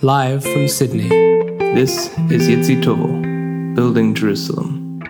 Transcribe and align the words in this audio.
Live 0.00 0.44
from 0.44 0.68
Sydney, 0.68 1.08
this 1.74 2.06
is 2.30 2.46
Yitzi 2.48 2.80
Tovel, 2.80 3.74
Building 3.74 4.14
Jerusalem. 4.14 5.02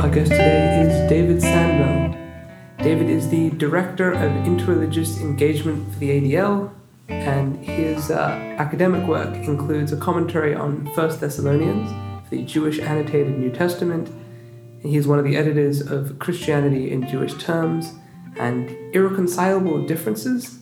Our 0.00 0.10
guest 0.10 0.32
today 0.32 0.80
is 0.82 1.08
David 1.08 1.38
Sandmel. 1.38 2.16
David 2.82 3.08
is 3.08 3.28
the 3.28 3.50
Director 3.50 4.10
of 4.10 4.32
Interreligious 4.44 5.20
Engagement 5.20 5.92
for 5.92 6.00
the 6.00 6.10
ADL, 6.10 6.72
and 6.72 6.75
his 8.06 8.16
uh, 8.16 8.54
academic 8.58 9.04
work 9.08 9.34
includes 9.34 9.92
a 9.92 9.96
commentary 9.96 10.54
on 10.54 10.86
First 10.94 11.20
Thessalonians, 11.20 11.90
the 12.30 12.42
Jewish 12.42 12.78
Annotated 12.78 13.36
New 13.36 13.50
Testament. 13.50 14.08
And 14.08 14.92
he's 14.92 15.08
one 15.08 15.18
of 15.18 15.24
the 15.24 15.36
editors 15.36 15.80
of 15.80 16.16
Christianity 16.20 16.92
in 16.92 17.08
Jewish 17.08 17.34
Terms 17.34 17.92
and 18.38 18.70
Irreconcilable 18.94 19.86
Differences, 19.86 20.60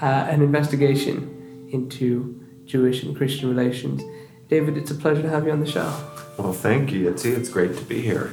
uh, 0.00 0.06
an 0.06 0.40
investigation 0.40 1.68
into 1.72 2.42
Jewish 2.64 3.02
and 3.02 3.14
Christian 3.14 3.54
relations. 3.54 4.02
David, 4.48 4.78
it's 4.78 4.90
a 4.90 4.94
pleasure 4.94 5.20
to 5.20 5.28
have 5.28 5.44
you 5.44 5.52
on 5.52 5.60
the 5.60 5.70
show. 5.70 5.92
Well, 6.38 6.54
thank 6.54 6.90
you, 6.90 7.10
Yitzi. 7.10 7.36
It's 7.36 7.50
great 7.50 7.76
to 7.76 7.84
be 7.84 8.00
here. 8.00 8.32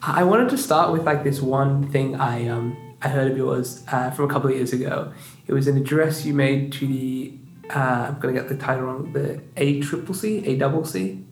I 0.00 0.22
wanted 0.22 0.48
to 0.50 0.56
start 0.56 0.90
with 0.90 1.02
like 1.02 1.22
this 1.22 1.42
one 1.42 1.88
thing 1.90 2.14
I 2.14 2.48
um 2.48 2.76
I 3.02 3.08
heard 3.08 3.30
of 3.30 3.36
yours 3.36 3.84
uh, 3.92 4.10
from 4.10 4.24
a 4.24 4.28
couple 4.28 4.48
of 4.48 4.56
years 4.56 4.72
ago. 4.72 5.12
It 5.46 5.52
was 5.52 5.68
an 5.68 5.76
address 5.76 6.24
you 6.24 6.34
made 6.34 6.72
to 6.74 6.86
the 6.86 7.32
uh, 7.70 8.06
I'm 8.08 8.18
gonna 8.20 8.34
get 8.34 8.48
the 8.48 8.56
title 8.56 8.84
wrong. 8.84 9.12
The 9.12 9.40
A 9.56 9.80
Triple 9.80 10.14
C, 10.14 10.44
A 10.46 10.56
Double 10.56 10.84
C, 10.84 11.24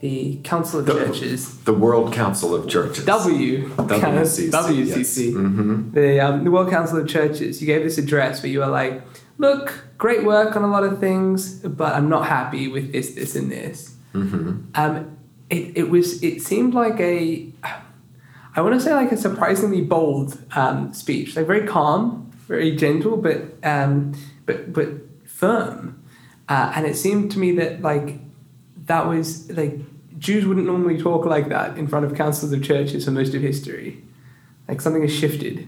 the 0.00 0.36
Council 0.42 0.80
of 0.80 0.86
The- 0.86 0.92
Churches. 0.92 1.58
The 1.64 1.72
World 1.72 2.12
Council 2.12 2.54
of 2.54 2.68
Churches. 2.68 3.04
W 3.04 3.68
WCC, 3.68 4.50
WCC. 4.50 5.32
Mm-hmm. 5.32 5.92
The 5.92 6.20
um, 6.20 6.44
the 6.44 6.50
World 6.50 6.70
Council 6.70 6.98
of 6.98 7.08
Churches. 7.08 7.60
You 7.60 7.66
gave 7.66 7.82
this 7.82 7.98
address 7.98 8.42
where 8.42 8.50
you 8.50 8.60
were 8.60 8.66
like, 8.66 9.02
"Look, 9.38 9.84
great 9.98 10.24
work 10.24 10.56
on 10.56 10.62
a 10.62 10.68
lot 10.68 10.84
of 10.84 10.98
things, 10.98 11.54
but 11.60 11.94
I'm 11.94 12.08
not 12.08 12.26
happy 12.26 12.68
with 12.68 12.92
this, 12.92 13.14
this, 13.14 13.36
and 13.36 13.50
this." 13.50 13.94
Mm-hmm. 14.14 14.60
Um, 14.74 15.16
it, 15.50 15.76
it 15.76 15.90
was 15.90 16.22
it 16.22 16.42
seemed 16.42 16.74
like 16.74 16.98
a 17.00 17.52
I 18.54 18.60
want 18.60 18.74
to 18.74 18.80
say 18.80 18.92
like 18.94 19.12
a 19.12 19.16
surprisingly 19.16 19.80
bold 19.80 20.38
um, 20.54 20.92
speech, 20.92 21.36
like 21.36 21.46
very 21.46 21.66
calm, 21.66 22.30
very 22.46 22.76
gentle, 22.76 23.16
but 23.16 23.42
um, 23.62 24.12
but 24.46 24.72
but 24.72 25.01
firm. 25.42 26.00
Uh, 26.48 26.72
and 26.76 26.86
it 26.86 26.96
seemed 26.96 27.32
to 27.32 27.38
me 27.40 27.50
that 27.56 27.82
like 27.82 28.20
that 28.86 29.08
was 29.08 29.50
like 29.50 29.76
Jews 30.18 30.46
wouldn't 30.46 30.66
normally 30.66 31.02
talk 31.02 31.26
like 31.26 31.48
that 31.48 31.76
in 31.76 31.88
front 31.88 32.04
of 32.06 32.14
councils 32.14 32.52
of 32.52 32.62
churches 32.62 33.04
for 33.04 33.10
most 33.10 33.34
of 33.34 33.42
history. 33.42 34.04
Like 34.68 34.80
something 34.80 35.02
has 35.02 35.12
shifted. 35.12 35.66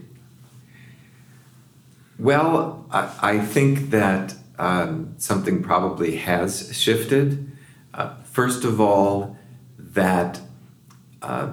Well, 2.17 2.85
I, 2.89 3.13
I 3.21 3.39
think 3.39 3.89
that 3.89 4.35
um, 4.57 5.15
something 5.17 5.61
probably 5.61 6.15
has 6.15 6.73
shifted. 6.73 7.51
Uh, 7.93 8.15
first 8.23 8.63
of 8.63 8.79
all, 8.79 9.37
that 9.77 10.39
uh, 11.21 11.51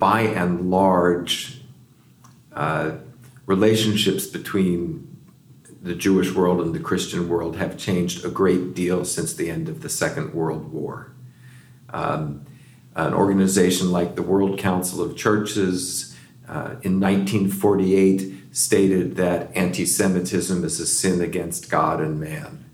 by 0.00 0.22
and 0.22 0.68
large, 0.68 1.60
uh, 2.52 2.96
relationships 3.46 4.26
between 4.26 5.09
the 5.82 5.94
Jewish 5.94 6.32
world 6.32 6.60
and 6.60 6.74
the 6.74 6.80
Christian 6.80 7.28
world 7.28 7.56
have 7.56 7.78
changed 7.78 8.24
a 8.24 8.28
great 8.28 8.74
deal 8.74 9.04
since 9.04 9.32
the 9.32 9.50
end 9.50 9.68
of 9.68 9.80
the 9.80 9.88
Second 9.88 10.34
World 10.34 10.72
War. 10.72 11.12
Um, 11.88 12.44
an 12.94 13.14
organization 13.14 13.90
like 13.90 14.14
the 14.14 14.22
World 14.22 14.58
Council 14.58 15.02
of 15.02 15.16
Churches 15.16 16.16
uh, 16.48 16.76
in 16.82 17.00
1948 17.00 18.34
stated 18.52 19.16
that 19.16 19.56
anti 19.56 19.86
Semitism 19.86 20.64
is 20.64 20.80
a 20.80 20.86
sin 20.86 21.20
against 21.20 21.70
God 21.70 22.00
and 22.00 22.20
man. 22.20 22.64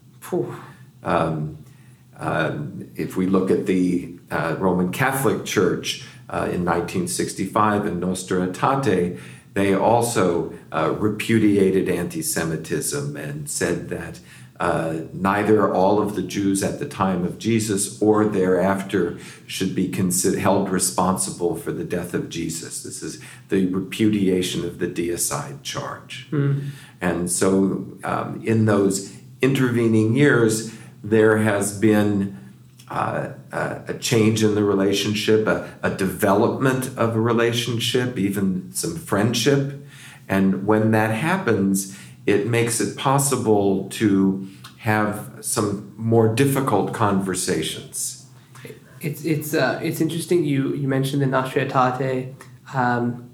Um, 1.02 1.58
um, 2.18 2.90
if 2.96 3.16
we 3.16 3.26
look 3.26 3.50
at 3.50 3.66
the 3.66 4.18
uh, 4.30 4.56
Roman 4.58 4.90
Catholic 4.90 5.44
Church 5.44 6.04
uh, 6.28 6.48
in 6.50 6.64
1965 6.64 7.86
in 7.86 8.00
Nostra 8.00 8.48
Aetate, 8.48 9.20
they 9.56 9.72
also 9.72 10.52
uh, 10.70 10.94
repudiated 10.98 11.88
anti 11.88 12.20
Semitism 12.20 13.16
and 13.16 13.48
said 13.48 13.88
that 13.88 14.20
uh, 14.60 15.00
neither 15.14 15.72
all 15.72 15.98
of 15.98 16.14
the 16.14 16.20
Jews 16.20 16.62
at 16.62 16.78
the 16.78 16.84
time 16.84 17.24
of 17.24 17.38
Jesus 17.38 18.00
or 18.02 18.26
thereafter 18.26 19.18
should 19.46 19.74
be 19.74 19.88
considered, 19.88 20.40
held 20.40 20.68
responsible 20.68 21.56
for 21.56 21.72
the 21.72 21.84
death 21.84 22.12
of 22.12 22.28
Jesus. 22.28 22.82
This 22.82 23.02
is 23.02 23.22
the 23.48 23.64
repudiation 23.68 24.62
of 24.62 24.78
the 24.78 24.88
deicide 24.88 25.62
charge. 25.62 26.28
And 27.00 27.30
so, 27.30 27.86
um, 28.04 28.42
in 28.44 28.66
those 28.66 29.16
intervening 29.40 30.16
years, 30.16 30.70
there 31.02 31.38
has 31.38 31.78
been 31.78 32.45
uh, 32.88 33.30
a, 33.52 33.82
a 33.88 33.94
change 33.94 34.42
in 34.42 34.54
the 34.54 34.62
relationship, 34.62 35.46
a, 35.46 35.68
a 35.82 35.90
development 35.90 36.86
of 36.96 37.16
a 37.16 37.20
relationship, 37.20 38.18
even 38.18 38.72
some 38.72 38.96
friendship. 38.96 39.84
And 40.28 40.66
when 40.66 40.90
that 40.92 41.10
happens, 41.10 41.98
it 42.26 42.46
makes 42.46 42.80
it 42.80 42.96
possible 42.96 43.88
to 43.90 44.48
have 44.78 45.38
some 45.40 45.92
more 45.96 46.34
difficult 46.34 46.92
conversations. 46.92 48.26
It's 49.00 49.24
it's 49.24 49.54
uh, 49.54 49.80
it's 49.82 50.00
interesting. 50.00 50.44
You 50.44 50.74
you 50.74 50.88
mentioned 50.88 51.22
the 51.22 51.26
Nostra 51.26 51.66
Aetate, 51.66 52.34
um, 52.74 53.30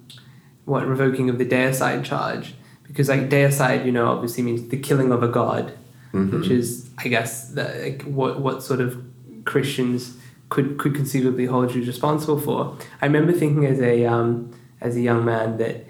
what 0.65 0.87
revoking 0.87 1.31
of 1.31 1.39
the 1.39 1.47
deicide 1.47 2.05
charge, 2.05 2.55
because 2.85 3.09
like 3.09 3.29
deicide, 3.31 3.87
you 3.87 3.93
know, 3.93 4.07
obviously 4.07 4.43
means 4.43 4.69
the 4.69 4.77
killing 4.77 5.13
of 5.13 5.23
a 5.23 5.29
god, 5.29 5.73
which 6.13 6.49
is 6.51 6.91
I 6.99 7.09
guess 7.09 7.51
the, 7.51 7.65
like, 7.83 8.03
what 8.03 8.41
what 8.41 8.63
sort 8.63 8.81
of 8.81 9.03
Christians 9.45 10.17
could 10.49 10.79
could 10.79 10.95
conceivably 10.95 11.47
hold 11.47 11.71
Jews 11.71 11.87
responsible 11.87 12.39
for. 12.39 12.77
I 13.01 13.07
remember 13.07 13.33
thinking 13.33 13.67
as 13.67 13.81
a 13.81 14.05
um, 14.05 14.53
as 14.81 14.97
a 14.97 15.01
young 15.01 15.25
man 15.25 15.57
that 15.59 15.87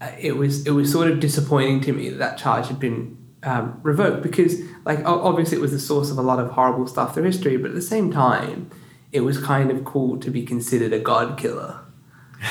uh, 0.00 0.10
it 0.18 0.36
was 0.36 0.66
it 0.66 0.70
was 0.70 0.90
sort 0.90 1.10
of 1.10 1.20
disappointing 1.20 1.80
to 1.82 1.92
me 1.92 2.08
that 2.10 2.18
that 2.18 2.38
charge 2.38 2.68
had 2.68 2.80
been 2.80 3.16
um, 3.42 3.78
revoked 3.82 4.22
because 4.22 4.60
like 4.84 5.04
obviously 5.04 5.58
it 5.58 5.60
was 5.60 5.72
the 5.72 5.78
source 5.78 6.10
of 6.10 6.18
a 6.18 6.22
lot 6.22 6.38
of 6.38 6.50
horrible 6.52 6.86
stuff 6.86 7.14
through 7.14 7.24
history, 7.24 7.56
but 7.56 7.70
at 7.70 7.74
the 7.74 7.82
same 7.82 8.10
time, 8.10 8.70
it 9.12 9.20
was 9.20 9.38
kind 9.38 9.70
of 9.70 9.84
cool 9.84 10.18
to 10.18 10.30
be 10.30 10.44
considered 10.44 10.92
a 10.92 10.98
god 10.98 11.38
killer. 11.38 11.80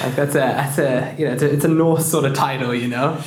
Like 0.01 0.15
that's 0.15 0.35
a 0.35 0.39
that's 0.39 0.77
a 0.77 1.15
you 1.17 1.25
know 1.25 1.33
it's 1.33 1.43
a, 1.43 1.53
it's 1.53 1.65
a 1.65 1.67
Norse 1.67 2.05
sort 2.05 2.25
of 2.25 2.33
title, 2.33 2.73
you 2.73 2.87
know. 2.87 3.21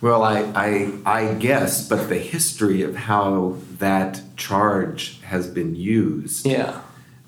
Well, 0.00 0.22
I, 0.22 0.40
I, 0.54 0.92
I 1.06 1.34
guess, 1.34 1.88
but 1.88 2.08
the 2.08 2.18
history 2.18 2.82
of 2.82 2.94
how 2.96 3.56
that 3.78 4.20
charge 4.36 5.20
has 5.22 5.48
been 5.48 5.74
used 5.74 6.46
Yeah. 6.46 6.80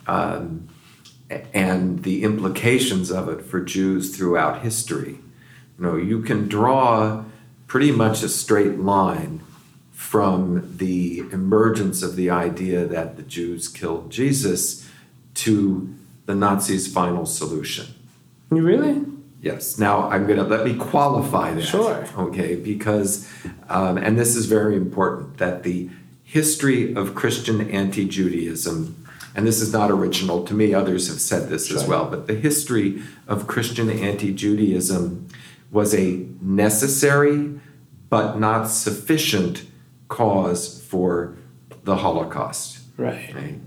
um, 0.07 0.69
and 1.53 2.03
the 2.05 2.23
implications 2.25 3.11
of 3.11 3.29
it 3.29 3.43
for 3.45 3.61
Jews 3.63 4.15
throughout 4.17 4.63
history. 4.63 5.19
You 5.79 5.85
know, 5.85 5.97
you 5.97 6.21
can 6.23 6.49
draw 6.49 7.25
pretty 7.67 7.93
much 7.93 8.23
a 8.23 8.29
straight 8.29 8.79
line 8.79 9.41
from 9.93 10.77
the 10.77 11.21
emergence 11.33 12.03
of 12.03 12.17
the 12.17 12.31
idea 12.31 12.87
that 12.87 13.17
the 13.17 13.23
Jews 13.23 13.69
killed 13.69 14.11
Jesus 14.11 14.89
to 15.35 15.95
the 16.27 16.35
Nazis' 16.35 16.91
final 16.93 17.27
solution. 17.27 17.87
You 18.51 18.63
really? 18.63 19.05
Yes. 19.41 19.79
Now 19.79 20.09
I'm 20.11 20.27
going 20.27 20.39
to 20.39 20.45
let 20.45 20.65
me 20.65 20.75
qualify 20.75 21.55
that. 21.55 21.63
Sure. 21.63 22.07
Okay. 22.17 22.57
Because, 22.57 23.31
um, 23.69 23.97
and 23.97 24.19
this 24.19 24.35
is 24.35 24.47
very 24.47 24.77
important, 24.77 25.39
that 25.39 25.63
the 25.63 25.91
history 26.25 26.95
of 26.95 27.15
Christian 27.15 27.71
anti-Judaism, 27.71 29.07
and 29.35 29.47
this 29.47 29.61
is 29.61 29.73
not 29.73 29.91
original 29.91 30.45
to 30.45 30.55
me. 30.55 30.75
Others 30.75 31.09
have 31.09 31.21
said 31.21 31.49
this 31.49 31.71
as 31.71 31.83
Sure. 31.83 31.89
well. 31.89 32.07
But 32.11 32.27
the 32.27 32.35
history 32.35 33.03
of 33.29 33.47
Christian 33.47 33.89
anti-Judaism 33.89 35.29
was 35.71 35.95
a 35.95 36.27
necessary 36.43 37.61
but 38.11 38.41
not 38.41 38.65
sufficient 38.69 39.65
cause 40.09 40.83
for 40.83 41.37
the 41.85 41.97
Holocaust. 41.97 42.81
Right. 42.97 43.33
Right? 43.35 43.61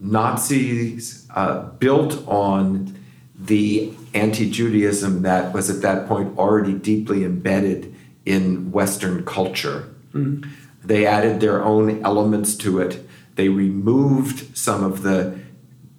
Nazis 0.00 1.26
uh, 1.34 1.62
built 1.78 2.26
on 2.28 2.93
the 3.44 3.92
anti 4.14 4.50
Judaism 4.50 5.22
that 5.22 5.52
was 5.52 5.68
at 5.70 5.82
that 5.82 6.08
point 6.08 6.38
already 6.38 6.74
deeply 6.74 7.24
embedded 7.24 7.94
in 8.24 8.72
Western 8.72 9.24
culture. 9.24 9.94
Mm-hmm. 10.12 10.50
They 10.82 11.06
added 11.06 11.40
their 11.40 11.62
own 11.62 12.02
elements 12.04 12.54
to 12.56 12.80
it. 12.80 13.06
They 13.36 13.48
removed 13.48 14.56
some 14.56 14.84
of 14.84 15.02
the 15.02 15.38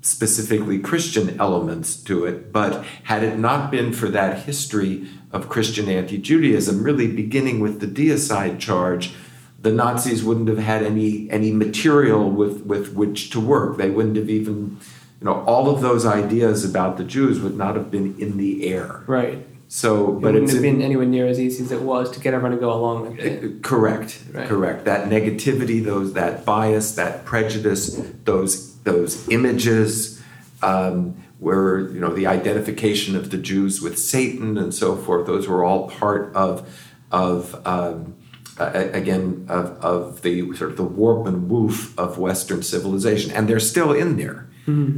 specifically 0.01 0.77
Christian 0.79 1.39
elements 1.39 1.95
to 1.95 2.25
it. 2.25 2.53
But 2.53 2.85
had 3.03 3.23
it 3.23 3.39
not 3.39 3.71
been 3.71 3.91
for 3.91 4.07
that 4.09 4.43
history 4.43 5.07
of 5.31 5.49
Christian 5.49 5.89
anti 5.89 6.17
Judaism, 6.17 6.83
really 6.83 7.07
beginning 7.07 7.59
with 7.59 7.79
the 7.79 7.87
deicide 7.87 8.59
charge, 8.59 9.13
the 9.59 9.71
Nazis 9.71 10.23
wouldn't 10.23 10.47
have 10.47 10.59
had 10.59 10.83
any 10.83 11.29
any 11.31 11.51
material 11.51 12.29
with 12.29 12.61
with 12.61 12.93
which 12.93 13.31
to 13.31 13.39
work. 13.39 13.77
They 13.77 13.89
wouldn't 13.89 14.15
have 14.15 14.29
even, 14.29 14.79
you 15.21 15.25
know, 15.25 15.43
all 15.45 15.69
of 15.69 15.81
those 15.81 16.05
ideas 16.05 16.63
about 16.65 16.97
the 16.97 17.03
Jews 17.03 17.39
would 17.39 17.55
not 17.57 17.75
have 17.75 17.89
been 17.89 18.15
in 18.19 18.37
the 18.37 18.67
air. 18.67 19.03
Right. 19.07 19.45
So, 19.67 20.11
but 20.11 20.29
It 20.29 20.33
wouldn't 20.33 20.43
it's 20.43 20.53
have 20.53 20.61
been 20.61 20.81
anywhere 20.81 21.05
near 21.05 21.27
as 21.27 21.39
easy 21.39 21.63
as 21.63 21.71
it 21.71 21.81
was 21.81 22.11
to 22.11 22.19
get 22.19 22.33
everyone 22.33 22.51
to 22.51 22.57
go 22.57 22.71
along 22.71 23.09
with 23.09 23.19
it. 23.19 23.63
Correct. 23.63 24.21
Right. 24.31 24.47
Correct. 24.47 24.85
That 24.85 25.09
negativity, 25.09 25.83
those 25.83 26.13
that 26.13 26.45
bias, 26.45 26.95
that 26.95 27.25
prejudice, 27.25 27.99
those 28.25 28.75
those 28.83 29.27
images, 29.29 30.21
um, 30.61 31.15
where 31.39 31.79
you 31.79 31.99
know 31.99 32.13
the 32.13 32.27
identification 32.27 33.15
of 33.15 33.31
the 33.31 33.37
Jews 33.37 33.81
with 33.81 33.97
Satan 33.97 34.57
and 34.57 34.73
so 34.73 34.95
forth. 34.95 35.25
Those 35.25 35.47
were 35.47 35.63
all 35.65 35.89
part 35.89 36.33
of 36.35 36.69
of 37.11 37.65
um, 37.65 38.15
a- 38.59 38.91
again 38.91 39.45
of, 39.49 39.83
of 39.83 40.21
the 40.21 40.55
sort 40.55 40.71
of 40.71 40.77
the 40.77 40.83
warp 40.83 41.25
and 41.25 41.49
woof 41.49 41.97
of 41.97 42.19
Western 42.19 42.61
civilization, 42.61 43.31
and 43.31 43.47
they're 43.49 43.59
still 43.59 43.91
in 43.93 44.17
there. 44.17 44.44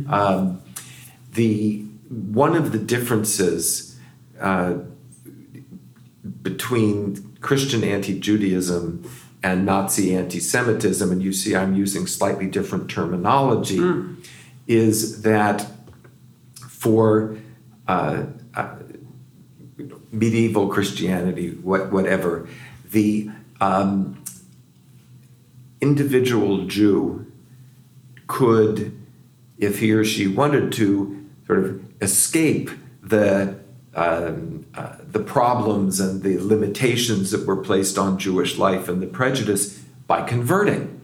Um, 0.09 0.61
the 1.33 1.83
one 2.09 2.55
of 2.55 2.71
the 2.71 2.79
differences. 2.79 3.97
Uh, 4.39 4.75
between 6.41 7.37
Christian 7.41 7.83
anti 7.83 8.19
Judaism 8.19 9.09
and 9.43 9.65
Nazi 9.65 10.15
anti 10.15 10.39
Semitism, 10.39 11.11
and 11.11 11.21
you 11.21 11.33
see 11.33 11.55
I'm 11.55 11.75
using 11.75 12.07
slightly 12.07 12.47
different 12.47 12.89
terminology, 12.89 13.77
is 14.67 15.21
that 15.21 15.65
for 16.69 17.37
uh, 17.87 18.23
uh, 18.55 18.75
medieval 20.11 20.67
Christianity, 20.67 21.51
what, 21.51 21.91
whatever, 21.91 22.47
the 22.91 23.29
um, 23.61 24.23
individual 25.81 26.65
Jew 26.65 27.31
could, 28.27 28.96
if 29.57 29.79
he 29.79 29.91
or 29.91 30.03
she 30.03 30.27
wanted 30.27 30.71
to, 30.73 31.25
sort 31.45 31.59
of 31.59 31.81
escape 32.01 32.69
the 33.01 33.57
um, 33.95 34.65
uh, 34.75 34.95
the 35.01 35.19
problems 35.19 35.99
and 35.99 36.21
the 36.21 36.37
limitations 36.37 37.31
that 37.31 37.47
were 37.47 37.55
placed 37.55 37.97
on 37.97 38.19
Jewish 38.19 38.57
life 38.57 38.87
and 38.87 39.01
the 39.01 39.07
prejudice 39.07 39.79
by 40.05 40.21
converting. 40.21 41.01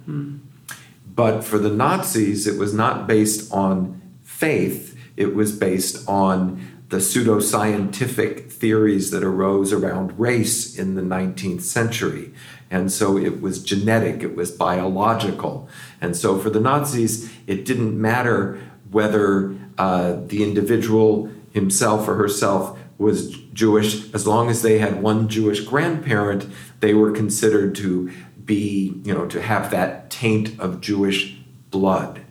But 1.15 1.43
for 1.43 1.57
the 1.57 1.71
Nazis, 1.71 2.45
it 2.45 2.59
was 2.59 2.73
not 2.73 3.07
based 3.07 3.51
on 3.51 4.01
faith, 4.21 4.95
it 5.17 5.33
was 5.33 5.51
based 5.51 6.07
on 6.07 6.83
the 6.89 6.97
pseudoscientific 6.97 8.51
theories 8.51 9.09
that 9.09 9.23
arose 9.23 9.73
around 9.73 10.19
race 10.19 10.77
in 10.77 10.93
the 10.93 11.01
19th 11.01 11.61
century. 11.61 12.33
And 12.69 12.91
so 12.91 13.17
it 13.17 13.41
was 13.41 13.63
genetic, 13.63 14.21
it 14.21 14.35
was 14.35 14.51
biological. 14.51 15.67
And 16.03 16.17
so 16.17 16.37
for 16.37 16.49
the 16.49 16.59
Nazis, 16.59 17.31
it 17.47 17.63
didn't 17.63 17.99
matter 17.99 18.59
whether 18.91 19.55
uh, 19.77 20.17
the 20.27 20.43
individual 20.43 21.31
himself 21.53 22.07
or 22.07 22.15
herself 22.15 22.77
was 22.97 23.35
Jewish, 23.53 24.13
as 24.13 24.27
long 24.27 24.49
as 24.49 24.61
they 24.61 24.79
had 24.79 25.01
one 25.01 25.29
Jewish 25.29 25.61
grandparent, 25.61 26.45
they 26.81 26.93
were 26.93 27.11
considered 27.11 27.73
to 27.75 28.11
be, 28.43 29.01
you 29.03 29.13
know, 29.13 29.25
to 29.27 29.41
have 29.41 29.71
that 29.71 30.09
taint 30.09 30.59
of 30.59 30.81
Jewish 30.81 31.37
blood. 31.71 32.21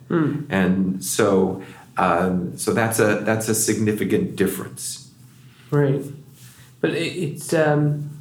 And 0.49 1.03
so, 1.03 1.63
um, 1.97 2.55
so 2.57 2.73
that's 2.73 2.99
a 2.99 3.21
that's 3.23 3.49
a 3.49 3.55
significant 3.55 4.35
difference. 4.35 5.11
Right, 5.71 6.03
but 6.79 6.91
it, 6.91 7.15
it's 7.17 7.53
um, 7.53 8.12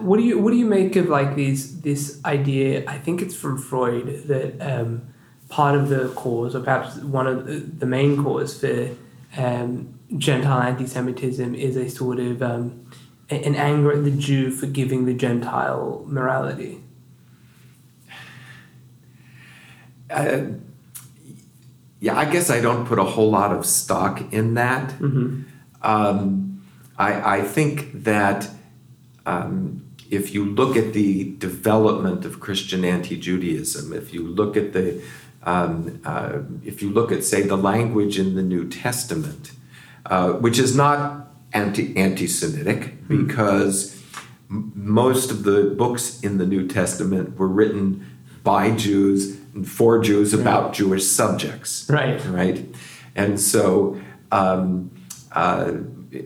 what 0.00 0.16
do 0.16 0.24
you 0.24 0.38
what 0.38 0.50
do 0.50 0.56
you 0.56 0.66
make 0.66 0.96
of 0.96 1.08
like 1.08 1.36
these 1.36 1.80
this 1.82 2.20
idea? 2.24 2.84
I 2.88 2.98
think 2.98 3.22
it's 3.22 3.34
from 3.34 3.58
Freud 3.58 4.24
that 4.26 4.60
um, 4.60 5.12
part 5.48 5.74
of 5.74 5.88
the 5.88 6.08
cause, 6.08 6.54
or 6.54 6.60
perhaps 6.60 6.96
one 6.96 7.26
of 7.26 7.78
the, 7.78 7.86
main 7.86 8.22
cause 8.22 8.58
for 8.58 8.90
um, 9.36 9.98
Gentile 10.16 10.62
anti-Semitism 10.62 11.54
is 11.54 11.76
a 11.76 11.88
sort 11.88 12.18
of 12.18 12.42
um, 12.42 12.86
an 13.28 13.54
anger 13.54 13.92
at 13.92 14.04
the 14.04 14.10
Jew 14.10 14.50
for 14.50 14.66
giving 14.66 15.06
the 15.06 15.14
Gentile 15.14 16.04
morality. 16.06 16.82
Uh, 20.10 20.46
yeah, 22.00 22.18
I 22.18 22.24
guess 22.24 22.50
I 22.50 22.60
don't 22.60 22.86
put 22.86 22.98
a 22.98 23.04
whole 23.04 23.30
lot 23.30 23.52
of 23.52 23.64
stock 23.64 24.32
in 24.32 24.54
that. 24.54 24.94
Um, 25.82 26.62
I, 26.98 27.38
I 27.38 27.42
think 27.42 28.04
that 28.04 28.50
um, 29.26 29.84
if 30.10 30.34
you 30.34 30.44
look 30.44 30.76
at 30.76 30.92
the 30.92 31.34
development 31.38 32.24
of 32.24 32.40
Christian 32.40 32.84
anti-Judaism, 32.84 33.92
if 33.92 34.12
you 34.12 34.26
look 34.26 34.56
at 34.56 34.72
the, 34.72 35.02
um, 35.44 36.00
uh, 36.04 36.38
if 36.64 36.82
you 36.82 36.90
look 36.90 37.12
at 37.12 37.22
say 37.24 37.42
the 37.42 37.56
language 37.56 38.18
in 38.18 38.34
the 38.34 38.42
New 38.42 38.68
Testament, 38.68 39.52
uh, 40.06 40.32
which 40.32 40.58
is 40.58 40.74
not 40.74 41.28
anti 41.52 41.96
anti-Semitic 41.96 43.06
because 43.08 44.00
m- 44.50 44.72
most 44.74 45.30
of 45.30 45.44
the 45.44 45.74
books 45.76 46.20
in 46.20 46.38
the 46.38 46.46
New 46.46 46.66
Testament 46.66 47.36
were 47.38 47.48
written 47.48 48.06
by 48.42 48.70
Jews 48.70 49.36
and 49.54 49.68
for 49.68 49.98
Jews 49.98 50.32
about 50.32 50.72
Jewish 50.72 51.04
subjects 51.06 51.86
Right. 51.90 52.24
right? 52.26 52.64
And 53.14 53.38
so 53.40 54.00
um, 54.32 54.90
uh, 55.32 55.72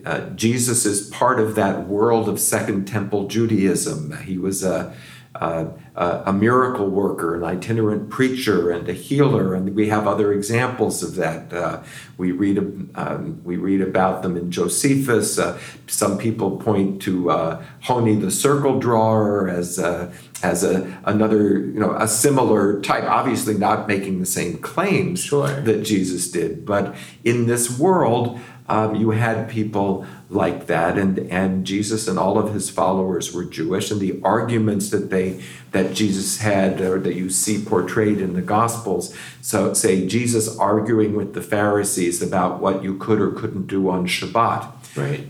uh, 0.05 0.29
Jesus 0.31 0.85
is 0.85 1.09
part 1.09 1.39
of 1.39 1.55
that 1.55 1.87
world 1.87 2.27
of 2.27 2.39
Second 2.39 2.85
Temple 2.87 3.27
Judaism. 3.27 4.17
He 4.23 4.37
was 4.37 4.63
a, 4.63 4.95
a, 5.35 5.67
a 5.95 6.33
miracle 6.33 6.89
worker, 6.89 7.35
an 7.35 7.43
itinerant 7.43 8.09
preacher, 8.09 8.71
and 8.71 8.87
a 8.89 8.93
healer, 8.93 9.53
and 9.53 9.75
we 9.75 9.89
have 9.89 10.07
other 10.07 10.33
examples 10.33 11.03
of 11.03 11.15
that. 11.15 11.53
Uh, 11.53 11.83
we 12.17 12.31
read 12.31 12.57
um, 12.95 13.41
we 13.43 13.57
read 13.57 13.81
about 13.81 14.23
them 14.23 14.37
in 14.37 14.49
Josephus. 14.49 15.37
Uh, 15.37 15.59
some 15.87 16.17
people 16.17 16.57
point 16.57 17.01
to 17.03 17.29
uh, 17.29 17.63
Honi 17.81 18.15
the 18.15 18.31
circle 18.31 18.79
drawer 18.79 19.49
as 19.49 19.77
a, 19.77 20.11
as 20.41 20.63
a 20.63 20.97
another 21.05 21.59
you 21.59 21.79
know 21.79 21.95
a 21.95 22.07
similar 22.07 22.81
type. 22.81 23.03
Obviously, 23.03 23.55
not 23.55 23.87
making 23.87 24.19
the 24.19 24.25
same 24.25 24.57
claims 24.59 25.19
Sure. 25.23 25.61
that 25.61 25.83
Jesus 25.83 26.31
did. 26.31 26.65
But 26.65 26.95
in 27.23 27.45
this 27.47 27.77
world, 27.77 28.39
um, 28.67 28.95
you 28.95 29.11
had 29.11 29.49
people 29.49 30.05
like 30.29 30.65
that, 30.67 30.97
and 30.97 31.19
and 31.19 31.65
Jesus 31.65 32.07
and 32.07 32.17
all 32.17 32.39
of 32.39 32.53
his 32.53 32.69
followers 32.69 33.31
were 33.31 33.45
Jewish, 33.45 33.91
and 33.91 34.01
the 34.01 34.19
arguments 34.23 34.89
that 34.89 35.11
they 35.11 35.43
that 35.71 35.93
Jesus 35.93 36.39
had, 36.39 36.81
or 36.81 36.99
that 36.99 37.15
you 37.15 37.29
see 37.29 37.63
portrayed 37.63 38.19
in 38.19 38.33
the 38.33 38.41
Gospels, 38.41 39.15
so 39.41 39.73
say 39.73 40.07
Jesus 40.07 40.57
arguing 40.57 41.15
with 41.15 41.35
the 41.35 41.41
Pharisees 41.41 42.21
about 42.23 42.59
what 42.59 42.83
you 42.83 42.97
could 42.97 43.21
or 43.21 43.31
couldn't 43.31 43.67
do 43.67 43.89
on 43.89 44.07
Shabbat. 44.07 44.71
Right. 44.95 45.27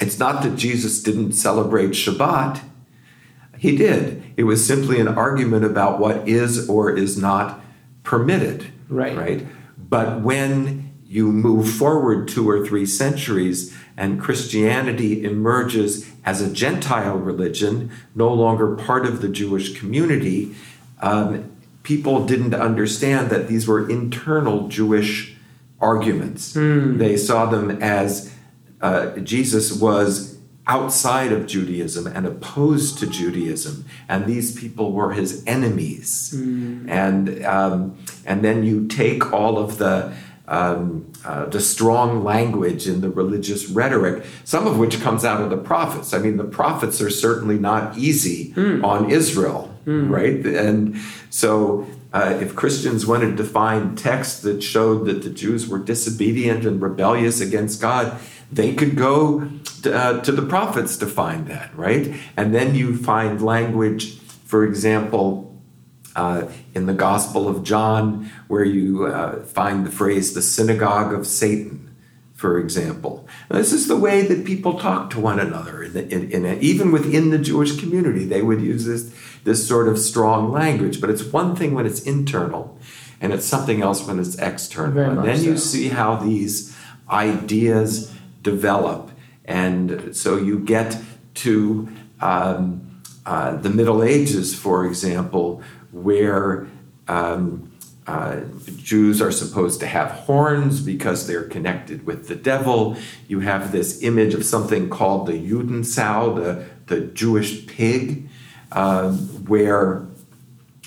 It's 0.00 0.18
not 0.18 0.42
that 0.42 0.56
Jesus 0.56 1.02
didn't 1.02 1.32
celebrate 1.32 1.90
Shabbat. 1.90 2.62
He 3.58 3.76
did. 3.76 4.24
It 4.36 4.44
was 4.44 4.66
simply 4.66 4.98
an 4.98 5.08
argument 5.08 5.64
about 5.66 6.00
what 6.00 6.26
is 6.26 6.68
or 6.68 6.90
is 6.96 7.18
not 7.18 7.62
permitted. 8.02 8.72
Right. 8.88 9.16
Right. 9.16 9.46
But 9.78 10.22
when 10.22 10.79
you 11.10 11.32
move 11.32 11.68
forward 11.68 12.28
two 12.28 12.48
or 12.48 12.64
three 12.64 12.86
centuries 12.86 13.76
and 13.96 14.20
Christianity 14.20 15.24
emerges 15.24 16.08
as 16.24 16.40
a 16.40 16.48
Gentile 16.52 17.16
religion, 17.16 17.90
no 18.14 18.32
longer 18.32 18.76
part 18.76 19.04
of 19.04 19.20
the 19.20 19.28
Jewish 19.28 19.76
community, 19.76 20.54
um, 21.00 21.50
people 21.82 22.26
didn't 22.26 22.54
understand 22.54 23.28
that 23.30 23.48
these 23.48 23.66
were 23.66 23.90
internal 23.90 24.68
Jewish 24.68 25.34
arguments. 25.80 26.52
They 26.98 27.16
saw 27.16 27.46
them 27.46 27.82
as 27.82 28.32
uh, 28.80 29.16
Jesus 29.16 29.72
was 29.72 30.38
outside 30.68 31.32
of 31.32 31.48
Judaism 31.48 32.06
and 32.06 32.24
opposed 32.24 32.98
to 32.98 33.06
Judaism, 33.08 33.84
and 34.08 34.26
these 34.26 34.56
people 34.56 34.92
were 34.92 35.12
his 35.12 35.42
enemies. 35.44 36.30
And 36.88 37.44
um, 37.44 37.98
and 38.24 38.44
then 38.44 38.62
you 38.62 38.86
take 38.86 39.32
all 39.32 39.58
of 39.58 39.78
the 39.78 40.14
um, 40.50 41.10
uh, 41.24 41.46
the 41.46 41.60
strong 41.60 42.24
language 42.24 42.88
in 42.88 43.00
the 43.00 43.08
religious 43.08 43.68
rhetoric, 43.68 44.24
some 44.44 44.66
of 44.66 44.78
which 44.78 45.00
comes 45.00 45.24
out 45.24 45.40
of 45.40 45.48
the 45.48 45.56
prophets. 45.56 46.12
I 46.12 46.18
mean, 46.18 46.36
the 46.36 46.44
prophets 46.44 47.00
are 47.00 47.08
certainly 47.08 47.58
not 47.58 47.96
easy 47.96 48.52
on 48.84 49.10
Israel, 49.10 49.72
right? 50.10 50.44
And 50.44 50.96
so, 51.30 51.86
uh, 52.12 52.36
if 52.42 52.56
Christians 52.56 53.06
wanted 53.06 53.36
to 53.36 53.44
find 53.44 53.96
texts 53.96 54.42
that 54.42 54.62
showed 54.62 55.06
that 55.06 55.22
the 55.22 55.30
Jews 55.30 55.68
were 55.68 55.78
disobedient 55.78 56.66
and 56.66 56.82
rebellious 56.82 57.40
against 57.40 57.80
God, 57.80 58.18
they 58.50 58.74
could 58.74 58.96
go 58.96 59.48
to, 59.82 59.96
uh, 59.96 60.20
to 60.22 60.32
the 60.32 60.42
prophets 60.42 60.96
to 60.96 61.06
find 61.06 61.46
that, 61.46 61.70
right? 61.76 62.12
And 62.36 62.52
then 62.52 62.74
you 62.74 62.96
find 62.96 63.40
language, 63.40 64.18
for 64.18 64.64
example, 64.64 65.49
uh, 66.16 66.48
in 66.74 66.86
the 66.86 66.94
Gospel 66.94 67.48
of 67.48 67.62
John, 67.62 68.30
where 68.48 68.64
you 68.64 69.06
uh, 69.06 69.44
find 69.44 69.86
the 69.86 69.90
phrase 69.90 70.34
the 70.34 70.42
synagogue 70.42 71.12
of 71.12 71.26
Satan, 71.26 71.94
for 72.34 72.58
example. 72.58 73.28
this 73.50 73.72
is 73.72 73.86
the 73.86 73.96
way 73.96 74.22
that 74.22 74.44
people 74.44 74.78
talk 74.78 75.10
to 75.10 75.20
one 75.20 75.38
another. 75.38 75.82
In, 75.82 75.92
the, 75.92 76.08
in, 76.08 76.30
in 76.30 76.46
a, 76.46 76.54
even 76.60 76.90
within 76.90 77.30
the 77.30 77.38
Jewish 77.38 77.78
community, 77.78 78.24
they 78.24 78.42
would 78.42 78.60
use 78.60 78.86
this, 78.86 79.14
this 79.44 79.66
sort 79.66 79.88
of 79.88 79.98
strong 79.98 80.50
language. 80.50 81.00
But 81.00 81.10
it's 81.10 81.22
one 81.22 81.54
thing 81.54 81.74
when 81.74 81.86
it's 81.86 82.00
internal, 82.02 82.78
and 83.20 83.32
it's 83.32 83.46
something 83.46 83.82
else 83.82 84.06
when 84.06 84.18
it's 84.18 84.36
external. 84.38 84.92
Very 84.92 85.10
and 85.10 85.24
then 85.24 85.38
so. 85.38 85.42
you 85.44 85.56
see 85.58 85.88
how 85.88 86.16
these 86.16 86.76
ideas 87.10 88.12
develop. 88.42 89.10
And 89.44 90.16
so 90.16 90.36
you 90.36 90.60
get 90.60 90.96
to 91.34 91.88
um, 92.20 93.02
uh, 93.26 93.56
the 93.56 93.70
Middle 93.70 94.02
Ages, 94.02 94.54
for 94.54 94.86
example, 94.86 95.62
where 95.92 96.68
um, 97.08 97.70
uh, 98.06 98.40
Jews 98.76 99.20
are 99.20 99.30
supposed 99.30 99.80
to 99.80 99.86
have 99.86 100.10
horns 100.10 100.80
because 100.80 101.26
they're 101.26 101.44
connected 101.44 102.06
with 102.06 102.28
the 102.28 102.34
devil. 102.34 102.96
You 103.28 103.40
have 103.40 103.72
this 103.72 104.02
image 104.02 104.34
of 104.34 104.44
something 104.44 104.88
called 104.88 105.26
the 105.26 105.34
Judensau, 105.34 106.34
the, 106.36 106.66
the 106.86 107.02
Jewish 107.02 107.66
pig, 107.66 108.28
um, 108.72 109.16
where 109.46 110.06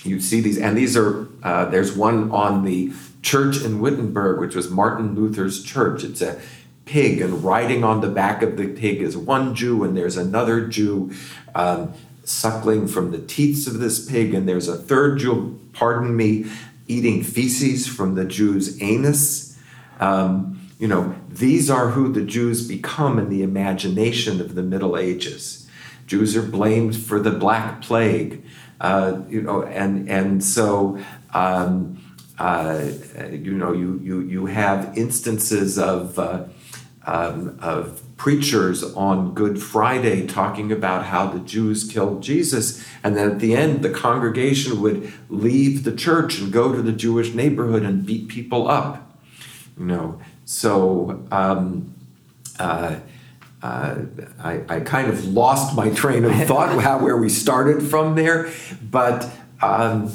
you 0.04 0.20
see 0.20 0.42
these, 0.42 0.58
and 0.58 0.78
these 0.78 0.98
are, 0.98 1.28
uh, 1.44 1.66
there's 1.66 1.96
one 1.96 2.30
on 2.32 2.66
the 2.66 2.92
church 3.22 3.62
in 3.62 3.80
Wittenberg, 3.80 4.40
which 4.40 4.56
was 4.56 4.70
Martin 4.70 5.16
Luther's 5.16 5.64
church. 5.64 6.04
It's 6.04 6.22
a 6.22 6.42
pig, 6.86 7.22
and 7.22 7.44
riding 7.44 7.84
on 7.84 8.02
the 8.02 8.10
back 8.10 8.42
of 8.42 8.58
the 8.58 8.68
pig 8.68 9.02
is 9.02 9.16
one 9.16 9.56
Jew, 9.56 9.84
and 9.84 9.96
there's 9.96 10.18
another 10.18 10.68
Jew 10.68 11.14
um, 11.56 11.94
suckling 12.24 12.88
from 12.88 13.12
the 13.12 13.20
teats 13.20 13.68
of 13.68 13.80
this 13.80 14.10
pig, 14.10 14.34
and 14.34 14.48
there's 14.48 14.68
a 14.68 14.78
third 14.78 15.20
Jew, 15.20 15.60
pardon 15.74 16.16
me, 16.16 16.46
eating 16.88 17.24
feces 17.24 17.88
from 17.88 18.16
the 18.16 18.26
Jew's 18.26 18.82
anus. 18.82 19.58
Um, 20.00 20.70
you 20.80 20.88
know, 20.88 21.16
these 21.30 21.70
are 21.70 21.90
who 21.90 22.12
the 22.12 22.24
Jews 22.24 22.68
become 22.68 23.18
in 23.20 23.30
the 23.30 23.44
imagination 23.44 24.42
of 24.42 24.56
the 24.56 24.64
Middle 24.64 24.98
Ages. 24.98 25.70
Jews 26.08 26.36
are 26.36 26.44
blamed 26.44 26.98
for 26.98 27.20
the 27.20 27.32
Black 27.32 27.82
Plague, 27.82 28.44
uh, 28.82 29.22
you 29.30 29.42
know, 29.42 29.64
and 29.64 30.10
and 30.10 30.44
so 30.44 31.00
um, 31.34 32.02
uh, 32.38 32.90
you 33.32 33.54
know 33.54 33.72
you 33.72 34.00
you 34.04 34.20
you 34.22 34.46
have 34.48 34.98
instances 34.98 35.80
of 35.80 36.20
uh, 36.20 36.44
um, 37.06 37.58
of 37.62 38.02
preachers 38.18 38.84
on 38.96 39.34
Good 39.34 39.62
Friday 39.62 40.26
talking 40.26 40.72
about 40.72 41.06
how 41.06 41.28
the 41.28 41.40
Jews 41.40 41.84
killed 41.84 42.24
Jesus, 42.24 42.86
and 43.04 43.18
then 43.18 43.32
at 43.32 43.40
the 43.40 43.56
end, 43.56 43.82
the 43.82 43.90
congregation 43.90 44.82
would 44.82 45.12
leave 45.30 45.84
the 45.84 45.96
church 45.96 46.40
and 46.40 46.52
go 46.52 46.74
to 46.74 46.82
the 46.82 46.94
Jewish 46.94 47.34
neighborhood 47.34 47.84
and 47.84 48.06
beat 48.06 48.28
people 48.28 48.70
up. 48.70 49.20
You 49.78 49.86
know, 49.86 50.22
so 50.46 51.26
um, 51.32 51.94
uh, 52.60 52.98
uh, 53.62 53.96
I, 54.40 54.62
I, 54.70 54.80
kind 54.82 55.10
of 55.10 55.26
lost 55.26 55.76
my 55.76 55.90
train 55.90 56.26
of 56.26 56.34
thought 56.48 56.80
how 56.82 57.00
where 57.00 57.18
we 57.18 57.30
started 57.30 57.84
from 57.84 58.16
there, 58.16 58.52
but. 58.82 59.30
Um, 59.62 60.12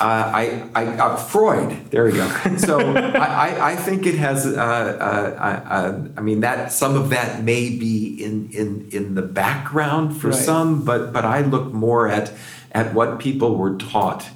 uh, 0.00 0.32
I, 0.34 0.68
I 0.74 0.86
uh, 0.96 1.16
Freud. 1.16 1.90
There 1.90 2.04
we 2.04 2.12
go. 2.12 2.26
So 2.56 2.78
I, 2.80 3.72
I, 3.72 3.76
think 3.76 4.06
it 4.06 4.14
has. 4.14 4.46
Uh, 4.46 4.50
uh, 4.58 6.08
I 6.16 6.20
mean 6.22 6.40
that 6.40 6.72
some 6.72 6.96
of 6.96 7.10
that 7.10 7.42
may 7.42 7.68
be 7.68 8.22
in 8.22 8.50
in 8.50 8.88
in 8.92 9.14
the 9.14 9.22
background 9.22 10.16
for 10.16 10.28
right. 10.28 10.36
some, 10.36 10.84
but 10.86 11.12
but 11.12 11.26
I 11.26 11.42
look 11.42 11.72
more 11.74 12.08
at 12.08 12.32
at 12.72 12.94
what 12.94 13.18
people 13.18 13.56
were 13.56 13.76
taught, 13.76 14.30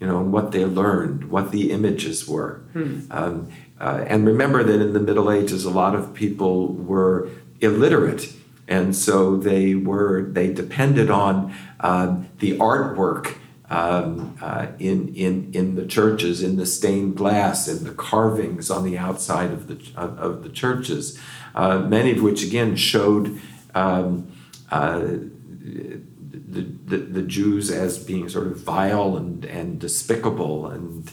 you 0.00 0.06
know, 0.06 0.20
and 0.20 0.32
what 0.32 0.52
they 0.52 0.66
learned, 0.66 1.30
what 1.30 1.50
the 1.50 1.70
images 1.72 2.28
were. 2.28 2.60
Hmm. 2.74 3.00
Um, 3.10 3.48
uh, 3.80 4.04
and 4.06 4.26
remember 4.26 4.62
that 4.64 4.80
in 4.80 4.92
the 4.92 5.00
Middle 5.00 5.30
Ages, 5.30 5.64
a 5.64 5.70
lot 5.70 5.94
of 5.94 6.12
people 6.12 6.74
were 6.74 7.30
illiterate, 7.60 8.34
and 8.68 8.94
so 8.94 9.36
they 9.36 9.74
were 9.74 10.28
they 10.30 10.52
depended 10.52 11.10
on 11.10 11.54
the 11.80 12.58
artwork 12.58 13.36
um, 13.68 14.38
uh, 14.40 14.68
in, 14.78 15.14
in, 15.14 15.50
in 15.52 15.74
the 15.74 15.86
churches, 15.86 16.42
in 16.42 16.56
the 16.56 16.66
stained 16.66 17.16
glass, 17.16 17.66
in 17.68 17.84
the 17.84 17.92
carvings 17.92 18.70
on 18.70 18.84
the 18.84 18.96
outside 18.96 19.50
of 19.50 19.66
the, 19.66 19.74
of, 19.96 20.18
of 20.18 20.42
the 20.42 20.48
churches, 20.48 21.18
uh, 21.54 21.78
many 21.78 22.12
of 22.12 22.22
which 22.22 22.44
again 22.44 22.76
showed 22.76 23.40
um, 23.74 24.30
uh, 24.70 25.00
the, 25.00 26.62
the, 26.62 26.96
the, 26.98 27.22
Jews 27.22 27.70
as 27.70 27.98
being 27.98 28.28
sort 28.28 28.46
of 28.46 28.58
vile 28.58 29.16
and, 29.16 29.44
and 29.44 29.78
despicable 29.78 30.66
and 30.66 31.10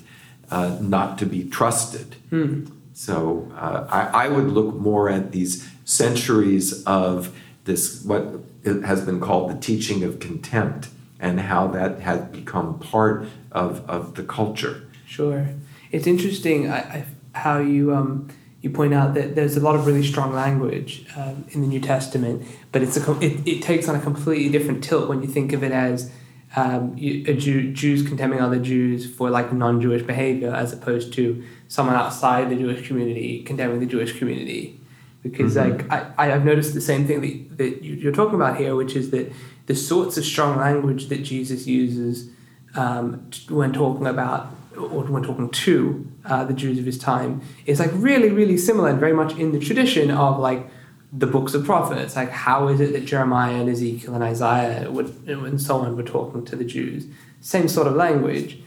uh, 0.51 0.77
not 0.79 1.17
to 1.17 1.25
be 1.25 1.49
trusted. 1.49 2.15
Hmm. 2.29 2.65
So 2.93 3.51
uh, 3.55 3.87
I, 3.89 4.25
I 4.25 4.27
would 4.27 4.47
look 4.47 4.75
more 4.75 5.09
at 5.09 5.31
these 5.31 5.67
centuries 5.85 6.83
of 6.83 7.35
this, 7.65 8.03
what 8.03 8.43
has 8.63 9.03
been 9.03 9.19
called 9.19 9.49
the 9.51 9.59
teaching 9.59 10.03
of 10.03 10.19
contempt 10.19 10.89
and 11.23 11.39
how 11.39 11.67
that 11.67 12.01
has 12.01 12.21
become 12.25 12.77
part 12.79 13.25
of, 13.53 13.89
of 13.89 14.15
the 14.15 14.23
culture. 14.23 14.85
Sure, 15.07 15.47
it's 15.91 16.05
interesting 16.05 16.69
I, 16.69 16.77
I, 16.77 17.05
how 17.33 17.59
you 17.59 17.95
um, 17.95 18.29
you 18.61 18.69
point 18.69 18.93
out 18.93 19.13
that 19.13 19.35
there's 19.35 19.55
a 19.55 19.61
lot 19.61 19.75
of 19.75 19.87
really 19.87 20.05
strong 20.05 20.33
language 20.33 21.05
um, 21.15 21.45
in 21.51 21.61
the 21.61 21.67
New 21.67 21.79
Testament, 21.79 22.45
but 22.71 22.83
it's 22.83 22.97
a 22.97 23.19
it, 23.19 23.47
it 23.47 23.61
takes 23.63 23.87
on 23.87 23.95
a 23.95 24.01
completely 24.01 24.49
different 24.49 24.83
tilt 24.83 25.07
when 25.07 25.21
you 25.21 25.27
think 25.27 25.53
of 25.53 25.63
it 25.63 25.71
as 25.71 26.11
um, 26.55 26.95
you, 26.97 27.33
Jew, 27.33 27.73
Jews 27.73 28.05
condemning 28.05 28.39
other 28.39 28.59
Jews 28.59 29.11
for 29.11 29.29
like 29.29 29.51
non-Jewish 29.53 30.03
behavior, 30.03 30.53
as 30.53 30.71
opposed 30.73 31.13
to 31.13 31.43
someone 31.67 31.95
outside 31.95 32.49
the 32.49 32.55
Jewish 32.55 32.87
community 32.87 33.43
condemning 33.43 33.79
the 33.79 33.85
Jewish 33.85 34.19
community. 34.19 34.79
Because 35.23 35.55
mm-hmm. 35.55 35.89
like 35.89 36.15
I, 36.19 36.33
I've 36.33 36.43
noticed 36.43 36.73
the 36.73 36.81
same 36.81 37.07
thing 37.07 37.21
that, 37.21 37.57
that 37.57 37.83
you're 37.83 38.11
talking 38.11 38.35
about 38.35 38.57
here, 38.57 38.75
which 38.75 38.95
is 38.95 39.09
that 39.11 39.31
the 39.65 39.75
sorts 39.75 40.17
of 40.17 40.25
strong 40.25 40.57
language 40.57 41.07
that 41.07 41.23
Jesus 41.23 41.67
uses 41.67 42.29
um, 42.75 43.29
when 43.49 43.71
talking 43.71 44.07
about 44.07 44.53
or 44.75 45.03
when 45.03 45.23
talking 45.23 45.49
to 45.49 46.07
uh, 46.25 46.43
the 46.43 46.53
Jews 46.53 46.79
of 46.79 46.85
his 46.85 46.97
time 46.97 47.41
is 47.65 47.79
like 47.79 47.91
really, 47.93 48.29
really 48.29 48.57
similar 48.57 48.89
and 48.89 48.99
very 48.99 49.13
much 49.13 49.37
in 49.37 49.51
the 49.51 49.59
tradition 49.59 50.09
of 50.09 50.39
like 50.39 50.67
the 51.11 51.27
books 51.27 51.53
of 51.53 51.63
prophets. 51.63 52.15
Like, 52.15 52.31
how 52.31 52.67
is 52.69 52.79
it 52.79 52.91
that 52.93 53.05
Jeremiah 53.05 53.55
and 53.55 53.69
Ezekiel 53.69 54.15
and 54.15 54.23
Isaiah 54.23 54.89
would, 54.89 55.15
and 55.27 55.61
so 55.61 55.77
on 55.77 55.95
were 55.95 56.03
talking 56.03 56.43
to 56.45 56.55
the 56.55 56.65
Jews? 56.65 57.05
Same 57.39 57.67
sort 57.67 57.87
of 57.87 57.93
language. 57.93 58.59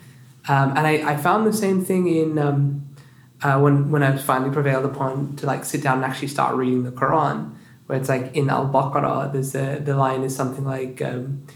Um, 0.49 0.71
and 0.77 0.87
I, 0.87 1.15
I 1.15 1.17
found 1.17 1.45
the 1.45 1.53
same 1.53 1.85
thing 1.85 2.07
in 2.07 2.39
um, 2.39 2.87
uh, 3.43 3.59
when, 3.59 3.91
when 3.91 4.05
I 4.05 4.11
was 4.11 4.23
finally 4.23 4.53
prevailed 4.53 4.85
upon 4.85 5.35
to 5.37 5.47
like 5.47 5.65
sit 5.65 5.83
down 5.83 5.97
and 5.97 6.05
actually 6.05 6.29
start 6.29 6.55
reading 6.55 6.85
the 6.85 6.93
Quran 6.93 7.53
where 7.87 7.99
it's 7.99 8.09
like 8.09 8.35
in 8.35 8.51
Al 8.51 8.69
Baqarah, 8.69 9.33
there's 9.33 9.55
a, 9.55 9.79
the 9.79 9.97
line 9.97 10.23
is 10.23 10.35
something 10.35 10.65
like, 10.65 11.01
um, 11.03 11.47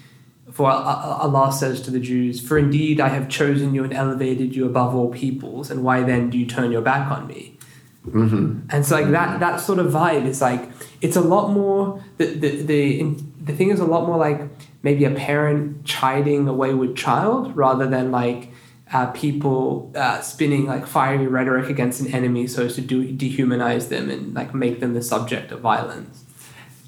"For 0.50 0.70
Allah 0.70 1.52
says 1.52 1.80
to 1.82 1.90
the 1.90 2.00
Jews, 2.00 2.46
For 2.46 2.58
indeed 2.58 3.00
I 3.00 3.08
have 3.08 3.28
chosen 3.28 3.74
you 3.74 3.84
and 3.84 3.92
elevated 3.92 4.54
you 4.54 4.66
above 4.66 4.94
all 4.94 5.10
peoples, 5.10 5.70
and 5.70 5.82
why 5.82 6.02
then 6.02 6.30
do 6.30 6.38
you 6.38 6.46
turn 6.46 6.72
your 6.72 6.82
back 6.82 7.10
on 7.10 7.26
me?" 7.26 7.58
Mm-hmm. 8.06 8.68
And 8.70 8.86
so 8.86 8.96
like 8.96 9.10
that 9.10 9.40
that 9.40 9.60
sort 9.60 9.78
of 9.78 9.92
vibe 9.92 10.24
is 10.24 10.40
like 10.40 10.70
it's 11.02 11.16
a 11.16 11.20
lot 11.20 11.50
more 11.50 12.02
the 12.16 12.26
the 12.26 12.62
the, 12.62 13.16
the 13.42 13.52
thing 13.54 13.70
is 13.70 13.80
a 13.80 13.84
lot 13.84 14.06
more 14.06 14.16
like 14.16 14.40
maybe 14.82 15.04
a 15.04 15.10
parent 15.10 15.84
chiding 15.84 16.48
a 16.48 16.52
wayward 16.52 16.96
child 16.96 17.54
rather 17.54 17.86
than 17.86 18.10
like 18.10 18.50
uh, 18.92 19.06
people 19.08 19.92
uh, 19.94 20.20
spinning 20.20 20.66
like 20.66 20.86
fiery 20.86 21.26
rhetoric 21.26 21.68
against 21.68 22.00
an 22.00 22.08
enemy 22.12 22.46
so 22.46 22.64
as 22.64 22.74
to 22.74 22.80
do, 22.80 23.12
dehumanize 23.16 23.88
them 23.88 24.10
and 24.10 24.34
like 24.34 24.54
make 24.54 24.80
them 24.80 24.94
the 24.94 25.02
subject 25.02 25.52
of 25.52 25.60
violence. 25.60 26.19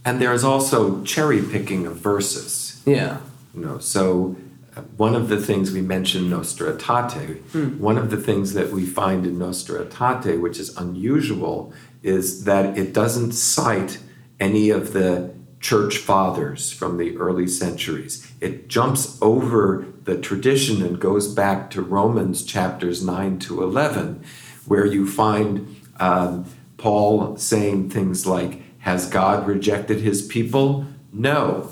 And 0.04 0.21
there's 0.21 0.44
also 0.44 1.02
cherry 1.04 1.42
picking 1.42 1.87
of 1.87 1.97
verses. 1.97 2.82
Yeah. 2.85 3.21
You 3.54 3.64
know, 3.64 3.78
so 3.78 4.37
uh, 4.76 4.80
one 4.97 5.14
of 5.14 5.28
the 5.28 5.40
things 5.40 5.71
we 5.73 5.80
mentioned 5.80 6.30
Nostra 6.30 6.73
Aetate, 6.73 7.38
hmm. 7.52 7.78
one 7.78 7.99
of 7.99 8.11
the 8.11 8.16
things 8.16 8.54
that 8.54 8.71
we 8.71 8.87
find 8.87 9.26
in 9.26 9.38
Nostra 9.38 9.85
Aetate, 9.85 10.40
which 10.40 10.59
is 10.59 10.76
unusual, 10.76 11.73
is 12.02 12.44
that 12.44 12.76
it 12.76 12.92
doesn't 12.92 13.32
cite 13.32 13.99
any 14.40 14.71
of 14.71 14.92
the 14.92 15.35
church 15.61 15.99
fathers 15.99 16.73
from 16.73 16.97
the 16.97 17.16
early 17.16 17.47
centuries. 17.47 18.30
It 18.40 18.66
jumps 18.66 19.16
over 19.23 19.87
the 20.02 20.18
tradition 20.18 20.82
and 20.82 20.99
goes 20.99 21.32
back 21.32 21.71
to 21.71 21.82
Romans 21.82 22.42
chapters 22.42 23.04
9 23.04 23.38
to 23.40 23.62
11, 23.62 24.25
where 24.66 24.85
you 24.85 25.06
find 25.06 25.80
um, 26.00 26.47
Paul 26.78 27.37
saying 27.37 27.90
things 27.90 28.26
like, 28.26 28.62
Has 28.82 29.08
God 29.08 29.46
rejected 29.46 30.00
his 30.00 30.22
people? 30.22 30.86
No. 31.12 31.70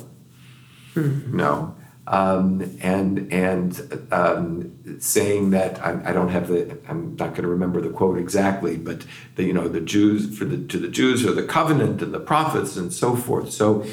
Mm-hmm. 0.95 1.37
No. 1.37 1.75
Um, 2.07 2.77
and 2.81 3.33
and 3.33 4.09
um, 4.13 5.01
saying 5.01 5.51
that 5.51 5.85
I, 5.85 6.11
I, 6.11 6.13
don't 6.13 6.31
have 6.31 6.49
the 6.49 6.79
I'm 6.89 7.17
not 7.17 7.31
going 7.31 7.43
to 7.43 7.49
remember 7.49 7.81
the 7.81 7.91
quote 7.91 8.19
exactly, 8.19 8.77
but 8.77 9.05
the 9.35 9.45
you 9.45 9.53
know 9.53 9.69
the 9.69 9.81
Jews 9.81 10.37
for 10.37 10.45
the 10.45 10.59
to 10.69 10.79
the 10.79 10.89
Jews 10.89 11.25
are 11.25 11.33
the 11.33 11.45
covenant 11.45 12.01
and 12.01 12.15
the 12.15 12.21
prophets 12.21 12.77
and 12.77 12.93
so 12.93 13.15
forth. 13.15 13.53
So 13.53 13.85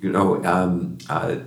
you 0.00 0.12
know 0.12 0.44
um, 0.44 0.98
uh, 1.08 1.38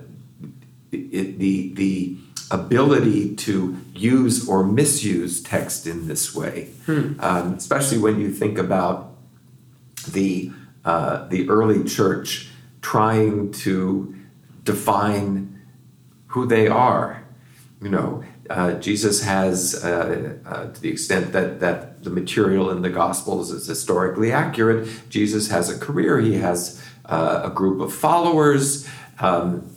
it, 0.91 1.39
the 1.39 1.73
the 1.73 2.17
ability 2.51 3.35
to 3.35 3.79
use 3.95 4.47
or 4.47 4.65
misuse 4.65 5.41
text 5.41 5.87
in 5.87 6.07
this 6.07 6.35
way, 6.35 6.69
hmm. 6.85 7.13
um, 7.19 7.53
especially 7.53 7.97
when 7.97 8.19
you 8.19 8.31
think 8.31 8.57
about 8.57 9.13
the 10.09 10.51
uh, 10.85 11.27
the 11.27 11.47
early 11.49 11.83
church 11.83 12.49
trying 12.81 13.51
to 13.51 14.15
define 14.63 15.61
who 16.27 16.45
they 16.45 16.67
are. 16.67 17.23
You 17.81 17.89
know, 17.89 18.23
uh, 18.49 18.73
Jesus 18.73 19.23
has, 19.23 19.83
uh, 19.83 20.37
uh, 20.45 20.71
to 20.71 20.81
the 20.81 20.89
extent 20.89 21.33
that 21.33 21.59
that 21.59 22.03
the 22.03 22.09
material 22.09 22.69
in 22.69 22.81
the 22.81 22.89
Gospels 22.89 23.51
is 23.51 23.67
historically 23.67 24.31
accurate, 24.31 24.87
Jesus 25.09 25.49
has 25.49 25.69
a 25.69 25.77
career. 25.77 26.19
He 26.19 26.35
has 26.35 26.83
uh, 27.05 27.41
a 27.45 27.49
group 27.49 27.81
of 27.81 27.93
followers. 27.93 28.87
Um, 29.19 29.69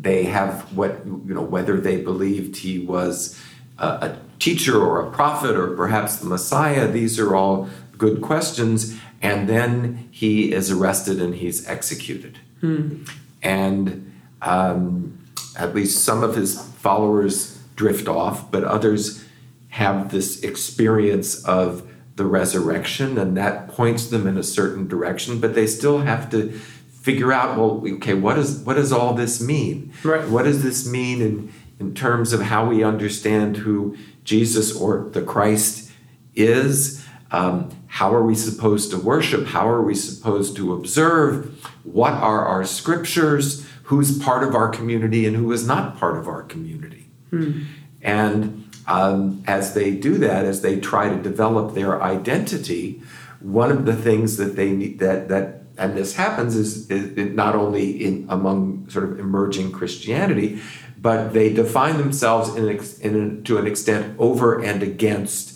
they 0.00 0.24
have 0.24 0.62
what 0.76 1.04
you 1.06 1.34
know 1.34 1.42
whether 1.42 1.80
they 1.80 2.00
believed 2.00 2.56
he 2.56 2.78
was 2.78 3.40
a, 3.78 3.86
a 3.86 4.18
teacher 4.38 4.80
or 4.80 5.06
a 5.06 5.10
prophet 5.10 5.56
or 5.56 5.76
perhaps 5.76 6.16
the 6.16 6.26
Messiah. 6.26 6.86
These 6.88 7.18
are 7.18 7.34
all 7.34 7.68
good 7.98 8.20
questions. 8.20 8.98
And 9.26 9.48
then 9.48 10.08
he 10.10 10.52
is 10.52 10.70
arrested 10.70 11.20
and 11.20 11.34
he's 11.34 11.66
executed. 11.66 12.38
Hmm. 12.60 13.04
And 13.42 14.12
um, 14.40 15.18
at 15.58 15.74
least 15.74 16.04
some 16.04 16.22
of 16.22 16.36
his 16.36 16.60
followers 16.60 17.58
drift 17.74 18.08
off, 18.08 18.50
but 18.50 18.62
others 18.64 19.24
have 19.70 20.10
this 20.10 20.42
experience 20.42 21.44
of 21.44 21.90
the 22.14 22.24
resurrection, 22.24 23.18
and 23.18 23.36
that 23.36 23.68
points 23.68 24.06
them 24.06 24.26
in 24.26 24.38
a 24.38 24.42
certain 24.42 24.88
direction, 24.88 25.38
but 25.38 25.54
they 25.54 25.66
still 25.66 25.98
have 25.98 26.30
to 26.30 26.58
figure 27.06 27.32
out 27.32 27.56
well 27.56 27.84
okay 27.86 28.14
what 28.14 28.34
does 28.34 28.58
what 28.64 28.74
does 28.74 28.90
all 28.90 29.14
this 29.14 29.40
mean 29.40 29.92
right. 30.02 30.28
what 30.28 30.42
does 30.42 30.64
this 30.64 30.90
mean 30.90 31.22
in 31.22 31.52
in 31.78 31.94
terms 31.94 32.32
of 32.32 32.40
how 32.42 32.68
we 32.68 32.82
understand 32.82 33.58
who 33.58 33.96
jesus 34.24 34.74
or 34.74 35.08
the 35.12 35.22
christ 35.22 35.92
is 36.34 37.06
um, 37.30 37.70
how 37.96 38.14
are 38.14 38.22
we 38.22 38.34
supposed 38.34 38.90
to 38.90 38.98
worship? 38.98 39.46
How 39.46 39.66
are 39.66 39.80
we 39.80 39.94
supposed 39.94 40.54
to 40.56 40.74
observe? 40.74 41.64
What 41.82 42.12
are 42.12 42.44
our 42.44 42.62
scriptures? 42.62 43.66
Who's 43.84 44.18
part 44.18 44.46
of 44.46 44.54
our 44.54 44.68
community 44.68 45.26
and 45.26 45.34
who 45.34 45.50
is 45.50 45.66
not 45.66 45.96
part 45.96 46.18
of 46.18 46.28
our 46.28 46.42
community? 46.42 47.08
Hmm. 47.30 47.62
and 48.02 48.70
um, 48.86 49.42
as 49.48 49.74
they 49.74 49.90
do 49.90 50.16
that 50.18 50.44
as 50.44 50.60
they 50.60 50.78
try 50.78 51.08
to 51.08 51.16
develop 51.16 51.74
their 51.74 52.00
identity 52.00 53.02
one 53.40 53.72
of 53.72 53.84
the 53.84 53.96
things 53.96 54.36
that 54.36 54.54
they 54.54 54.70
need 54.70 55.00
that 55.00 55.28
that 55.28 55.62
and 55.76 55.96
this 55.96 56.14
happens 56.14 56.54
is, 56.54 56.88
is 56.90 57.34
not 57.34 57.56
only 57.56 58.04
in 58.04 58.26
among 58.28 58.88
sort 58.90 59.04
of 59.04 59.18
emerging 59.18 59.72
Christianity, 59.72 60.60
but 61.00 61.32
they 61.32 61.52
define 61.52 61.96
themselves 61.98 62.54
in, 62.54 62.68
in 63.00 63.42
to 63.44 63.58
an 63.58 63.66
extent 63.66 64.14
over 64.18 64.62
and 64.62 64.82
against 64.82 65.55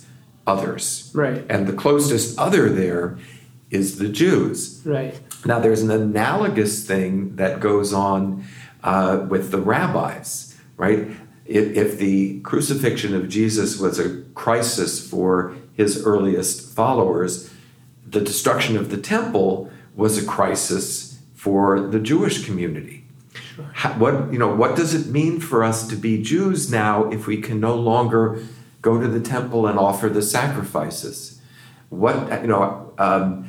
others. 0.50 1.11
Right. 1.14 1.45
And 1.49 1.66
the 1.66 1.73
closest 1.73 2.38
other 2.38 2.69
there 2.69 3.19
is 3.71 3.99
the 3.99 4.09
Jews. 4.09 4.83
Right. 4.85 5.14
Now, 5.45 5.59
there's 5.61 5.83
an 5.83 5.90
analogous 5.90 6.87
thing 6.87 7.37
that 7.37 7.61
goes 7.61 7.92
on 7.92 8.45
uh, 8.83 9.26
with 9.28 9.50
the 9.50 9.59
rabbis, 9.73 10.57
right? 10.76 11.00
If, 11.47 11.76
if 11.76 11.99
the 11.99 12.40
crucifixion 12.40 13.14
of 13.14 13.28
Jesus 13.28 13.78
was 13.78 13.99
a 13.99 14.23
crisis 14.35 14.92
for 15.11 15.54
his 15.75 16.04
earliest 16.04 16.75
followers, 16.75 17.50
the 18.07 18.21
destruction 18.21 18.76
of 18.76 18.90
the 18.90 18.99
temple 18.99 19.71
was 19.95 20.23
a 20.23 20.26
crisis 20.26 21.19
for 21.35 21.80
the 21.80 21.99
Jewish 21.99 22.45
community. 22.45 23.04
Sure. 23.33 23.71
How, 23.73 23.92
what 23.95 24.33
you 24.33 24.38
know? 24.38 24.52
What 24.54 24.76
does 24.76 24.95
it 24.95 25.07
mean 25.07 25.40
for 25.40 25.62
us 25.62 25.88
to 25.88 25.97
be 25.97 26.23
Jews 26.23 26.71
now 26.71 27.09
if 27.11 27.26
we 27.26 27.37
can 27.40 27.61
no 27.61 27.75
longer 27.75 28.42
go 28.82 29.00
to 29.00 29.08
the 29.08 29.20
temple 29.20 29.66
and 29.66 29.78
offer 29.78 30.08
the 30.08 30.22
sacrifices? 30.22 31.40
What 31.88 32.42
you 32.42 32.49
know? 32.49 32.92
Um, 32.99 33.49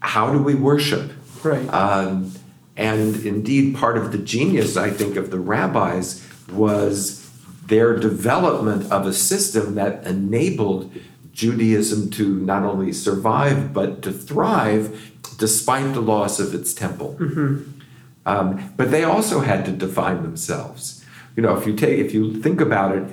how 0.00 0.32
do 0.32 0.42
we 0.42 0.54
worship? 0.54 1.12
Right. 1.42 1.68
Um, 1.68 2.32
and 2.76 3.16
indeed, 3.26 3.74
part 3.74 3.98
of 3.98 4.12
the 4.12 4.18
genius, 4.18 4.76
I 4.76 4.90
think, 4.90 5.16
of 5.16 5.30
the 5.30 5.40
rabbis 5.40 6.24
was 6.52 7.28
their 7.66 7.96
development 7.98 8.90
of 8.90 9.06
a 9.06 9.12
system 9.12 9.74
that 9.74 10.06
enabled 10.06 10.92
Judaism 11.32 12.10
to 12.10 12.40
not 12.40 12.62
only 12.62 12.92
survive 12.92 13.72
but 13.72 14.02
to 14.02 14.12
thrive 14.12 15.12
despite 15.38 15.94
the 15.94 16.00
loss 16.00 16.40
of 16.40 16.54
its 16.54 16.74
temple. 16.74 17.16
Mm-hmm. 17.18 17.80
Um, 18.26 18.74
but 18.76 18.90
they 18.90 19.04
also 19.04 19.40
had 19.40 19.64
to 19.66 19.72
define 19.72 20.22
themselves. 20.22 21.04
You 21.36 21.42
know, 21.42 21.56
if 21.56 21.66
you 21.66 21.74
take, 21.76 21.98
if 21.98 22.12
you 22.12 22.42
think 22.42 22.60
about 22.60 22.96
it, 22.96 23.04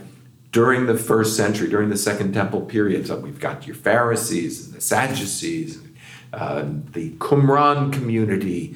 during 0.55 0.85
the 0.85 0.97
first 0.97 1.35
century, 1.35 1.67
during 1.67 1.89
the 1.89 1.97
Second 1.97 2.31
Temple 2.33 2.61
period, 2.61 3.05
so 3.07 3.19
we've 3.19 3.41
got 3.41 3.67
your 3.67 3.75
Pharisees 3.75 4.65
and 4.65 4.73
the 4.73 4.79
Sadducees, 4.79 5.81
uh, 6.31 6.63
the 6.93 7.09
Qumran 7.17 7.91
community. 7.91 8.73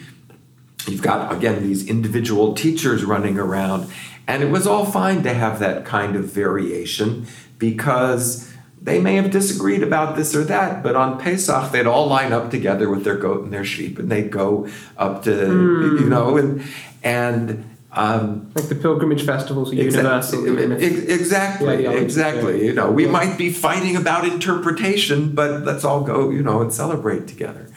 You've 0.89 1.01
got 1.01 1.31
again 1.31 1.63
these 1.63 1.87
individual 1.87 2.53
teachers 2.53 3.05
running 3.05 3.39
around, 3.39 3.89
and 4.27 4.43
it 4.43 4.49
was 4.51 4.67
all 4.67 4.85
fine 4.85 5.23
to 5.23 5.33
have 5.33 5.59
that 5.59 5.85
kind 5.85 6.17
of 6.17 6.25
variation 6.25 7.25
because 7.59 8.53
they 8.81 8.99
may 8.99 9.15
have 9.15 9.31
disagreed 9.31 9.81
about 9.81 10.17
this 10.17 10.35
or 10.35 10.43
that, 10.43 10.83
but 10.83 10.97
on 10.97 11.17
Pesach 11.17 11.71
they'd 11.71 11.87
all 11.87 12.07
line 12.07 12.33
up 12.33 12.51
together 12.51 12.89
with 12.89 13.05
their 13.05 13.17
goat 13.17 13.45
and 13.45 13.53
their 13.53 13.63
sheep, 13.63 13.97
and 13.97 14.09
they'd 14.11 14.31
go 14.31 14.67
up 14.97 15.23
to 15.23 15.31
Mm. 15.31 16.01
you 16.01 16.09
know 16.09 16.35
and 16.35 16.61
and 17.03 17.68
um, 17.93 18.51
Like 18.55 18.69
the 18.69 18.75
pilgrimage 18.75 19.25
festivals 19.25 19.71
are 19.71 19.75
Exa- 19.75 19.79
universal. 19.95 20.73
ex- 20.73 20.83
Exactly, 21.19 21.83
Yeah, 21.83 21.91
exactly. 21.91 22.65
You 22.65 22.73
know, 22.73 22.91
we 22.91 23.05
Yeah. 23.05 23.11
might 23.11 23.37
be 23.37 23.51
fighting 23.51 23.95
about 23.95 24.25
interpretation, 24.25 25.31
but 25.33 25.65
let's 25.65 25.83
all 25.83 26.01
go, 26.03 26.29
you 26.29 26.43
know, 26.43 26.61
and 26.61 26.71
celebrate 26.71 27.27
together. 27.27 27.67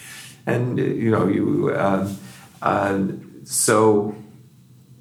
And 0.46 0.78
uh, 0.78 0.82
you 0.82 1.10
know, 1.10 1.26
you 1.28 1.72
um, 1.76 2.16
uh, 2.60 2.98
so 3.44 4.14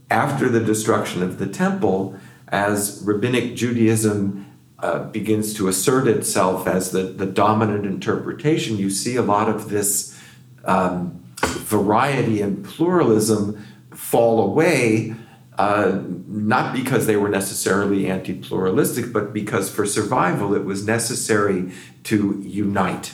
after 0.10 0.48
the 0.50 0.60
destruction 0.60 1.22
of 1.24 1.40
the 1.40 1.46
temple, 1.48 2.16
as 2.50 3.02
rabbinic 3.06 3.56
Judaism 3.56 4.46
uh, 4.80 5.04
begins 5.12 5.54
to 5.56 5.68
assert 5.68 6.08
itself 6.08 6.68
as 6.68 6.92
the, 6.92 7.04
the 7.04 7.26
dominant 7.26 7.86
interpretation, 7.86 8.78
you 8.78 8.90
see 8.90 9.16
a 9.16 9.22
lot 9.22 9.48
of 9.50 9.70
this 9.70 10.18
um, 10.66 11.22
variety 11.42 12.42
and 12.42 12.64
pluralism 12.66 13.64
fall 13.92 14.42
away, 14.44 15.16
uh, 15.58 16.00
not 16.28 16.74
because 16.74 17.06
they 17.06 17.16
were 17.16 17.30
necessarily 17.30 18.08
anti 18.08 18.34
pluralistic, 18.34 19.12
but 19.14 19.34
because 19.34 19.70
for 19.70 19.86
survival 19.86 20.56
it 20.56 20.66
was 20.66 20.86
necessary 20.86 21.72
to 22.04 22.42
unite, 22.46 23.14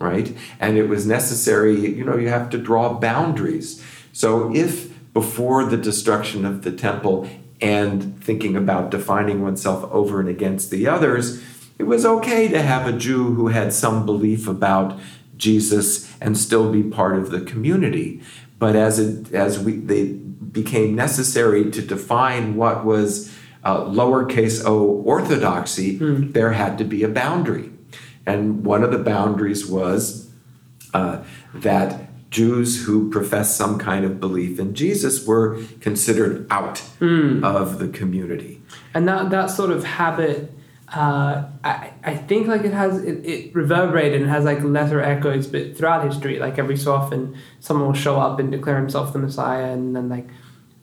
right? 0.00 0.34
And 0.58 0.76
it 0.76 0.88
was 0.88 1.06
necessary, 1.06 1.94
you 1.94 2.04
know, 2.04 2.16
you 2.16 2.28
have 2.28 2.50
to 2.50 2.58
draw 2.58 2.94
boundaries. 2.94 3.84
So 4.12 4.54
if 4.54 4.92
before 5.12 5.64
the 5.64 5.76
destruction 5.76 6.44
of 6.44 6.62
the 6.62 6.72
temple 6.72 7.28
and 7.60 8.22
thinking 8.22 8.56
about 8.56 8.90
defining 8.90 9.42
oneself 9.42 9.84
over 9.92 10.20
and 10.20 10.28
against 10.28 10.70
the 10.70 10.86
others, 10.86 11.42
it 11.78 11.84
was 11.84 12.06
okay 12.06 12.48
to 12.48 12.62
have 12.62 12.86
a 12.86 12.96
Jew 12.96 13.34
who 13.34 13.48
had 13.48 13.72
some 13.72 14.06
belief 14.06 14.48
about 14.48 14.98
Jesus 15.36 16.10
and 16.20 16.36
still 16.36 16.72
be 16.72 16.82
part 16.82 17.16
of 17.16 17.30
the 17.30 17.40
community. 17.40 18.22
But 18.58 18.74
as 18.76 18.98
it 18.98 19.32
as 19.34 19.58
we 19.58 19.72
they 19.76 20.04
became 20.52 20.94
necessary 20.94 21.70
to 21.70 21.82
define 21.82 22.56
what 22.56 22.84
was 22.84 23.30
uh, 23.64 23.84
lowercase 23.84 24.64
o 24.64 25.02
orthodoxy, 25.04 25.98
Hmm. 25.98 26.30
there 26.32 26.52
had 26.52 26.78
to 26.78 26.84
be 26.84 27.02
a 27.02 27.08
boundary, 27.08 27.70
and 28.24 28.64
one 28.64 28.82
of 28.82 28.90
the 28.92 28.98
boundaries 28.98 29.66
was 29.66 30.28
uh, 30.94 31.18
that 31.54 32.08
Jews 32.30 32.84
who 32.84 33.10
professed 33.10 33.56
some 33.56 33.78
kind 33.78 34.04
of 34.04 34.18
belief 34.20 34.58
in 34.58 34.74
Jesus 34.74 35.26
were 35.26 35.58
considered 35.80 36.46
out 36.50 36.78
Hmm. 36.98 37.44
of 37.44 37.78
the 37.78 37.88
community. 37.88 38.52
and 38.94 39.06
that 39.08 39.28
that 39.30 39.50
sort 39.50 39.70
of 39.70 39.84
habit 39.84 40.50
uh, 40.94 41.44
I, 41.64 41.92
I 42.04 42.16
think 42.16 42.46
like 42.46 42.62
it 42.64 42.72
has 42.72 43.02
it, 43.02 43.24
it 43.26 43.54
reverberated 43.54 44.20
and 44.22 44.30
has 44.30 44.44
like 44.44 44.62
lesser 44.62 45.00
echoes 45.00 45.46
but 45.48 45.76
throughout 45.76 46.04
history 46.04 46.38
like 46.38 46.58
every 46.58 46.76
so 46.76 46.94
often 46.94 47.36
someone 47.60 47.86
will 47.88 47.94
show 47.94 48.20
up 48.20 48.38
and 48.38 48.52
declare 48.52 48.76
himself 48.78 49.12
the 49.12 49.18
messiah 49.18 49.72
and 49.72 49.96
then 49.96 50.08
like 50.08 50.28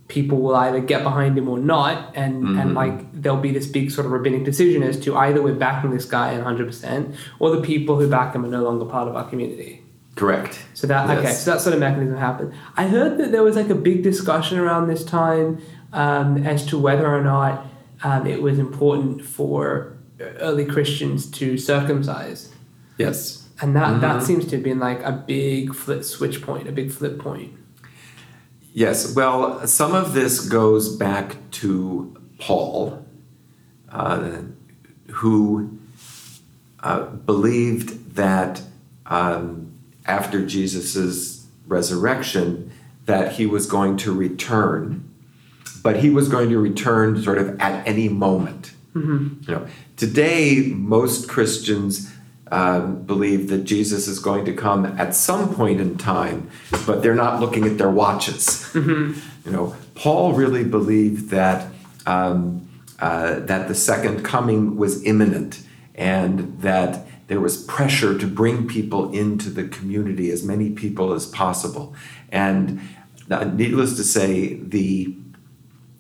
people 0.10 0.40
will 0.42 0.56
either 0.56 0.82
get 0.82 1.04
behind 1.04 1.38
him 1.38 1.48
or 1.48 1.58
not 1.58 2.12
and 2.16 2.46
and 2.60 2.72
Mhm. 2.72 2.76
like 2.76 3.22
there'll 3.22 3.40
be 3.40 3.52
this 3.52 3.66
big 3.66 3.92
sort 3.92 4.06
of 4.06 4.12
rabbinic 4.12 4.44
decision 4.44 4.84
as 4.84 5.00
to 5.00 5.16
either 5.16 5.42
we're 5.42 5.56
backing 5.56 5.92
this 5.92 6.06
guy 6.06 6.34
100% 6.38 7.16
or 7.40 7.52
the 7.56 7.62
people 7.62 7.98
who 7.98 8.10
back 8.10 8.36
him 8.36 8.44
are 8.44 8.50
no 8.50 8.62
longer 8.62 8.84
part 8.86 9.08
of 9.08 9.16
our 9.16 9.24
community 9.30 9.82
Correct. 10.16 10.60
so 10.74 10.86
that 10.88 11.10
okay, 11.18 11.32
so 11.32 11.52
that 11.52 11.62
sort 11.62 11.74
of 11.74 11.80
mechanism 11.80 12.18
happened. 12.18 12.52
I 12.76 12.88
heard 12.88 13.18
that 13.20 13.32
there 13.32 13.42
was 13.42 13.56
like 13.56 13.70
a 13.70 13.76
big 13.76 14.04
discussion 14.04 14.60
around 14.60 14.88
this 14.90 15.04
time 15.06 15.60
um, 15.94 16.46
as 16.46 16.66
to 16.68 16.78
whether 16.78 17.08
or 17.08 17.24
not 17.24 17.66
um, 18.04 18.28
it 18.28 18.42
was 18.42 18.60
important 18.60 19.24
for 19.24 19.93
early 20.20 20.66
Christians 20.66 21.30
to 21.32 21.58
circumcise, 21.58 22.50
Yes. 22.98 23.44
and 23.62 23.76
that 23.76 24.02
that 24.02 24.22
Mhm. 24.22 24.26
seems 24.26 24.46
to 24.46 24.56
have 24.56 24.64
been 24.64 24.80
like 24.80 25.02
a 25.04 25.12
big 25.26 25.74
flip 25.74 26.04
switch 26.04 26.42
point, 26.42 26.68
a 26.68 26.72
big 26.72 26.92
flip 26.92 27.20
point. 27.20 27.52
Yes, 28.74 29.14
well, 29.16 29.68
some 29.68 29.94
of 29.94 30.14
this 30.14 30.40
goes 30.48 30.96
back 30.96 31.36
to 31.52 32.16
Paul, 32.40 33.06
uh, 33.92 34.30
who 35.12 35.70
uh, 36.82 37.06
believed 37.26 38.16
that 38.16 38.62
um, 39.06 39.68
after 40.06 40.46
Jesus' 40.46 41.46
resurrection 41.68 42.72
that 43.06 43.34
he 43.34 43.46
was 43.46 43.66
going 43.68 43.96
to 43.98 44.12
return, 44.12 45.04
but 45.82 45.98
he 45.98 46.10
was 46.10 46.28
going 46.28 46.50
to 46.50 46.58
return 46.58 47.22
sort 47.22 47.38
of 47.38 47.58
at 47.60 47.86
any 47.88 48.10
moment. 48.10 48.73
You 49.48 49.54
know, 49.56 49.68
today 49.98 50.68
most 50.68 51.28
Christians 51.28 52.12
um, 52.52 53.02
believe 53.04 53.50
that 53.50 53.64
Jesus 53.64 54.08
is 54.08 54.20
going 54.20 54.46
to 54.46 54.54
come 54.54 54.86
at 54.86 55.16
some 55.16 55.56
point 55.56 55.82
in 55.82 55.98
time, 55.98 56.50
but 56.86 57.02
they're 57.02 57.16
not 57.16 57.40
looking 57.40 57.66
at 57.66 57.78
their 57.78 57.90
watches. 57.90 58.70
You 59.46 59.52
know, 59.52 59.76
Paul 59.96 60.34
really 60.34 60.64
believed 60.64 61.30
that 61.32 61.72
um, 62.06 62.70
uh, 63.00 63.40
that 63.40 63.68
the 63.68 63.76
second 63.76 64.24
coming 64.24 64.78
was 64.78 65.04
imminent, 65.04 65.64
and 65.96 66.62
that 66.62 67.08
there 67.28 67.40
was 67.40 67.64
pressure 67.66 68.18
to 68.18 68.28
bring 68.28 68.68
people 68.68 69.12
into 69.12 69.50
the 69.50 69.68
community, 69.68 70.30
as 70.30 70.44
many 70.44 70.70
people 70.70 71.14
as 71.14 71.26
possible. 71.26 71.96
And 72.32 72.80
uh, 73.32 73.46
needless 73.46 73.96
to 73.96 74.04
say, 74.04 74.56
the 74.56 75.16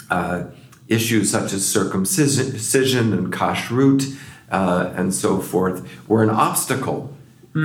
uh, 0.10 0.45
issues 0.88 1.32
such 1.32 1.54
as 1.54 1.65
circumcision 1.65 3.13
and 3.13 3.34
kashrut 3.34 4.17
uh, 4.52 4.93
and 4.96 5.13
so 5.13 5.39
forth 5.39 6.08
were 6.08 6.24
an 6.24 6.30
obstacle 6.30 7.15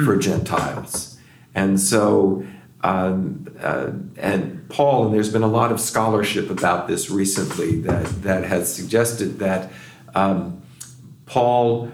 for 0.05 0.17
Gentiles. 0.17 1.19
And 1.55 1.81
so, 1.81 2.45
um, 2.83 3.47
uh, 3.61 3.91
and 4.17 4.69
Paul, 4.69 5.07
and 5.07 5.15
there's 5.15 5.33
been 5.33 5.43
a 5.43 5.49
lot 5.49 5.73
of 5.73 5.81
scholarship 5.81 6.51
about 6.51 6.89
this 6.89 7.11
recently 7.11 7.81
that, 7.81 8.07
that 8.23 8.45
has 8.45 8.73
suggested 8.73 9.39
that 9.39 9.73
um, 10.15 10.63
Paul 11.27 11.91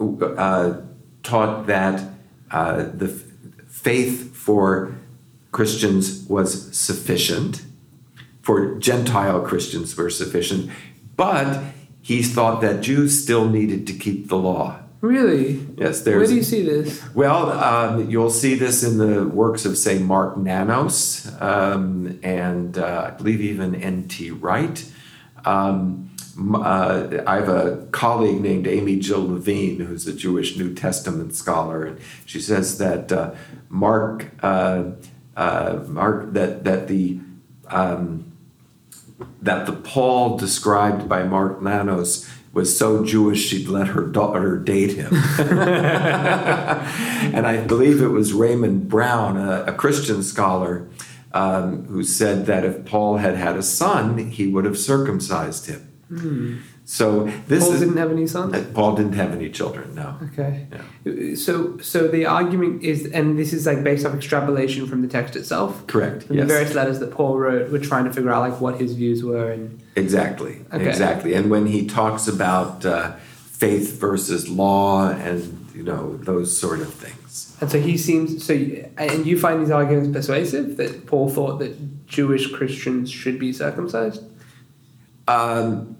uh, 0.00 0.80
taught 1.22 1.66
that 1.66 2.02
uh, 2.50 2.84
the 2.92 3.06
f- 3.06 3.66
faith 3.68 4.34
for 4.34 4.96
Christians 5.52 6.24
was 6.28 6.76
sufficient, 6.76 7.62
for 8.48 8.76
Gentile 8.76 9.42
Christians 9.42 9.94
were 9.94 10.08
sufficient, 10.08 10.70
but 11.16 11.62
he 12.00 12.22
thought 12.22 12.62
that 12.62 12.80
Jews 12.80 13.22
still 13.22 13.46
needed 13.46 13.86
to 13.88 13.92
keep 13.92 14.28
the 14.28 14.38
law. 14.38 14.80
Really? 15.02 15.66
Yes, 15.76 16.02
Where 16.06 16.26
do 16.26 16.34
you 16.34 16.42
see 16.42 16.62
this? 16.62 17.04
Well, 17.14 17.50
um, 17.52 18.08
you'll 18.08 18.30
see 18.30 18.54
this 18.54 18.82
in 18.82 18.96
the 18.96 19.28
works 19.28 19.66
of, 19.66 19.76
say, 19.76 19.98
Mark 19.98 20.38
Nanos 20.38 21.30
um, 21.42 22.18
and 22.22 22.78
uh, 22.78 23.08
I 23.08 23.10
believe 23.10 23.42
even 23.42 23.74
N.T. 23.74 24.30
Wright. 24.30 24.90
Um, 25.44 26.16
uh, 26.54 27.22
I 27.26 27.34
have 27.34 27.50
a 27.50 27.86
colleague 27.90 28.40
named 28.40 28.66
Amy 28.66 28.98
Jill 28.98 29.28
Levine, 29.28 29.80
who's 29.80 30.08
a 30.08 30.14
Jewish 30.14 30.56
New 30.56 30.74
Testament 30.74 31.34
scholar, 31.34 31.84
and 31.84 32.00
she 32.24 32.40
says 32.40 32.78
that 32.78 33.12
uh, 33.12 33.34
Mark, 33.68 34.30
uh, 34.42 34.84
uh, 35.36 35.84
Mark, 35.86 36.32
that 36.32 36.64
that 36.64 36.88
the 36.88 37.20
um, 37.66 38.27
that 39.42 39.66
the 39.66 39.72
Paul 39.72 40.36
described 40.36 41.08
by 41.08 41.22
Mark 41.22 41.62
Nanos 41.62 42.28
was 42.52 42.76
so 42.76 43.04
Jewish 43.04 43.46
she'd 43.46 43.68
let 43.68 43.88
her 43.88 44.06
daughter 44.06 44.58
date 44.58 44.92
him. 44.92 45.12
and 45.38 45.46
I 47.46 47.64
believe 47.66 48.00
it 48.00 48.08
was 48.08 48.32
Raymond 48.32 48.88
Brown, 48.88 49.36
a, 49.36 49.64
a 49.64 49.72
Christian 49.72 50.22
scholar, 50.22 50.88
um, 51.32 51.84
who 51.86 52.02
said 52.02 52.46
that 52.46 52.64
if 52.64 52.84
Paul 52.84 53.18
had 53.18 53.36
had 53.36 53.56
a 53.56 53.62
son, 53.62 54.30
he 54.30 54.46
would 54.46 54.64
have 54.64 54.78
circumcised 54.78 55.66
him. 55.66 55.92
So 56.84 57.24
this 57.46 57.64
Paul 57.64 57.74
is 57.74 57.80
didn't 57.80 57.98
have 57.98 58.10
any 58.10 58.26
sons. 58.26 58.54
uh, 58.54 58.64
Paul 58.72 58.96
didn't 58.96 59.12
have 59.12 59.32
any 59.32 59.50
children. 59.50 59.94
No. 59.94 60.16
Okay. 60.32 60.66
Yeah. 61.04 61.34
So, 61.34 61.76
so 61.78 62.08
the 62.08 62.24
argument 62.24 62.82
is, 62.82 63.06
and 63.06 63.38
this 63.38 63.52
is 63.52 63.66
like 63.66 63.84
based 63.84 64.06
off 64.06 64.14
extrapolation 64.14 64.86
from 64.86 65.02
the 65.02 65.08
text 65.08 65.36
itself. 65.36 65.86
Correct. 65.86 66.22
Yes. 66.30 66.40
the 66.40 66.46
various 66.46 66.74
letters 66.74 66.98
that 67.00 67.10
Paul 67.10 67.38
wrote, 67.38 67.70
we're 67.70 67.82
trying 67.82 68.04
to 68.06 68.12
figure 68.12 68.30
out 68.30 68.40
like 68.40 68.58
what 68.60 68.80
his 68.80 68.94
views 68.94 69.22
were, 69.22 69.52
and 69.52 69.82
Exactly. 69.96 70.64
Okay. 70.72 70.88
Exactly. 70.88 71.34
And 71.34 71.50
when 71.50 71.66
he 71.66 71.86
talks 71.86 72.26
about 72.26 72.86
uh, 72.86 73.12
faith 73.12 74.00
versus 74.00 74.48
law 74.48 75.10
and 75.10 75.66
you 75.74 75.82
know 75.82 76.16
those 76.18 76.58
sort 76.58 76.80
of 76.80 76.92
things. 76.94 77.54
and 77.60 77.70
so 77.70 77.78
he 77.80 77.98
seems 77.98 78.44
so. 78.46 78.54
And 78.96 79.26
you 79.26 79.38
find 79.38 79.60
these 79.60 79.70
arguments 79.70 80.10
persuasive 80.10 80.78
that 80.78 81.06
Paul 81.06 81.28
thought 81.28 81.58
that 81.58 82.06
Jewish 82.06 82.50
Christians 82.50 83.10
should 83.10 83.38
be 83.38 83.52
circumcised. 83.52 84.22
Um, 85.28 85.97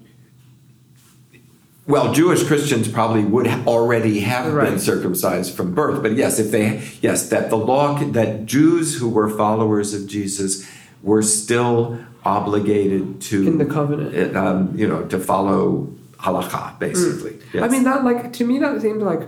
well, 1.89 2.13
Jewish 2.13 2.43
Christians 2.43 2.87
probably 2.87 3.23
would 3.23 3.47
ha- 3.47 3.63
already 3.65 4.19
have 4.19 4.53
been 4.53 4.79
circumcised 4.79 5.55
from 5.55 5.73
birth, 5.73 6.01
but 6.03 6.15
yes, 6.15 6.37
if 6.39 6.51
they 6.51 6.83
yes, 7.01 7.29
that 7.29 7.49
the 7.49 7.57
law 7.57 7.97
that 7.97 8.45
Jews 8.45 8.99
who 8.99 9.09
were 9.09 9.29
followers 9.29 9.93
of 9.93 10.07
Jesus 10.07 10.69
were 11.01 11.23
still 11.23 11.99
obligated 12.23 13.21
to 13.21 13.47
In 13.47 13.57
the 13.57 13.65
covenant. 13.65 14.35
uh, 14.35 14.39
um, 14.39 14.77
you 14.77 14.87
know, 14.87 15.03
to 15.07 15.17
follow 15.17 15.89
halakha, 16.19 16.77
basically. 16.77 17.39
Yes. 17.53 17.63
I 17.63 17.67
mean, 17.69 17.83
that 17.85 18.03
like 18.03 18.33
to 18.33 18.43
me 18.45 18.59
that 18.59 18.81
seems 18.81 19.01
like 19.01 19.27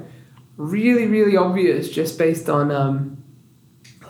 really, 0.57 1.07
really 1.07 1.35
obvious 1.35 1.89
just 1.89 2.19
based 2.19 2.47
on 2.47 2.71
um, 2.71 3.20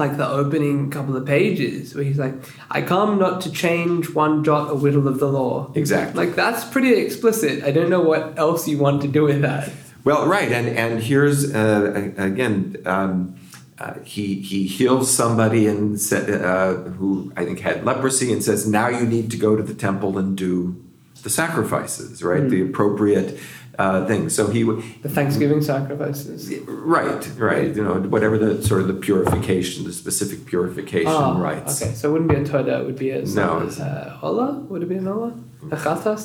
like 0.03 0.17
the 0.17 0.27
opening 0.27 0.89
couple 0.89 1.15
of 1.15 1.25
pages 1.25 1.93
where 1.95 2.03
he's 2.03 2.21
like, 2.25 2.35
"I 2.77 2.79
come 2.93 3.19
not 3.25 3.41
to 3.45 3.49
change 3.51 4.03
one 4.23 4.43
jot 4.43 4.69
or 4.71 4.75
whittle 4.83 5.07
of 5.07 5.17
the 5.23 5.31
law." 5.39 5.71
exactly. 5.75 6.25
Like 6.25 6.35
that's 6.35 6.63
pretty 6.73 6.93
explicit. 7.05 7.63
I 7.63 7.71
don't 7.71 7.89
know 7.89 8.05
what 8.11 8.23
else 8.45 8.67
you 8.71 8.77
want 8.85 9.01
to 9.03 9.07
do 9.07 9.23
with 9.23 9.41
that. 9.41 9.71
Well, 10.03 10.21
right, 10.27 10.51
and 10.51 10.67
and 10.83 11.01
here's 11.09 11.53
uh, 11.53 12.11
again, 12.17 12.77
um, 12.85 13.35
uh, 13.81 13.95
he 14.03 14.41
he 14.41 14.67
heals 14.67 15.11
somebody 15.11 15.67
and 15.67 15.97
uh, 16.11 16.73
who 16.97 17.31
I 17.35 17.45
think 17.45 17.59
had 17.59 17.83
leprosy 17.83 18.31
and 18.33 18.43
says, 18.43 18.67
now 18.67 18.87
you 18.89 19.05
need 19.05 19.31
to 19.31 19.37
go 19.37 19.55
to 19.55 19.63
the 19.63 19.73
temple 19.73 20.17
and 20.17 20.37
do 20.37 20.83
the 21.23 21.29
sacrifices, 21.29 22.23
right, 22.23 22.47
the 22.49 22.61
appropriate 22.61 23.39
uh, 23.81 24.05
thing. 24.09 24.29
So 24.29 24.41
he 24.55 24.61
The 25.05 25.09
Thanksgiving 25.17 25.61
sacrifices. 25.61 26.39
right, 26.67 27.23
right, 27.51 27.75
you 27.77 27.83
know, 27.83 27.95
whatever 28.15 28.37
the 28.45 28.51
sort 28.69 28.81
of 28.83 28.87
the 28.93 28.99
purification, 29.07 29.77
the 29.85 29.93
specific 30.03 30.39
purification 30.45 31.07
Ah, 31.11 31.37
rites. 31.47 31.81
Okay, 31.81 31.93
so 31.97 32.09
it 32.09 32.11
wouldn't 32.13 32.29
be 32.35 32.37
a 32.43 32.45
toda. 32.53 32.73
It 32.81 32.85
would 32.87 32.99
be 33.07 33.11
a 33.11 33.21
No, 33.41 33.49
uh, 33.87 34.17
ola. 34.27 34.47
Would 34.69 34.83
it 34.85 34.89
be 34.89 34.99
an 35.03 35.07
ola? 35.07 35.33
A 35.71 35.77
chatas. 35.85 36.23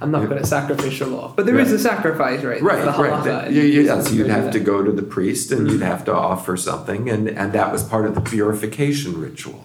I'm 0.00 0.10
not 0.10 0.28
good 0.28 0.36
at 0.42 0.46
sacrificial 0.46 1.08
law, 1.16 1.32
but 1.36 1.46
there 1.46 1.58
is 1.64 1.68
Right. 1.70 1.76
a 1.80 1.82
sacrifice, 1.92 2.40
right? 2.50 2.60
Right, 2.70 2.84
right. 3.04 3.24
That- 3.24 3.52
you- 3.52 3.62
you- 3.62 3.82
yes, 3.90 4.12
you'd 4.12 4.26
have 4.38 4.50
to 4.56 4.60
go 4.72 4.76
to 4.82 4.92
the 5.00 5.06
priest 5.16 5.46
and 5.52 5.70
you'd 5.70 5.80
have 5.92 6.02
to 6.08 6.12
offer 6.30 6.54
something, 6.56 7.02
and, 7.08 7.22
and 7.40 7.48
that 7.58 7.68
was 7.74 7.82
part 7.94 8.04
of 8.08 8.12
the 8.16 8.20
purification 8.20 9.10
ritual. 9.26 9.60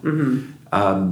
Um, 0.80 1.04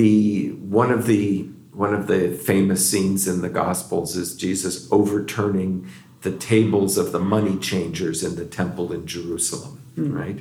the 0.00 0.50
one 0.82 0.90
of 0.92 1.06
the 1.06 1.46
one 1.80 1.94
of 1.94 2.08
the 2.08 2.30
famous 2.30 2.90
scenes 2.90 3.26
in 3.26 3.40
the 3.40 3.48
Gospels 3.48 4.14
is 4.14 4.36
Jesus 4.36 4.86
overturning 4.92 5.88
the 6.20 6.30
tables 6.30 6.98
of 6.98 7.10
the 7.10 7.18
money 7.18 7.56
changers 7.56 8.22
in 8.22 8.36
the 8.36 8.44
temple 8.44 8.92
in 8.92 9.06
Jerusalem, 9.06 9.80
right? 9.96 10.40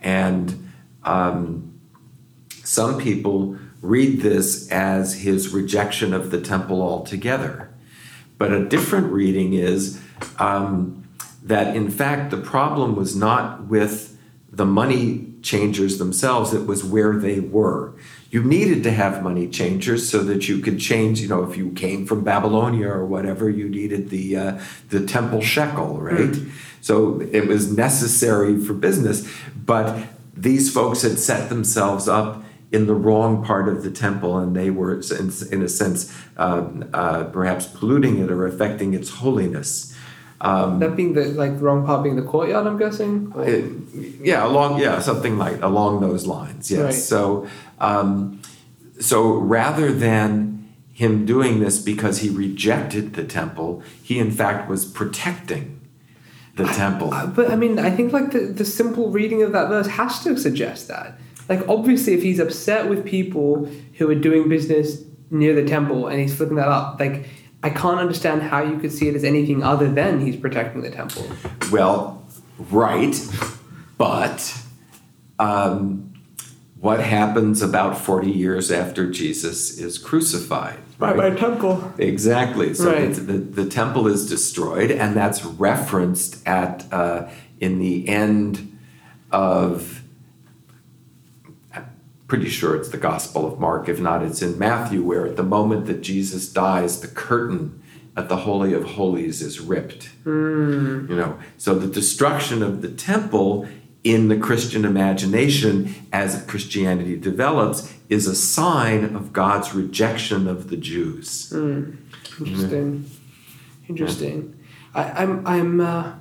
And 0.00 0.70
um, 1.02 1.80
some 2.62 3.00
people 3.00 3.58
read 3.82 4.20
this 4.20 4.70
as 4.70 5.22
his 5.22 5.48
rejection 5.48 6.14
of 6.14 6.30
the 6.30 6.40
temple 6.40 6.82
altogether. 6.82 7.74
But 8.38 8.52
a 8.52 8.64
different 8.64 9.10
reading 9.10 9.54
is 9.54 10.00
um, 10.38 11.02
that, 11.42 11.74
in 11.74 11.90
fact, 11.90 12.30
the 12.30 12.36
problem 12.36 12.94
was 12.94 13.16
not 13.16 13.66
with 13.66 14.16
the 14.52 14.66
money 14.66 15.34
changers 15.42 15.98
themselves, 15.98 16.54
it 16.54 16.68
was 16.68 16.84
where 16.84 17.16
they 17.16 17.40
were. 17.40 17.92
You 18.30 18.44
needed 18.44 18.84
to 18.84 18.92
have 18.92 19.22
money 19.22 19.48
changers 19.48 20.08
so 20.08 20.22
that 20.22 20.48
you 20.48 20.60
could 20.60 20.78
change, 20.78 21.20
you 21.20 21.28
know, 21.28 21.42
if 21.42 21.56
you 21.56 21.72
came 21.72 22.06
from 22.06 22.22
Babylonia 22.22 22.88
or 22.88 23.04
whatever, 23.04 23.50
you 23.50 23.68
needed 23.68 24.10
the, 24.10 24.36
uh, 24.36 24.60
the 24.88 25.04
temple 25.04 25.40
shekel, 25.42 26.00
right? 26.00 26.36
So 26.80 27.20
it 27.32 27.48
was 27.48 27.76
necessary 27.76 28.56
for 28.58 28.72
business. 28.72 29.28
But 29.66 29.98
these 30.36 30.72
folks 30.72 31.02
had 31.02 31.18
set 31.18 31.48
themselves 31.48 32.08
up 32.08 32.44
in 32.70 32.86
the 32.86 32.94
wrong 32.94 33.44
part 33.44 33.68
of 33.68 33.82
the 33.82 33.90
temple, 33.90 34.38
and 34.38 34.54
they 34.54 34.70
were, 34.70 34.94
in, 35.18 35.32
in 35.50 35.60
a 35.62 35.68
sense, 35.68 36.16
um, 36.36 36.88
uh, 36.94 37.24
perhaps 37.24 37.66
polluting 37.66 38.18
it 38.18 38.30
or 38.30 38.46
affecting 38.46 38.94
its 38.94 39.10
holiness. 39.10 39.92
Um, 40.40 40.78
That 40.78 40.96
being 40.96 41.12
the 41.12 41.24
like 41.26 41.60
wrong 41.60 41.84
part 41.84 42.02
being 42.02 42.16
the 42.16 42.22
courtyard, 42.22 42.66
I'm 42.66 42.78
guessing. 42.78 43.32
It- 43.38 43.64
yeah, 44.22 44.46
along 44.46 44.78
yeah, 44.80 45.00
something 45.00 45.36
like 45.36 45.60
along 45.62 46.00
those 46.00 46.26
lines. 46.26 46.70
Yes. 46.70 46.80
Right. 46.80 46.94
So, 46.94 47.46
um, 47.80 48.40
so 48.98 49.32
rather 49.32 49.92
than 49.92 50.72
him 50.92 51.24
doing 51.24 51.60
this 51.60 51.78
because 51.78 52.18
he 52.18 52.28
rejected 52.28 53.14
the 53.14 53.24
temple, 53.24 53.82
he 54.02 54.18
in 54.18 54.30
fact 54.30 54.68
was 54.68 54.84
protecting 54.84 55.80
the 56.56 56.64
temple. 56.64 57.12
Uh, 57.12 57.26
but 57.26 57.50
I 57.50 57.56
mean, 57.56 57.78
I 57.78 57.90
think 57.90 58.12
like 58.12 58.32
the, 58.32 58.40
the 58.40 58.64
simple 58.64 59.10
reading 59.10 59.42
of 59.42 59.52
that 59.52 59.68
verse 59.68 59.86
has 59.86 60.22
to 60.24 60.36
suggest 60.36 60.88
that. 60.88 61.18
Like, 61.48 61.66
obviously, 61.68 62.14
if 62.14 62.22
he's 62.22 62.38
upset 62.38 62.88
with 62.88 63.04
people 63.04 63.64
who 63.94 64.08
are 64.08 64.14
doing 64.14 64.48
business 64.48 65.02
near 65.30 65.52
the 65.52 65.64
temple 65.64 66.06
and 66.06 66.20
he's 66.20 66.36
flipping 66.36 66.56
that 66.56 66.68
up, 66.68 67.00
like, 67.00 67.26
I 67.62 67.70
can't 67.70 67.98
understand 67.98 68.42
how 68.42 68.62
you 68.62 68.78
could 68.78 68.92
see 68.92 69.08
it 69.08 69.16
as 69.16 69.24
anything 69.24 69.62
other 69.62 69.90
than 69.90 70.20
he's 70.20 70.36
protecting 70.36 70.82
the 70.82 70.90
temple. 70.90 71.28
Well, 71.72 72.24
right, 72.70 73.18
but 73.98 74.56
um, 75.38 76.09
what 76.80 77.00
happens 77.00 77.60
about 77.60 77.98
40 77.98 78.30
years 78.30 78.70
after 78.70 79.10
Jesus 79.10 79.78
is 79.78 79.98
crucified. 79.98 80.78
Right, 80.98 81.16
by 81.16 81.30
temple. 81.30 81.92
Exactly. 81.98 82.74
So 82.74 82.92
Right. 82.92 83.14
the, 83.14 83.38
the, 83.38 83.66
temple 83.66 84.06
is 84.06 84.28
destroyed, 84.28 84.90
and 84.90 85.16
that's 85.16 85.44
referenced 85.44 86.46
at 86.46 86.84
uh, 86.92 87.28
in 87.58 87.78
the 87.78 88.08
end 88.08 88.78
of. 89.30 90.02
I'm 91.74 91.86
pretty 92.28 92.50
sure 92.50 92.76
it's 92.76 92.90
the 92.90 92.98
Gospel 92.98 93.50
of 93.50 93.58
Mark. 93.58 93.88
If 93.88 93.98
not, 93.98 94.22
it's 94.22 94.42
in 94.42 94.58
Matthew, 94.58 95.02
where 95.02 95.26
at 95.26 95.36
the 95.36 95.42
moment 95.42 95.86
that 95.86 96.02
Jesus 96.02 96.50
dies, 96.52 97.00
the 97.00 97.08
curtain 97.08 97.82
at 98.14 98.28
the 98.28 98.38
Holy 98.38 98.74
of 98.74 98.84
Holies 98.84 99.40
is 99.40 99.60
ripped. 99.60 100.10
You 100.26 101.06
know, 101.08 101.38
so 101.56 101.74
the 101.74 101.86
destruction 101.86 102.62
of 102.62 102.82
the 102.82 102.90
temple 102.90 103.66
in 104.02 104.28
the 104.28 104.36
Christian 104.36 104.84
imagination 104.84 105.94
as 106.12 106.42
Christianity 106.46 107.16
develops 107.16 107.92
is 108.08 108.26
a 108.26 108.34
sign 108.34 109.14
of 109.14 109.32
God's 109.32 109.74
rejection 109.74 110.48
of 110.48 110.70
the 110.70 110.76
Jews. 110.76 111.52
Interesting. 111.52 113.10
Interesting. 113.88 114.58
I, 114.94 115.10
I'm. 115.22 115.46
I'm. 115.46 115.80
Uh, 115.80 116.14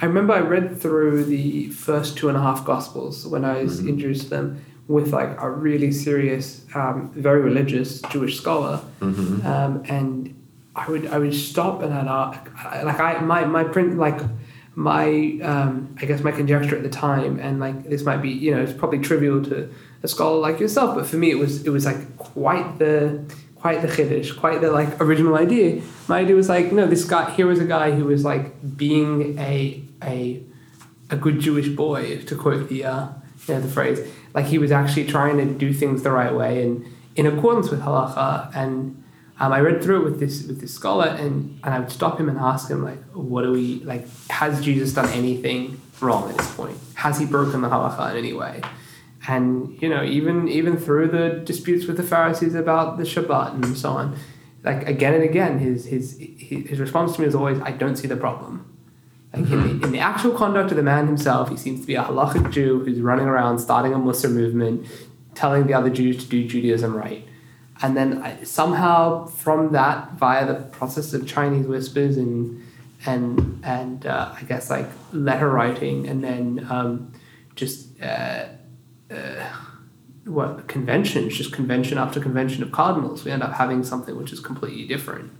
I 0.00 0.06
remember 0.06 0.32
I 0.34 0.40
read 0.40 0.80
through 0.80 1.24
the 1.24 1.68
first 1.68 2.16
two 2.16 2.28
and 2.28 2.36
a 2.36 2.40
half 2.40 2.64
gospels 2.64 3.26
when 3.26 3.44
I 3.44 3.62
was 3.62 3.78
introduced 3.80 4.24
to 4.24 4.30
them 4.30 4.64
with 4.88 5.12
like 5.12 5.40
a 5.40 5.48
really 5.48 5.92
serious, 5.92 6.66
um, 6.74 7.10
very 7.14 7.40
religious 7.40 8.02
Jewish 8.10 8.36
scholar, 8.36 8.80
um, 9.00 9.82
and 9.88 10.34
I 10.74 10.90
would 10.90 11.06
I 11.06 11.18
would 11.18 11.34
stop 11.34 11.82
and 11.82 11.94
I'd 11.94 12.08
ask, 12.08 12.84
like 12.84 12.98
I 13.00 13.20
my 13.20 13.44
my 13.44 13.64
print 13.64 13.96
like 13.96 14.20
my 14.74 15.38
um, 15.42 15.96
I 16.00 16.04
guess 16.06 16.22
my 16.22 16.32
conjecture 16.32 16.76
at 16.76 16.82
the 16.82 16.90
time, 16.90 17.38
and 17.38 17.60
like 17.60 17.88
this 17.88 18.02
might 18.02 18.18
be 18.18 18.30
you 18.30 18.54
know 18.54 18.62
it's 18.62 18.72
probably 18.72 18.98
trivial 18.98 19.42
to 19.44 19.72
a 20.02 20.08
scholar 20.08 20.38
like 20.38 20.58
yourself, 20.60 20.96
but 20.96 21.06
for 21.06 21.16
me 21.16 21.30
it 21.30 21.38
was 21.38 21.64
it 21.64 21.70
was 21.70 21.86
like 21.86 22.16
quite 22.16 22.78
the 22.78 23.24
quite 23.56 23.82
the 23.82 23.88
chiddush, 23.88 24.36
quite 24.36 24.60
the 24.60 24.70
like 24.70 25.00
original 25.00 25.36
idea. 25.36 25.80
My 26.08 26.20
idea 26.20 26.34
was 26.34 26.48
like 26.48 26.72
no, 26.72 26.86
this 26.86 27.04
guy 27.04 27.30
here 27.30 27.46
was 27.46 27.60
a 27.60 27.64
guy 27.64 27.92
who 27.92 28.04
was 28.04 28.24
like 28.24 28.76
being 28.76 29.38
a 29.38 29.82
a 30.02 30.42
a 31.10 31.16
good 31.16 31.40
Jewish 31.40 31.68
boy, 31.68 32.22
to 32.24 32.36
quote 32.36 32.68
the 32.68 32.84
uh, 32.84 33.08
you 33.46 33.54
know 33.54 33.60
the 33.60 33.68
phrase. 33.68 34.00
Like 34.34 34.46
he 34.46 34.58
was 34.58 34.72
actually 34.72 35.06
trying 35.06 35.36
to 35.38 35.46
do 35.46 35.72
things 35.72 36.02
the 36.02 36.10
right 36.10 36.34
way 36.34 36.62
and 36.62 36.84
in 37.14 37.26
accordance 37.26 37.70
with 37.70 37.80
halacha 37.80 38.54
and. 38.54 39.00
Um, 39.40 39.52
I 39.52 39.60
read 39.60 39.82
through 39.82 40.02
it 40.02 40.04
with 40.04 40.20
this 40.20 40.46
with 40.46 40.60
this 40.60 40.72
scholar, 40.72 41.08
and, 41.08 41.58
and 41.64 41.74
I 41.74 41.80
would 41.80 41.90
stop 41.90 42.20
him 42.20 42.28
and 42.28 42.38
ask 42.38 42.70
him 42.70 42.84
like, 42.84 43.02
"What 43.12 43.42
do 43.42 43.50
we 43.50 43.80
like? 43.80 44.06
Has 44.28 44.64
Jesus 44.64 44.92
done 44.92 45.08
anything 45.10 45.80
wrong 46.00 46.30
at 46.30 46.38
this 46.38 46.54
point? 46.54 46.78
Has 46.94 47.18
he 47.18 47.26
broken 47.26 47.60
the 47.60 47.68
halacha 47.68 48.12
in 48.12 48.16
any 48.16 48.32
way?" 48.32 48.62
And 49.26 49.80
you 49.82 49.88
know, 49.88 50.04
even 50.04 50.48
even 50.48 50.76
through 50.76 51.08
the 51.08 51.40
disputes 51.44 51.86
with 51.86 51.96
the 51.96 52.04
Pharisees 52.04 52.54
about 52.54 52.96
the 52.96 53.02
Shabbat 53.02 53.54
and 53.54 53.76
so 53.76 53.90
on, 53.90 54.16
like 54.62 54.86
again 54.86 55.14
and 55.14 55.24
again, 55.24 55.58
his 55.58 55.86
his 55.86 56.16
his, 56.38 56.78
response 56.78 57.16
to 57.16 57.20
me 57.20 57.26
was 57.26 57.34
always, 57.34 57.60
"I 57.60 57.72
don't 57.72 57.96
see 57.96 58.06
the 58.06 58.16
problem." 58.16 58.70
Like 59.32 59.50
in, 59.50 59.80
the, 59.80 59.86
in 59.86 59.92
the 59.92 59.98
actual 59.98 60.30
conduct 60.30 60.70
of 60.70 60.76
the 60.76 60.84
man 60.84 61.08
himself, 61.08 61.48
he 61.48 61.56
seems 61.56 61.80
to 61.80 61.86
be 61.88 61.96
a 61.96 62.04
halachic 62.04 62.52
Jew 62.52 62.84
who's 62.84 63.00
running 63.00 63.26
around 63.26 63.58
starting 63.58 63.92
a 63.92 63.98
Muslim 63.98 64.34
movement, 64.34 64.86
telling 65.34 65.66
the 65.66 65.74
other 65.74 65.90
Jews 65.90 66.22
to 66.22 66.30
do 66.30 66.46
Judaism 66.46 66.96
right. 66.96 67.26
And 67.82 67.96
then 67.96 68.22
I, 68.22 68.42
somehow 68.44 69.26
from 69.26 69.72
that, 69.72 70.12
via 70.12 70.46
the 70.46 70.54
process 70.54 71.12
of 71.12 71.26
Chinese 71.26 71.66
whispers 71.66 72.16
and 72.16 72.62
and 73.06 73.60
and 73.64 74.06
uh, 74.06 74.32
I 74.34 74.42
guess 74.44 74.70
like 74.70 74.88
letter 75.12 75.50
writing, 75.50 76.08
and 76.08 76.22
then 76.22 76.66
um, 76.70 77.12
just 77.54 78.00
uh, 78.00 78.46
uh, 79.10 79.50
what 80.24 80.68
conventions, 80.68 81.36
just 81.36 81.52
convention 81.52 81.98
after 81.98 82.20
convention 82.20 82.62
of 82.62 82.72
cardinals, 82.72 83.24
we 83.24 83.30
end 83.30 83.42
up 83.42 83.54
having 83.54 83.84
something 83.84 84.16
which 84.16 84.32
is 84.32 84.40
completely 84.40 84.86
different. 84.86 85.32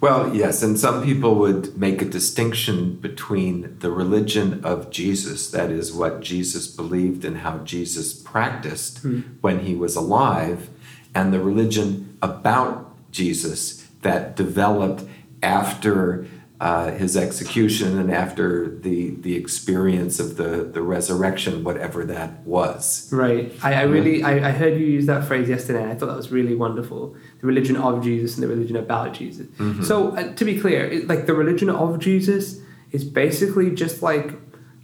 Well, 0.00 0.34
yes, 0.34 0.62
and 0.62 0.78
some 0.78 1.02
people 1.02 1.36
would 1.36 1.78
make 1.78 2.02
a 2.02 2.04
distinction 2.04 2.96
between 2.96 3.78
the 3.78 3.90
religion 3.90 4.62
of 4.62 4.90
Jesus, 4.90 5.50
that 5.50 5.70
is 5.70 5.94
what 5.94 6.20
Jesus 6.20 6.66
believed 6.66 7.24
and 7.24 7.38
how 7.38 7.58
Jesus 7.58 8.12
practiced 8.12 9.02
when 9.40 9.60
he 9.60 9.74
was 9.74 9.96
alive, 9.96 10.68
and 11.14 11.32
the 11.32 11.40
religion 11.40 12.18
about 12.22 12.90
Jesus 13.10 13.86
that 14.02 14.36
developed 14.36 15.04
after 15.42 16.26
uh, 16.60 16.92
his 16.92 17.16
execution 17.16 17.98
and 17.98 18.10
after 18.10 18.78
the 18.78 19.10
the 19.16 19.34
experience 19.34 20.18
of 20.18 20.36
the 20.36 20.64
the 20.64 20.80
resurrection, 20.80 21.64
whatever 21.64 22.04
that 22.04 22.40
was. 22.46 23.12
Right. 23.12 23.52
I, 23.62 23.74
I 23.74 23.82
really 23.82 24.22
I, 24.22 24.48
I 24.48 24.52
heard 24.52 24.78
you 24.78 24.86
use 24.86 25.06
that 25.06 25.24
phrase 25.24 25.48
yesterday 25.48 25.82
and 25.82 25.92
I 25.92 25.94
thought 25.94 26.06
that 26.06 26.16
was 26.16 26.30
really 26.30 26.54
wonderful. 26.54 27.16
The 27.40 27.46
religion 27.46 27.76
of 27.76 28.02
Jesus 28.02 28.34
and 28.36 28.42
the 28.42 28.48
religion 28.48 28.76
about 28.76 29.14
Jesus. 29.14 29.46
So 29.86 30.16
uh, 30.16 30.32
to 30.34 30.44
be 30.44 30.58
clear, 30.58 30.86
it, 30.86 31.08
like 31.08 31.26
the 31.26 31.34
religion 31.34 31.68
of 31.68 31.98
Jesus 31.98 32.60
is 32.92 33.04
basically 33.04 33.70
just 33.72 34.02
like 34.02 34.32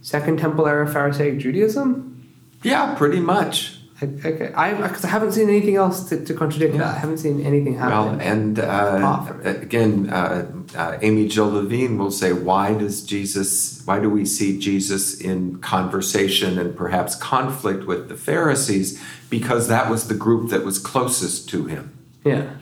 Second 0.01 0.39
Temple 0.39 0.67
era 0.67 0.87
Pharisaic 0.87 1.39
Judaism. 1.39 2.29
Yeah, 2.63 2.93
pretty 2.95 3.19
much. 3.19 3.80
Okay, 4.03 4.51
I 4.53 4.73
because 4.73 5.05
I 5.05 5.09
haven't 5.09 5.33
seen 5.33 5.47
anything 5.47 5.75
else 5.75 6.09
to, 6.09 6.25
to 6.25 6.33
contradict 6.33 6.75
that. 6.77 6.95
I 6.95 6.99
haven't 6.99 7.19
seen 7.19 7.45
anything 7.45 7.77
Well, 7.77 8.17
and 8.19 8.57
uh, 8.57 8.63
Apart 8.63 9.27
from 9.27 9.45
it. 9.45 9.61
again, 9.61 10.09
uh, 10.09 10.51
uh, 10.75 10.97
Amy 11.01 11.27
Jill 11.27 11.51
Levine 11.51 11.97
will 11.99 12.09
say, 12.09 12.33
why 12.33 12.73
does 12.73 13.03
Jesus, 13.03 13.83
why 13.85 13.99
do 13.99 14.09
we 14.09 14.25
see 14.25 14.57
Jesus 14.57 15.19
in 15.21 15.59
conversation 15.59 16.57
and 16.57 16.75
perhaps 16.75 17.13
conflict 17.15 17.85
with 17.85 18.09
the 18.09 18.15
Pharisees? 18.15 18.99
Because 19.29 19.67
that 19.67 19.89
was 19.89 20.07
the 20.07 20.15
group 20.15 20.49
that 20.49 20.65
was 20.65 20.79
closest 20.79 21.47
to 21.49 21.65
him. 21.65 21.97
yeah. 22.23 22.53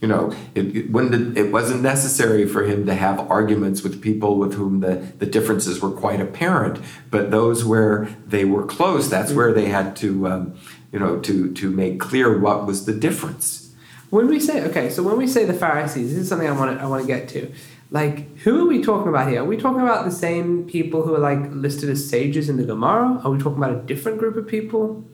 You 0.00 0.06
know, 0.06 0.30
it, 0.54 0.76
it, 0.76 1.36
it 1.36 1.50
wasn't 1.50 1.82
necessary 1.82 2.46
for 2.46 2.62
him 2.62 2.86
to 2.86 2.94
have 2.94 3.18
arguments 3.28 3.82
with 3.82 4.00
people 4.00 4.36
with 4.38 4.54
whom 4.54 4.78
the, 4.78 4.94
the 5.18 5.26
differences 5.26 5.80
were 5.80 5.90
quite 5.90 6.20
apparent, 6.20 6.78
but 7.10 7.32
those 7.32 7.64
where 7.64 8.08
they 8.24 8.44
were 8.44 8.64
close, 8.64 9.10
that's 9.10 9.32
where 9.32 9.52
they 9.52 9.64
had 9.64 9.96
to, 9.96 10.28
um, 10.28 10.54
you 10.92 10.98
know, 10.98 11.18
to, 11.20 11.52
to 11.54 11.70
make 11.70 12.00
clear 12.00 12.38
what 12.38 12.66
was 12.66 12.86
the 12.86 12.92
difference. 12.94 13.74
When 14.10 14.26
we 14.26 14.40
say 14.40 14.64
okay, 14.64 14.88
so 14.88 15.02
when 15.02 15.18
we 15.18 15.26
say 15.26 15.44
the 15.44 15.52
Pharisees, 15.52 16.10
this 16.10 16.22
is 16.22 16.28
something 16.28 16.48
I 16.48 16.52
want 16.52 16.78
to 16.78 16.82
I 16.82 16.86
want 16.86 17.02
to 17.02 17.06
get 17.06 17.28
to. 17.30 17.52
Like, 17.90 18.36
who 18.38 18.64
are 18.64 18.68
we 18.68 18.82
talking 18.82 19.08
about 19.08 19.28
here? 19.28 19.42
Are 19.42 19.44
we 19.44 19.56
talking 19.56 19.80
about 19.80 20.04
the 20.04 20.10
same 20.10 20.66
people 20.66 21.02
who 21.02 21.14
are 21.14 21.18
like 21.18 21.38
listed 21.50 21.88
as 21.88 22.08
sages 22.08 22.48
in 22.48 22.56
the 22.56 22.64
Gemara? 22.64 23.20
Are 23.24 23.30
we 23.30 23.38
talking 23.38 23.58
about 23.58 23.72
a 23.72 23.80
different 23.80 24.18
group 24.18 24.36
of 24.36 24.46
people? 24.46 25.04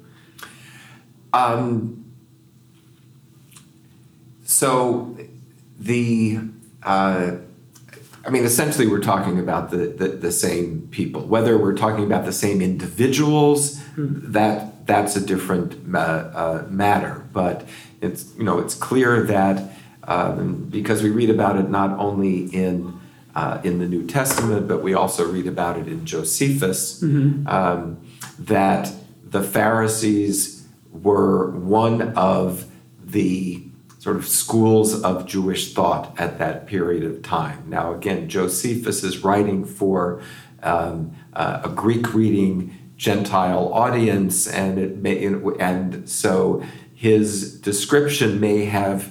Um, 1.33 2.05
so 4.45 5.17
the 5.79 6.41
uh, 6.85 7.37
I 8.27 8.31
mean, 8.31 8.45
essentially, 8.45 8.87
we're 8.87 9.01
talking 9.01 9.39
about 9.39 9.71
the, 9.71 9.89
the, 9.89 10.09
the 10.09 10.33
same 10.33 10.89
people. 10.91 11.23
Whether 11.23 11.59
we're 11.59 11.77
talking 11.77 12.05
about 12.05 12.25
the 12.25 12.33
same 12.33 12.63
individuals, 12.63 13.83
that 13.97 14.74
that's 14.87 15.17
a 15.17 15.21
different 15.25 15.87
ma- 15.87 15.99
uh, 16.01 16.67
matter. 16.69 17.25
But 17.33 17.67
it's 18.01 18.35
you 18.37 18.45
know 18.45 18.59
it's 18.59 18.75
clear 18.75 19.23
that 19.25 19.73
um, 20.05 20.67
because 20.71 21.03
we 21.03 21.11
read 21.11 21.31
about 21.31 21.57
it 21.57 21.71
not 21.71 21.99
only 21.99 22.47
in 22.47 22.99
uh, 23.35 23.61
in 23.65 23.79
the 23.79 23.87
New 23.87 24.07
Testament, 24.07 24.69
but 24.69 24.83
we 24.83 24.95
also 24.95 25.31
read 25.31 25.47
about 25.47 25.79
it 25.79 25.89
in 25.89 26.05
Josephus, 26.07 27.03
um, 27.49 28.01
that 28.39 28.93
the 29.25 29.43
Pharisees 29.43 30.67
were 30.93 31.51
one 31.51 32.15
of 32.17 32.67
the 33.03 33.65
sort 33.99 34.17
of 34.17 34.29
schools 34.29 35.03
of 35.03 35.27
Jewish 35.27 35.73
thought 35.75 36.15
at 36.21 36.39
that 36.39 36.67
period 36.67 37.05
of 37.05 37.23
time. 37.23 37.65
Now, 37.69 37.95
again, 37.95 38.29
Josephus 38.29 39.03
is 39.03 39.25
writing 39.25 39.65
for 39.65 40.23
um, 40.63 41.17
uh, 41.33 41.63
a 41.65 41.69
Greek 41.71 42.15
reading 42.15 42.77
Gentile 42.97 43.73
audience, 43.73 44.47
and 44.47 44.79
it 44.79 44.99
may, 44.99 45.25
and 45.59 46.09
so 46.09 46.63
his 46.95 47.61
description 47.61 48.41
may 48.41 48.65
have 48.65 49.11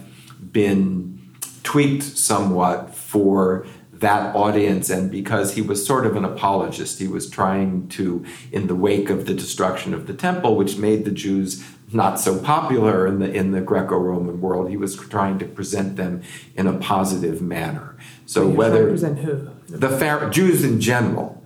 been 0.51 1.31
tweaked 1.63 2.03
somewhat 2.03 2.95
for 2.95 3.65
that 3.91 4.35
audience 4.35 4.89
and 4.89 5.09
because 5.09 5.53
he 5.53 5.61
was 5.61 5.85
sort 5.85 6.05
of 6.05 6.17
an 6.17 6.25
apologist 6.25 6.99
he 6.99 7.07
was 7.07 7.29
trying 7.29 7.87
to 7.87 8.25
in 8.51 8.67
the 8.67 8.75
wake 8.75 9.09
of 9.09 9.27
the 9.27 9.33
destruction 9.33 9.93
of 9.93 10.07
the 10.07 10.13
temple 10.13 10.57
which 10.57 10.75
made 10.75 11.05
the 11.05 11.11
jews 11.11 11.63
not 11.93 12.19
so 12.19 12.37
popular 12.37 13.07
in 13.07 13.19
the 13.19 13.31
in 13.31 13.51
the 13.51 13.61
greco-roman 13.61 14.41
world 14.41 14.69
he 14.69 14.75
was 14.75 14.97
trying 14.97 15.39
to 15.39 15.45
present 15.45 15.95
them 15.95 16.21
in 16.55 16.67
a 16.67 16.73
positive 16.79 17.41
manner 17.41 17.95
so 18.25 18.45
whether 18.47 18.89
present 18.89 19.19
who? 19.19 19.49
the 19.67 19.89
Phar- 19.89 20.29
Jews 20.29 20.63
in 20.63 20.79
general. 20.79 21.42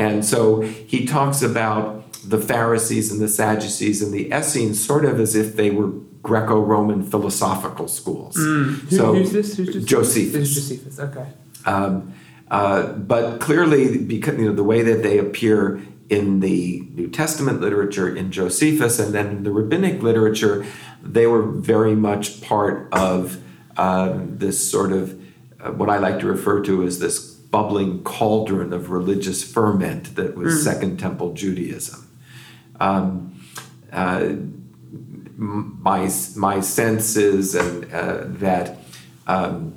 And 0.00 0.24
so 0.24 0.62
he 0.62 1.06
talks 1.06 1.42
about 1.42 2.12
the 2.24 2.38
Pharisees 2.38 3.12
and 3.12 3.20
the 3.20 3.28
Sadducees 3.28 4.02
and 4.02 4.12
the 4.12 4.30
Essenes 4.32 4.84
sort 4.84 5.04
of 5.04 5.20
as 5.20 5.34
if 5.34 5.56
they 5.56 5.70
were 5.70 5.88
Greco-Roman 6.22 7.02
philosophical 7.02 7.88
schools. 7.88 8.36
Who, 8.36 8.74
So 8.90 9.14
who's 9.14 9.32
this? 9.32 9.56
Who's 9.56 9.74
this? 9.74 9.84
Josephus. 9.84 10.56
Is 10.56 10.68
Josephus. 10.68 10.98
Okay. 10.98 11.26
Um, 11.66 12.14
uh, 12.50 12.92
but 12.92 13.40
clearly, 13.40 13.98
because 13.98 14.38
you 14.38 14.46
know 14.46 14.54
the 14.54 14.64
way 14.64 14.82
that 14.82 15.02
they 15.02 15.18
appear 15.18 15.80
in 16.08 16.40
the 16.40 16.82
New 16.94 17.08
Testament 17.08 17.60
literature 17.60 18.14
in 18.14 18.32
Josephus 18.32 18.98
and 18.98 19.14
then 19.14 19.28
in 19.28 19.42
the 19.44 19.52
rabbinic 19.52 20.02
literature, 20.02 20.66
they 21.02 21.26
were 21.26 21.42
very 21.42 21.94
much 21.94 22.40
part 22.40 22.88
of 22.92 23.40
um, 23.76 24.36
this 24.38 24.68
sort 24.68 24.92
of 24.92 25.18
uh, 25.60 25.70
what 25.70 25.88
I 25.88 25.98
like 25.98 26.18
to 26.20 26.26
refer 26.26 26.62
to 26.64 26.82
as 26.82 26.98
this 26.98 27.29
bubbling 27.50 28.02
cauldron 28.04 28.72
of 28.72 28.90
religious 28.90 29.42
ferment 29.42 30.14
that 30.16 30.36
was 30.36 30.54
mm. 30.54 30.64
Second 30.64 30.98
Temple 30.98 31.32
Judaism. 31.34 32.06
Um, 32.78 33.40
uh, 33.92 34.34
my 35.36 36.10
my 36.36 36.60
sense 36.60 37.16
is 37.16 37.54
and 37.54 37.92
uh, 37.92 38.24
that 38.26 38.78
um, 39.26 39.74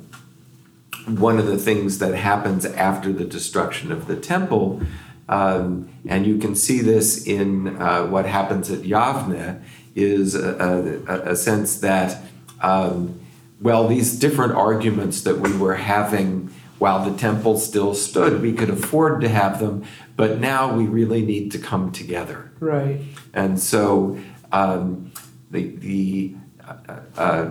one 1.06 1.38
of 1.38 1.46
the 1.46 1.58
things 1.58 1.98
that 1.98 2.14
happens 2.14 2.64
after 2.64 3.12
the 3.12 3.24
destruction 3.24 3.90
of 3.90 4.06
the 4.06 4.16
temple, 4.16 4.80
um, 5.28 5.88
and 6.06 6.26
you 6.26 6.38
can 6.38 6.54
see 6.54 6.80
this 6.80 7.26
in 7.26 7.80
uh, 7.80 8.06
what 8.06 8.26
happens 8.26 8.70
at 8.70 8.80
Yavne, 8.80 9.62
is 9.94 10.34
a, 10.34 11.02
a, 11.06 11.32
a 11.32 11.36
sense 11.36 11.80
that 11.80 12.22
um, 12.60 13.20
well, 13.60 13.88
these 13.88 14.18
different 14.18 14.52
arguments 14.52 15.22
that 15.22 15.38
we 15.38 15.56
were 15.56 15.76
having 15.76 16.52
while 16.78 17.08
the 17.08 17.16
temple 17.16 17.58
still 17.58 17.94
stood, 17.94 18.42
we 18.42 18.52
could 18.52 18.70
afford 18.70 19.20
to 19.20 19.28
have 19.28 19.60
them, 19.60 19.84
but 20.16 20.40
now 20.40 20.74
we 20.74 20.86
really 20.86 21.22
need 21.22 21.50
to 21.52 21.58
come 21.58 21.92
together. 21.92 22.50
Right. 22.60 23.00
And 23.32 23.60
so 23.60 24.18
um, 24.52 25.12
the 25.50 25.68
the 25.76 26.34
uh, 26.66 27.00
uh, 27.16 27.50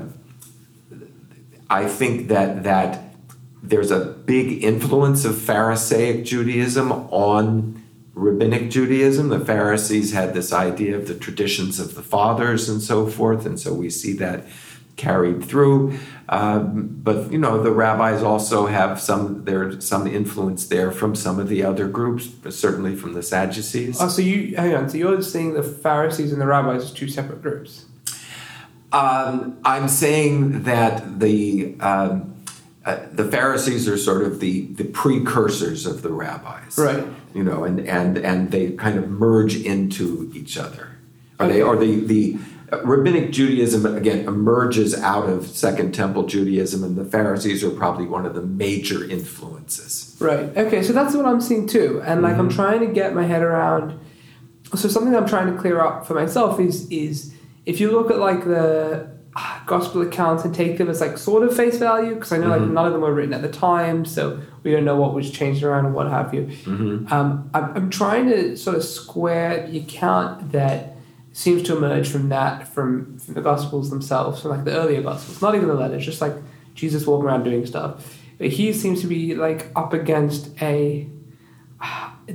I 1.70 1.88
think 1.88 2.28
that 2.28 2.64
that 2.64 3.16
there's 3.62 3.92
a 3.92 4.00
big 4.00 4.64
influence 4.64 5.24
of 5.26 5.38
Pharisaic 5.38 6.26
Judaism 6.26 6.92
on 6.92 7.82
rabbinic 8.14 8.70
Judaism. 8.70 9.30
The 9.30 9.40
Pharisees 9.40 10.14
had 10.14 10.34
this 10.34 10.52
idea 10.52 10.98
of 10.98 11.08
the 11.08 11.16
traditions 11.16 11.80
of 11.80 11.96
the 11.96 12.04
fathers 12.04 12.70
and 12.70 12.82
so 12.82 13.08
forth, 13.08 13.46
and 13.46 13.60
so 13.60 13.74
we 13.74 13.90
see 13.90 14.14
that 14.14 14.46
carried 14.96 15.44
through. 15.44 15.98
Um, 16.30 17.00
but 17.04 17.32
you 17.32 17.38
know, 17.38 17.62
the 17.62 17.72
rabbis 17.72 18.24
also 18.24 18.68
have 18.68 19.00
some 19.00 19.46
there's 19.46 19.86
some 19.86 20.08
influence 20.08 20.68
there 20.68 20.92
from 20.92 21.16
some 21.16 21.40
of 21.40 21.50
the 21.50 21.64
other 21.64 21.88
groups, 21.88 22.30
certainly 22.50 22.96
from 22.96 23.14
the 23.14 23.24
Sadducees. 23.24 24.02
Oh, 24.02 24.08
so 24.08 24.22
you 24.22 24.56
hang 24.56 24.74
on. 24.74 24.90
So 24.90 24.98
you're 24.98 25.22
saying 25.22 25.54
the 25.54 25.64
Pharisees 25.64 26.32
and 26.32 26.42
the 26.42 26.48
rabbis 26.48 26.92
are 26.92 26.96
two 26.96 27.08
separate 27.08 27.42
groups? 27.42 27.86
Um, 28.92 29.58
I'm 29.66 29.88
saying 29.88 30.64
that 30.64 31.20
the 31.20 31.76
um, 31.80 32.36
uh, 32.86 33.00
the 33.12 33.26
Pharisees 33.26 33.88
are 33.88 33.98
sort 33.98 34.24
of 34.24 34.40
the 34.40 34.68
the 34.68 34.86
precursors 34.86 35.86
of 35.86 36.04
the 36.04 36.12
rabbis, 36.12 36.78
right? 36.78 37.06
You 37.34 37.44
know, 37.44 37.64
and 37.64 37.80
and 37.82 38.18
and 38.18 38.52
they 38.52 38.72
kind 38.72 38.98
of 38.98 39.10
merge 39.10 39.56
into 39.56 40.32
each 40.36 40.58
other. 40.58 40.98
Are 41.40 41.48
okay. 41.48 41.56
they? 41.56 41.62
Are 41.62 41.76
the 41.76 42.02
the 42.02 42.38
rabbinic 42.84 43.32
Judaism 43.32 43.86
again 43.86 44.28
emerges 44.28 44.94
out 45.00 45.30
of 45.30 45.48
Second 45.48 45.94
Temple 45.94 46.24
Judaism, 46.24 46.84
and 46.84 46.96
the 46.96 47.06
Pharisees 47.06 47.64
are 47.64 47.70
probably 47.70 48.06
one 48.06 48.26
of 48.26 48.36
the 48.36 48.42
major 48.42 49.04
influences. 49.10 50.16
Right. 50.20 50.56
Okay. 50.58 50.84
So 50.84 50.94
that's 50.94 51.16
what 51.16 51.26
I'm 51.26 51.42
seeing 51.42 51.68
too, 51.68 52.02
and 52.06 52.22
like 52.22 52.34
mm-hmm. 52.34 52.42
I'm 52.42 52.50
trying 52.50 52.80
to 52.82 52.88
get 52.88 53.14
my 53.14 53.24
head 53.24 53.42
around. 53.42 54.00
So 54.76 54.88
something 54.88 55.16
I'm 55.16 55.28
trying 55.28 55.54
to 55.54 55.60
clear 55.60 55.82
up 55.82 56.08
for 56.08 56.14
myself 56.14 56.60
is 56.60 56.90
is 56.90 57.34
if 57.66 57.80
you 57.80 57.92
look 57.92 58.12
at 58.12 58.18
like 58.18 58.46
the 58.46 59.10
ah, 59.36 59.64
gospel 59.66 60.02
accounts 60.02 60.44
and 60.46 60.54
take 60.54 60.78
them 60.78 60.90
as 60.90 61.02
like 61.02 61.18
sort 61.18 61.44
of 61.44 61.56
face 61.56 61.78
value, 61.78 62.16
because 62.16 62.32
I 62.32 62.38
know 62.38 62.50
mm-hmm. 62.50 62.64
like 62.64 62.72
none 62.72 62.86
of 62.86 62.94
them 62.94 63.02
were 63.02 63.14
written 63.14 63.34
at 63.34 63.42
the 63.42 63.52
time, 63.52 64.06
so 64.06 64.42
we 64.64 64.72
don't 64.72 64.86
know 64.86 64.96
what 64.96 65.14
was 65.14 65.30
changed 65.30 65.64
around 65.64 65.86
and 65.86 65.94
what 65.94 66.08
have 66.10 66.34
you. 66.34 66.44
Mm-hmm. 66.44 67.14
Um, 67.14 67.50
I'm, 67.54 67.76
I'm 67.76 67.90
trying 67.90 68.28
to 68.30 68.56
sort 68.58 68.78
of 68.78 68.84
square 68.84 69.68
the 69.68 69.80
account 69.80 70.52
that 70.54 70.93
seems 71.34 71.64
to 71.64 71.76
emerge 71.76 72.08
from 72.08 72.30
that, 72.30 72.68
from, 72.68 73.18
from 73.18 73.34
the 73.34 73.42
Gospels 73.42 73.90
themselves, 73.90 74.42
from 74.42 74.52
like 74.52 74.64
the 74.64 74.72
earlier 74.72 75.02
Gospels, 75.02 75.42
not 75.42 75.56
even 75.56 75.68
the 75.68 75.74
letters, 75.74 76.06
just 76.06 76.22
like 76.22 76.34
Jesus 76.76 77.06
walking 77.06 77.26
around 77.26 77.44
doing 77.44 77.66
stuff. 77.66 78.20
But 78.38 78.48
he 78.48 78.72
seems 78.72 79.02
to 79.02 79.08
be 79.08 79.36
like 79.36 79.72
up 79.76 79.94
against 79.94 80.50
a 80.62 81.08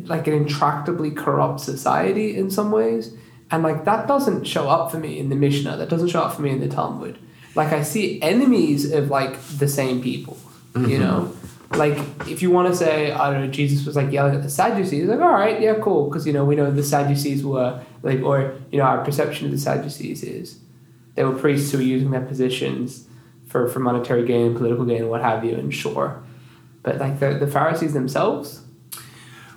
like 0.05 0.27
an 0.27 0.45
intractably 0.45 1.17
corrupt 1.17 1.61
society 1.61 2.37
in 2.37 2.51
some 2.51 2.71
ways, 2.71 3.15
and 3.51 3.63
like 3.63 3.85
that 3.85 4.07
doesn't 4.07 4.45
show 4.45 4.69
up 4.69 4.91
for 4.91 4.99
me 4.99 5.19
in 5.19 5.31
the 5.31 5.37
Mishnah. 5.37 5.77
That 5.77 5.89
doesn't 5.89 6.09
show 6.09 6.21
up 6.21 6.35
for 6.35 6.43
me 6.43 6.51
in 6.51 6.61
the 6.61 6.69
Talmud. 6.69 7.19
Like 7.55 7.73
I 7.73 7.83
see 7.83 8.21
enemies 8.21 8.93
of 8.93 9.11
like 9.11 9.41
the 9.59 9.69
same 9.69 10.03
people, 10.03 10.37
mm-hmm. 10.75 10.91
you 10.91 10.99
know 10.99 11.33
like 11.73 11.99
if 12.29 12.41
you 12.41 12.51
want 12.51 12.69
to 12.69 12.75
say 12.75 13.13
I 13.13 13.31
don't 13.31 13.47
know 13.47 13.51
Jesus 13.51 13.85
was 13.85 13.95
like 13.95 14.11
yelling 14.11 14.35
at 14.35 14.43
the 14.43 14.51
Sadducees 14.51 15.09
like 15.09 15.21
all 15.21 15.33
right 15.33 15.61
yeah 15.61 15.75
cool 15.75 16.09
because 16.09 16.27
you 16.27 16.33
know 16.33 16.45
we 16.45 16.57
know 16.57 16.71
the 16.71 16.83
Sadducees 16.83 17.45
were 17.45 17.83
like 18.03 18.23
or 18.23 18.55
you 18.71 18.79
know 18.79 18.85
our 18.85 19.05
perception 19.05 19.47
of 19.47 19.53
the 19.53 19.59
Sadducees 19.59 20.23
is 20.23 20.59
they 21.15 21.25
were 21.25 21.35
priests 21.35 21.71
who 21.73 21.79
were 21.79 21.85
using 21.85 22.11
their 22.11 22.23
positions 22.23 23.07
for 23.47 23.69
for 23.69 23.81
monetary 23.81 24.25
gain 24.25 24.55
political 24.55 24.85
gain 24.85 25.09
what 25.09 25.21
have 25.21 25.45
you 25.45 25.55
and 25.55 25.75
sure. 25.75 26.23
But 26.83 26.99
like 26.99 27.21
the, 27.21 27.35
the 27.35 27.47
Pharisees 27.47 27.93
themselves? 27.93 28.63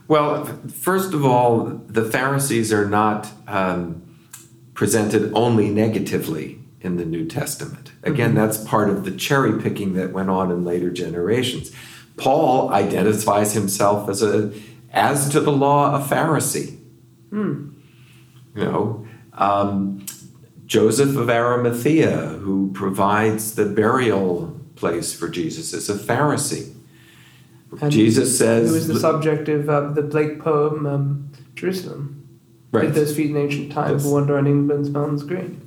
Well 0.08 0.46
first 0.70 1.14
of 1.14 1.24
all 1.24 1.82
the 1.88 2.04
Pharisees 2.04 2.74
are 2.74 2.88
not 2.88 3.32
um, 3.48 4.02
presented 4.74 5.32
only 5.34 5.70
negatively 5.70 6.60
in 6.82 6.98
the 6.98 7.06
New 7.06 7.26
Testament. 7.26 7.94
Again 8.04 8.32
mm-hmm. 8.32 8.40
that's 8.40 8.58
part 8.58 8.90
of 8.90 9.06
the 9.06 9.12
cherry 9.12 9.62
picking 9.62 9.94
that 9.94 10.12
went 10.12 10.30
on 10.30 10.52
in 10.52 10.66
later 10.66 10.92
generations 10.92 11.72
Paul 12.22 12.70
identifies 12.70 13.54
himself 13.54 14.08
as 14.08 14.22
a 14.22 14.54
as 14.94 15.28
to 15.30 15.40
the 15.40 15.52
law 15.52 15.96
a 15.96 16.00
Pharisee. 16.00 16.78
Hmm. 17.32 17.70
You 18.56 18.64
know, 18.64 19.08
um, 19.34 20.06
Joseph 20.68 21.16
of 21.18 21.32
Arimathea, 21.32 22.38
who 22.44 22.72
provides 22.74 23.56
the 23.56 23.66
burial 23.66 24.60
place 24.76 25.16
for 25.16 25.30
Jesus, 25.30 25.74
is 25.74 25.90
a 25.90 25.96
Pharisee. 25.96 26.76
And 27.82 27.92
Jesus 27.92 28.38
says, 28.38 28.70
"Who 28.70 28.76
is 28.76 28.88
the 28.88 29.00
subject 29.00 29.50
of 29.50 29.68
uh, 29.68 29.90
the 29.90 30.04
Blake 30.04 30.42
poem 30.42 30.86
um, 30.86 31.32
Jerusalem?" 31.56 32.40
Right. 32.72 32.84
Did 32.84 32.94
those 32.94 33.16
feet 33.16 33.32
in 33.32 33.38
ancient 33.38 33.72
times 33.72 34.04
yes. 34.04 34.14
wander 34.14 34.38
on 34.38 34.46
England's 34.46 34.92
mountains 34.92 35.24
green? 35.24 35.60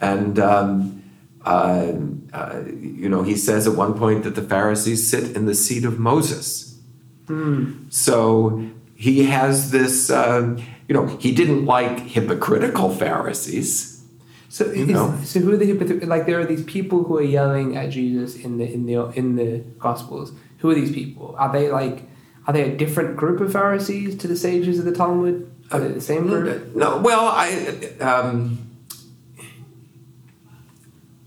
And 0.00 0.38
um, 0.40 1.02
uh, 1.44 1.92
uh, 2.32 2.62
you 2.80 3.08
know, 3.08 3.22
he 3.22 3.36
says 3.36 3.66
at 3.66 3.74
one 3.74 3.98
point 3.98 4.24
that 4.24 4.34
the 4.34 4.42
Pharisees 4.42 5.08
sit 5.08 5.36
in 5.36 5.46
the 5.46 5.54
seat 5.54 5.84
of 5.84 5.98
Moses. 5.98 6.78
Mm. 7.26 7.92
So 7.92 8.68
he 8.94 9.24
has 9.24 9.70
this, 9.70 10.10
uh, 10.10 10.56
you 10.88 10.94
know, 10.94 11.06
he 11.06 11.32
didn't 11.32 11.64
like 11.64 12.00
hypocritical 12.00 12.94
Pharisees. 12.94 14.04
So, 14.48 14.64
is, 14.64 15.30
so 15.30 15.40
who 15.40 15.52
are 15.52 15.56
the 15.56 15.64
hypocritical? 15.64 16.08
Like 16.08 16.26
there 16.26 16.40
are 16.40 16.44
these 16.44 16.64
people 16.64 17.04
who 17.04 17.16
are 17.18 17.22
yelling 17.22 17.76
at 17.76 17.90
Jesus 17.90 18.34
in 18.36 18.58
the 18.58 18.70
in 18.70 18.86
the 18.86 19.06
in 19.10 19.36
the 19.36 19.58
Gospels. 19.78 20.32
Who 20.58 20.70
are 20.70 20.74
these 20.74 20.92
people? 20.92 21.36
Are 21.38 21.52
they 21.52 21.70
like? 21.70 22.02
Are 22.46 22.52
they 22.52 22.72
a 22.72 22.76
different 22.76 23.16
group 23.16 23.40
of 23.40 23.52
Pharisees 23.52 24.16
to 24.18 24.26
the 24.26 24.36
sages 24.36 24.80
of 24.80 24.84
the 24.86 24.92
Talmud? 24.92 25.48
Are 25.70 25.78
they 25.78 25.92
the 25.92 26.00
same 26.00 26.26
group? 26.26 26.74
No. 26.74 26.98
Well, 26.98 27.28
I. 27.28 27.92
Um, 28.00 28.69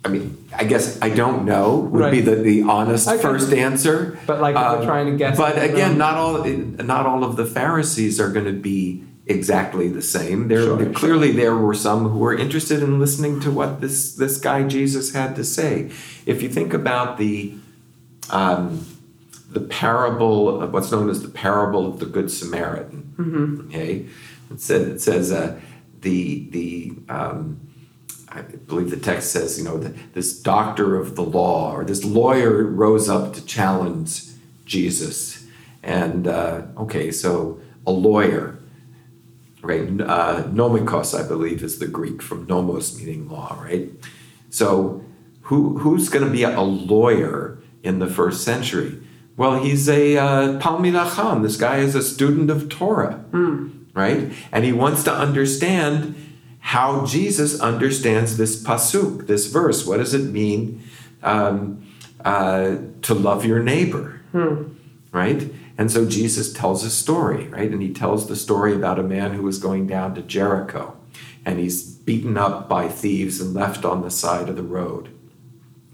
I 0.06 0.10
mean, 0.10 0.50
I 0.54 0.66
guess 0.66 1.02
I 1.02 1.10
don't 1.10 1.46
know 1.46 1.78
would 1.78 2.02
right. 2.02 2.12
be 2.12 2.20
the, 2.20 2.36
the 2.36 2.63
honest 2.63 3.10
first 3.22 3.54
answer. 3.54 4.20
But 4.26 4.42
like 4.42 4.56
um, 4.56 4.80
we're 4.80 4.86
trying 4.86 5.06
to 5.08 5.18
guess. 5.18 5.38
But 5.38 5.62
again, 5.63 5.98
not 5.98 6.16
all 6.16 6.44
not 6.44 7.06
all 7.06 7.24
of 7.24 7.38
the 7.38 7.46
Pharisees 7.46 8.20
are 8.20 8.30
going 8.30 8.46
to 8.46 8.52
be 8.52 9.04
exactly 9.26 9.88
the 9.88 10.02
same. 10.02 10.50
There 10.50 10.62
sure, 10.62 10.94
clearly 10.94 11.30
sure. 11.30 11.38
there 11.38 11.56
were 11.56 11.74
some 11.74 12.10
who 12.10 12.18
were 12.18 12.36
interested 12.36 12.84
in 12.84 13.00
listening 13.00 13.39
to 13.42 13.52
what 13.52 13.80
this 13.80 14.16
this 14.16 14.38
guy 14.38 14.63
Jesus 14.68 15.13
had 15.13 15.36
to 15.38 15.44
say. 15.44 15.89
If 16.26 16.42
you 16.42 16.50
think 16.50 16.74
about 16.74 17.18
the 17.18 17.56
um, 18.30 18.86
the 19.50 19.62
parable 19.62 20.62
of 20.62 20.74
what's 20.74 20.92
known 20.92 21.10
as 21.10 21.22
the 21.22 21.30
parable 21.30 21.88
of 21.88 22.00
the 22.00 22.06
Good 22.06 22.30
Samaritan, 22.30 23.13
mm-hmm. 23.18 23.68
okay, 23.70 24.06
it 24.51 24.60
says 24.60 24.88
it 24.88 24.99
says 24.99 25.32
uh, 25.32 25.60
the 26.01 26.49
the 26.49 26.93
um, 27.08 27.62
I 28.36 28.42
believe 28.42 28.90
the 28.90 28.98
text 28.98 29.32
says, 29.32 29.60
you 29.60 29.64
know, 29.64 29.78
that 29.78 30.14
this 30.14 30.40
doctor 30.40 30.96
of 30.96 31.16
the 31.16 31.24
law 31.24 31.76
or 31.76 31.86
this 31.86 32.04
lawyer 32.04 32.64
rose 32.64 33.08
up 33.08 33.34
to 33.34 33.46
challenge 33.46 34.24
Jesus. 34.66 35.46
And 35.84 36.28
uh, 36.28 36.64
okay, 36.78 37.12
so 37.12 37.60
a 37.86 37.92
lawyer, 37.92 38.58
right? 39.62 39.82
Uh, 39.82 40.44
nomikos, 40.46 41.18
I 41.18 41.28
believe, 41.28 41.64
is 41.64 41.78
the 41.80 41.88
Greek 41.88 42.22
from 42.22 42.48
nomos, 42.48 42.98
meaning 42.98 43.30
law, 43.30 43.60
right? 43.62 43.92
So 44.50 45.04
who 45.44 45.78
who's 45.80 46.10
going 46.10 46.26
to 46.26 46.32
be 46.32 46.44
a 46.44 46.62
lawyer 46.62 47.62
in 47.84 48.00
the 48.00 48.08
first 48.08 48.44
century? 48.44 49.00
Well, 49.36 49.62
he's 49.62 49.90
a 49.90 50.18
uh, 50.18 50.60
Talmid 50.60 51.42
This 51.42 51.58
guy 51.58 51.78
is 51.78 51.96
a 51.96 52.02
student 52.02 52.50
of 52.50 52.70
Torah, 52.70 53.26
mm. 53.32 53.86
right? 53.94 54.32
And 54.52 54.64
he 54.64 54.72
wants 54.72 55.04
to 55.04 55.14
understand 55.14 56.16
how 56.66 57.05
Jesus 57.05 57.59
understands 57.59 58.38
this 58.38 58.64
pasuk, 58.64 59.28
this 59.28 59.47
verse. 59.47 59.86
What 59.86 59.97
does 59.97 60.14
it 60.14 60.32
mean 60.32 60.82
um, 61.22 61.86
uh, 62.24 62.78
to 63.01 63.14
love 63.14 63.43
your 63.43 63.61
neighbor? 63.61 64.22
Hmm. 64.32 64.74
Right? 65.11 65.51
And 65.78 65.91
so 65.91 66.05
Jesus 66.05 66.53
tells 66.53 66.86
a 66.86 66.89
story, 66.89 67.49
right? 67.49 67.70
And 67.70 67.82
he 67.82 67.93
tells 67.93 68.28
the 68.28 68.38
story 68.38 68.74
about 68.74 68.97
a 68.97 69.03
man 69.03 69.34
who 69.34 69.43
was 69.43 69.57
going 69.59 69.88
down 69.88 70.16
to 70.16 70.22
Jericho 70.22 70.95
and 71.45 71.59
he's 71.59 71.84
beaten 71.84 72.38
up 72.38 72.70
by 72.70 72.88
thieves 72.88 73.41
and 73.41 73.53
left 73.53 73.84
on 73.84 74.01
the 74.01 74.09
side 74.09 74.47
of 74.47 74.55
the 74.55 74.64
road, 74.64 75.09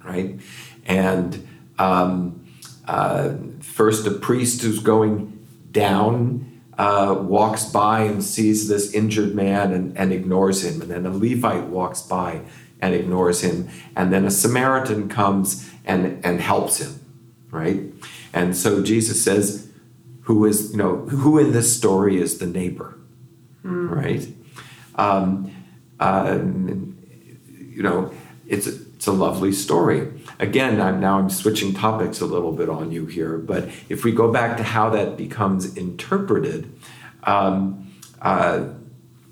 right? 0.05 0.39
And 0.85 1.47
um, 1.79 2.45
uh, 2.87 3.33
first, 3.59 4.05
a 4.05 4.11
priest 4.11 4.61
who's 4.61 4.79
going 4.79 5.47
down 5.71 6.48
uh, 6.79 7.13
walks 7.13 7.65
by 7.65 8.03
and 8.03 8.23
sees 8.23 8.69
this 8.69 8.93
injured 8.93 9.35
man 9.35 9.73
and, 9.73 9.97
and 9.97 10.13
ignores 10.13 10.63
him. 10.63 10.81
And 10.81 10.89
then 10.89 11.05
a 11.05 11.11
Levite 11.11 11.65
walks 11.65 12.01
by 12.01 12.41
and 12.81 12.95
ignores 12.95 13.41
him. 13.41 13.67
And 13.97 14.13
then 14.13 14.23
a 14.23 14.31
Samaritan 14.31 15.09
comes 15.09 15.69
and, 15.83 16.25
and 16.25 16.39
helps 16.39 16.79
him, 16.79 16.97
right? 17.51 17.81
And 18.31 18.55
so 18.55 18.81
Jesus 18.81 19.21
says, 19.21 19.69
who 20.21 20.45
is, 20.45 20.71
you 20.71 20.77
know, 20.77 20.99
who 21.07 21.37
in 21.37 21.51
this 21.51 21.75
story 21.75 22.21
is 22.21 22.37
the 22.37 22.47
neighbor, 22.47 22.97
mm. 23.61 23.89
right? 23.89 24.25
Um, 24.95 25.51
uh, 25.99 26.39
you 27.57 27.83
know, 27.83 28.13
it's 28.47 28.67
it's 28.99 29.07
a 29.07 29.13
lovely 29.13 29.53
story. 29.53 30.11
Again, 30.39 30.81
I'm 30.81 30.99
now 30.99 31.19
I'm 31.19 31.29
switching 31.29 31.73
topics 31.73 32.19
a 32.19 32.25
little 32.25 32.51
bit 32.51 32.67
on 32.67 32.91
you 32.91 33.05
here, 33.05 33.37
but 33.37 33.69
if 33.87 34.03
we 34.03 34.11
go 34.11 34.29
back 34.29 34.57
to 34.57 34.63
how 34.63 34.89
that 34.89 35.15
becomes 35.15 35.77
interpreted, 35.77 36.69
um, 37.23 37.93
uh, 38.21 38.65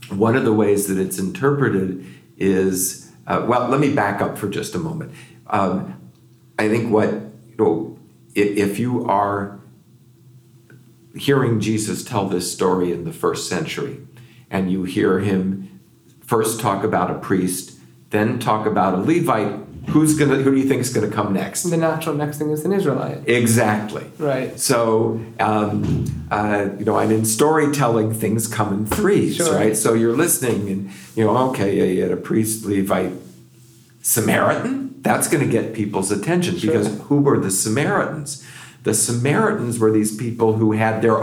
one 0.08 0.38
of 0.38 0.46
the 0.46 0.54
ways 0.54 0.88
that 0.88 0.98
it's 0.98 1.20
interpreted 1.20 2.06
is 2.38 3.12
uh, 3.28 3.44
well. 3.46 3.68
Let 3.68 3.82
me 3.82 3.94
back 3.94 4.22
up 4.22 4.38
for 4.38 4.48
just 4.48 4.74
a 4.74 4.80
moment. 4.80 5.12
Um, 5.48 6.00
I 6.58 6.70
think 6.70 6.90
what 6.90 7.12
you 7.12 7.56
know, 7.60 8.00
if, 8.36 8.56
if 8.56 8.80
you 8.80 9.06
are 9.06 9.60
hearing 11.14 11.60
Jesus 11.60 12.06
tell 12.06 12.30
this 12.30 12.50
story 12.50 12.94
in 12.94 13.04
the 13.04 13.12
first 13.12 13.50
century, 13.50 14.00
and 14.50 14.72
you 14.72 14.86
hear 14.86 15.20
him 15.20 15.82
first 16.22 16.62
talk 16.62 16.86
about 16.86 17.12
a 17.12 17.16
priest, 17.16 17.77
then 18.10 18.40
talk 18.40 18.66
about 18.66 18.94
a 18.94 18.98
Levite, 18.98 19.60
who's 19.90 20.18
gonna 20.18 20.36
who 20.36 20.52
do 20.52 20.58
you 20.58 20.68
think 20.68 20.82
is 20.82 20.94
gonna 20.94 21.10
come 21.10 21.34
next? 21.34 21.64
The 21.64 21.78
natural 21.78 22.16
next 22.16 22.38
thing 22.38 22.50
is 22.52 22.64
an 22.66 22.74
Israelite. 22.74 23.28
Exactly. 23.28 24.06
Right. 24.18 24.60
So 24.60 25.20
um, 25.40 26.28
uh, 26.32 26.70
you 26.78 26.86
know, 26.86 26.98
and 26.98 27.12
in 27.12 27.26
storytelling, 27.26 28.14
things 28.14 28.48
come 28.48 28.74
in 28.74 28.86
threes, 28.86 29.38
sure. 29.38 29.56
right? 29.56 29.76
So 29.76 29.94
you're 29.94 30.16
listening, 30.16 30.70
and 30.70 30.92
you 31.16 31.26
know, 31.26 31.38
okay, 31.50 31.94
you 31.94 32.02
had 32.02 32.12
a 32.12 32.18
priest, 32.18 32.66
Levite, 32.66 33.14
Samaritan. 34.02 35.02
That's 35.02 35.30
going 35.30 35.46
to 35.46 35.50
get 35.50 35.74
people's 35.74 36.12
attention 36.12 36.58
sure. 36.58 36.72
because 36.72 37.00
who 37.04 37.22
were 37.22 37.40
the 37.40 37.52
Samaritans? 37.52 38.46
The 38.84 38.94
Samaritans 38.94 39.80
were 39.80 39.92
these 39.92 40.16
people 40.16 40.54
who 40.54 40.74
had 40.74 41.02
their 41.02 41.16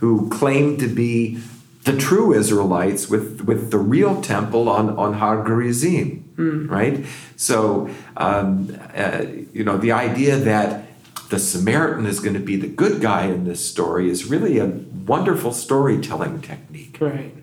who 0.00 0.28
claimed 0.30 0.80
to 0.80 0.88
be 0.88 1.38
the 1.84 1.96
true 1.96 2.34
Israelites 2.34 3.08
with, 3.08 3.42
with 3.42 3.70
the 3.70 3.78
real 3.78 4.20
temple 4.20 4.68
on, 4.68 4.90
on 4.98 5.14
Har 5.14 5.42
Gerizim, 5.44 6.27
mm. 6.38 6.70
right? 6.70 7.04
So, 7.36 7.90
um, 8.16 8.78
uh, 8.94 9.24
you 9.52 9.64
know, 9.64 9.76
the 9.76 9.92
idea 9.92 10.36
that 10.36 10.84
the 11.28 11.38
Samaritan 11.38 12.06
is 12.06 12.20
going 12.20 12.34
to 12.34 12.40
be 12.40 12.56
the 12.56 12.68
good 12.68 13.02
guy 13.02 13.26
in 13.26 13.44
this 13.44 13.68
story 13.68 14.08
is 14.08 14.26
really 14.26 14.58
a 14.58 14.66
wonderful 14.66 15.52
storytelling 15.52 16.40
technique. 16.40 16.96
Right. 17.00 17.34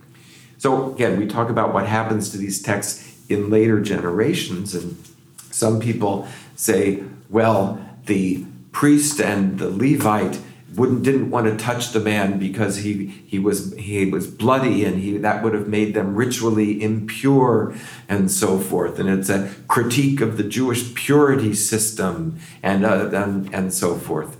So, 0.58 0.93
again, 0.93 1.20
we 1.20 1.28
talk 1.28 1.50
about 1.50 1.74
what 1.74 1.86
happens 1.86 2.30
to 2.32 2.38
these 2.38 2.62
texts 2.62 3.04
in 3.30 3.50
later 3.50 3.82
generations, 3.82 4.74
and 4.74 4.98
some 5.52 5.80
people 5.80 6.28
say, 6.56 7.04
well, 7.30 7.80
the 8.06 8.46
priest 8.72 9.20
and 9.20 9.60
the 9.60 9.70
Levite 9.70 10.39
wouldn't 10.76 11.03
didn't 11.03 11.30
want 11.30 11.45
to 11.47 11.55
touch 11.57 11.91
the 11.91 11.99
man 11.99 12.38
because 12.38 12.78
he 12.78 13.07
he 13.26 13.39
was 13.39 13.76
he 13.78 14.05
was 14.05 14.28
bloody 14.28 14.84
and 14.86 14.99
he 15.01 15.17
that 15.17 15.43
would 15.43 15.53
have 15.53 15.67
made 15.67 15.93
them 15.93 16.15
ritually 16.15 16.82
impure 16.82 17.73
and 18.07 18.30
so 18.30 18.59
forth 18.59 18.99
and 18.99 19.09
it's 19.09 19.30
a 19.30 19.53
critique 19.67 20.21
of 20.21 20.38
the 20.38 20.43
Jewish 20.43 20.93
purity 20.93 21.53
system 21.53 22.39
and 22.61 22.86
uh, 22.86 23.09
and 23.13 23.53
and 23.53 23.73
so 23.73 23.95
forth. 23.95 24.38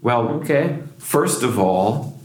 Well, 0.00 0.28
okay. 0.28 0.78
First 0.98 1.42
of 1.42 1.58
all, 1.58 2.18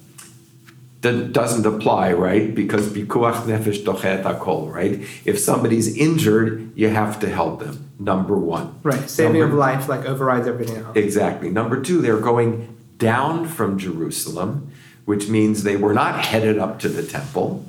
that 1.02 1.34
doesn't 1.34 1.66
apply, 1.66 2.14
right? 2.14 2.54
Because 2.56 2.88
pikuach 2.88 3.46
nefesh 3.46 3.84
dochet 3.84 4.24
hakol, 4.24 4.72
right? 4.72 5.06
If 5.26 5.38
somebody's 5.38 5.98
injured, 5.98 6.72
you 6.76 6.90
have 6.90 7.20
to 7.20 7.30
help 7.30 7.60
them. 7.60 7.92
Number 8.00 8.38
one. 8.38 8.80
Right. 8.84 9.10
Saving 9.10 9.42
Number, 9.42 9.54
of 9.54 9.60
life 9.60 9.90
like 9.90 10.06
overrides 10.06 10.48
everything 10.48 10.78
else. 10.78 10.96
Exactly. 10.96 11.50
Number 11.50 11.82
two, 11.82 12.02
they're 12.02 12.20
going 12.20 12.73
down 13.04 13.46
from 13.46 13.78
Jerusalem, 13.78 14.72
which 15.06 15.28
means 15.28 15.64
they 15.64 15.76
were 15.76 15.94
not 15.94 16.26
headed 16.26 16.58
up 16.58 16.80
to 16.80 16.90
the 16.90 17.04
temple. 17.04 17.66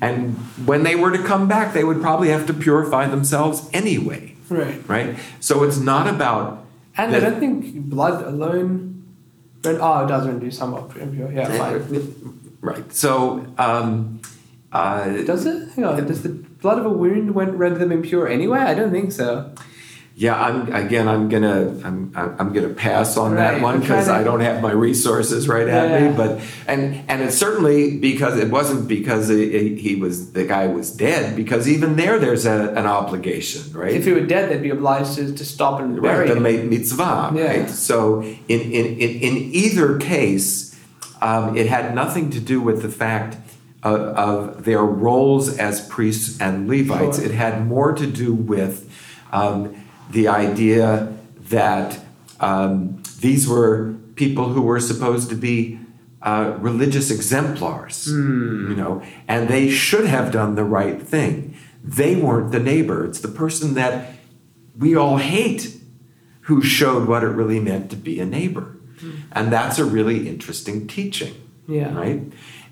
And 0.00 0.36
when 0.64 0.84
they 0.84 0.94
were 0.94 1.10
to 1.10 1.22
come 1.22 1.48
back, 1.48 1.74
they 1.74 1.84
would 1.84 2.00
probably 2.00 2.28
have 2.28 2.46
to 2.46 2.54
purify 2.54 3.08
themselves 3.08 3.68
anyway. 3.72 4.36
Right. 4.48 4.88
Right? 4.88 5.18
So 5.40 5.64
it's 5.64 5.78
not 5.78 6.06
about. 6.06 6.64
And 6.96 7.14
I 7.14 7.20
don't 7.20 7.40
think 7.40 7.74
blood 7.90 8.24
alone. 8.24 9.04
Oh, 9.64 10.04
it 10.04 10.08
doesn't 10.08 10.38
do 10.38 10.50
somewhat 10.50 10.90
pure. 10.90 11.32
Yeah, 11.32 11.50
fine. 11.58 12.52
Right. 12.60 12.92
So. 12.92 13.44
Um, 13.58 14.20
uh, 14.72 15.22
Does 15.24 15.46
it? 15.46 15.70
Hang 15.70 15.84
on. 15.84 16.06
Does 16.06 16.22
the 16.22 16.28
blood 16.28 16.78
of 16.78 16.86
a 16.86 16.90
wound 16.90 17.34
render 17.34 17.78
them 17.78 17.92
impure 17.92 18.28
anyway? 18.28 18.60
I 18.60 18.74
don't 18.74 18.90
think 18.90 19.10
so 19.10 19.52
yeah, 20.18 20.34
I'm 20.34 20.72
again. 20.72 21.08
I'm 21.08 21.28
gonna 21.28 21.78
I'm 21.84 22.10
I'm 22.16 22.50
gonna 22.54 22.70
pass 22.70 23.18
on 23.18 23.32
right. 23.32 23.52
that 23.52 23.60
one 23.60 23.80
because 23.80 24.08
I 24.08 24.24
don't 24.24 24.40
have 24.40 24.62
my 24.62 24.72
resources 24.72 25.46
right 25.46 25.66
yeah, 25.66 25.82
at 25.82 26.02
me. 26.02 26.16
But 26.16 26.40
and 26.66 27.04
and 27.06 27.20
it's 27.20 27.36
certainly 27.36 27.98
because 27.98 28.38
it 28.38 28.50
wasn't 28.50 28.88
because 28.88 29.28
it, 29.28 29.76
he 29.76 29.94
was 29.94 30.32
the 30.32 30.46
guy 30.46 30.68
was 30.68 30.90
dead 30.90 31.36
because 31.36 31.68
even 31.68 31.96
there 31.96 32.18
there's 32.18 32.46
a, 32.46 32.70
an 32.70 32.86
obligation, 32.86 33.70
right? 33.74 33.92
If 33.92 34.06
he 34.06 34.12
were 34.12 34.24
dead, 34.24 34.48
they'd 34.48 34.62
be 34.62 34.70
obliged 34.70 35.16
to, 35.16 35.34
to 35.34 35.44
stop 35.44 35.80
and 35.80 36.00
bury 36.00 36.20
right, 36.20 36.34
him. 36.34 36.42
The 36.42 36.62
mitzvah, 36.62 37.32
yeah. 37.34 37.44
right? 37.44 37.68
So 37.68 38.22
in 38.22 38.38
in 38.48 38.86
in, 38.86 39.20
in 39.20 39.36
either 39.52 39.98
case, 39.98 40.80
um, 41.20 41.58
it 41.58 41.66
had 41.66 41.94
nothing 41.94 42.30
to 42.30 42.40
do 42.40 42.62
with 42.62 42.80
the 42.80 42.88
fact. 42.88 43.36
Of, 43.82 44.00
of 44.00 44.64
their 44.64 44.82
roles 44.82 45.58
as 45.58 45.86
priests 45.86 46.40
and 46.40 46.66
Levites, 46.68 47.18
sure. 47.18 47.26
it 47.26 47.30
had 47.30 47.68
more 47.68 47.92
to 47.92 48.04
do 48.04 48.34
with 48.34 48.90
um, 49.30 49.76
the 50.10 50.28
idea 50.28 51.12
that 51.48 52.00
um, 52.40 53.02
these 53.20 53.48
were 53.48 53.94
people 54.14 54.50
who 54.50 54.62
were 54.62 54.80
supposed 54.80 55.28
to 55.30 55.34
be 55.34 55.78
uh, 56.22 56.56
religious 56.58 57.10
exemplars, 57.10 58.08
mm. 58.08 58.70
you 58.70 58.74
know, 58.74 59.02
and 59.28 59.48
they 59.48 59.68
should 59.70 60.06
have 60.06 60.32
done 60.32 60.54
the 60.54 60.64
right 60.64 61.00
thing. 61.00 61.56
They 61.84 62.16
weren't 62.16 62.50
the 62.50 62.58
neighbor. 62.58 63.04
It's 63.04 63.20
the 63.20 63.28
person 63.28 63.74
that 63.74 64.14
we 64.76 64.96
all 64.96 65.18
hate 65.18 65.76
who 66.42 66.62
showed 66.62 67.06
what 67.06 67.22
it 67.22 67.28
really 67.28 67.60
meant 67.60 67.90
to 67.90 67.96
be 67.96 68.18
a 68.20 68.26
neighbor. 68.26 68.76
Mm. 68.98 69.22
And 69.32 69.52
that's 69.52 69.78
a 69.78 69.84
really 69.84 70.28
interesting 70.28 70.86
teaching. 70.86 71.34
Yeah. 71.68 71.94
Right? 71.94 72.22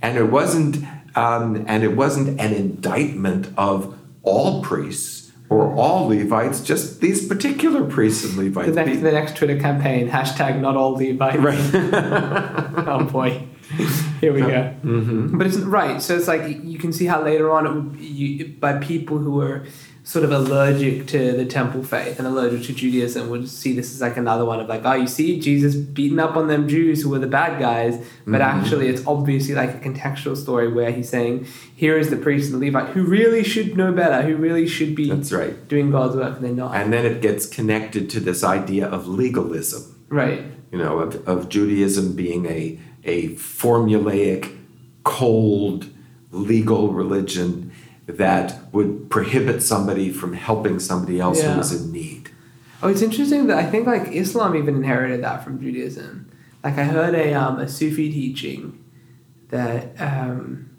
And 0.03 0.18
it 0.18 0.30
wasn't 0.30 0.85
um, 1.16 1.64
and 1.68 1.85
it 1.85 1.97
wasn't 1.97 2.41
an 2.41 2.53
indictment 2.53 3.49
of 3.57 3.97
all 4.22 4.62
priests 4.62 5.24
or 5.55 5.75
all 5.75 6.09
Levites, 6.09 6.61
just 6.63 7.01
these 7.01 7.27
particular 7.27 7.85
priests 7.85 8.25
and 8.25 8.37
Levites. 8.37 8.75
The 8.75 8.85
next, 8.85 9.03
the 9.03 9.13
next 9.13 9.37
Twitter 9.37 9.59
campaign, 9.59 10.09
hashtag 10.09 10.61
not 10.61 10.77
all 10.77 10.93
Levites. 10.95 11.39
Right. 11.39 11.59
oh 12.89 13.05
boy. 13.11 13.47
Here 14.21 14.33
we 14.33 14.41
go. 14.41 14.47
Mm-hmm. 14.47 15.39
But 15.39 15.47
it's 15.47 15.57
right. 15.59 16.01
So 16.03 16.17
it's 16.17 16.29
like 16.29 16.63
you 16.63 16.79
can 16.79 16.93
see 16.93 17.07
how 17.07 17.23
later 17.23 17.51
on 17.51 17.67
it 17.67 17.73
would 17.73 18.01
you, 18.01 18.49
by 18.61 18.79
people 18.79 19.19
who 19.19 19.33
were 19.33 19.65
sort 20.05 20.23
of 20.23 20.31
allergic 20.31 21.07
to 21.07 21.33
the 21.33 21.47
temple 21.47 21.83
faith 21.83 22.19
and 22.19 22.29
allergic 22.29 22.63
to 22.63 22.75
Judaism 22.75 23.31
would 23.31 23.49
see 23.49 23.75
this 23.75 23.91
as 23.95 24.03
like 24.03 24.19
another 24.19 24.45
one 24.45 24.61
of 24.61 24.69
like, 24.69 24.83
oh, 24.85 24.93
you 24.93 25.07
see, 25.07 25.41
Jesus 25.41 25.75
beating 25.75 26.19
up 26.19 26.37
on 26.37 26.47
them 26.47 26.69
Jews 26.69 27.03
who 27.03 27.09
were 27.09 27.19
the 27.19 27.27
bad 27.27 27.59
guys, 27.59 27.97
but 28.27 28.43
mm-hmm. 28.43 28.43
actually 28.43 28.89
it's 28.89 29.05
obviously 29.07 29.55
like 29.55 29.71
a 29.71 29.79
contextual 29.79 30.37
story 30.37 30.71
where 30.71 30.93
he's 30.93 31.09
saying, 31.09 31.47
here 31.75 31.97
is 31.99 32.11
the 32.11 32.19
priest 32.19 32.53
and 32.53 32.61
the 32.61 32.67
Levite 32.67 32.91
who 32.91 33.03
really 33.03 33.43
should 33.43 33.79
know 33.79 33.93
better, 33.93 34.21
who 34.29 34.37
really 34.37 34.69
should 34.69 34.95
be 34.95 35.09
That's 35.11 35.33
right. 35.33 35.67
doing 35.69 35.91
God's 35.91 36.17
work, 36.17 36.37
and 36.37 36.45
they're 36.45 36.53
not. 36.53 36.77
And 36.77 36.93
then 36.93 37.07
it 37.07 37.23
gets 37.23 37.47
connected 37.47 38.11
to 38.11 38.21
this 38.21 38.45
idea 38.45 38.87
of 38.87 39.09
legalism. 39.09 40.05
Right. 40.11 40.43
You 40.71 40.79
know, 40.79 40.99
of, 40.99 41.27
of 41.27 41.49
Judaism 41.49 42.15
being 42.15 42.45
a, 42.45 42.79
a 43.05 43.31
formulaic, 43.31 44.55
cold, 45.03 45.89
legal 46.31 46.93
religion 46.93 47.73
that 48.07 48.64
would 48.75 49.09
prohibit 49.09 49.62
somebody 49.62 50.11
from 50.11 50.33
helping 50.33 50.81
somebody 50.81 51.20
else 51.20 51.41
yeah. 51.41 51.53
who 51.53 51.59
was 51.59 51.72
in 51.72 51.93
need. 51.93 52.29
Oh, 52.83 52.89
it's 52.89 53.03
interesting 53.03 53.47
that 53.47 53.57
I 53.57 53.64
think 53.64 53.87
like 53.87 54.09
Islam 54.09 54.57
even 54.57 54.75
inherited 54.75 55.22
that 55.22 55.45
from 55.45 55.61
Judaism. 55.61 56.29
Like 56.62 56.77
I 56.77 56.85
heard 56.85 57.14
a 57.14 57.33
um, 57.35 57.61
a 57.61 57.68
Sufi 57.68 58.11
teaching 58.12 58.85
that 59.51 59.99
um, 60.01 60.70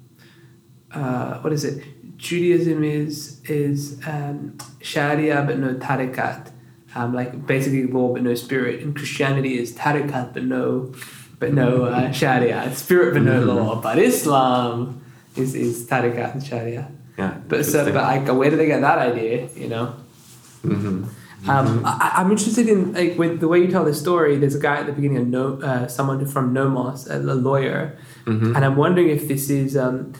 uh, 0.91 1.39
what 1.39 1.53
is 1.53 1.63
it? 1.63 1.83
Judaism 2.17 2.83
is 2.83 3.41
is 3.45 3.99
um, 4.05 4.57
Sharia 4.81 5.43
but 5.47 5.57
no 5.57 5.75
tariqat, 5.75 6.51
um, 6.95 7.13
like 7.13 7.47
basically 7.47 7.87
law 7.87 8.11
but 8.11 8.23
no 8.23 8.35
spirit. 8.35 8.81
And 8.81 8.93
Christianity 8.93 9.57
is 9.57 9.73
tariqat 9.73 10.33
but 10.33 10.43
no 10.43 10.93
but 11.39 11.53
no 11.53 11.85
uh, 11.85 12.11
Sharia. 12.21 12.75
Spirit, 12.75 13.13
but 13.13 13.23
no 13.23 13.39
law. 13.53 13.79
But 13.79 13.99
Islam 13.99 15.01
is 15.37 15.55
is 15.55 15.87
tariqat 15.87 16.33
and 16.33 16.45
Sharia. 16.45 16.91
Yeah. 17.18 17.38
But 17.47 17.66
so, 17.66 17.86
but 17.86 17.95
like, 18.03 18.28
where 18.38 18.49
did 18.49 18.59
they 18.59 18.68
get 18.68 18.82
that 18.82 18.97
idea? 18.97 19.47
You 19.55 19.68
know. 19.70 19.86
hmm 20.63 21.03
Um, 21.47 21.84
I, 21.86 22.11
I'm 22.18 22.32
interested 22.32 22.68
in 22.68 22.93
like 22.93 23.18
with 23.20 23.39
the 23.39 23.47
way 23.47 23.59
you 23.59 23.68
tell 23.70 23.86
the 23.86 23.93
story. 23.93 24.36
There's 24.38 24.55
a 24.55 24.59
guy 24.59 24.78
at 24.82 24.86
the 24.88 24.93
beginning 24.93 25.18
of 25.24 25.28
no, 25.28 25.43
uh, 25.61 25.88
someone 25.88 26.26
from 26.26 26.53
Nomos, 26.53 27.07
a, 27.07 27.20
lawyer, 27.20 27.97
hmm 28.26 28.55
and 28.55 28.66
I'm 28.66 28.76
wondering 28.76 29.09
if 29.09 29.28
this 29.28 29.49
is 29.51 29.78
um, 29.78 30.13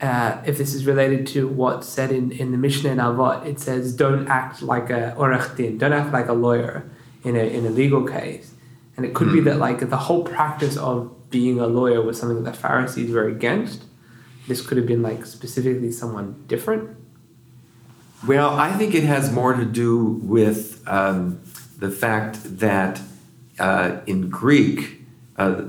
uh, 0.00 0.40
if 0.46 0.56
this 0.56 0.72
is 0.74 0.86
related 0.86 1.26
to 1.34 1.46
what's 1.46 1.86
said 1.88 2.10
in, 2.10 2.32
in 2.32 2.50
the 2.54 2.58
Mishnah 2.58 2.90
in 2.90 2.98
Avot. 2.98 3.44
It 3.46 3.60
says, 3.60 3.92
"Don't 4.04 4.26
act 4.28 4.62
like 4.62 4.88
a 4.88 5.14
orach 5.18 5.56
din. 5.58 5.76
Don't 5.78 5.92
act 5.92 6.10
like 6.18 6.28
a 6.28 6.32
lawyer 6.46 6.88
in 7.22 7.36
a 7.36 7.44
in 7.56 7.66
a 7.66 7.70
legal 7.70 8.02
case." 8.16 8.46
And 8.96 9.04
it 9.06 9.12
could 9.14 9.30
be 9.32 9.40
Mm. 9.40 9.44
that 9.48 9.58
like 9.58 9.80
the 9.94 9.96
whole 10.08 10.22
practice 10.24 10.76
of 10.76 10.96
being 11.30 11.60
a 11.60 11.66
lawyer 11.66 12.00
was 12.02 12.18
something 12.20 12.42
that 12.44 12.50
the 12.54 12.58
Pharisees 12.58 13.10
were 13.12 13.28
against. 13.36 13.84
This 14.48 14.64
could 14.66 14.76
have 14.76 14.86
been 14.86 15.02
like 15.02 15.24
specifically 15.26 15.92
someone 15.92 16.44
different. 16.46 16.96
Well, 18.26 18.50
I 18.50 18.72
think 18.72 18.94
it 18.94 19.04
has 19.04 19.32
more 19.32 19.54
to 19.54 19.64
do 19.64 20.04
with 20.22 20.86
um, 20.86 21.42
the 21.78 21.90
fact 21.90 22.58
that 22.58 23.00
uh, 23.58 24.00
in 24.06 24.30
Greek, 24.30 25.02
uh, 25.36 25.64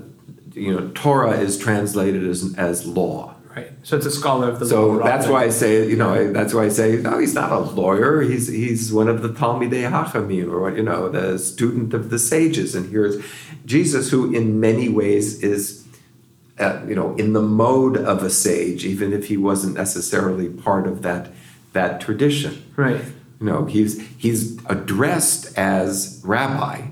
you 0.54 0.72
know, 0.72 0.92
Torah 0.94 1.40
is 1.40 1.58
translated 1.58 2.24
as, 2.28 2.54
as 2.58 2.86
law. 2.86 3.36
Right. 3.56 3.72
So 3.84 3.98
it's 3.98 4.06
a 4.08 4.12
scholar 4.12 4.50
of 4.50 4.60
the 4.60 4.66
law. 4.66 4.98
So 4.98 5.04
that's 5.04 5.28
why 5.28 5.44
I 5.44 5.50
say, 5.50 5.88
you 5.88 5.96
know, 5.96 6.34
that's 6.34 6.54
why 6.56 6.66
I 6.66 6.70
say, 6.70 6.98
no, 6.98 7.20
he's 7.20 7.36
not 7.36 7.52
a 7.52 7.60
lawyer. 7.60 8.22
He's 8.22 8.48
he's 8.48 8.92
one 8.92 9.08
of 9.08 9.22
the 9.22 9.30
Talmidei 9.30 9.90
Hachamim, 9.90 10.52
or 10.52 10.60
what 10.60 10.76
you 10.76 10.82
know, 10.82 11.10
the 11.10 11.38
student 11.38 11.94
of 11.94 12.10
the 12.10 12.18
sages. 12.18 12.74
And 12.74 12.90
here's 12.90 13.24
Jesus, 13.66 14.10
who 14.10 14.34
in 14.34 14.60
many 14.60 14.90
ways 14.90 15.44
is, 15.44 15.83
uh, 16.60 16.82
you 16.88 16.96
know, 16.96 17.16
in 17.16 17.34
the 17.34 17.42
mode 17.42 17.98
of 17.98 18.24
a 18.24 18.30
sage, 18.30 18.86
even 18.86 19.12
if 19.14 19.28
he 19.28 19.38
wasn't 19.38 19.76
necessarily 19.76 20.50
part 20.50 20.88
of 20.88 21.02
that 21.02 21.32
that 21.74 22.00
tradition. 22.00 22.64
Right. 22.76 23.04
You 23.40 23.46
know, 23.46 23.66
he's 23.66 24.00
he's 24.18 24.64
addressed 24.68 25.58
as 25.58 26.22
rabbi 26.24 26.88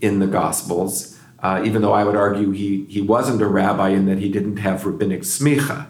in 0.00 0.18
the 0.20 0.26
Gospels, 0.26 1.18
uh, 1.40 1.62
even 1.64 1.82
though 1.82 1.92
I 1.92 2.04
would 2.04 2.16
argue 2.16 2.52
he 2.52 2.84
he 2.84 3.00
wasn't 3.00 3.42
a 3.42 3.46
rabbi 3.46 3.90
in 3.90 4.06
that 4.06 4.18
he 4.18 4.28
didn't 4.28 4.58
have 4.58 4.86
rabbinic 4.86 5.22
smicha. 5.22 5.88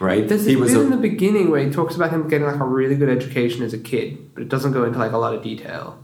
Right? 0.00 0.26
There's 0.26 0.46
he 0.46 0.54
a 0.54 0.58
was 0.58 0.74
a, 0.74 0.80
in 0.80 0.90
the 0.90 0.96
beginning 0.96 1.50
where 1.50 1.64
he 1.64 1.70
talks 1.70 1.94
about 1.94 2.10
him 2.10 2.26
getting 2.28 2.46
like 2.48 2.58
a 2.58 2.64
really 2.64 2.96
good 2.96 3.08
education 3.08 3.62
as 3.62 3.72
a 3.72 3.78
kid, 3.78 4.34
but 4.34 4.42
it 4.42 4.48
doesn't 4.48 4.72
go 4.72 4.82
into 4.82 4.98
like 4.98 5.12
a 5.12 5.18
lot 5.18 5.32
of 5.32 5.42
detail. 5.44 5.96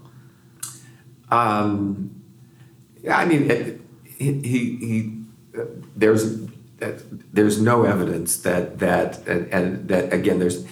um, 1.31 2.15
yeah, 3.03 3.19
I 3.19 3.25
mean, 3.25 3.51
it, 3.51 3.81
he, 4.19 4.33
he, 4.43 4.77
he 4.77 5.13
there's 5.97 6.39
there's 7.33 7.61
no 7.61 7.85
evidence 7.85 8.37
that 8.43 8.79
that 8.79 9.27
and, 9.27 9.53
and 9.53 9.89
that 9.89 10.13
again 10.13 10.39
there's 10.39 10.65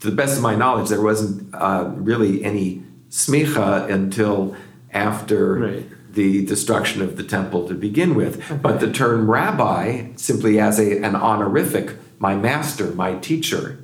to 0.00 0.10
the 0.10 0.16
best 0.16 0.36
of 0.36 0.42
my 0.42 0.54
knowledge 0.54 0.88
there 0.88 1.02
wasn't 1.02 1.52
uh, 1.54 1.90
really 1.96 2.44
any 2.44 2.82
smicha 3.10 3.90
until 3.90 4.56
after 4.92 5.54
Right. 5.58 5.86
the 6.14 6.46
destruction 6.46 7.02
of 7.02 7.16
the 7.16 7.22
temple 7.22 7.68
to 7.68 7.74
begin 7.74 8.14
with. 8.14 8.62
But 8.62 8.80
the 8.80 8.90
term 8.92 9.30
rabbi 9.30 10.12
simply 10.16 10.58
as 10.58 10.78
a 10.78 11.02
an 11.02 11.14
honorific, 11.16 11.96
my 12.18 12.34
master, 12.34 12.86
my 12.94 13.14
teacher, 13.16 13.78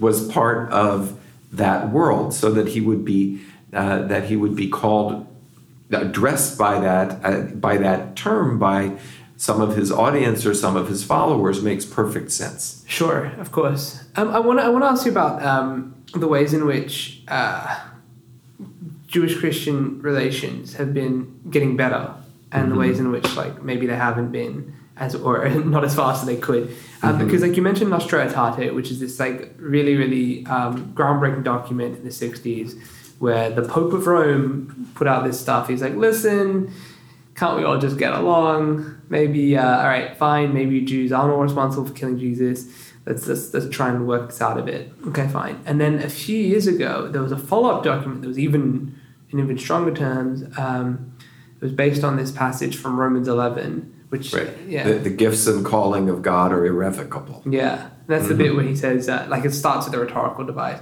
was 0.00 0.26
part 0.32 0.70
of 0.70 1.18
that 1.52 1.90
world, 1.90 2.32
so 2.32 2.50
that 2.52 2.68
he 2.68 2.80
would 2.80 3.04
be 3.04 3.42
uh, 3.72 4.02
that 4.06 4.24
he 4.24 4.36
would 4.36 4.56
be 4.56 4.68
called 4.68 5.26
addressed 5.90 6.58
by 6.58 6.80
that 6.80 7.24
uh, 7.24 7.40
by 7.54 7.76
that 7.76 8.16
term 8.16 8.58
by 8.58 8.98
some 9.36 9.60
of 9.60 9.76
his 9.76 9.90
audience 9.90 10.46
or 10.46 10.54
some 10.54 10.76
of 10.76 10.88
his 10.88 11.04
followers 11.04 11.62
makes 11.62 11.84
perfect 11.84 12.30
sense. 12.30 12.84
Sure, 12.86 13.26
of 13.38 13.52
course. 13.52 14.04
Um, 14.16 14.30
I 14.30 14.38
want 14.38 14.60
to 14.60 14.64
I 14.64 14.68
want 14.68 14.84
to 14.84 14.88
ask 14.88 15.04
you 15.04 15.12
about 15.12 15.42
um, 15.42 15.94
the 16.14 16.28
ways 16.28 16.54
in 16.54 16.66
which 16.66 17.22
uh, 17.28 17.80
Jewish 19.06 19.38
Christian 19.38 20.00
relations 20.00 20.74
have 20.74 20.94
been 20.94 21.40
getting 21.50 21.76
better, 21.76 22.14
and 22.52 22.72
the 22.72 22.76
ways 22.76 22.98
in 22.98 23.10
which 23.10 23.36
like 23.36 23.62
maybe 23.62 23.86
they 23.86 23.96
haven't 23.96 24.30
been 24.30 24.74
as 24.96 25.14
or 25.14 25.48
not 25.74 25.84
as 25.84 25.94
fast 25.94 26.22
as 26.22 26.26
they 26.26 26.36
could. 26.36 26.74
Um, 27.02 27.18
Because 27.18 27.42
like 27.42 27.56
you 27.56 27.62
mentioned 27.62 27.90
Nostra 27.90 28.26
Aetate, 28.26 28.74
which 28.74 28.90
is 28.90 29.00
this 29.00 29.18
like 29.18 29.54
really 29.58 29.96
really 29.96 30.46
um, 30.46 30.92
groundbreaking 30.94 31.44
document 31.44 31.96
in 31.98 32.04
the 32.04 32.10
'60s, 32.10 32.80
where 33.18 33.50
the 33.50 33.62
Pope 33.62 33.92
of 33.92 34.06
Rome 34.06 34.90
put 34.94 35.06
out 35.06 35.24
this 35.24 35.40
stuff. 35.40 35.68
He's 35.68 35.82
like, 35.82 35.94
listen 35.94 36.72
can't 37.34 37.56
we 37.56 37.64
all 37.64 37.78
just 37.78 37.98
get 37.98 38.12
along? 38.12 39.00
Maybe, 39.08 39.56
uh, 39.56 39.78
all 39.78 39.84
right, 39.84 40.16
fine. 40.16 40.54
Maybe 40.54 40.80
Jews 40.82 41.12
are 41.12 41.26
more 41.26 41.42
responsible 41.42 41.86
for 41.86 41.92
killing 41.92 42.18
Jesus. 42.18 42.92
Let's, 43.06 43.26
let's 43.26 43.52
let's 43.52 43.68
try 43.68 43.90
and 43.90 44.06
work 44.06 44.30
this 44.30 44.40
out 44.40 44.58
a 44.58 44.62
bit. 44.62 44.92
Okay, 45.08 45.28
fine. 45.28 45.60
And 45.66 45.80
then 45.80 45.98
a 45.98 46.08
few 46.08 46.38
years 46.38 46.66
ago, 46.66 47.08
there 47.08 47.20
was 47.22 47.32
a 47.32 47.36
follow 47.36 47.68
up 47.70 47.84
document 47.84 48.22
that 48.22 48.28
was 48.28 48.38
even 48.38 48.98
in 49.30 49.40
even 49.40 49.58
stronger 49.58 49.92
terms. 49.92 50.44
Um, 50.56 51.14
it 51.56 51.60
was 51.60 51.72
based 51.72 52.02
on 52.02 52.16
this 52.16 52.30
passage 52.30 52.76
from 52.76 52.98
Romans 52.98 53.28
eleven, 53.28 54.06
which 54.08 54.32
yeah, 54.66 54.84
The, 54.84 54.94
the 54.94 55.10
gifts 55.10 55.46
and 55.46 55.66
calling 55.66 56.08
of 56.08 56.22
God 56.22 56.50
are 56.50 56.64
irrevocable. 56.64 57.42
yeah, 57.44 57.90
that's 58.06 58.28
the 58.28 58.34
bit 58.34 58.54
where 58.54 58.64
he 58.64 58.76
says, 58.76 59.08
uh, 59.08 59.26
like, 59.28 59.44
it 59.44 59.52
starts 59.52 59.86
with 59.86 59.94
a 59.94 59.98
rhetorical 59.98 60.44
device. 60.46 60.78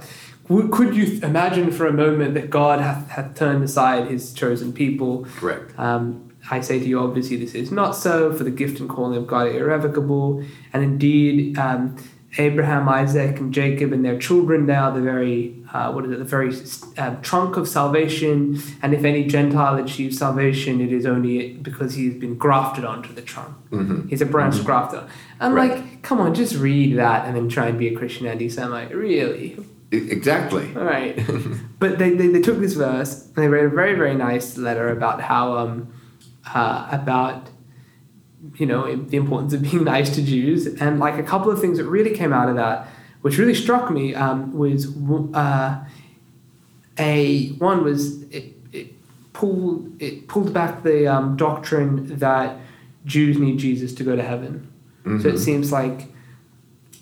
Could 0.47 0.71
could 0.71 0.95
you 0.95 1.19
imagine 1.23 1.71
for 1.71 1.87
a 1.87 1.93
moment 1.93 2.33
that 2.33 2.49
God 2.49 2.79
hath, 2.81 3.09
hath 3.09 3.35
turned 3.35 3.63
aside 3.63 4.07
his 4.09 4.33
chosen 4.33 4.73
people? 4.73 5.25
Correct. 5.37 5.77
Um, 5.79 6.29
I 6.51 6.59
say 6.59 6.77
to 6.79 6.85
you, 6.85 6.99
obviously, 6.99 7.37
this 7.37 7.53
is 7.55 7.71
not 7.71 7.95
so, 7.95 8.33
for 8.33 8.43
the 8.43 8.51
gift 8.51 8.79
and 8.81 8.89
calling 8.89 9.17
of 9.17 9.25
God 9.25 9.47
are 9.47 9.57
irrevocable. 9.57 10.43
And 10.73 10.83
indeed, 10.83 11.57
um, 11.57 11.95
Abraham, 12.37 12.89
Isaac, 12.89 13.39
and 13.39 13.53
Jacob 13.53 13.93
and 13.93 14.03
their 14.03 14.17
children 14.19 14.65
now, 14.65 14.89
the 14.91 14.99
very, 14.99 15.63
uh, 15.71 15.91
what 15.93 16.03
is 16.03 16.11
it, 16.11 16.17
the 16.19 16.25
very 16.25 16.53
uh, 16.97 17.15
trunk 17.21 17.55
of 17.55 17.67
salvation. 17.67 18.59
And 18.81 18.93
if 18.93 19.05
any 19.05 19.23
Gentile 19.25 19.77
achieves 19.77 20.17
salvation, 20.17 20.81
it 20.81 20.91
is 20.91 21.05
only 21.05 21.53
because 21.53 21.93
he's 21.93 22.15
been 22.15 22.35
grafted 22.35 22.83
onto 22.83 23.13
the 23.13 23.21
trunk. 23.21 23.55
Mhm. 23.71 24.09
He's 24.09 24.21
a 24.21 24.25
branch 24.25 24.61
grafted 24.65 24.99
on. 25.01 25.07
I'm 25.39 25.53
Right. 25.53 25.71
like, 25.71 26.01
come 26.01 26.19
on, 26.19 26.33
just 26.33 26.57
read 26.57 26.97
that 26.97 27.25
and 27.25 27.35
then 27.37 27.47
try 27.47 27.67
and 27.67 27.79
be 27.79 27.87
a 27.87 27.95
Christian 27.95 28.25
anti 28.27 28.49
Semite. 28.49 28.93
Really? 28.93 29.57
Exactly. 29.93 30.73
All 30.75 30.83
right. 30.83 31.19
but 31.79 31.99
they, 31.99 32.11
they, 32.15 32.27
they 32.27 32.41
took 32.41 32.59
this 32.59 32.73
verse 32.73 33.25
and 33.27 33.35
they 33.35 33.47
wrote 33.47 33.65
a 33.65 33.69
very, 33.75 33.93
very 33.95 34.15
nice 34.15 34.57
letter 34.57 34.89
about 34.89 35.21
how, 35.21 35.57
um, 35.57 35.93
uh, 36.53 36.87
about, 36.91 37.49
you 38.55 38.65
know, 38.65 38.95
the 38.95 39.17
importance 39.17 39.53
of 39.53 39.61
being 39.61 39.83
nice 39.83 40.13
to 40.15 40.21
Jews. 40.23 40.65
And 40.67 40.99
like 40.99 41.17
a 41.19 41.23
couple 41.23 41.51
of 41.51 41.61
things 41.61 41.77
that 41.77 41.85
really 41.85 42.13
came 42.15 42.33
out 42.33 42.49
of 42.49 42.55
that, 42.55 42.87
which 43.21 43.37
really 43.37 43.53
struck 43.55 43.91
me, 43.91 44.15
um, 44.15 44.51
was 44.57 44.87
uh, 45.33 45.83
a, 46.97 47.49
one 47.53 47.83
was 47.83 48.23
it, 48.23 48.53
it 48.71 48.93
pulled, 49.33 50.01
it 50.01 50.27
pulled 50.27 50.53
back 50.53 50.83
the 50.83 51.07
um, 51.07 51.35
doctrine 51.37 52.17
that 52.17 52.57
Jews 53.05 53.37
need 53.37 53.59
Jesus 53.59 53.93
to 53.95 54.03
go 54.03 54.15
to 54.15 54.23
heaven. 54.23 54.69
So 55.05 55.09
it 55.27 55.35
Mhm. 55.35 55.39
seems 55.39 55.71
like 55.71 56.12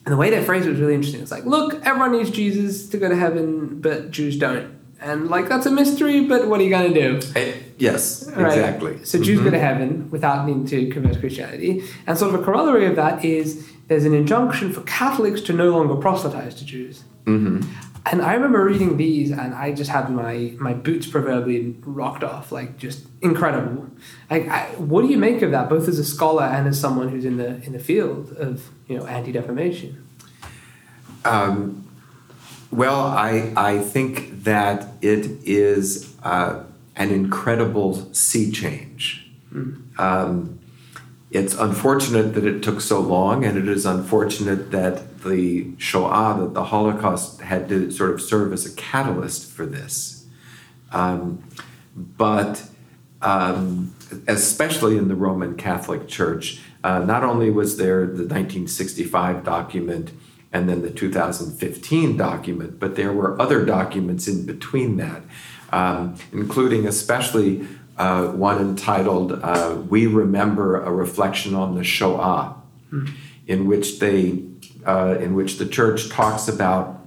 and 0.06 0.14
the 0.14 0.18
way 0.18 0.30
they 0.30 0.44
phrased 0.44 0.66
it 0.68 0.72
was 0.72 0.80
really 0.80 0.96
interesting. 0.96 1.22
It's 1.22 1.32
like, 1.32 1.46
look, 1.46 1.86
everyone 1.86 2.12
needs 2.14 2.30
Jesus 2.32 2.88
to 2.90 2.98
go 2.98 3.08
to 3.10 3.16
heaven, 3.16 3.80
but 3.82 4.12
Jews 4.12 4.38
don't. 4.38 4.72
And 5.00 5.30
like 5.30 5.50
that's 5.50 5.66
a 5.66 5.72
mystery, 5.72 6.22
but 6.26 6.48
what 6.48 6.60
are 6.60 6.64
you 6.64 6.70
gonna 6.70 6.94
do? 6.94 7.20
Eh, 7.36 7.54
Yes, 7.78 8.30
Right? 8.36 8.46
exactly. 8.56 9.00
So 9.04 9.20
Jews 9.20 9.40
Mhm. 9.40 9.46
go 9.46 9.50
to 9.52 9.60
heaven 9.60 10.08
without 10.12 10.46
needing 10.46 10.66
to 10.68 10.88
convert 10.92 11.14
to 11.14 11.20
Christianity. 11.20 11.84
And 12.06 12.16
sort 12.16 12.32
of 12.36 12.40
a 12.40 12.44
corollary 12.44 12.86
of 12.86 12.96
that 12.96 13.26
is 13.26 13.66
there's 13.88 14.06
an 14.06 14.14
injunction 14.14 14.72
for 14.72 14.82
Catholics 14.82 15.42
to 15.42 15.54
no 15.54 15.70
longer 15.72 15.96
proselytize 15.96 16.54
to 16.56 16.66
Jews. 16.66 17.04
Mhm. 17.26 17.66
And 18.06 18.22
I 18.22 18.34
remember 18.34 18.64
reading 18.66 18.98
these, 18.98 19.32
and 19.32 19.54
I 19.54 19.74
just 19.74 19.92
had 19.92 20.10
my, 20.10 20.56
my 20.60 20.74
boots 20.74 21.06
proverbially 21.06 21.76
rocked 21.82 22.24
off, 22.24 22.52
like 22.52 22.78
just 22.78 23.06
incredible. 23.22 23.90
Like, 24.30 24.48
I, 24.48 24.66
what 24.78 25.04
do 25.04 25.08
you 25.08 25.18
make 25.18 25.44
of 25.44 25.52
that, 25.52 25.70
both 25.70 25.88
as 25.88 26.00
a 26.00 26.04
scholar 26.04 26.44
and 26.44 26.68
as 26.68 26.80
someone 26.80 27.10
who's 27.10 27.26
in 27.26 27.38
the 27.38 27.62
in 27.64 27.74
the 27.74 27.80
field 27.80 28.32
of 28.34 28.70
you 28.88 28.98
know 28.98 29.06
anti 29.06 29.32
defamation? 29.32 30.08
Um, 31.26 31.88
well, 32.72 33.02
I, 33.02 33.54
I 33.56 33.80
think 33.80 34.46
that 34.46 34.88
it 35.02 35.26
is 35.44 36.16
uh, 36.24 36.64
an 36.96 37.12
incredible 37.12 38.12
sea 38.14 38.52
change. 38.52 39.30
Um, 39.98 40.61
it's 41.32 41.54
unfortunate 41.56 42.34
that 42.34 42.46
it 42.46 42.62
took 42.62 42.82
so 42.82 43.00
long, 43.00 43.46
and 43.46 43.58
it 43.58 43.68
is 43.68 43.86
unfortunate 43.86 44.72
that 44.72 45.22
the 45.24 45.72
Shoah, 45.78 46.38
that 46.42 46.54
the 46.54 46.66
Holocaust, 46.66 47.42
had 47.42 47.70
to 47.70 47.90
sort 47.90 48.12
of 48.12 48.22
serve 48.22 48.52
as 48.52 48.66
a 48.66 48.76
catalyst 48.76 49.50
for 49.50 49.66
this. 49.66 50.26
Um, 50.92 51.44
but 51.96 52.64
um, 53.22 53.96
especially 54.28 54.98
in 54.98 55.08
the 55.08 55.16
Roman 55.16 55.56
Catholic 55.56 56.08
Church, 56.08 56.60
uh, 56.84 57.00
not 57.00 57.24
only 57.24 57.50
was 57.50 57.78
there 57.78 58.02
the 58.06 58.24
1965 58.24 59.44
document 59.44 60.12
and 60.52 60.68
then 60.68 60.82
the 60.82 60.90
2015 60.90 62.18
document, 62.18 62.80
but 62.80 62.96
there 62.96 63.14
were 63.14 63.40
other 63.42 63.64
documents 63.64 64.28
in 64.28 64.46
between 64.46 64.98
that, 64.98 65.22
um, 65.72 66.16
including 66.34 66.86
especially 66.86 67.66
uh, 67.98 68.28
one 68.28 68.60
entitled 68.60 69.34
uh, 69.34 69.78
"We 69.90 70.08
Remember: 70.08 70.82
A 70.82 70.92
Reflection 70.92 71.54
on 71.56 71.76
the 71.76 71.84
Shoah," 71.84 72.56
in 73.48 73.68
which 73.68 74.00
they, 74.00 74.44
uh, 74.86 75.18
in 75.20 75.36
which 75.36 75.58
the 75.58 75.66
church 75.66 76.10
talks 76.10 76.48
about 76.48 77.00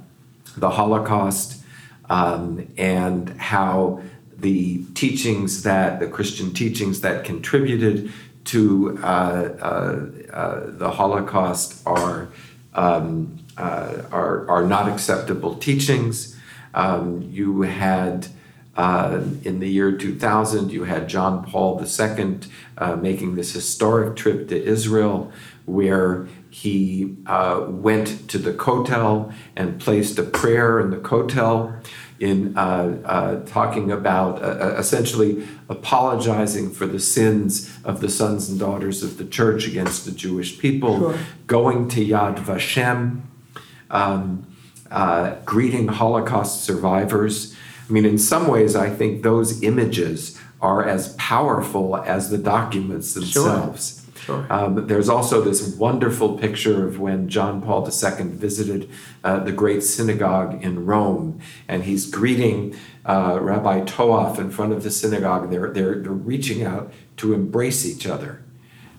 the 0.57 0.71
Holocaust 0.71 1.63
um, 2.09 2.69
and 2.77 3.31
how 3.41 4.03
the 4.37 4.85
teachings 4.95 5.63
that 5.63 6.01
the 6.01 6.07
Christian 6.07 6.53
teachings 6.53 7.01
that 7.01 7.25
contributed 7.25 8.13
to 8.45 8.99
uh, 9.03 9.07
uh, 9.07 10.07
uh, 10.33 10.61
the 10.67 10.91
Holocaust 10.91 11.83
are, 11.87 12.29
um, 12.75 13.39
uh, 13.57 14.03
are 14.13 14.49
are 14.49 14.65
not 14.65 14.89
acceptable 14.89 15.57
teachings. 15.57 16.39
Um, 16.75 17.23
you 17.23 17.63
had. 17.63 18.29
Uh, 18.77 19.23
in 19.45 19.61
the 19.61 19.69
year 19.69 19.93
2000, 19.93 20.73
you 20.73 20.85
had 20.85 21.09
John 21.09 21.45
Paul 21.45 21.81
II 21.81 22.39
uh, 22.77 22.97
making 22.97 23.37
this 23.37 23.53
historic 23.53 24.17
trip 24.17 24.49
to 24.49 24.63
Israel, 24.63 25.31
where 25.65 26.27
he 26.51 27.17
uh, 27.27 27.65
went 27.69 28.29
to 28.29 28.39
the 28.39 28.53
Kotel 28.53 29.33
and 29.57 29.81
placed 29.81 30.19
a 30.19 30.23
prayer 30.23 30.81
in 30.81 30.91
the 30.91 30.97
Kotel 30.97 31.81
in 32.21 32.57
uh, 32.57 32.97
uh, 33.05 33.45
talking 33.45 33.91
about 33.91 34.43
uh, 34.43 34.77
essentially 34.79 35.47
apologizing 35.69 36.71
for 36.71 36.87
the 36.87 37.01
sins 37.01 37.77
of 37.85 38.01
the 38.01 38.09
sons 38.09 38.49
and 38.49 38.59
daughters 38.61 39.03
of 39.03 39.19
the 39.19 39.25
church 39.25 39.67
against 39.67 40.05
the 40.05 40.13
Jewish 40.13 40.59
people, 40.59 40.99
Sure. 40.99 41.19
going 41.47 41.89
to 41.89 42.05
Yad 42.07 42.37
Vashem, 42.37 43.23
um, 43.91 44.47
uh, 44.91 45.35
greeting 45.45 45.89
Holocaust 45.89 46.65
survivors. 46.65 47.55
I 47.89 47.93
mean, 47.93 48.05
in 48.05 48.19
some 48.19 48.47
ways, 48.47 48.75
I 48.75 48.91
think 48.91 49.23
those 49.23 49.63
images 49.63 50.41
are 50.61 50.87
as 50.87 51.15
powerful 51.15 51.97
as 51.97 52.31
the 52.31 52.39
documents 52.39 53.15
themselves. 53.15 54.01
Sure. 54.25 54.47
Um, 54.49 54.87
there's 54.87 55.11
also 55.11 55.43
this 55.43 55.77
wonderful 55.77 56.39
picture 56.39 56.87
of 56.87 56.99
when 56.99 57.29
John 57.29 57.61
Paul 57.61 57.87
II 57.87 58.29
visited 58.29 58.89
uh, 59.23 59.41
the 59.41 59.53
great 59.53 59.83
synagogue 59.83 60.65
in 60.65 60.87
Rome, 60.87 61.41
and 61.69 61.85
he's 61.85 62.11
greeting 62.11 62.75
uh, 63.05 63.39
Rabbi 63.41 63.81
Toaff 63.81 64.39
in 64.39 64.51
front 64.51 64.73
of 64.73 64.83
the 64.83 64.91
synagogue. 64.91 65.51
They're, 65.51 65.71
they're, 65.71 65.97
they're 65.97 66.13
reaching 66.13 66.63
out 66.65 66.91
to 67.19 67.35
embrace 67.35 67.85
each 67.85 68.07
other. 68.07 68.43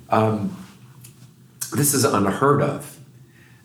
Um, 0.10 0.56
this 1.76 1.96
is 1.96 2.04
unheard 2.04 2.62
of. 2.62 3.00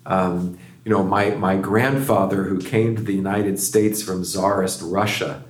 Um, 0.07 0.59
you 0.85 0.91
know, 0.91 1.03
my, 1.03 1.31
my 1.31 1.57
grandfather, 1.57 2.45
who 2.45 2.61
came 2.61 2.97
to 2.97 3.03
the 3.03 3.15
United 3.15 3.59
States 3.59 4.03
from 4.03 4.25
Tsarist 4.25 4.81
Russia, 4.83 5.45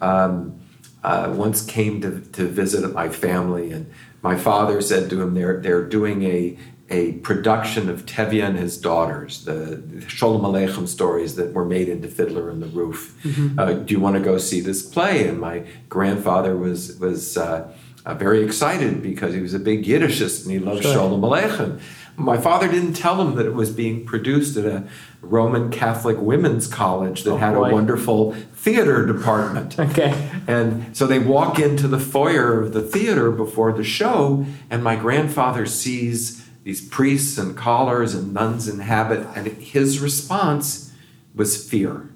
um, 0.00 0.60
uh, 1.02 1.32
once 1.34 1.64
came 1.64 2.00
to, 2.00 2.20
to 2.32 2.46
visit 2.46 2.90
my 2.92 3.08
family, 3.08 3.72
and 3.72 3.90
my 4.22 4.36
father 4.36 4.80
said 4.80 5.10
to 5.10 5.20
him, 5.22 5.34
"They're 5.34 5.60
they're 5.60 5.84
doing 5.84 6.22
a 6.24 6.58
a 6.90 7.12
production 7.18 7.88
of 7.88 8.04
Tevye 8.04 8.44
and 8.44 8.58
his 8.58 8.76
daughters, 8.76 9.44
the, 9.44 9.80
Sholem 10.08 10.42
Aleichem 10.42 10.88
stories 10.88 11.36
that 11.36 11.52
were 11.52 11.64
made 11.64 11.88
into 11.88 12.08
Fiddler 12.08 12.50
on 12.50 12.60
the 12.60 12.66
Roof. 12.66 13.16
Uh, 13.58 13.74
do 13.74 13.94
you 13.94 14.00
want 14.00 14.16
to 14.16 14.20
go 14.20 14.38
see 14.38 14.60
this 14.60 14.82
play?" 14.82 15.26
And 15.26 15.40
my 15.40 15.64
grandfather 15.88 16.56
was 16.56 16.98
was 16.98 17.36
uh, 17.36 17.72
uh, 18.04 18.14
very 18.14 18.42
excited 18.44 19.02
because 19.02 19.34
he 19.34 19.40
was 19.40 19.54
a 19.54 19.58
big 19.58 19.84
Yiddishist 19.84 20.42
and 20.44 20.52
he 20.52 20.58
loved 20.58 20.82
Sure. 20.82 20.94
Sholem 20.94 21.20
Aleichem. 21.20 21.80
My 22.20 22.36
father 22.38 22.68
didn't 22.68 22.94
tell 22.94 23.20
him 23.20 23.34
that 23.36 23.46
it 23.46 23.54
was 23.54 23.70
being 23.70 24.04
produced 24.04 24.56
at 24.56 24.64
a 24.64 24.84
Roman 25.22 25.70
Catholic 25.70 26.18
women's 26.20 26.66
college 26.66 27.24
that 27.24 27.32
Oh, 27.32 27.36
had 27.36 27.54
boy. 27.54 27.70
a 27.70 27.72
wonderful 27.72 28.32
theater 28.54 29.06
department. 29.06 29.78
Okay. 29.78 30.30
And 30.46 30.96
so 30.96 31.06
they 31.06 31.18
walk 31.18 31.58
into 31.58 31.88
the 31.88 31.98
foyer 31.98 32.60
of 32.60 32.72
the 32.72 32.82
theater 32.82 33.30
before 33.30 33.72
the 33.72 33.84
show, 33.84 34.44
and 34.70 34.84
my 34.84 34.96
grandfather 34.96 35.66
sees 35.66 36.46
these 36.62 36.86
priests 36.86 37.38
and 37.38 37.56
collars 37.56 38.14
and 38.14 38.34
nuns 38.34 38.68
in 38.68 38.80
habit, 38.80 39.26
and 39.34 39.46
his 39.46 39.98
response 40.00 40.92
was 41.34 41.68
fear. 41.68 42.10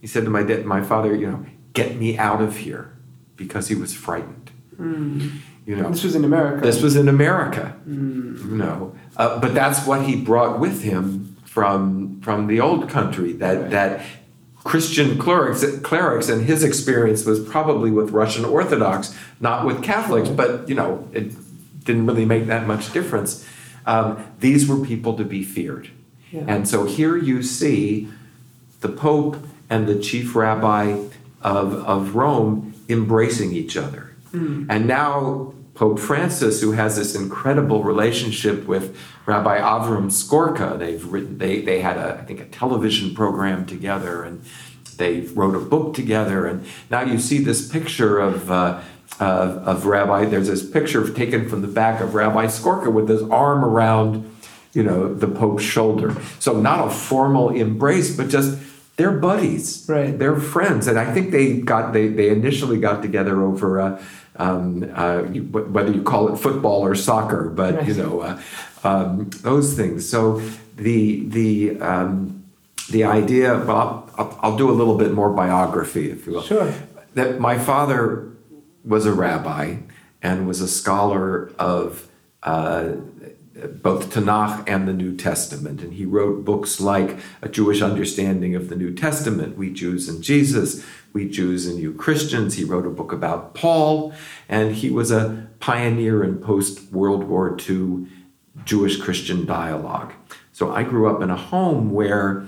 He 0.00 0.06
said 0.06 0.24
to 0.24 0.30
my 0.30 0.42
dad, 0.42 0.64
my 0.64 0.82
father, 0.82 1.14
you 1.14 1.26
know, 1.30 1.46
get 1.72 1.96
me 1.96 2.16
out 2.16 2.40
of 2.40 2.58
here, 2.58 2.96
because 3.36 3.68
he 3.68 3.74
was 3.74 3.92
frightened. 3.92 4.50
Hmm. 4.76 5.28
You 5.66 5.76
know, 5.76 5.90
This 5.90 6.04
was 6.04 6.14
in 6.14 6.24
America. 6.24 6.60
this 6.64 6.80
was 6.80 6.94
in 6.96 7.08
America, 7.08 7.74
you 7.86 8.38
know. 8.62 8.94
Uh, 9.16 9.40
but 9.40 9.52
that's 9.54 9.84
what 9.86 10.02
he 10.02 10.14
brought 10.16 10.60
with 10.60 10.82
him 10.82 11.36
from 11.44 12.20
from 12.22 12.46
the 12.46 12.60
old 12.60 12.88
country. 12.88 13.32
That 13.32 13.60
Right. 13.62 13.70
that 13.70 14.00
Christian 14.64 15.18
clerics, 15.18 15.64
clerics, 15.82 16.28
and 16.28 16.42
his 16.42 16.62
experience 16.64 17.24
was 17.24 17.40
probably 17.40 17.90
with 17.90 18.10
Russian 18.10 18.44
Orthodox, 18.44 19.14
not 19.40 19.64
with 19.66 19.82
Catholics. 19.82 20.28
But 20.28 20.68
you 20.68 20.74
know, 20.76 21.04
it 21.12 21.32
didn't 21.84 22.06
really 22.06 22.24
make 22.24 22.46
that 22.46 22.66
much 22.66 22.92
difference. 22.92 23.44
Um, 23.86 24.18
these 24.40 24.66
were 24.68 24.78
people 24.84 25.14
to 25.14 25.24
be 25.24 25.42
feared, 25.44 25.88
Yeah. 26.32 26.42
and 26.46 26.68
so 26.68 26.84
here 26.84 27.16
you 27.16 27.42
see 27.42 28.08
the 28.80 28.88
Pope 28.88 29.36
and 29.70 29.86
the 29.88 29.96
chief 29.98 30.34
rabbi 30.36 30.96
of, 31.42 31.74
of 31.86 32.14
Rome 32.14 32.74
embracing 32.88 33.52
each 33.52 33.76
other. 33.76 34.12
And 34.68 34.86
now 34.86 35.54
Pope 35.76 35.98
Francis, 35.98 36.62
who 36.62 36.72
has 36.72 36.96
this 36.96 37.14
incredible 37.14 37.84
relationship 37.84 38.66
with 38.66 38.96
Rabbi 39.26 39.58
Avram 39.58 40.06
Skorka, 40.06 40.78
they've 40.78 41.04
written, 41.04 41.38
they, 41.38 41.60
they 41.60 41.80
had 41.80 41.98
a, 41.98 42.18
I 42.18 42.24
think, 42.24 42.40
a 42.40 42.46
television 42.46 43.14
program 43.14 43.66
together 43.66 44.24
and 44.24 44.42
they 44.96 45.20
wrote 45.20 45.54
a 45.54 45.60
book 45.60 45.94
together. 45.94 46.46
And 46.46 46.66
now 46.90 47.02
you 47.02 47.18
see 47.18 47.38
this 47.38 47.70
picture 47.70 48.18
of, 48.18 48.50
uh, 48.50 48.80
of, 49.20 49.68
of 49.68 49.86
Rabbi, 49.86 50.24
there's 50.24 50.48
this 50.48 50.68
picture 50.68 51.08
taken 51.12 51.48
from 51.48 51.60
the 51.60 51.68
back 51.68 52.00
of 52.00 52.14
Rabbi 52.14 52.46
Skorka 52.46 52.90
with 52.90 53.08
his 53.08 53.22
arm 53.24 53.62
around 53.62 54.32
you 54.72 54.82
know, 54.82 55.12
the 55.14 55.26
Pope's 55.26 55.62
shoulder. 55.62 56.14
So 56.38 56.60
not 56.60 56.86
a 56.86 56.90
formal 56.90 57.48
embrace, 57.48 58.14
but 58.14 58.28
just 58.28 58.58
they're 58.96 59.10
buddies. 59.10 59.86
Right. 59.88 60.18
They're 60.18 60.36
friends, 60.36 60.86
and 60.86 60.98
I 60.98 61.12
think 61.12 61.30
they 61.30 61.60
got 61.60 61.94
they 61.94 62.08
they 62.08 62.28
initially 62.28 62.78
got 62.78 63.02
together 63.02 63.42
over. 63.42 63.80
Uh, 63.80 64.02
um, 64.38 64.90
uh, 64.94 65.22
whether 65.22 65.92
you 65.92 66.02
call 66.02 66.32
it 66.32 66.36
football 66.38 66.82
or 66.82 66.94
soccer, 66.94 67.48
but 67.48 67.86
you 67.86 67.94
know 67.94 68.20
uh, 68.20 68.40
um, 68.84 69.30
those 69.42 69.74
things. 69.74 70.08
So 70.08 70.40
the 70.76 71.26
the 71.28 71.80
um, 71.80 72.44
the 72.90 73.04
idea. 73.04 73.58
Well, 73.58 74.10
I'll, 74.16 74.38
I'll 74.42 74.56
do 74.56 74.70
a 74.70 74.72
little 74.72 74.96
bit 74.96 75.12
more 75.12 75.30
biography, 75.30 76.10
if 76.10 76.26
you 76.26 76.32
will 76.34 76.42
Sure. 76.42 76.72
that 77.14 77.38
my 77.38 77.58
father 77.58 78.30
was 78.84 79.04
a 79.06 79.12
rabbi 79.12 79.76
and 80.22 80.46
was 80.46 80.60
a 80.60 80.68
scholar 80.68 81.50
of 81.58 82.08
uh, 82.42 82.92
both 83.82 84.12
Tanakh 84.14 84.64
and 84.68 84.86
the 84.86 84.92
New 84.92 85.16
Testament. 85.16 85.82
And 85.82 85.94
he 85.94 86.04
wrote 86.04 86.44
books 86.44 86.80
like 86.80 87.18
A 87.42 87.48
Jewish 87.48 87.82
Understanding 87.82 88.54
of 88.54 88.68
the 88.68 88.76
New 88.76 88.94
Testament, 88.94 89.56
We 89.56 89.72
Jews 89.72 90.08
and 90.08 90.22
Jesus, 90.22 90.84
We 91.16 91.26
Jews 91.30 91.66
and 91.66 91.78
You 91.78 91.94
Christians. 91.94 92.56
He 92.56 92.64
wrote 92.64 92.84
a 92.84 92.90
book 92.90 93.10
about 93.10 93.54
Paul, 93.54 94.12
and 94.50 94.74
he 94.74 94.90
was 94.90 95.10
a 95.10 95.48
pioneer 95.60 96.22
in 96.22 96.36
post 96.36 96.92
World 96.92 97.24
War 97.24 97.56
II 97.58 98.06
Jewish 98.66 99.00
Christian 99.00 99.46
dialogue. 99.46 100.12
So 100.52 100.70
I 100.70 100.82
grew 100.82 101.08
up 101.08 101.22
in 101.22 101.30
a 101.30 101.36
home 101.36 101.90
where, 101.92 102.46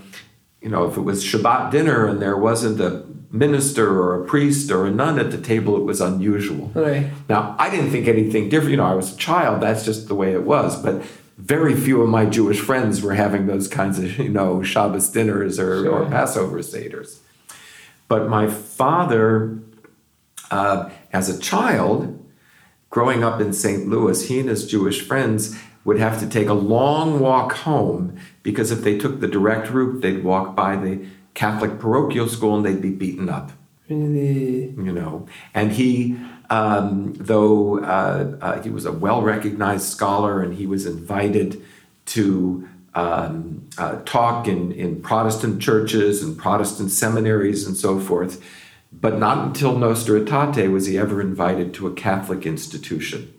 you 0.61 0.69
know, 0.69 0.85
if 0.85 0.99
it 0.99 1.01
was 1.01 1.25
Shabbat 1.25 1.71
dinner 1.71 2.07
and 2.07 2.21
there 2.21 2.37
wasn't 2.37 2.79
a 2.79 3.07
minister 3.31 3.89
or 3.89 4.23
a 4.23 4.27
priest 4.27 4.71
or 4.71 4.85
a 4.85 4.91
nun 4.91 5.19
at 5.19 5.31
the 5.31 5.41
table, 5.41 5.75
it 5.79 5.85
was 5.85 6.03
unusual. 6.03 6.71
Right. 6.75 7.11
Now, 7.27 7.57
I 7.59 7.71
didn't 7.71 7.91
think 7.91 8.07
anything 8.07 8.51
different. 8.51 8.73
You 8.73 8.77
know, 8.77 8.85
I 8.85 8.95
was 8.95 9.15
a 9.15 9.17
child, 9.17 9.63
that's 9.63 9.87
just 9.87 10.09
the 10.09 10.15
way 10.15 10.35
it 10.35 10.43
was. 10.43 10.83
But 10.83 11.03
very 11.39 11.75
few 11.75 12.03
of 12.03 12.11
my 12.11 12.27
Jewish 12.27 12.61
friends 12.61 13.01
were 13.01 13.15
having 13.15 13.47
those 13.47 13.67
kinds 13.67 13.99
of, 13.99 14.19
you 14.19 14.29
know, 14.29 14.63
Shabbos 14.63 15.09
dinners 15.09 15.59
or, 15.59 15.89
or 15.89 16.05
Passover 16.05 16.63
Seder's. 16.63 17.21
But 18.09 18.29
my 18.29 18.47
father, 18.47 19.59
uh, 20.51 20.91
as 21.13 21.29
a 21.29 21.39
child, 21.39 22.19
growing 22.91 23.23
up 23.23 23.41
in 23.41 23.53
St. 23.53 23.87
Louis, 23.87 24.29
he 24.29 24.41
and 24.41 24.49
his 24.49 24.67
Jewish 24.67 25.03
friends 25.03 25.59
would 25.85 25.99
have 25.99 26.19
to 26.21 26.29
take 26.29 26.49
a 26.49 26.55
long 26.55 27.21
walk 27.21 27.53
home 27.53 28.19
because 28.43 28.71
if 28.71 28.83
they 28.83 28.99
took 28.99 29.21
the 29.21 29.29
direct 29.29 29.71
route, 29.71 30.01
they'd 30.01 30.25
walk 30.25 30.57
by 30.57 30.77
the 30.77 31.07
Catholic 31.35 31.79
parochial 31.79 32.29
school 32.29 32.57
and 32.57 32.65
they'd 32.65 32.83
be 32.83 32.91
beaten 32.91 33.29
up 33.29 33.53
Really. 33.89 34.71
you 34.71 34.93
know. 34.93 35.27
And 35.55 35.73
he, 35.73 36.19
um, 36.51 37.15
though 37.15 37.79
uh, 37.81 38.37
uh, 38.41 38.63
he 38.63 38.71
was 38.71 38.85
a 38.85 38.93
well 38.93 39.23
recognized 39.23 39.85
scholar 39.85 40.43
and 40.43 40.55
he 40.55 40.67
was 40.67 40.85
invited 40.85 41.63
to 42.07 42.69
um, 42.99 43.69
uh, 43.79 44.01
talk 44.05 44.49
in, 44.49 44.73
in 44.73 45.01
Protestant 45.01 45.63
churches 45.63 46.21
and 46.21 46.37
Protestant 46.37 46.91
seminaries 46.91 47.65
and 47.65 47.77
so 47.77 48.01
forth, 48.01 48.45
but 48.93 49.19
not 49.19 49.39
until 49.47 49.79
Nostra 49.79 50.21
Aetate 50.21 50.73
was 50.73 50.87
he 50.87 50.99
ever 50.99 51.21
invited 51.21 51.73
to 51.75 51.87
a 51.87 51.95
Catholic 51.95 52.45
institution. 52.45 53.33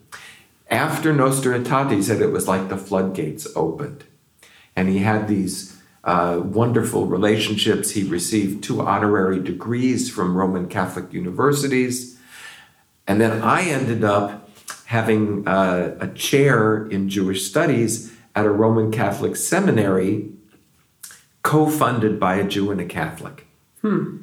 After 0.70 1.12
Nostra 1.12 1.60
Aetate, 1.60 1.92
he 1.92 2.02
said 2.02 2.22
it 2.22 2.32
was 2.32 2.48
like 2.48 2.70
the 2.70 2.78
floodgates 2.78 3.48
opened. 3.54 4.06
And 4.78 4.88
he 4.88 5.00
had 5.00 5.28
these 5.28 5.78
uh, 6.06 6.40
wonderful 6.42 7.06
relationships. 7.06 7.92
He 7.92 8.04
received 8.04 8.64
two 8.64 8.80
honorary 8.80 9.42
degrees 9.42 10.10
from 10.10 10.38
Roman 10.38 10.70
Catholic 10.70 11.12
universities. 11.12 12.18
And 13.08 13.20
then 13.20 13.42
I 13.42 13.64
ended 13.64 14.06
up 14.06 14.50
having 14.86 15.46
uh, 15.46 15.98
a 16.00 16.08
chair 16.10 16.88
in 16.88 17.10
Jewish 17.10 17.44
studies 17.44 18.16
at 18.40 18.46
a 18.46 18.50
Roman 18.52 18.90
Catholic 18.92 19.36
seminary 19.36 20.30
co 21.44 21.70
funded 21.70 22.20
by 22.20 22.36
a 22.36 22.48
Jew 22.48 22.72
and 22.72 22.80
a 22.80 22.86
Catholic. 22.86 23.48
Hmm. 23.82 24.22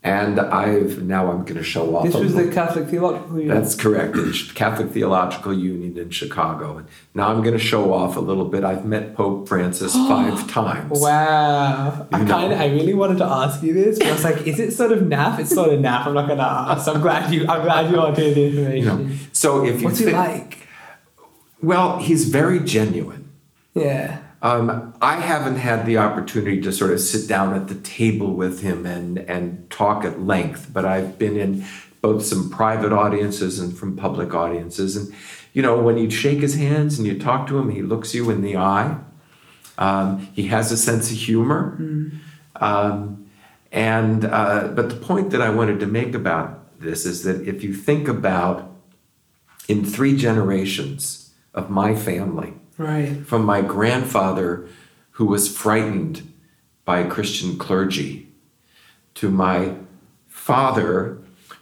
And 0.00 0.38
I've 0.38 1.02
now 1.02 1.30
I'm 1.32 1.42
going 1.44 1.56
to 1.56 1.62
show 1.64 1.96
off. 1.96 2.04
This 2.04 2.14
was 2.14 2.32
the 2.34 2.48
Catholic 2.52 2.88
Theological 2.88 3.38
Union. 3.40 3.48
that's 3.54 3.74
correct, 3.74 4.16
Catholic 4.54 4.90
Theological 4.92 5.52
Union 5.52 5.98
in 5.98 6.10
Chicago. 6.10 6.84
Now 7.14 7.28
I'm 7.30 7.42
going 7.42 7.58
to 7.58 7.64
show 7.72 7.92
off 7.92 8.16
a 8.16 8.20
little 8.20 8.44
bit. 8.44 8.62
I've 8.64 8.84
met 8.86 9.16
Pope 9.16 9.48
Francis 9.48 9.92
five 10.12 10.48
times. 10.48 11.00
Wow. 11.00 12.06
I 12.12 12.18
You 12.18 12.24
know. 12.24 12.30
kind 12.30 12.54
I 12.54 12.66
really 12.66 12.94
wanted 12.94 13.18
to 13.18 13.24
ask 13.24 13.60
you 13.62 13.74
this, 13.74 13.98
but 13.98 14.06
I 14.08 14.12
was 14.12 14.24
like, 14.24 14.46
is 14.46 14.60
it 14.60 14.70
sort 14.72 14.92
of 14.92 15.00
naff? 15.00 15.40
It's 15.40 15.50
sort 15.52 15.72
of 15.72 15.80
naff. 15.80 16.06
I'm 16.06 16.14
not 16.14 16.28
gonna 16.28 16.42
ask. 16.42 16.86
I'm 16.88 17.00
glad 17.00 17.32
you. 17.34 17.46
I'm 17.48 17.62
glad 17.62 17.90
you 17.90 17.96
wanted 17.96 18.34
the 18.36 18.40
You 18.40 18.46
information. 18.46 19.08
know, 19.08 19.16
so 19.32 19.64
if 19.66 19.80
you 19.80 19.86
What's 19.88 19.98
he 19.98 20.10
like? 20.12 20.58
well, 21.60 21.98
he's 21.98 22.28
very 22.28 22.60
genuine. 22.60 23.17
Yeah. 23.80 24.18
Um, 24.40 24.94
I 25.02 25.16
haven't 25.16 25.56
had 25.56 25.84
the 25.84 25.98
opportunity 25.98 26.60
to 26.60 26.72
sort 26.72 26.92
of 26.92 27.00
sit 27.00 27.28
down 27.28 27.54
at 27.54 27.66
the 27.68 27.74
table 27.74 28.34
with 28.34 28.62
him 28.62 28.86
and, 28.86 29.18
and 29.18 29.68
talk 29.68 30.04
at 30.04 30.20
length, 30.20 30.70
but 30.72 30.84
I've 30.84 31.18
been 31.18 31.36
in 31.36 31.64
both 32.00 32.24
some 32.24 32.48
private 32.48 32.92
audiences 32.92 33.58
and 33.58 33.76
from 33.76 33.96
public 33.96 34.34
audiences. 34.34 34.96
And, 34.96 35.12
you 35.52 35.62
know, 35.62 35.80
when 35.80 35.98
you 35.98 36.08
shake 36.08 36.38
his 36.38 36.54
hands 36.54 36.98
and 36.98 37.06
you 37.06 37.18
talk 37.18 37.48
to 37.48 37.58
him, 37.58 37.70
he 37.70 37.82
looks 37.82 38.14
you 38.14 38.30
in 38.30 38.42
the 38.42 38.56
eye. 38.56 38.96
Um, 39.76 40.28
he 40.34 40.46
has 40.46 40.70
a 40.70 40.76
sense 40.76 41.10
of 41.10 41.16
humor. 41.16 41.76
Um, 42.56 43.28
and, 43.72 44.24
uh, 44.24 44.68
but 44.68 44.88
the 44.88 44.96
point 44.96 45.30
that 45.30 45.42
I 45.42 45.50
wanted 45.50 45.80
to 45.80 45.86
make 45.86 46.14
about 46.14 46.80
this 46.80 47.04
is 47.04 47.24
that 47.24 47.46
if 47.46 47.64
you 47.64 47.74
think 47.74 48.06
about 48.06 48.70
in 49.66 49.84
three 49.84 50.16
generations 50.16 51.32
of 51.54 51.70
my 51.70 51.94
family, 51.94 52.54
Right. 52.78 53.26
from 53.26 53.44
my 53.44 53.60
grandfather 53.60 54.68
who 55.12 55.26
was 55.26 55.54
frightened 55.54 56.32
by 56.84 57.02
Christian 57.02 57.58
clergy 57.58 58.28
to 59.14 59.30
my 59.30 59.74
father 60.28 61.18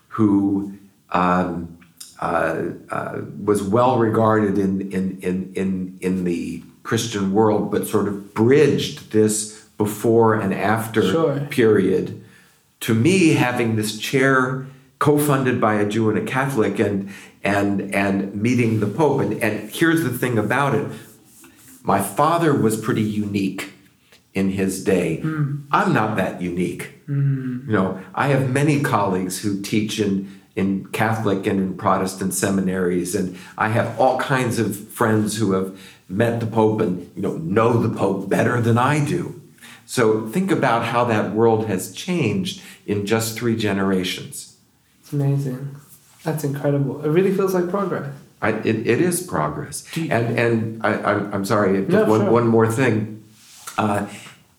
who 0.09 0.77
um, 1.11 1.79
uh, 2.21 2.64
uh, 2.91 3.21
was 3.43 3.62
well 3.62 3.99
regarded 3.99 4.59
in, 4.59 4.81
in, 4.93 5.19
in, 5.21 5.53
in, 5.55 5.99
in 6.01 6.25
the 6.25 6.62
Christian 6.83 7.33
world, 7.33 7.71
but 7.71 7.87
sort 7.87 8.09
of 8.09 8.35
bridged 8.35 9.12
this 9.12 9.64
before 9.77 10.35
and 10.35 10.55
after 10.55 11.03
Sure. 11.03 11.41
period 11.51 12.23
to 12.81 12.95
me 12.95 13.31
having 13.31 13.77
this 13.77 13.99
chair 13.99 14.67
co-funded 14.99 15.61
by 15.61 15.75
a 15.75 15.89
Jew 15.89 16.09
and 16.09 16.19
a 16.19 16.23
Catholic 16.31 16.79
and 16.79 17.11
and 17.45 17.95
and 17.95 18.35
meeting 18.35 18.81
the 18.81 18.87
Pope 18.87 19.21
and, 19.21 19.43
and 19.43 19.71
here's 19.71 20.03
the 20.03 20.11
thing 20.11 20.39
about 20.39 20.75
it 20.75 20.91
my 21.87 22.01
father 22.03 22.53
was 22.53 22.76
pretty 22.78 23.03
unique 23.03 23.72
in 24.34 24.51
his 24.51 24.84
day 24.84 25.20
hmm. 25.20 25.62
I'm 25.70 25.93
not 25.93 26.16
that 26.16 26.43
unique 26.43 26.93
hmm. 27.07 27.61
you 27.66 27.72
know 27.72 28.01
I 28.14 28.28
have 28.28 28.51
many 28.51 28.80
colleagues 28.80 29.41
who 29.41 29.62
teach 29.62 29.99
in 29.99 30.43
in 30.55 30.87
Catholic 30.87 31.47
and 31.47 31.61
in 31.61 31.76
Protestant 31.76 32.34
seminaries 32.34 33.14
and 33.14 33.39
I 33.57 33.68
have 33.68 33.99
all 33.99 34.18
kinds 34.18 34.59
of 34.59 34.89
friends 34.91 35.39
who 35.39 35.53
have 35.53 35.78
met 36.09 36.41
the 36.41 36.47
Pope 36.47 36.80
and 36.80 37.11
you 37.16 37.22
know 37.22 37.39
know 37.39 37.80
the 37.80 37.95
Pope 37.97 38.28
better 38.28 38.61
than 38.61 38.76
I 38.76 39.05
do 39.05 39.41
so 39.87 40.26
think 40.26 40.51
about 40.51 40.84
how 40.84 41.05
that 41.05 41.32
world 41.32 41.66
has 41.68 41.93
changed 41.93 42.61
in 42.87 43.07
just 43.07 43.39
three 43.39 43.57
generations. 43.57 44.57
It's 45.01 45.12
amazing. 45.12 45.76
That's 46.24 46.43
incredible. 46.43 47.05
It 47.05 47.09
really 47.09 47.32
feels 47.32 47.55
like 47.55 47.70
progress. 47.70 48.12
I, 48.43 48.51
it, 48.51 48.87
it 48.87 49.01
is 49.01 49.22
progress. 49.22 49.84
And 49.97 50.39
and 50.39 50.87
I, 50.87 50.95
I'm, 50.95 51.34
I'm 51.34 51.45
sorry, 51.45 51.78
just 51.80 51.91
No, 51.91 52.05
one, 52.05 52.20
sure. 52.20 52.30
one 52.30 52.47
more 52.47 52.70
thing. 52.70 53.24
Uh, 53.78 54.07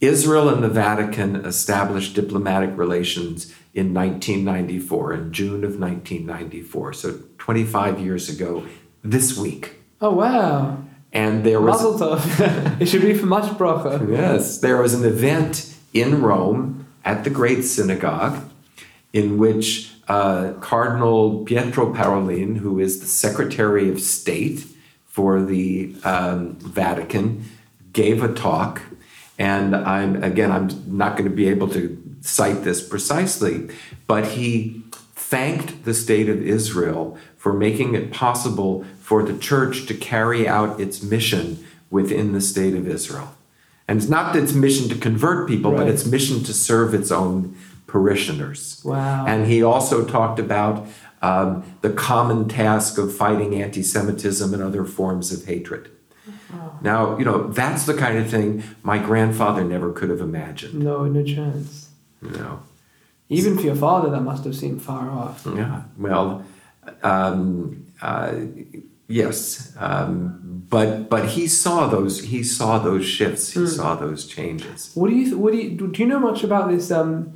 Israel 0.01 0.49
and 0.49 0.63
the 0.63 0.69
Vatican 0.69 1.35
established 1.37 2.13
diplomatic 2.13 2.77
relations 2.77 3.53
in 3.73 3.93
1994, 3.93 5.13
in 5.13 5.33
June 5.33 5.63
of 5.63 5.79
1994, 5.79 6.93
so 6.93 7.19
25 7.37 7.99
years 7.99 8.29
ago 8.29 8.65
this 9.03 9.37
week. 9.37 9.75
Oh 10.01 10.11
wow. 10.13 10.83
And 11.13 11.43
there 11.43 11.61
was 11.61 11.81
it 12.81 12.87
should 12.87 13.01
be 13.01 13.13
for 13.13 13.25
much 13.25 13.45
bracha. 13.57 14.07
Yes, 14.09 14.59
there 14.59 14.81
was 14.81 14.93
an 14.93 15.05
event 15.05 15.73
in 15.93 16.21
Rome 16.21 16.85
at 17.05 17.23
the 17.23 17.29
Great 17.29 17.63
Synagogue 17.63 18.43
in 19.13 19.37
which 19.37 19.93
uh, 20.07 20.53
Cardinal 20.59 21.43
Pietro 21.43 21.93
Parolin, 21.93 22.57
who 22.57 22.79
is 22.79 22.99
the 22.99 23.07
Secretary 23.07 23.89
of 23.89 23.99
State 23.99 24.65
for 25.05 25.41
the 25.41 25.95
um, 26.03 26.55
Vatican, 26.55 27.43
gave 27.91 28.23
a 28.23 28.33
talk. 28.33 28.81
And 29.39 29.75
I'm 29.75 30.23
again, 30.23 30.51
I'm 30.51 30.69
not 30.87 31.17
going 31.17 31.29
to 31.29 31.35
be 31.35 31.47
able 31.47 31.69
to 31.69 32.01
cite 32.21 32.63
this 32.63 32.87
precisely, 32.87 33.69
but 34.07 34.25
he 34.29 34.83
thanked 35.15 35.83
the 35.83 35.93
state 35.93 36.29
of 36.29 36.41
Israel 36.41 37.17
for 37.35 37.53
making 37.53 37.95
it 37.95 38.11
possible 38.11 38.85
for 38.99 39.23
the 39.23 39.37
church 39.37 39.85
to 39.87 39.93
carry 39.93 40.47
out 40.47 40.79
its 40.79 41.03
mission 41.03 41.65
within 41.89 42.33
the 42.33 42.41
state 42.41 42.75
of 42.75 42.87
Israel. 42.87 43.33
And 43.87 43.99
it's 43.99 44.09
not 44.09 44.35
its 44.35 44.53
mission 44.53 44.89
to 44.89 44.95
convert 44.95 45.47
people, 45.47 45.71
but 45.71 45.87
its 45.87 46.05
mission 46.05 46.43
to 46.43 46.53
serve 46.53 46.93
its 46.93 47.09
own 47.09 47.55
parishioners. 47.87 48.81
Wow. 48.83 49.25
And 49.25 49.47
he 49.47 49.63
also 49.63 50.05
talked 50.05 50.39
about 50.39 50.85
um, 51.21 51.63
the 51.81 51.89
common 51.89 52.47
task 52.47 52.97
of 52.97 53.15
fighting 53.15 53.59
anti 53.61 53.81
Semitism 53.81 54.53
and 54.53 54.61
other 54.61 54.85
forms 54.85 55.31
of 55.31 55.45
hatred. 55.45 55.89
Now, 56.81 57.17
you 57.17 57.25
know, 57.25 57.47
that's 57.47 57.85
the 57.85 57.95
kind 57.95 58.17
of 58.19 58.29
thing 58.29 58.63
my 58.83 58.99
grandfather 58.99 59.63
never 59.63 59.91
could 59.91 60.09
have 60.09 60.21
imagined. 60.21 60.75
No, 60.75 61.05
no 61.05 61.23
chance. 61.23 61.89
You 62.21 62.29
know, 62.29 62.59
Even 63.29 63.57
for 63.57 63.63
your 63.63 63.75
father, 63.75 64.09
that 64.11 64.21
must 64.21 64.43
have 64.45 64.55
seemed 64.55 64.81
far 64.81 65.09
off. 65.09 65.45
yeah. 65.55 65.83
Well, 65.97 66.45
um, 67.01 67.85
uh, 68.01 68.35
yes, 69.07 69.73
um, 69.79 70.63
but 70.69 71.09
but 71.09 71.29
he 71.29 71.47
saw 71.47 71.87
those 71.87 72.23
he 72.25 72.43
saw 72.43 72.77
those 72.79 73.05
shifts. 73.05 73.51
He 73.53 73.65
saw 73.65 73.95
those 73.95 74.25
changes. 74.27 74.91
What 74.93 75.09
do 75.09 75.15
you? 75.15 75.37
What 75.37 75.53
do 75.53 75.57
you? 75.59 75.87
Do 75.87 76.01
you 76.01 76.07
know 76.07 76.19
much 76.19 76.43
about 76.43 76.69
this? 76.69 76.91
Um, 76.91 77.33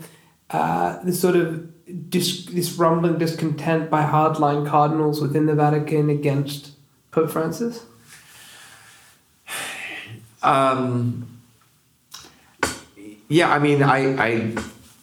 uh, 0.52 1.02
this 1.04 1.20
sort 1.20 1.36
of 1.36 2.10
dis, 2.10 2.46
this 2.46 2.74
rumbling 2.74 3.18
discontent 3.18 3.90
by 3.90 4.04
hardline 4.04 4.68
cardinals 4.68 5.22
within 5.22 5.46
the 5.46 5.56
Vatican 5.56 6.10
against 6.10 6.72
Pope 7.12 7.30
Francis. 7.30 7.86
Um, 10.44 11.40
yeah, 13.28 13.52
I 13.52 13.60
mean, 13.60 13.84
I, 13.84 14.16
I 14.18 14.56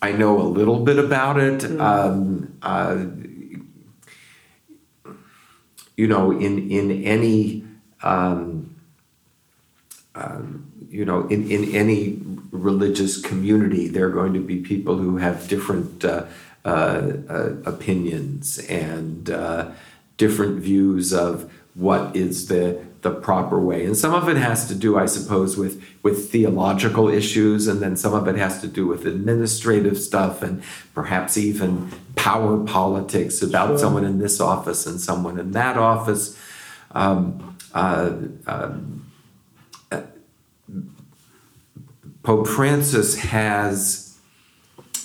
I 0.02 0.12
know 0.12 0.40
a 0.40 0.44
little 0.44 0.80
bit 0.80 0.98
about 0.98 1.38
it. 1.38 1.64
Um, 1.80 2.56
uh, 2.62 3.06
you 5.96 6.06
know, 6.06 6.30
in 6.30 6.70
in 6.70 7.04
any 7.04 7.64
um, 8.02 8.76
um, 10.14 10.70
you 10.90 11.04
know 11.04 11.26
in 11.28 11.50
in 11.50 11.74
any 11.74 12.20
religious 12.50 13.20
community, 13.20 13.88
there 13.88 14.06
are 14.06 14.12
going 14.12 14.34
to 14.34 14.40
be 14.40 14.58
people 14.60 14.96
who 14.96 15.18
have 15.18 15.48
different 15.48 16.04
uh, 16.04 16.26
uh, 16.64 17.12
uh, 17.28 17.52
opinions 17.64 18.58
and 18.68 19.30
uh, 19.30 19.70
different 20.16 20.60
views 20.60 21.12
of 21.12 21.50
what 21.74 22.14
is 22.16 22.48
the 22.48 22.84
the 23.02 23.10
proper 23.10 23.60
way 23.60 23.84
and 23.84 23.96
some 23.96 24.12
of 24.12 24.28
it 24.28 24.36
has 24.36 24.66
to 24.66 24.74
do 24.74 24.98
i 24.98 25.06
suppose 25.06 25.56
with 25.56 25.80
with 26.02 26.32
theological 26.32 27.08
issues 27.08 27.68
and 27.68 27.80
then 27.80 27.96
some 27.96 28.12
of 28.12 28.26
it 28.26 28.34
has 28.34 28.60
to 28.60 28.66
do 28.66 28.88
with 28.88 29.06
administrative 29.06 29.96
stuff 29.96 30.42
and 30.42 30.60
perhaps 30.94 31.38
even 31.38 31.88
power 32.16 32.58
politics 32.64 33.40
about 33.40 33.68
Sure. 33.68 33.78
someone 33.78 34.04
in 34.04 34.18
this 34.18 34.40
office 34.40 34.84
and 34.84 35.00
someone 35.00 35.38
in 35.38 35.52
that 35.52 35.76
office 35.76 36.36
um, 36.90 37.56
uh, 37.72 38.10
um, 38.48 39.06
uh, 39.92 40.02
pope 42.28 42.46
francis 42.46 43.10
has 43.20 44.14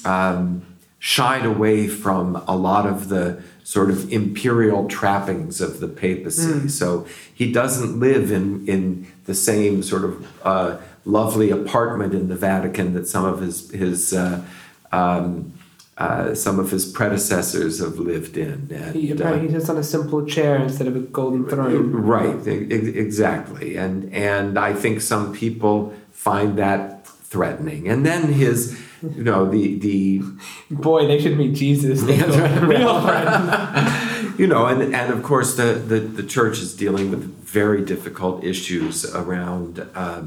um, 0.04 0.62
shied 1.00 1.46
away 1.46 1.88
from 1.88 2.36
a 2.50 2.56
lot 2.70 2.86
of 2.86 3.08
the 3.08 3.42
sort 3.64 3.90
of 3.90 4.12
imperial 4.12 4.90
trappings 4.90 5.62
of 5.62 5.80
the 5.80 5.88
papacy. 5.88 6.68
So 6.68 7.08
he 7.34 7.50
doesn't 7.50 7.98
live 7.98 8.30
in, 8.30 8.68
in 8.68 9.08
the 9.24 9.34
same 9.34 9.84
sort 9.84 10.04
of 10.04 10.46
uh, 10.46 10.78
lovely 11.06 11.50
apartment 11.50 12.14
in 12.14 12.28
the 12.28 12.36
Vatican 12.36 12.94
that 12.96 13.08
some 13.08 13.24
of 13.24 13.40
his 13.40 13.72
his 13.72 14.14
uh, 14.14 14.44
um, 14.92 15.54
uh, 15.98 16.36
some 16.36 16.60
of 16.60 16.72
his 16.72 16.86
predecessors 16.92 17.80
have 17.80 18.00
lived 18.00 18.36
in. 18.36 18.68
And, 18.70 18.96
He, 18.96 19.14
uh, 19.14 19.38
he 19.38 19.50
sits 19.50 19.70
on 19.70 19.78
a 19.78 19.84
simple 19.84 20.26
chair 20.26 20.58
instead 20.58 20.88
of 20.88 20.96
a 20.98 21.00
golden 21.00 21.46
throne. 21.46 21.92
Right, 21.92 22.46
exactly, 22.46 23.78
and 23.78 24.14
and 24.14 24.60
I 24.60 24.74
think 24.74 25.00
some 25.00 25.32
people 25.32 25.94
find 26.12 26.58
that 26.58 26.93
threatening. 27.34 27.82
And 27.92 28.06
then 28.06 28.22
his, 28.44 28.58
you 29.02 29.24
know, 29.30 29.42
the 29.56 29.64
the 29.88 30.22
Boy, 30.70 31.08
they 31.08 31.20
should 31.22 31.38
meet 31.38 31.54
Jesus. 31.66 32.02
Real 32.74 32.96
friends. 33.02 34.40
you 34.40 34.48
know, 34.48 34.64
and, 34.72 34.80
and 35.00 35.08
of 35.16 35.22
course, 35.24 35.50
the, 35.62 35.70
the, 35.92 36.00
the 36.20 36.24
church 36.36 36.58
is 36.66 36.72
dealing 36.76 37.10
with 37.14 37.24
very 37.60 37.82
difficult 37.94 38.44
issues 38.44 38.96
around 39.16 39.72
um, 39.96 40.26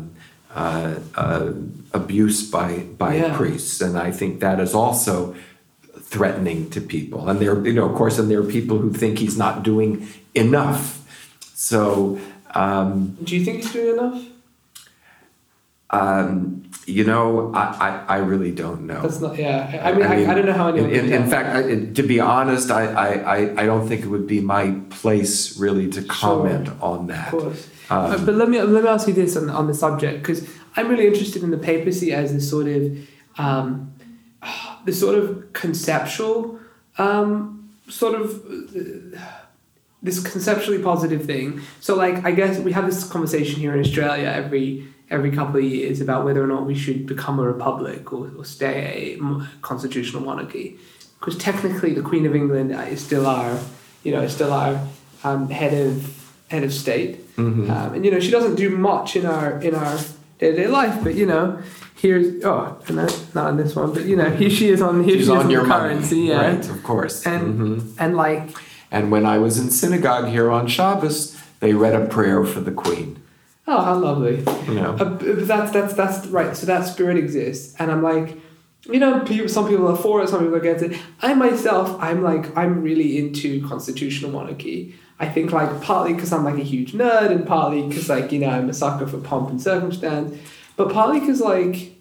uh, 0.55 0.95
uh, 1.15 1.53
abuse 1.93 2.39
by, 2.57 2.71
by 2.99 3.13
Yeah. 3.17 3.37
priests. 3.37 3.81
And 3.81 3.95
I 4.09 4.11
think 4.21 4.41
that 4.41 4.59
is 4.67 4.75
also 4.75 5.35
threatening 6.13 6.71
to 6.71 6.81
people. 6.81 7.29
And 7.29 7.39
there, 7.41 7.57
you 7.67 7.73
know, 7.79 7.87
of 7.91 7.95
course, 8.01 8.19
and 8.21 8.27
there 8.31 8.41
are 8.45 8.51
people 8.59 8.79
who 8.79 8.91
think 8.93 9.19
he's 9.19 9.37
not 9.39 9.63
doing 9.63 9.91
enough. 10.35 10.83
So, 11.55 12.19
um, 12.55 13.17
Do 13.27 13.31
you 13.37 13.45
think 13.45 13.57
he's 13.63 13.73
doing 13.73 13.93
enough? 13.99 14.23
Um, 15.91 16.65
you 16.87 17.05
know, 17.05 17.53
I, 17.55 18.05
I, 18.09 18.17
I 18.17 18.19
really 18.19 18.51
don't 18.51 18.87
know. 18.87 19.03
That's 19.03 19.21
not. 19.21 19.39
Yeah. 19.39 19.81
I, 19.85 19.91
I 19.91 19.95
mean, 19.95 20.07
I, 20.07 20.31
I, 20.31 20.35
don't 20.35 20.47
know 20.47 20.53
how 20.53 20.69
anyone. 20.69 20.91
In, 20.91 21.07
in, 21.07 21.23
in 21.23 21.31
fact, 21.31 21.49
I, 21.49 21.93
to 21.93 22.03
be 22.03 22.19
honest, 22.19 22.71
I, 22.71 22.87
I, 22.87 23.63
I- 23.63 23.67
don't 23.67 23.87
think 23.87 24.03
it 24.03 24.09
would 24.09 24.27
be 24.27 24.41
my 24.41 24.81
place 24.91 25.59
really 25.59 25.89
to 25.91 26.03
comment 26.03 26.71
on 26.81 27.07
that. 27.09 27.33
Of 27.33 27.41
course. 27.41 27.69
Um, 27.89 28.25
but 28.27 28.35
let 28.35 28.49
me 28.49 28.61
let 28.61 28.83
me 28.83 28.89
ask 28.89 29.07
you 29.07 29.15
this 29.15 29.37
on, 29.37 29.49
on 29.49 29.69
the 29.69 29.75
subject 29.75 30.23
because 30.23 30.49
I'm 30.77 30.89
really 30.89 31.07
interested 31.07 31.45
in 31.45 31.53
the 31.53 31.59
papacy 31.59 32.13
as 32.13 32.33
this 32.33 32.51
sort 32.51 32.67
of 32.67 32.99
um, 33.39 33.95
this 34.85 34.99
sort 34.99 35.17
of 35.17 35.53
conceptual 35.53 36.59
um, 36.99 37.71
sort 37.89 38.21
of 38.21 38.45
uh, 38.45 39.19
this 40.03 40.21
conceptually 40.21 40.83
positive 40.83 41.25
thing. 41.25 41.61
So 41.81 41.95
like 41.95 42.25
I 42.25 42.33
guess 42.33 42.59
we 42.59 42.73
have 42.73 42.87
this 42.87 43.05
conversation 43.09 43.61
here 43.61 43.73
in 43.73 43.79
Australia 43.79 44.27
every 44.27 44.89
every 45.11 45.31
couple 45.31 45.57
of 45.57 45.65
years 45.65 46.01
about 46.01 46.25
whether 46.25 46.43
or 46.43 46.47
not 46.47 46.67
we 46.67 46.75
should 46.75 47.07
become 47.07 47.39
a 47.39 47.43
republic 47.43 48.13
or, 48.13 48.31
or 48.37 48.45
stay 48.45 49.17
a 49.21 49.21
constitutional 49.63 50.23
monarchy 50.23 50.79
because 51.21 51.37
technically 51.39 51.93
the 51.95 52.03
Queen 52.03 52.27
of 52.27 52.35
England 52.35 52.73
is 52.91 53.05
still 53.05 53.27
our 53.27 53.59
you 54.03 54.13
know 54.13 54.23
is 54.23 54.33
still 54.33 54.53
our 54.53 54.81
um, 55.25 55.49
head 55.49 55.73
of 55.75 55.93
head 56.49 56.63
of 56.65 56.73
state. 56.73 57.15
mhm. 57.37 57.69
Um, 57.71 57.95
and 57.95 58.05
you 58.05 58.11
know, 58.11 58.21
she 58.21 58.31
doesn't 58.31 58.55
do 58.57 58.71
much 58.71 59.17
in 59.17 59.27
our 59.27 59.59
in 59.61 59.75
our 59.75 59.97
day 60.39 60.51
to 60.51 60.57
day 60.57 60.67
life, 60.69 61.03
but 61.03 61.15
you 61.15 61.27
know, 61.27 61.59
here's 61.97 62.45
oh, 62.45 62.77
and 62.89 62.99
that, 62.99 63.13
not 63.35 63.47
on 63.47 63.57
this 63.57 63.75
one, 63.75 63.93
but 63.93 64.05
you 64.05 64.17
know, 64.17 64.31
here 64.31 64.51
she 64.51 64.69
is 64.69 64.81
on 64.83 65.03
here 65.05 65.17
She's 65.17 65.27
she 65.27 65.33
is 65.33 65.45
on 65.45 65.51
your 65.51 65.63
the 65.63 65.69
money, 65.69 65.95
currency, 65.95 66.21
yeah, 66.31 66.41
right? 66.51 66.69
Of 66.71 66.83
course. 66.83 67.27
And- 67.27 67.59
Mhm. 67.61 67.93
and 67.99 68.17
like 68.17 68.51
and 68.93 69.11
when 69.11 69.27
I 69.27 69.39
was 69.39 69.59
in 69.59 69.71
synagogue 69.71 70.29
here 70.29 70.49
on 70.51 70.67
Shabbos, 70.69 71.37
they 71.61 71.73
read 71.75 71.95
a 71.95 72.07
prayer 72.07 72.45
for 72.45 72.61
the 72.61 72.71
Queen. 72.71 73.17
Oh, 73.67 73.81
how 73.83 73.95
lovely. 73.95 74.43
Know, 74.43 74.97
Uh, 74.99 75.17
that's 75.21 75.73
that's 75.73 75.95
that's 75.95 76.27
right. 76.29 76.57
So 76.57 76.67
that 76.67 76.87
spirit 76.87 77.17
exists, 77.17 77.75
and 77.79 77.91
I'm 77.91 78.03
like, 78.03 78.39
you 78.85 79.01
know, 79.01 79.21
people, 79.21 79.49
some 79.49 79.69
people 79.69 79.89
are 79.89 79.97
for 79.97 80.23
it, 80.23 80.29
some 80.29 80.41
people 80.41 80.55
are 80.55 80.59
against 80.59 80.85
it. 80.85 80.99
I 81.23 81.35
myself, 81.35 81.97
I'm 82.01 82.23
like, 82.23 82.57
I'm 82.57 82.83
really 82.83 83.19
into 83.19 83.67
constitutional 83.69 84.31
monarchy. 84.31 84.95
I 85.19 85.29
think 85.29 85.53
like 85.53 85.81
partly 85.81 86.13
because 86.13 86.33
I'm 86.33 86.45
like 86.45 86.57
a 86.59 86.65
huge 86.65 86.93
nerd, 86.93 87.31
and 87.31 87.47
partly 87.47 87.87
because 87.87 88.09
like 88.09 88.33
you 88.33 88.39
know 88.39 88.51
I'm 88.51 88.69
a 88.69 88.75
sucker 88.75 89.07
for 89.07 89.19
pomp 89.19 89.51
and 89.51 89.61
circumstance, 89.61 90.39
but 90.77 90.93
partly 90.93 91.21
because 91.21 91.41
like. 91.41 91.96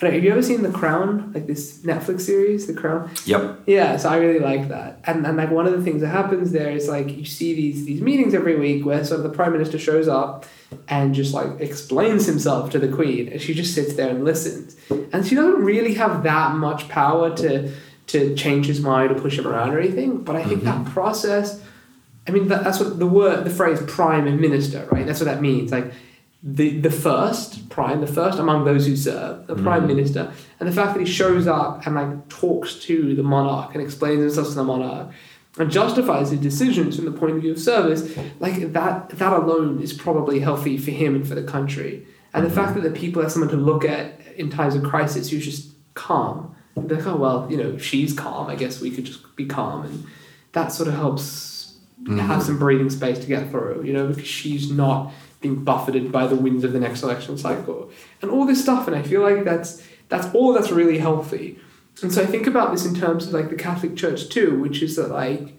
I 0.00 0.10
have 0.10 0.22
you 0.22 0.30
ever 0.30 0.42
seen 0.42 0.62
The 0.62 0.70
Crown, 0.70 1.32
like 1.34 1.46
this 1.46 1.78
Netflix 1.78 2.20
series, 2.20 2.66
The 2.66 2.74
Crown? 2.74 3.10
yep. 3.24 3.60
Yeah, 3.66 3.96
so 3.96 4.08
I 4.08 4.18
really 4.18 4.38
like 4.38 4.68
that. 4.68 5.00
And 5.04 5.26
and 5.26 5.36
like 5.36 5.50
one 5.50 5.66
of 5.66 5.72
the 5.72 5.82
things 5.82 6.02
that 6.02 6.08
happens 6.08 6.52
there 6.52 6.70
is 6.70 6.88
like 6.88 7.16
you 7.16 7.24
see 7.24 7.54
these 7.54 7.84
these 7.84 8.00
meetings 8.00 8.32
every 8.32 8.56
week 8.56 8.84
where 8.84 9.04
sort 9.04 9.20
of 9.20 9.30
the 9.30 9.36
prime 9.36 9.52
minister 9.52 9.78
shows 9.78 10.06
up 10.06 10.46
and 10.88 11.14
just 11.14 11.34
like 11.34 11.60
explains 11.60 12.26
himself 12.26 12.70
to 12.70 12.78
the 12.78 12.88
queen 12.88 13.28
and 13.28 13.40
she 13.40 13.54
just 13.54 13.74
sits 13.74 13.94
there 13.94 14.10
and 14.10 14.24
listens. 14.24 14.76
And 15.12 15.26
she 15.26 15.34
doesn't 15.34 15.64
really 15.64 15.94
have 15.94 16.22
that 16.22 16.54
much 16.54 16.88
power 16.88 17.34
to 17.38 17.72
to 18.08 18.34
change 18.36 18.66
his 18.66 18.80
mind 18.80 19.10
or 19.10 19.20
push 19.20 19.38
him 19.38 19.46
around 19.46 19.74
or 19.74 19.80
anything, 19.80 20.22
but 20.22 20.36
I 20.36 20.44
think 20.44 20.62
that 20.64 20.76
mm-hmm. 20.76 20.92
process 20.92 21.60
I 22.26 22.30
mean 22.30 22.48
that, 22.48 22.62
that's 22.62 22.78
what 22.78 22.98
the 22.98 23.06
word 23.06 23.44
the 23.44 23.50
phrase 23.50 23.82
prime 23.86 24.40
minister, 24.40 24.86
right? 24.92 25.06
That's 25.06 25.18
what 25.18 25.26
that 25.26 25.40
means. 25.40 25.72
Like 25.72 25.92
the 26.42 26.78
the 26.78 26.90
first 26.90 27.68
prime, 27.68 28.00
the 28.00 28.06
first 28.06 28.38
among 28.38 28.64
those 28.64 28.86
who 28.86 28.96
serve, 28.96 29.46
the 29.46 29.56
mm. 29.56 29.62
prime 29.62 29.86
minister, 29.86 30.32
and 30.60 30.68
the 30.68 30.72
fact 30.72 30.94
that 30.94 31.00
he 31.00 31.06
shows 31.06 31.46
up 31.46 31.84
and 31.84 31.96
like 31.96 32.28
talks 32.28 32.76
to 32.76 33.14
the 33.14 33.22
monarch 33.22 33.74
and 33.74 33.82
explains 33.82 34.20
himself 34.20 34.48
to 34.48 34.54
the 34.54 34.64
monarch 34.64 35.12
and 35.58 35.70
justifies 35.70 36.30
his 36.30 36.40
decisions 36.40 36.96
from 36.96 37.06
the 37.06 37.12
point 37.12 37.34
of 37.34 37.40
view 37.40 37.50
of 37.50 37.58
service, 37.58 38.16
like 38.38 38.72
that 38.72 39.08
that 39.10 39.32
alone 39.32 39.82
is 39.82 39.92
probably 39.92 40.38
healthy 40.38 40.78
for 40.78 40.92
him 40.92 41.16
and 41.16 41.26
for 41.26 41.34
the 41.34 41.42
country. 41.42 42.06
And 42.32 42.44
the 42.44 42.50
mm-hmm. 42.50 42.58
fact 42.58 42.74
that 42.74 42.82
the 42.82 42.90
people 42.90 43.22
have 43.22 43.32
someone 43.32 43.50
to 43.50 43.56
look 43.56 43.84
at 43.84 44.20
in 44.36 44.50
times 44.50 44.76
of 44.76 44.84
crisis 44.84 45.30
who's 45.30 45.44
just 45.44 45.72
calm. 45.94 46.54
They're 46.76 46.98
like, 46.98 47.06
oh 47.08 47.16
well, 47.16 47.48
you 47.50 47.56
know, 47.56 47.76
she's 47.78 48.12
calm. 48.12 48.46
I 48.46 48.54
guess 48.54 48.80
we 48.80 48.92
could 48.92 49.04
just 49.04 49.34
be 49.34 49.46
calm, 49.46 49.84
and 49.84 50.06
that 50.52 50.68
sort 50.68 50.88
of 50.88 50.94
helps 50.94 51.76
mm-hmm. 52.00 52.18
have 52.18 52.44
some 52.44 52.60
breathing 52.60 52.90
space 52.90 53.18
to 53.18 53.26
get 53.26 53.50
through. 53.50 53.82
You 53.84 53.92
know, 53.92 54.06
because 54.06 54.28
she's 54.28 54.70
not 54.70 55.12
being 55.40 55.64
buffeted 55.64 56.10
by 56.10 56.26
the 56.26 56.36
winds 56.36 56.64
of 56.64 56.72
the 56.72 56.80
next 56.80 57.02
election 57.02 57.38
cycle 57.38 57.90
and 58.22 58.30
all 58.30 58.44
this 58.44 58.62
stuff. 58.62 58.86
And 58.86 58.96
I 58.96 59.02
feel 59.02 59.22
like 59.22 59.44
that's 59.44 59.82
that's 60.08 60.32
all 60.34 60.52
that's 60.52 60.70
really 60.70 60.98
healthy. 60.98 61.58
And 62.02 62.12
so 62.12 62.22
I 62.22 62.26
think 62.26 62.46
about 62.46 62.72
this 62.72 62.86
in 62.86 62.94
terms 62.94 63.26
of 63.26 63.32
like 63.32 63.50
the 63.50 63.56
Catholic 63.56 63.96
Church 63.96 64.28
too, 64.28 64.58
which 64.60 64.82
is 64.82 64.96
that 64.96 65.10
like 65.10 65.58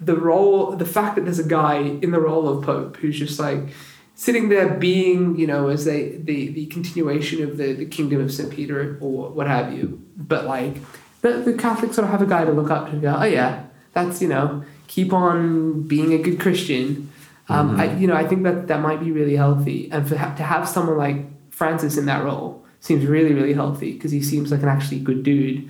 the 0.00 0.16
role, 0.16 0.72
the 0.76 0.86
fact 0.86 1.16
that 1.16 1.24
there's 1.24 1.40
a 1.40 1.48
guy 1.48 1.78
in 1.78 2.12
the 2.12 2.20
role 2.20 2.48
of 2.48 2.64
Pope 2.64 2.96
who's 2.98 3.18
just 3.18 3.40
like 3.40 3.68
sitting 4.14 4.48
there 4.48 4.68
being, 4.68 5.36
you 5.36 5.46
know, 5.46 5.68
as 5.68 5.84
they 5.84 6.16
the 6.16 6.48
the 6.48 6.66
continuation 6.66 7.42
of 7.42 7.56
the, 7.56 7.72
the 7.72 7.86
kingdom 7.86 8.20
of 8.20 8.32
St. 8.32 8.50
Peter 8.50 8.98
or 9.00 9.30
what 9.30 9.46
have 9.46 9.72
you. 9.72 10.02
But 10.16 10.44
like 10.44 10.76
the, 11.22 11.38
the 11.38 11.54
Catholics 11.54 11.96
sort 11.96 12.04
of 12.04 12.10
have 12.10 12.22
a 12.22 12.26
guy 12.26 12.44
to 12.44 12.52
look 12.52 12.70
up 12.70 12.86
to 12.86 12.92
and 12.92 13.02
go, 13.02 13.16
oh 13.18 13.24
yeah, 13.24 13.64
that's, 13.92 14.22
you 14.22 14.28
know, 14.28 14.64
keep 14.86 15.12
on 15.12 15.82
being 15.82 16.12
a 16.12 16.18
good 16.18 16.38
Christian. 16.40 17.10
Um, 17.48 17.80
I, 17.80 17.94
you 17.96 18.06
know, 18.06 18.14
I 18.14 18.26
think 18.26 18.42
that 18.42 18.66
that 18.68 18.80
might 18.80 19.00
be 19.00 19.10
really 19.10 19.36
healthy. 19.36 19.88
And 19.90 20.06
for 20.06 20.14
to 20.14 20.42
have 20.42 20.68
someone 20.68 20.98
like 20.98 21.24
Francis 21.50 21.96
in 21.96 22.06
that 22.06 22.22
role 22.22 22.64
seems 22.80 23.06
really, 23.06 23.32
really 23.32 23.54
healthy 23.54 23.92
because 23.92 24.10
he 24.10 24.22
seems 24.22 24.50
like 24.50 24.62
an 24.62 24.68
actually 24.68 25.00
good 25.00 25.22
dude. 25.22 25.68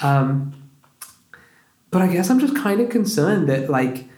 Um, 0.00 0.54
but 1.90 2.02
I 2.02 2.08
guess 2.08 2.30
I'm 2.30 2.40
just 2.40 2.56
kind 2.56 2.80
of 2.80 2.88
concerned 2.88 3.48
that 3.48 3.68
like 3.68 4.08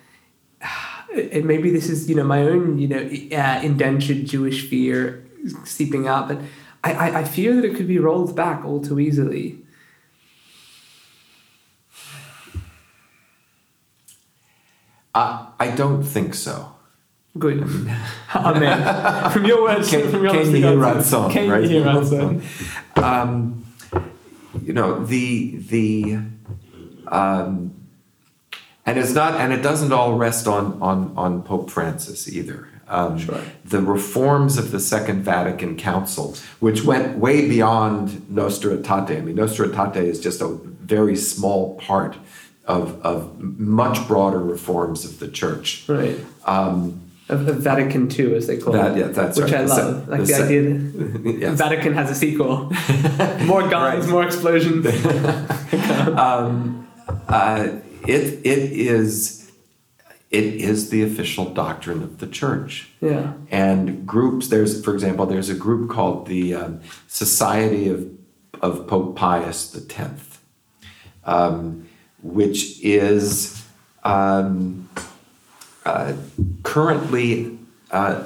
and 1.32 1.44
maybe 1.44 1.70
this 1.70 1.88
is 1.88 2.08
you 2.08 2.14
know 2.14 2.24
my 2.24 2.42
own 2.42 2.78
you 2.78 2.88
know 2.88 3.36
uh, 3.36 3.60
indentured 3.62 4.26
Jewish 4.26 4.68
fear 4.68 5.26
seeping 5.64 6.06
out, 6.06 6.28
but 6.28 6.38
I, 6.84 6.92
I, 6.92 7.20
I 7.20 7.24
fear 7.24 7.56
that 7.56 7.64
it 7.64 7.76
could 7.76 7.88
be 7.88 7.98
rolled 7.98 8.36
back 8.36 8.64
all 8.64 8.80
too 8.80 9.00
easily. 9.00 9.58
I, 15.14 15.48
I 15.58 15.70
don't 15.72 16.04
think 16.04 16.34
so. 16.34 16.74
Good, 17.38 17.62
amen. 18.34 19.30
From 19.30 19.44
your 19.44 19.62
words, 19.62 19.88
Can, 19.90 20.10
from 20.10 20.24
your 20.24 20.32
can 20.32 20.50
you 20.50 20.56
hear 20.56 20.72
Ratzon, 20.76 21.30
Can 21.30 21.48
right? 21.50 21.62
you 21.62 21.68
hear 21.68 21.84
Ratzon? 21.84 22.42
um, 23.02 23.64
you 24.62 24.72
know 24.72 25.04
the 25.04 25.56
the 25.56 26.18
um, 27.06 27.72
and 28.84 28.98
it's 28.98 29.12
not 29.12 29.34
and 29.40 29.52
it 29.52 29.62
doesn't 29.62 29.92
all 29.92 30.14
rest 30.16 30.46
on 30.48 30.80
on 30.82 31.12
on 31.16 31.42
Pope 31.42 31.70
Francis 31.70 32.28
either. 32.28 32.68
Um, 32.88 33.18
Sure. 33.20 33.40
The 33.64 33.80
reforms 33.80 34.58
of 34.58 34.72
the 34.72 34.80
Second 34.80 35.22
Vatican 35.22 35.76
Council, 35.76 36.34
which 36.58 36.82
went 36.82 37.18
way 37.18 37.48
beyond 37.48 38.28
Nostra 38.28 38.76
Aetate. 38.76 39.16
I 39.16 39.20
mean, 39.20 39.36
Nostra 39.36 39.68
Aetate 39.68 40.02
is 40.02 40.18
just 40.18 40.40
a 40.40 40.48
very 40.48 41.14
small 41.14 41.76
part 41.78 42.16
of 42.64 43.00
of 43.06 43.38
much 43.40 44.04
broader 44.08 44.40
reforms 44.40 45.04
of 45.04 45.20
the 45.20 45.28
Church. 45.28 45.84
Right. 45.86 46.18
Um, 46.44 47.02
Of, 47.30 47.48
of 47.48 47.56
Vatican 47.58 48.10
II, 48.10 48.34
as 48.34 48.46
they 48.46 48.56
call 48.58 48.72
That- 48.72 48.96
it. 48.96 49.00
yeah, 49.00 49.06
that's 49.08 49.38
which 49.38 49.52
right. 49.52 49.62
I 49.62 49.64
love. 49.64 50.08
like 50.08 50.20
the 50.20 50.26
the, 50.26 50.44
idea 50.44 50.62
that 50.62 51.38
yes. 51.44 51.58
Vatican 51.58 51.94
has 51.94 52.10
a 52.10 52.14
sequel. 52.14 52.56
more 53.46 53.68
guns, 53.68 54.04
Right. 54.04 54.08
more 54.12 54.24
explosions. 54.24 54.86
um, 56.26 56.86
uh, 57.28 57.68
it 58.06 58.24
it 58.44 58.72
is 58.72 59.50
it 60.30 60.44
is 60.44 60.90
the 60.90 61.02
official 61.02 61.46
doctrine 61.52 62.02
of 62.02 62.18
the 62.18 62.26
church 62.26 62.88
yeah. 63.00 63.32
and 63.50 64.06
groups 64.06 64.48
there's 64.48 64.82
for 64.84 64.94
example 64.94 65.26
there's 65.26 65.48
a 65.50 65.54
group 65.54 65.90
called 65.90 66.26
the 66.26 66.54
um, 66.54 66.80
society 67.08 67.88
of 67.88 68.08
of 68.62 68.86
pope 68.86 69.16
pius 69.16 69.74
x 69.98 70.38
um, 71.24 71.88
which 72.22 72.80
is 72.82 73.64
um, 74.04 74.88
uh, 75.90 76.16
currently 76.62 77.58
uh, 77.90 78.24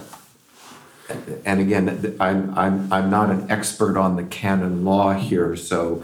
and 1.44 1.60
again, 1.60 2.16
I'm, 2.18 2.56
I'm, 2.56 2.92
I'm 2.92 3.10
not 3.10 3.30
an 3.30 3.50
expert 3.50 3.98
on 3.98 4.16
the 4.16 4.24
canon 4.24 4.84
law 4.84 5.12
here, 5.12 5.54
so 5.54 6.02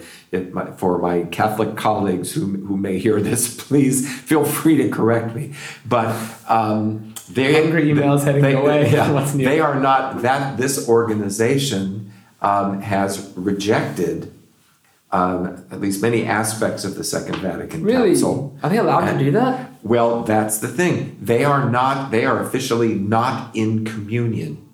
my, 0.53 0.73
for 0.73 0.99
my 0.99 1.23
Catholic 1.25 1.77
colleagues 1.77 2.33
who, 2.33 2.47
who 2.67 2.77
may 2.77 2.99
hear 2.99 3.21
this, 3.21 3.55
please 3.69 4.07
feel 4.21 4.45
free 4.45 4.77
to 4.77 4.91
correct 4.91 5.35
me. 5.35 5.55
But 5.87 6.15
um, 6.49 7.15
they 7.31 7.63
Angry 7.63 7.85
emails 7.85 8.25
heading 8.25 8.43
they, 8.43 8.53
your 8.53 8.83
yeah, 8.83 9.11
What's 9.13 9.35
new? 9.35 9.45
they 9.45 9.61
are 9.61 9.79
not 9.81 10.23
that. 10.23 10.59
This 10.59 10.89
organization 10.89 12.13
um, 12.43 12.83
has 12.83 13.33
rejected 13.37 14.33
um, 15.13 15.65
at 15.71 15.81
least 15.81 16.03
many 16.03 16.27
aspects 16.27 16.85
of 16.85 16.95
the 16.95 17.05
Second 17.05 17.37
Vatican 17.37 17.83
Really? 17.83 18.11
Council. 18.11 18.59
Are 18.63 18.69
they 18.69 18.79
allowed 18.79 19.05
And- 19.09 19.19
to 19.19 19.25
do 19.25 19.31
that? 19.33 19.70
Well, 19.83 20.23
that's 20.23 20.59
the 20.59 20.69
thing. 20.69 21.17
They 21.21 21.45
are 21.45 21.69
not. 21.69 22.11
They 22.11 22.25
are 22.25 22.43
officially 22.43 22.95
not 22.95 23.55
in 23.55 23.85
communion 23.85 24.69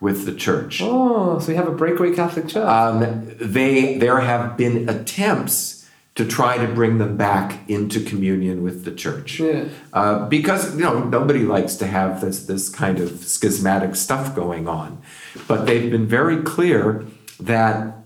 with 0.00 0.26
the 0.26 0.34
church. 0.34 0.80
Oh, 0.82 1.38
so 1.38 1.48
we 1.48 1.56
have 1.56 1.66
a 1.66 1.72
breakaway 1.72 2.14
Catholic 2.14 2.48
Church. 2.48 2.66
Um, 2.66 3.32
they 3.40 3.96
there 3.96 4.20
have 4.20 4.56
been 4.56 4.88
attempts 4.88 5.88
to 6.14 6.24
try 6.24 6.58
to 6.58 6.72
bring 6.72 6.98
them 6.98 7.16
back 7.16 7.68
into 7.68 8.00
communion 8.00 8.62
with 8.62 8.84
the 8.84 8.92
church. 8.92 9.40
yeah. 9.40 9.64
Uh, 9.92 10.28
because 10.28 10.76
you 10.76 10.82
know 10.82 11.02
nobody 11.04 11.40
likes 11.40 11.74
to 11.76 11.86
have 11.86 12.20
this 12.20 12.46
this 12.46 12.68
kind 12.68 13.00
of 13.00 13.24
schismatic 13.24 13.96
stuff 13.96 14.34
going 14.36 14.68
on, 14.68 15.00
but 15.48 15.64
they've 15.64 15.90
been 15.90 16.06
very 16.06 16.42
clear 16.42 17.04
that 17.40 17.96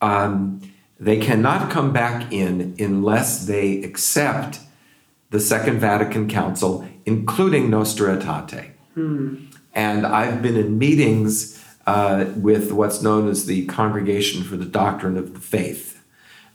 um, 0.00 0.60
they 0.98 1.18
cannot 1.18 1.70
come 1.70 1.92
back 1.92 2.32
in 2.32 2.74
unless 2.78 3.46
they 3.46 3.82
accept 3.82 4.60
the 5.30 5.40
Second 5.40 5.78
Vatican 5.78 6.28
Council, 6.28 6.86
including 7.06 7.70
Nostra 7.70 8.16
Aetate. 8.16 8.70
And 9.72 10.06
I've 10.06 10.42
been 10.42 10.56
in 10.56 10.78
meetings 10.78 11.64
uh, 11.86 12.26
with 12.36 12.70
what's 12.72 13.00
known 13.02 13.28
as 13.28 13.46
the 13.46 13.64
Congregation 13.66 14.42
for 14.42 14.56
the 14.56 14.66
Doctrine 14.66 15.16
of 15.16 15.32
the 15.32 15.40
Faith. 15.40 16.02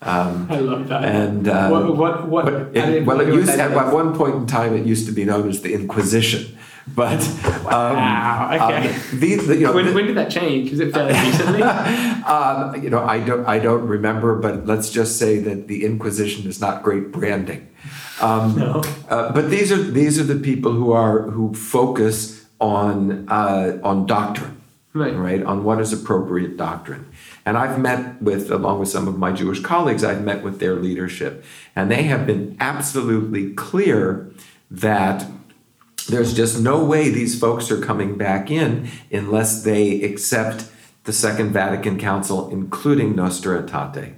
Um, 0.01 0.47
I 0.51 0.59
love 0.59 0.87
that. 0.89 1.03
and 1.05 1.47
uh, 1.47 1.69
what, 1.69 1.97
what, 1.97 2.27
what, 2.27 2.47
it, 2.75 3.05
well, 3.05 3.21
it 3.21 3.27
used 3.33 3.47
that 3.49 3.71
at 3.71 3.93
one 3.93 4.13
point 4.15 4.35
in 4.35 4.45
time 4.45 4.75
it 4.75 4.85
used 4.85 5.07
to 5.07 5.11
be 5.11 5.25
known 5.25 5.49
as 5.49 5.61
the 5.61 5.73
Inquisition, 5.73 6.55
but 6.93 7.19
um, 7.65 7.95
Wow, 7.95 8.49
okay. 8.53 8.89
um, 8.89 9.19
the, 9.19 9.35
the, 9.37 9.55
you 9.55 9.61
know, 9.61 9.73
when, 9.73 9.85
the- 9.87 9.93
when 9.93 10.05
did 10.05 10.17
that 10.17 10.29
change? 10.29 10.69
Was 10.69 10.81
it 10.81 10.93
fairly 10.93 11.13
recently? 11.13 11.63
um, 11.63 12.83
you 12.83 12.89
know, 12.91 13.03
I 13.03 13.19
don't, 13.21 13.45
I 13.47 13.57
don't 13.57 13.87
remember, 13.87 14.35
but 14.35 14.67
let's 14.67 14.91
just 14.91 15.17
say 15.17 15.39
that 15.39 15.67
the 15.67 15.85
Inquisition 15.85 16.45
is 16.47 16.61
not 16.61 16.83
great 16.83 17.11
branding. 17.11 17.67
Um, 18.21 18.55
No. 18.57 18.81
uh, 19.09 19.31
but 19.33 19.49
these 19.49 19.71
are 19.71 19.81
these 19.81 20.19
are 20.19 20.23
the 20.23 20.35
people 20.39 20.71
who 20.71 20.91
are 20.93 21.23
who 21.23 21.53
focus 21.53 22.45
on 22.59 23.25
uh, 23.29 23.77
on 23.83 24.05
doctrine, 24.05 24.57
Right. 24.93 25.15
right? 25.15 25.43
On 25.43 25.63
what 25.63 25.81
is 25.81 25.91
appropriate 25.93 26.55
doctrine. 26.57 27.05
And 27.45 27.57
I've 27.57 27.77
met 27.79 28.21
with, 28.21 28.49
along 28.49 28.79
with 28.79 28.89
some 28.89 29.07
of 29.07 29.19
my 29.19 29.31
Jewish 29.31 29.59
colleagues, 29.59 30.03
I've 30.03 30.23
met 30.23 30.43
with 30.43 30.59
their 30.59 30.75
leadership, 30.75 31.43
and 31.75 31.91
they 31.91 32.03
have 32.03 32.25
been 32.25 32.55
absolutely 32.59 33.53
clear 33.53 34.31
that 34.71 35.27
there's 36.09 36.33
just 36.33 36.59
no 36.61 36.83
way 36.83 37.09
these 37.09 37.37
folks 37.39 37.69
are 37.69 37.79
coming 37.79 38.17
back 38.17 38.49
in 38.49 38.87
unless 39.11 39.63
they 39.63 40.01
accept 40.03 40.65
the 41.03 41.13
Second 41.13 41.51
Vatican 41.51 41.99
Council, 41.99 42.49
including 42.49 43.15
Nostra 43.15 43.61
Aetate. 43.61 44.13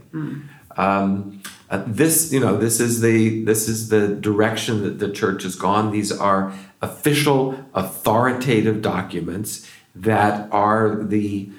Um, 0.78 1.42
uh, 1.70 1.84
this, 1.86 2.32
you 2.32 2.40
know, 2.40 2.58
this 2.58 2.80
is 2.80 3.02
the 3.02 3.44
this 3.44 3.68
is 3.68 3.90
the 3.90 4.08
direction 4.08 4.84
that 4.84 5.00
the 5.00 5.12
church 5.12 5.44
has 5.44 5.56
gone. 5.56 5.92
These 5.92 6.12
are 6.12 6.54
official, 6.82 7.66
authoritative 7.74 8.82
documents 8.82 9.70
that 9.94 10.48
are 10.52 11.04
the 11.04 11.50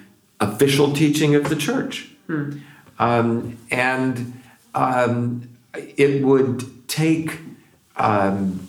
official 0.41 0.93
teaching 0.93 1.35
of 1.35 1.49
the 1.49 1.57
church, 1.57 2.11
um, 2.99 3.59
and 3.71 4.41
um, 4.75 5.49
it 5.75 6.25
would 6.25 6.89
take. 6.89 7.41
Um, 7.97 8.67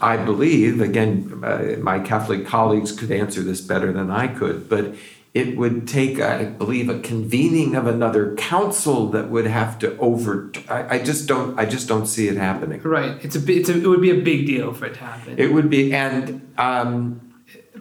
I 0.00 0.16
believe, 0.16 0.80
again, 0.80 1.42
uh, 1.44 1.76
my 1.80 2.00
Catholic 2.00 2.46
colleagues 2.46 2.92
could 2.92 3.12
answer 3.12 3.42
this 3.42 3.60
better 3.60 3.92
than 3.92 4.10
I 4.10 4.26
could, 4.26 4.66
but 4.66 4.94
it 5.34 5.56
would 5.56 5.88
take, 5.88 6.20
I 6.20 6.44
believe, 6.44 6.90
a 6.90 6.98
convening 7.00 7.74
of 7.74 7.86
another 7.86 8.34
council 8.36 9.08
that 9.10 9.30
would 9.30 9.46
have 9.46 9.78
to 9.78 9.96
over. 9.98 10.52
I, 10.68 10.96
I 10.96 11.02
just 11.02 11.26
don't. 11.26 11.58
I 11.58 11.64
just 11.64 11.88
don't 11.88 12.06
see 12.06 12.28
it 12.28 12.36
happening. 12.36 12.82
right. 12.82 13.22
It's 13.24 13.34
a, 13.34 13.52
it's 13.52 13.68
a, 13.70 13.78
it 13.78 13.86
would 13.86 14.02
be 14.02 14.10
a 14.10 14.20
big 14.20 14.46
deal 14.46 14.74
for 14.74 14.86
it 14.86 14.94
to 14.94 15.00
happen. 15.00 15.38
It 15.38 15.52
would 15.52 15.70
be, 15.70 15.94
and 15.94 16.52
um, 16.58 17.32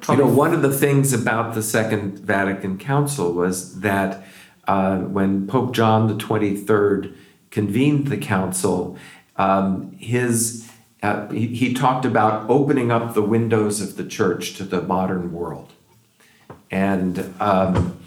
you 0.09 0.15
know, 0.15 0.27
one 0.27 0.53
of 0.53 0.61
the 0.61 0.71
things 0.71 1.11
about 1.13 1.53
the 1.53 1.61
Second 1.61 2.19
Vatican 2.19 2.77
Council 2.77 3.33
was 3.33 3.81
that 3.81 4.23
uh, 4.67 4.99
when 4.99 5.45
Pope 5.45 5.73
John 5.73 6.07
the 6.07 6.17
Twenty 6.17 6.55
Third 6.55 7.13
convened 7.49 8.07
the 8.07 8.17
council, 8.17 8.97
um, 9.35 9.91
his 9.99 10.71
uh, 11.03 11.27
he, 11.29 11.47
he 11.47 11.73
talked 11.73 12.05
about 12.05 12.49
opening 12.49 12.91
up 12.91 13.13
the 13.13 13.21
windows 13.21 13.81
of 13.81 13.97
the 13.97 14.05
church 14.05 14.55
to 14.55 14.63
the 14.63 14.81
modern 14.81 15.33
world, 15.33 15.73
and 16.71 17.33
um, 17.39 17.97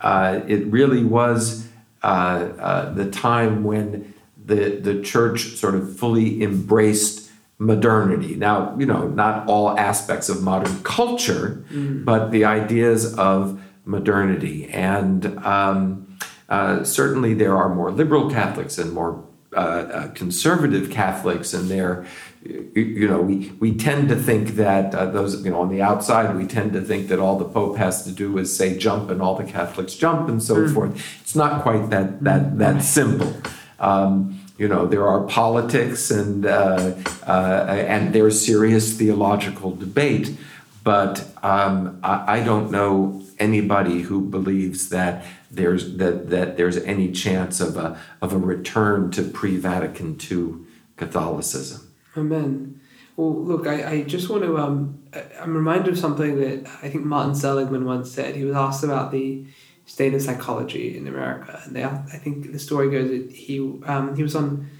uh, 0.00 0.40
it 0.46 0.66
really 0.66 1.04
was 1.04 1.68
uh, 2.02 2.06
uh, 2.06 2.92
the 2.94 3.10
time 3.10 3.64
when 3.64 4.14
the 4.44 4.76
the 4.76 5.02
church 5.02 5.56
sort 5.56 5.74
of 5.74 5.96
fully 5.98 6.42
embraced 6.42 7.30
modernity. 7.58 8.36
Now, 8.36 8.74
you 8.78 8.86
know, 8.86 9.08
not 9.08 9.46
all 9.46 9.78
aspects 9.78 10.28
of 10.28 10.42
modern 10.42 10.82
culture, 10.82 11.64
but 12.04 12.30
the 12.30 12.44
ideas 12.46 13.14
of 13.18 13.60
modernity. 13.84 14.66
And 14.68 15.26
um, 15.44 16.16
uh, 16.48 16.84
certainly 16.84 17.34
there 17.34 17.56
are 17.56 17.74
more 17.74 17.90
liberal 17.90 18.30
Catholics 18.30 18.78
and 18.78 18.92
more 18.92 19.24
uh, 19.52 19.56
uh, 19.56 20.08
conservative 20.12 20.90
Catholics, 20.90 21.52
and 21.52 21.68
there, 21.68 22.06
you, 22.42 23.06
know, 23.06 23.20
we, 23.20 23.52
we 23.60 23.74
tend 23.74 24.08
to 24.08 24.16
think 24.16 24.50
that 24.50 24.94
uh, 24.94 25.06
those, 25.06 25.44
you 25.44 25.50
know, 25.50 25.60
on 25.60 25.68
the 25.68 25.82
outside, 25.82 26.34
we 26.36 26.46
tend 26.46 26.72
to 26.72 26.80
think 26.80 27.08
that 27.08 27.18
all 27.18 27.38
the 27.38 27.44
Pope 27.44 27.76
has 27.76 28.02
to 28.04 28.12
do 28.12 28.38
is 28.38 28.56
say 28.56 28.78
jump, 28.78 29.10
and 29.10 29.20
all 29.20 29.34
the 29.34 29.44
Catholics 29.44 29.94
jump, 29.94 30.28
and 30.28 30.42
so 30.42 30.66
forth. 30.68 31.20
It's 31.20 31.34
not 31.34 31.62
quite 31.62 31.90
that 31.90 32.24
that 32.24 32.58
that 32.58 32.82
simple. 32.82 33.34
Um, 33.78 34.40
you 34.56 34.68
know, 34.68 34.86
there 34.86 35.06
are 35.06 35.22
politics 35.24 36.10
and 36.10 36.46
uh, 36.46 36.94
uh, 37.26 37.66
and 37.68 38.14
there's 38.14 38.44
serious 38.44 38.96
theological 38.96 39.74
debate, 39.76 40.36
but 40.82 41.26
um, 41.42 42.00
I, 42.02 42.38
I 42.38 42.44
don't 42.44 42.70
know 42.70 43.22
anybody 43.38 44.02
who 44.02 44.20
believes 44.22 44.88
that 44.90 45.24
there's 45.50 45.96
that 45.98 46.30
that 46.30 46.56
there's 46.56 46.78
any 46.78 47.12
chance 47.12 47.60
of 47.60 47.76
a 47.76 48.00
of 48.22 48.32
a 48.32 48.38
return 48.38 49.10
to 49.10 49.22
pre-Vatican 49.22 50.18
II 50.30 50.64
Catholicism. 50.96 51.89
Amen. 52.16 52.80
Well, 53.16 53.34
look, 53.34 53.66
I, 53.66 53.90
I 53.90 54.02
just 54.02 54.28
want 54.30 54.42
to. 54.44 54.58
Um, 54.58 55.02
I'm 55.38 55.54
reminded 55.54 55.88
of 55.88 55.98
something 55.98 56.40
that 56.40 56.66
I 56.82 56.88
think 56.88 57.04
Martin 57.04 57.34
Seligman 57.34 57.84
once 57.84 58.10
said. 58.10 58.34
He 58.34 58.44
was 58.44 58.56
asked 58.56 58.82
about 58.82 59.12
the 59.12 59.44
state 59.86 60.14
of 60.14 60.22
psychology 60.22 60.96
in 60.96 61.06
America, 61.06 61.60
and 61.64 61.74
they, 61.74 61.84
I 61.84 61.98
think 61.98 62.52
the 62.52 62.58
story 62.58 62.90
goes 62.90 63.10
that 63.10 63.32
he 63.32 63.58
um, 63.84 64.16
he 64.16 64.22
was 64.22 64.34
on 64.34 64.70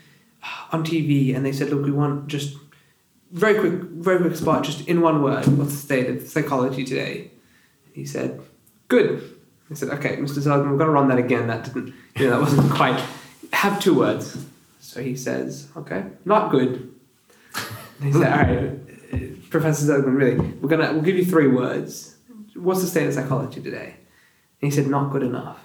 on 0.73 0.85
TV, 0.85 1.35
and 1.35 1.45
they 1.45 1.53
said, 1.53 1.71
"Look, 1.71 1.85
we 1.85 1.91
want 1.91 2.29
just 2.29 2.57
very 3.33 3.59
quick, 3.59 3.83
very 3.91 4.19
quick 4.19 4.37
spot, 4.37 4.65
just 4.65 4.87
in 4.89 5.01
one 5.01 5.23
word. 5.23 5.47
What's 5.59 5.73
the 5.73 5.79
state 5.79 6.09
of 6.09 6.27
psychology 6.27 6.85
today?" 6.85 7.31
And 7.87 7.95
he 7.95 8.05
said, 8.05 8.41
"Good." 8.89 9.39
I 9.71 9.75
said, 9.75 9.91
"Okay, 9.91 10.17
Mr. 10.17 10.43
Seligman, 10.43 10.71
we've 10.71 10.79
got 10.79 10.87
to 10.87 10.91
run 10.91 11.09
that 11.09 11.19
again. 11.19 11.47
That 11.47 11.65
didn't, 11.65 11.95
you 12.17 12.27
know, 12.27 12.31
that 12.31 12.41
wasn't 12.41 12.71
quite. 12.81 13.01
Have 13.53 13.81
two 13.81 13.95
words." 13.95 14.47
So 14.81 15.03
he 15.03 15.15
says, 15.15 15.69
"Okay, 15.77 16.05
not 16.25 16.51
good." 16.51 16.90
He 18.03 18.13
said, 18.13 18.33
"All 18.33 18.39
right, 18.39 19.51
Professor 19.51 19.87
Seligman, 19.87 20.15
really, 20.15 20.37
we're 20.61 20.69
gonna 20.69 20.93
we'll 20.93 21.03
give 21.03 21.17
you 21.17 21.25
three 21.25 21.49
words. 21.49 22.17
What's 22.55 22.81
the 22.81 22.87
state 22.87 23.07
of 23.07 23.15
psychology 23.15 23.61
today?" 23.61 23.97
And 24.61 24.71
he 24.71 24.75
said, 24.75 24.87
"Not 24.87 25.11
good 25.11 25.23
enough." 25.23 25.59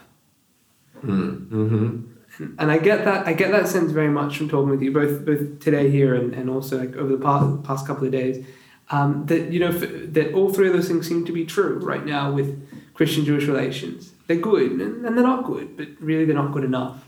Mm-hmm. 1.04 2.12
And, 2.38 2.56
and 2.60 2.72
I 2.72 2.78
get 2.78 3.06
that 3.06 3.28
I 3.28 3.34
get 3.34 3.52
that 3.52 3.68
sense 3.68 3.92
very 3.92 4.10
much 4.10 4.38
from 4.38 4.50
talking 4.50 4.70
with 4.70 4.82
you 4.82 4.92
both 4.92 5.26
both 5.26 5.60
today 5.60 5.90
here 5.90 6.16
and, 6.16 6.34
and 6.34 6.50
also 6.50 6.80
like 6.80 6.96
over 6.96 7.16
the 7.16 7.24
past 7.24 7.64
past 7.64 7.88
couple 7.88 8.06
of 8.06 8.12
days. 8.12 8.46
Um, 8.92 9.26
that 9.26 9.52
you 9.52 9.60
know 9.60 9.70
f- 9.70 10.14
that 10.14 10.34
all 10.34 10.54
three 10.54 10.68
of 10.68 10.74
those 10.74 10.88
things 10.88 11.08
seem 11.08 11.26
to 11.26 11.32
be 11.32 11.46
true 11.46 11.80
right 11.80 12.06
now 12.06 12.32
with 12.32 12.94
Christian 12.94 13.26
Jewish 13.26 13.46
relations. 13.46 14.12
They're 14.28 14.38
good 14.38 14.74
and, 14.74 15.06
and 15.06 15.18
they're 15.18 15.24
not 15.24 15.46
good, 15.46 15.78
but 15.78 15.88
really 16.00 16.26
they're 16.26 16.36
not 16.36 16.52
good 16.52 16.64
enough. 16.64 17.06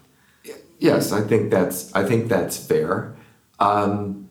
Yes, 0.79 1.11
I 1.11 1.21
think 1.21 1.51
that's 1.51 1.93
I 1.93 2.03
think 2.03 2.29
that's 2.29 2.57
fair. 2.57 3.15
Um, 3.59 4.26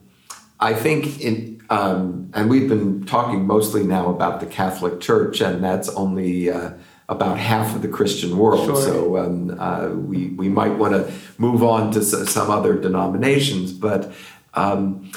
I 0.59 0.73
think 0.73 1.21
in 1.21 1.61
um, 1.69 2.31
and 2.33 2.49
we've 2.49 2.69
been 2.69 3.05
talking 3.05 3.45
mostly 3.45 3.83
now 3.83 4.09
about 4.09 4.39
the 4.39 4.45
Catholic 4.45 5.01
Church, 5.01 5.41
and 5.41 5.63
that's 5.63 5.89
only 5.89 6.49
uh, 6.49 6.71
about 7.09 7.37
half 7.37 7.75
of 7.75 7.81
the 7.81 7.87
Christian 7.87 8.37
world. 8.37 8.65
Sure. 8.65 8.81
So 8.81 9.17
um, 9.17 9.55
uh, 9.59 9.89
we 9.89 10.29
we 10.29 10.49
might 10.49 10.77
want 10.77 10.93
to 10.93 11.13
move 11.37 11.63
on 11.63 11.91
to 11.91 12.03
some 12.03 12.49
other 12.49 12.75
denominations, 12.75 13.71
but. 13.71 14.11
Um, 14.53 15.11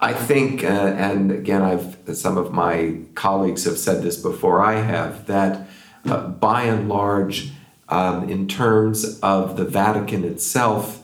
I 0.00 0.12
think, 0.12 0.62
uh, 0.62 0.68
and 0.68 1.32
again, 1.32 1.60
I've 1.60 2.16
some 2.16 2.38
of 2.38 2.52
my 2.52 3.00
colleagues 3.16 3.64
have 3.64 3.78
said 3.78 4.00
this 4.04 4.16
before 4.16 4.62
I 4.62 4.74
have 4.74 5.26
that 5.26 5.66
uh, 6.04 6.28
by 6.28 6.62
and 6.62 6.88
large, 6.88 7.50
um, 7.88 8.28
in 8.28 8.46
terms 8.46 9.18
of 9.20 9.56
the 9.56 9.64
Vatican 9.64 10.22
itself, 10.22 11.02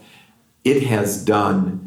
it 0.63 0.85
has 0.85 1.25
done 1.25 1.84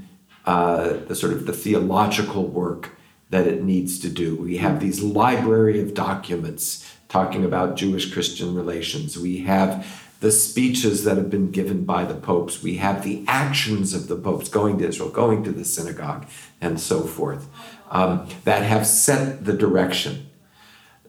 uh, 0.47 0.93
the 1.07 1.15
sort 1.15 1.33
of 1.33 1.45
the 1.45 1.51
theological 1.51 2.47
work 2.47 2.97
that 3.29 3.45
it 3.45 3.61
needs 3.61 3.99
to 3.99 4.09
do. 4.09 4.33
We 4.37 4.57
have 4.57 4.79
these 4.79 5.01
library 5.01 5.81
of 5.81 5.93
documents 5.93 6.89
talking 7.09 7.43
about 7.43 7.75
Jewish 7.75 8.13
Christian 8.13 8.55
relations. 8.55 9.19
We 9.19 9.39
have 9.39 9.85
the 10.21 10.31
speeches 10.31 11.03
that 11.03 11.17
have 11.17 11.29
been 11.29 11.51
given 11.51 11.83
by 11.83 12.05
the 12.05 12.15
popes. 12.15 12.63
We 12.63 12.77
have 12.77 13.03
the 13.03 13.25
actions 13.27 13.93
of 13.93 14.07
the 14.07 14.15
popes 14.15 14.47
going 14.47 14.77
to 14.77 14.87
Israel, 14.87 15.09
going 15.09 15.43
to 15.43 15.51
the 15.51 15.65
synagogue, 15.65 16.25
and 16.61 16.79
so 16.79 17.01
forth, 17.01 17.47
um, 17.91 18.27
that 18.45 18.63
have 18.63 18.87
set 18.87 19.43
the 19.43 19.53
direction. 19.53 20.29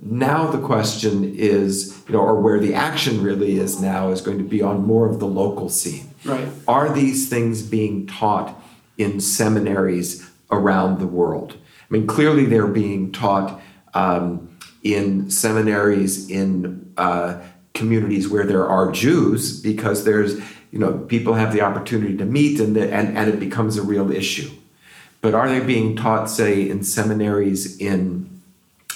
Now 0.00 0.50
the 0.50 0.60
question 0.60 1.36
is, 1.36 2.02
you 2.08 2.14
know, 2.14 2.20
or 2.20 2.40
where 2.40 2.58
the 2.58 2.74
action 2.74 3.22
really 3.22 3.56
is 3.56 3.80
now 3.80 4.10
is 4.10 4.20
going 4.20 4.38
to 4.38 4.44
be 4.44 4.62
on 4.62 4.84
more 4.84 5.08
of 5.08 5.20
the 5.20 5.26
local 5.26 5.68
scene. 5.68 6.10
Right. 6.24 6.48
Are 6.66 6.92
these 6.92 7.28
things 7.28 7.62
being 7.62 8.06
taught 8.08 8.60
in 8.98 9.20
seminaries 9.20 10.28
around 10.50 10.98
the 10.98 11.06
world? 11.06 11.56
I 11.56 11.94
mean, 11.94 12.06
clearly 12.06 12.44
they're 12.44 12.66
being 12.66 13.12
taught 13.12 13.60
um, 13.94 14.56
in 14.82 15.30
seminaries 15.30 16.28
in 16.28 16.92
uh, 16.98 17.40
communities 17.74 18.28
where 18.28 18.44
there 18.44 18.66
are 18.66 18.92
Jews 18.92 19.60
because 19.60 20.04
there's, 20.04 20.34
you 20.70 20.78
know, 20.78 20.98
people 20.98 21.34
have 21.34 21.52
the 21.52 21.62
opportunity 21.62 22.16
to 22.16 22.24
meet 22.24 22.60
and, 22.60 22.76
the, 22.76 22.92
and, 22.92 23.16
and 23.16 23.30
it 23.30 23.40
becomes 23.40 23.76
a 23.76 23.82
real 23.82 24.10
issue. 24.10 24.50
But 25.20 25.34
are 25.34 25.48
they 25.48 25.60
being 25.60 25.96
taught, 25.96 26.28
say, 26.30 26.68
in 26.68 26.82
seminaries 26.82 27.78
in 27.78 28.40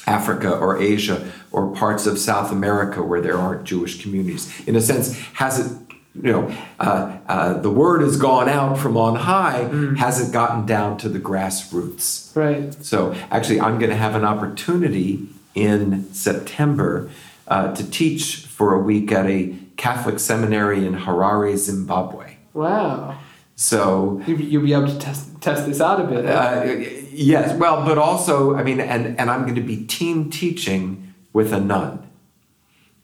Africa 0.07 0.50
or 0.50 0.80
Asia 0.80 1.30
or 1.50 1.74
parts 1.74 2.07
of 2.07 2.18
South 2.18 2.53
America 2.53 3.03
where 3.03 3.20
there 3.20 3.38
aren't 3.38 3.64
Jewish 3.64 4.03
communities? 4.03 4.53
In 4.66 4.76
a 4.76 4.80
sense, 4.80 5.18
has 5.34 5.59
it, 5.59 5.91
you 6.14 6.30
know, 6.30 6.54
uh, 6.78 7.18
uh, 7.26 7.54
the 7.54 7.70
word 7.70 8.02
has 8.02 8.16
gone 8.16 8.48
out 8.48 8.78
from 8.78 8.96
on 8.96 9.16
high, 9.16 9.68
mm. 9.70 9.96
hasn't 9.96 10.32
gotten 10.32 10.66
down 10.66 10.98
to 10.98 11.08
the 11.08 11.18
grassroots? 11.18 12.34
Right. 12.36 12.74
So 12.84 13.14
actually, 13.30 13.60
I'm 13.60 13.78
going 13.78 13.90
to 13.90 13.96
have 13.96 14.14
an 14.14 14.24
opportunity 14.24 15.26
in 15.54 16.12
September 16.12 17.10
uh, 17.48 17.74
to 17.74 17.90
teach 17.90 18.46
for 18.46 18.74
a 18.74 18.78
week 18.78 19.10
at 19.10 19.26
a 19.26 19.56
Catholic 19.76 20.18
seminary 20.18 20.86
in 20.86 20.94
Harare, 20.94 21.56
Zimbabwe. 21.56 22.36
Wow. 22.52 23.18
So 23.54 24.20
you'll 24.26 24.62
be 24.62 24.72
able 24.72 24.88
to 24.88 24.98
test 24.98 25.40
test 25.40 25.66
this 25.66 25.80
out 25.80 26.00
a 26.00 26.04
bit. 26.04 26.26
Uh, 26.26 26.62
yes, 27.10 27.56
well, 27.58 27.84
but 27.84 27.98
also, 27.98 28.54
I 28.54 28.62
mean, 28.62 28.80
and 28.80 29.18
and 29.18 29.30
I'm 29.30 29.42
going 29.42 29.54
to 29.54 29.60
be 29.62 29.84
team 29.84 30.30
teaching 30.30 31.14
with 31.32 31.52
a 31.52 31.60
nun. 31.60 32.10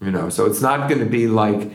You 0.00 0.10
know, 0.10 0.28
so 0.28 0.46
it's 0.46 0.60
not 0.60 0.88
going 0.88 1.00
to 1.00 1.10
be 1.10 1.26
like 1.26 1.72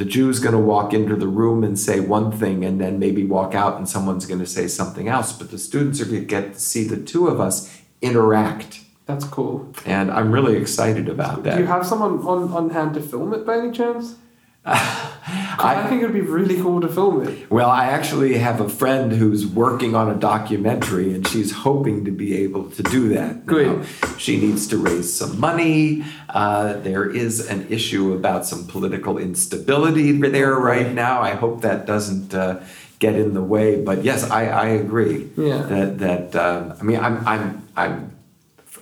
the 0.00 0.06
Jew's 0.06 0.38
going 0.38 0.54
to 0.54 0.58
walk 0.58 0.94
into 0.94 1.14
the 1.14 1.26
room 1.26 1.62
and 1.62 1.78
say 1.78 2.00
one 2.00 2.32
thing, 2.32 2.64
and 2.64 2.80
then 2.80 2.98
maybe 2.98 3.22
walk 3.22 3.54
out 3.54 3.76
and 3.76 3.86
someone's 3.86 4.24
going 4.24 4.40
to 4.40 4.46
say 4.46 4.66
something 4.66 5.08
else. 5.08 5.30
But 5.30 5.50
the 5.50 5.58
students 5.58 6.00
are 6.00 6.06
going 6.06 6.22
to 6.22 6.26
get 6.26 6.54
to 6.54 6.58
see 6.58 6.84
the 6.84 6.96
two 6.96 7.28
of 7.28 7.38
us 7.38 7.82
interact. 8.00 8.80
That's 9.04 9.26
cool. 9.26 9.70
And 9.84 10.10
I'm 10.10 10.32
really 10.32 10.56
excited 10.56 11.06
about 11.10 11.42
that. 11.42 11.56
Do 11.56 11.60
you 11.60 11.66
have 11.66 11.84
someone 11.86 12.20
on, 12.26 12.50
on 12.50 12.70
hand 12.70 12.94
to 12.94 13.02
film 13.02 13.34
it 13.34 13.44
by 13.44 13.58
any 13.58 13.72
chance? 13.72 14.14
I, 14.66 15.84
I, 15.84 15.86
think 15.88 16.02
it 16.02 16.06
would 16.06 16.14
be 16.14 16.20
really 16.20 16.60
cool 16.60 16.80
to 16.80 16.88
film 16.88 17.26
it. 17.26 17.50
Well, 17.50 17.70
I 17.70 17.86
actually 17.86 18.38
have 18.38 18.60
a 18.60 18.68
friend 18.68 19.12
who's 19.12 19.46
working 19.46 19.94
on 19.94 20.10
a 20.10 20.14
documentary, 20.14 21.14
and 21.14 21.26
she's 21.26 21.52
hoping 21.52 22.04
to 22.04 22.10
be 22.10 22.36
able 22.38 22.70
to 22.70 22.82
do 22.82 23.08
that. 23.10 23.46
Good. 23.46 23.86
She 24.18 24.38
needs 24.38 24.66
to 24.68 24.76
raise 24.76 25.12
some 25.12 25.38
money. 25.40 26.04
Uh, 26.28 26.74
there 26.74 27.08
is 27.08 27.46
an 27.48 27.66
issue 27.68 28.12
about 28.12 28.46
some 28.46 28.66
political 28.66 29.18
instability 29.18 30.12
there 30.12 30.54
right 30.54 30.92
now. 30.92 31.20
I 31.22 31.34
hope 31.34 31.62
that 31.62 31.86
doesn't. 31.86 32.34
Uh, 32.34 32.62
get 33.00 33.14
in 33.14 33.32
the 33.32 33.42
way, 33.42 33.82
but 33.82 34.04
yes, 34.04 34.30
I, 34.30 34.44
I 34.48 34.66
agree. 34.66 35.30
Yeah. 35.34 35.62
That 35.62 35.98
that 36.00 36.36
um, 36.36 36.74
I 36.78 36.82
mean, 36.82 37.00
I'm 37.00 37.26
I'm 37.26 37.68
I'm 37.74 38.16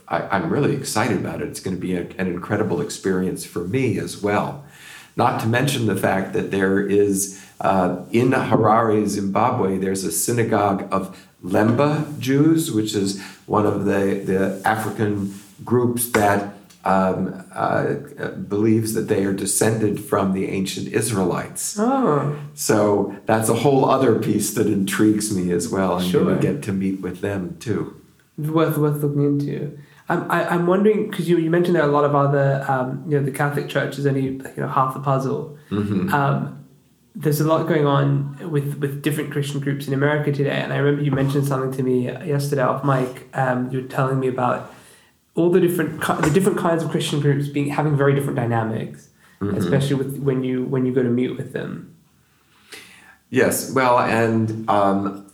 I, 0.08 0.36
am 0.36 0.50
really 0.50 0.74
excited 0.74 1.18
about 1.18 1.40
it. 1.40 1.48
It's 1.48 1.60
going 1.60 1.76
to 1.76 1.80
be 1.80 1.94
a, 1.94 2.00
an 2.18 2.26
incredible 2.26 2.80
experience 2.80 3.44
for 3.44 3.60
me 3.60 3.98
as 3.98 4.20
well. 4.22 4.64
Not 5.18 5.40
to 5.40 5.48
mention 5.48 5.86
the 5.86 5.96
fact 5.96 6.32
that 6.34 6.52
there 6.52 6.80
is 6.80 7.44
uh, 7.60 8.04
in 8.12 8.30
Harare, 8.30 9.04
Zimbabwe, 9.06 9.76
there's 9.76 10.04
a 10.04 10.12
synagogue 10.12 10.86
of 10.92 11.28
Lemba 11.42 12.18
Jews, 12.20 12.70
which 12.70 12.94
is 12.94 13.20
one 13.46 13.66
of 13.66 13.84
the, 13.84 14.22
the 14.24 14.62
African 14.64 15.34
groups 15.64 16.08
that 16.10 16.54
um, 16.84 17.44
uh, 17.52 17.94
believes 18.48 18.94
that 18.94 19.08
they 19.08 19.24
are 19.24 19.32
descended 19.32 20.02
from 20.02 20.34
the 20.34 20.46
ancient 20.46 20.86
Israelites. 20.86 21.76
Oh. 21.78 22.38
So 22.54 23.16
that's 23.26 23.48
a 23.48 23.54
whole 23.54 23.84
other 23.84 24.20
piece 24.20 24.54
that 24.54 24.68
intrigues 24.68 25.34
me 25.34 25.50
as 25.50 25.68
well. 25.68 25.98
I'm 25.98 26.08
sure. 26.08 26.24
going 26.24 26.36
to 26.36 26.42
get 26.42 26.62
to 26.62 26.72
meet 26.72 27.00
with 27.00 27.20
them 27.20 27.56
too. 27.58 28.00
Worth 28.38 28.78
worth 28.78 29.02
looking 29.02 29.24
into. 29.24 29.78
I'm, 30.08 30.30
I, 30.30 30.54
am 30.54 30.66
wondering 30.66 31.10
because 31.10 31.28
you, 31.28 31.38
you 31.38 31.50
mentioned 31.50 31.76
there 31.76 31.82
are 31.82 31.88
a 31.88 31.92
lot 31.92 32.04
of 32.04 32.14
other 32.14 32.64
um, 32.68 33.04
you 33.06 33.18
know 33.18 33.24
the 33.24 33.30
Catholic 33.30 33.68
Church 33.68 33.98
is 33.98 34.06
only 34.06 34.22
you 34.22 34.52
know 34.56 34.68
half 34.68 34.94
the 34.94 35.00
puzzle. 35.00 35.58
Mm-hmm. 35.70 36.12
Um, 36.12 36.66
there's 37.14 37.40
a 37.40 37.44
lot 37.44 37.66
going 37.66 37.84
on 37.84 38.50
with 38.50 38.78
with 38.78 39.02
different 39.02 39.32
Christian 39.32 39.60
groups 39.60 39.86
in 39.86 39.92
America 39.92 40.32
today, 40.32 40.60
and 40.60 40.72
I 40.72 40.78
remember 40.78 41.02
you 41.02 41.10
mentioned 41.10 41.46
something 41.46 41.72
to 41.72 41.82
me 41.82 42.04
yesterday 42.04 42.62
off 42.62 42.84
mic. 42.84 43.28
Um, 43.36 43.70
you 43.70 43.82
were 43.82 43.88
telling 43.88 44.18
me 44.18 44.28
about 44.28 44.72
all 45.34 45.50
the 45.50 45.60
different 45.60 46.00
the 46.00 46.30
different 46.32 46.58
kinds 46.58 46.82
of 46.82 46.90
Christian 46.90 47.20
groups 47.20 47.48
being 47.48 47.68
having 47.68 47.96
very 47.96 48.14
different 48.14 48.36
dynamics, 48.36 49.08
mm-hmm. 49.40 49.56
especially 49.56 49.96
with 49.96 50.18
when 50.18 50.42
you 50.42 50.64
when 50.64 50.86
you 50.86 50.92
go 50.92 51.02
to 51.02 51.10
meet 51.10 51.36
with 51.36 51.52
them. 51.52 51.94
Yes, 53.30 53.70
well, 53.72 53.98
and 53.98 54.68
um, 54.70 55.30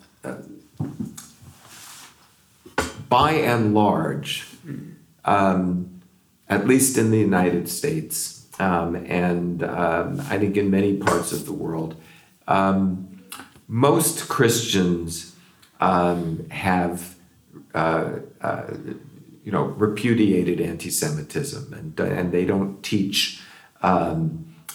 by 3.08 3.32
and 3.32 3.72
large, 3.72 4.48
um, 5.24 6.00
at 6.48 6.66
least 6.66 6.98
in 6.98 7.10
the 7.10 7.18
United 7.18 7.68
States, 7.68 8.46
um, 8.58 8.94
and 8.94 9.62
um, 9.62 10.20
I 10.28 10.38
think 10.38 10.56
in 10.56 10.70
many 10.70 10.96
parts 10.96 11.32
of 11.32 11.46
the 11.46 11.52
world, 11.52 11.96
um, 12.46 13.22
most 13.66 14.28
Christians 14.28 15.34
um, 15.80 16.48
have, 16.50 17.16
uh, 17.74 18.10
uh, 18.40 18.66
you 19.44 19.50
know, 19.50 19.64
repudiated 19.64 20.60
anti-Semitism, 20.60 21.72
and 21.72 21.98
and 22.00 22.32
they 22.32 22.44
don't 22.44 22.82
teach. 22.82 23.40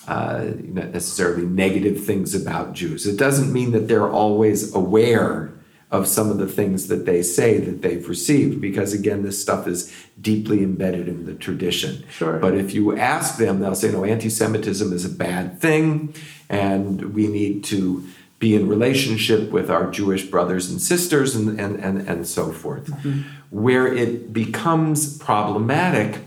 Uh, 0.07 0.53
necessarily 0.73 1.45
negative 1.45 2.03
things 2.03 2.33
about 2.33 2.73
Jews. 2.73 3.05
It 3.05 3.17
doesn't 3.17 3.53
mean 3.53 3.71
that 3.73 3.87
they're 3.87 4.09
always 4.09 4.73
aware 4.73 5.53
of 5.91 6.07
some 6.07 6.29
of 6.29 6.37
the 6.37 6.47
things 6.47 6.87
that 6.87 7.05
they 7.05 7.23
say 7.23 7.57
that 7.57 7.81
they've 7.81 8.07
received 8.07 8.61
because 8.61 8.93
again 8.93 9.23
this 9.23 9.41
stuff 9.41 9.67
is 9.67 9.93
deeply 10.21 10.63
embedded 10.63 11.07
in 11.07 11.25
the 11.25 11.33
tradition 11.33 12.03
sure. 12.11 12.37
but 12.37 12.53
if 12.55 12.73
you 12.73 12.95
ask 12.97 13.37
them 13.37 13.59
they'll 13.59 13.75
say 13.75 13.91
no 13.91 14.03
anti-semitism 14.03 14.93
is 14.93 15.05
a 15.05 15.09
bad 15.09 15.59
thing 15.59 16.13
and 16.49 17.13
we 17.13 17.27
need 17.27 17.63
to 17.63 18.07
be 18.37 18.55
in 18.55 18.67
relationship 18.67 19.51
with 19.51 19.69
our 19.69 19.89
jewish 19.89 20.25
brothers 20.25 20.69
and 20.69 20.81
sisters 20.81 21.35
and, 21.35 21.59
and, 21.59 21.77
and, 21.77 22.07
and 22.07 22.27
so 22.27 22.51
forth 22.51 22.85
mm-hmm. 22.85 23.21
where 23.49 23.91
it 23.91 24.31
becomes 24.31 25.17
problematic 25.17 26.21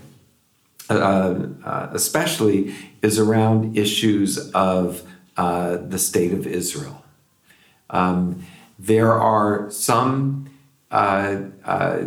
uh, 0.89 1.47
uh, 1.63 1.89
especially 1.93 2.75
is 3.01 3.17
around 3.17 3.77
issues 3.77 4.51
of 4.51 5.03
uh, 5.37 5.77
the 5.77 5.97
state 5.97 6.33
of 6.33 6.45
israel 6.45 6.99
um, 7.89 8.43
there 8.79 9.13
are 9.13 9.69
some 9.71 10.49
uh, 10.91 11.41
uh, 11.65 12.03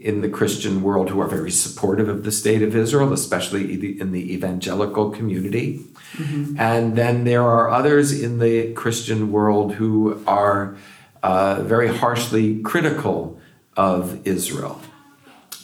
in 0.00 0.22
the 0.22 0.28
Christian 0.28 0.82
world 0.82 1.10
who 1.10 1.20
are 1.20 1.28
very 1.28 1.50
supportive 1.50 2.08
of 2.08 2.24
the 2.24 2.32
state 2.32 2.62
of 2.62 2.74
Israel, 2.74 3.12
especially 3.12 4.00
in 4.00 4.12
the 4.12 4.32
evangelical 4.32 5.10
community. 5.10 5.84
Mm-hmm. 6.14 6.58
And 6.58 6.96
then 6.96 7.24
there 7.24 7.42
are 7.42 7.68
others 7.70 8.18
in 8.18 8.38
the 8.38 8.72
Christian 8.72 9.30
world 9.30 9.74
who 9.74 10.22
are 10.26 10.76
uh, 11.22 11.62
very 11.62 11.88
harshly 11.88 12.62
critical 12.62 13.38
of 13.76 14.26
Israel. 14.26 14.80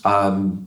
Um, 0.04 0.66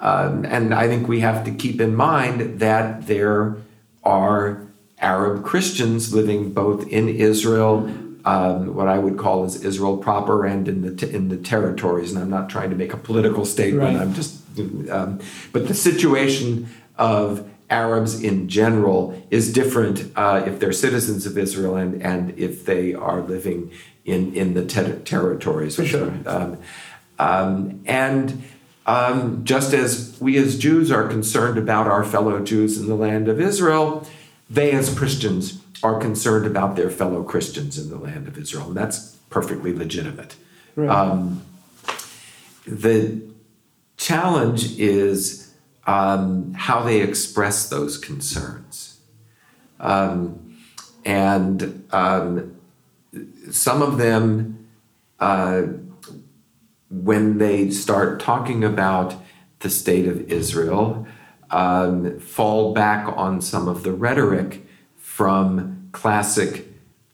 um, 0.00 0.44
and 0.44 0.74
I 0.74 0.88
think 0.88 1.06
we 1.06 1.20
have 1.20 1.44
to 1.44 1.52
keep 1.52 1.80
in 1.80 1.94
mind 1.94 2.58
that 2.58 3.06
there 3.06 3.56
are 4.02 4.66
Arab 4.98 5.44
Christians 5.44 6.12
living 6.12 6.52
both 6.52 6.86
in 6.88 7.08
Israel 7.08 7.88
um, 8.24 8.74
what 8.74 8.88
I 8.88 8.98
would 8.98 9.18
call 9.18 9.44
is 9.44 9.64
Israel 9.64 9.96
proper 9.96 10.44
and 10.44 10.68
in 10.68 10.82
the 10.82 10.94
t- 10.94 11.12
in 11.12 11.28
the 11.28 11.36
territories. 11.36 12.12
And 12.12 12.22
I'm 12.22 12.30
not 12.30 12.48
trying 12.48 12.70
to 12.70 12.76
make 12.76 12.92
a 12.92 12.96
political 12.96 13.44
statement. 13.44 13.82
Right. 13.82 13.96
I'm 13.96 14.14
just, 14.14 14.40
um, 14.90 15.20
but 15.52 15.68
the 15.68 15.74
situation 15.74 16.68
of 16.98 17.48
Arabs 17.68 18.22
in 18.22 18.48
general 18.48 19.20
is 19.30 19.52
different 19.52 20.12
uh, 20.14 20.44
if 20.46 20.60
they're 20.60 20.72
citizens 20.72 21.26
of 21.26 21.36
Israel 21.36 21.76
and 21.76 22.02
and 22.02 22.38
if 22.38 22.64
they 22.64 22.94
are 22.94 23.20
living 23.20 23.70
in 24.04 24.34
in 24.34 24.54
the 24.54 24.64
ter- 24.64 24.98
territories. 25.00 25.76
For 25.76 25.84
sure. 25.84 26.12
Um, 26.26 26.58
um 27.18 27.82
and. 27.86 28.42
Um, 28.84 29.44
just 29.44 29.72
as 29.74 30.20
we 30.20 30.36
as 30.36 30.58
Jews 30.58 30.90
are 30.90 31.06
concerned 31.06 31.56
about 31.56 31.86
our 31.86 32.02
fellow 32.02 32.40
Jews 32.40 32.78
in 32.78 32.88
the 32.88 32.96
land 32.96 33.28
of 33.28 33.40
Israel, 33.40 34.04
they 34.50 34.72
as 34.72 34.92
Christians 34.92 35.61
are 35.82 35.98
concerned 35.98 36.46
about 36.46 36.76
their 36.76 36.90
fellow 36.90 37.22
Christians 37.22 37.78
in 37.78 37.90
the 37.90 37.98
land 37.98 38.28
of 38.28 38.38
Israel, 38.38 38.68
and 38.68 38.76
that's 38.76 39.16
perfectly 39.30 39.74
legitimate. 39.74 40.36
Right. 40.76 40.88
Um, 40.88 41.42
the 42.66 43.22
challenge 43.96 44.78
is 44.78 45.52
um, 45.86 46.54
how 46.54 46.82
they 46.82 47.00
express 47.00 47.68
those 47.68 47.98
concerns. 47.98 49.00
Um, 49.80 50.56
and 51.04 51.84
um, 51.92 52.56
some 53.50 53.82
of 53.82 53.98
them, 53.98 54.68
uh, 55.18 55.62
when 56.90 57.38
they 57.38 57.70
start 57.70 58.20
talking 58.20 58.62
about 58.62 59.14
the 59.60 59.70
state 59.70 60.06
of 60.06 60.30
Israel, 60.30 61.06
um, 61.50 62.18
fall 62.20 62.72
back 62.72 63.06
on 63.16 63.40
some 63.40 63.68
of 63.68 63.82
the 63.82 63.92
rhetoric 63.92 64.61
from 65.12 65.90
classic 65.92 66.66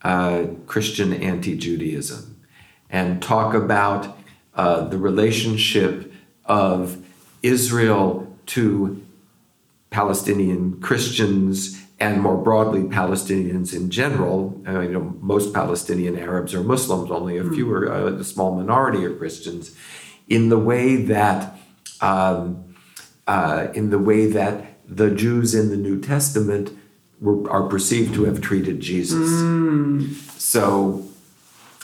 uh, 0.02 0.44
Christian 0.66 1.12
anti 1.12 1.56
Judaism 1.56 2.40
and 2.88 3.20
talk 3.20 3.54
about 3.54 4.16
uh, 4.54 4.84
the 4.84 4.96
relationship 4.96 6.12
of 6.44 7.04
Israel 7.42 8.32
to 8.46 9.04
Palestinian 9.90 10.80
Christians 10.80 11.84
and 11.98 12.22
more 12.22 12.36
broadly 12.36 12.84
Palestinians 12.84 13.74
in 13.74 13.90
general. 13.90 14.62
Uh, 14.64 14.78
you 14.78 14.92
know, 14.92 15.16
most 15.20 15.52
Palestinian 15.52 16.16
Arabs 16.16 16.54
are 16.54 16.62
Muslims; 16.62 17.10
only 17.10 17.36
a 17.36 17.42
few 17.42 17.68
are 17.72 17.92
uh, 17.92 18.12
a 18.12 18.22
small 18.22 18.54
minority 18.54 19.04
are 19.04 19.16
Christians. 19.16 19.74
In 20.28 20.50
the 20.50 20.58
way 20.70 20.94
that, 20.94 21.58
um, 22.00 22.76
uh, 23.26 23.66
in 23.74 23.90
the 23.90 23.98
way 23.98 24.30
that 24.30 24.78
the 24.86 25.10
Jews 25.10 25.52
in 25.52 25.70
the 25.70 25.76
New 25.76 26.00
Testament 26.00 26.70
were, 27.20 27.50
are 27.50 27.68
perceived 27.68 28.14
to 28.14 28.24
have 28.24 28.40
treated 28.40 28.80
Jesus. 28.80 29.28
Mm. 29.28 30.14
So, 30.38 31.08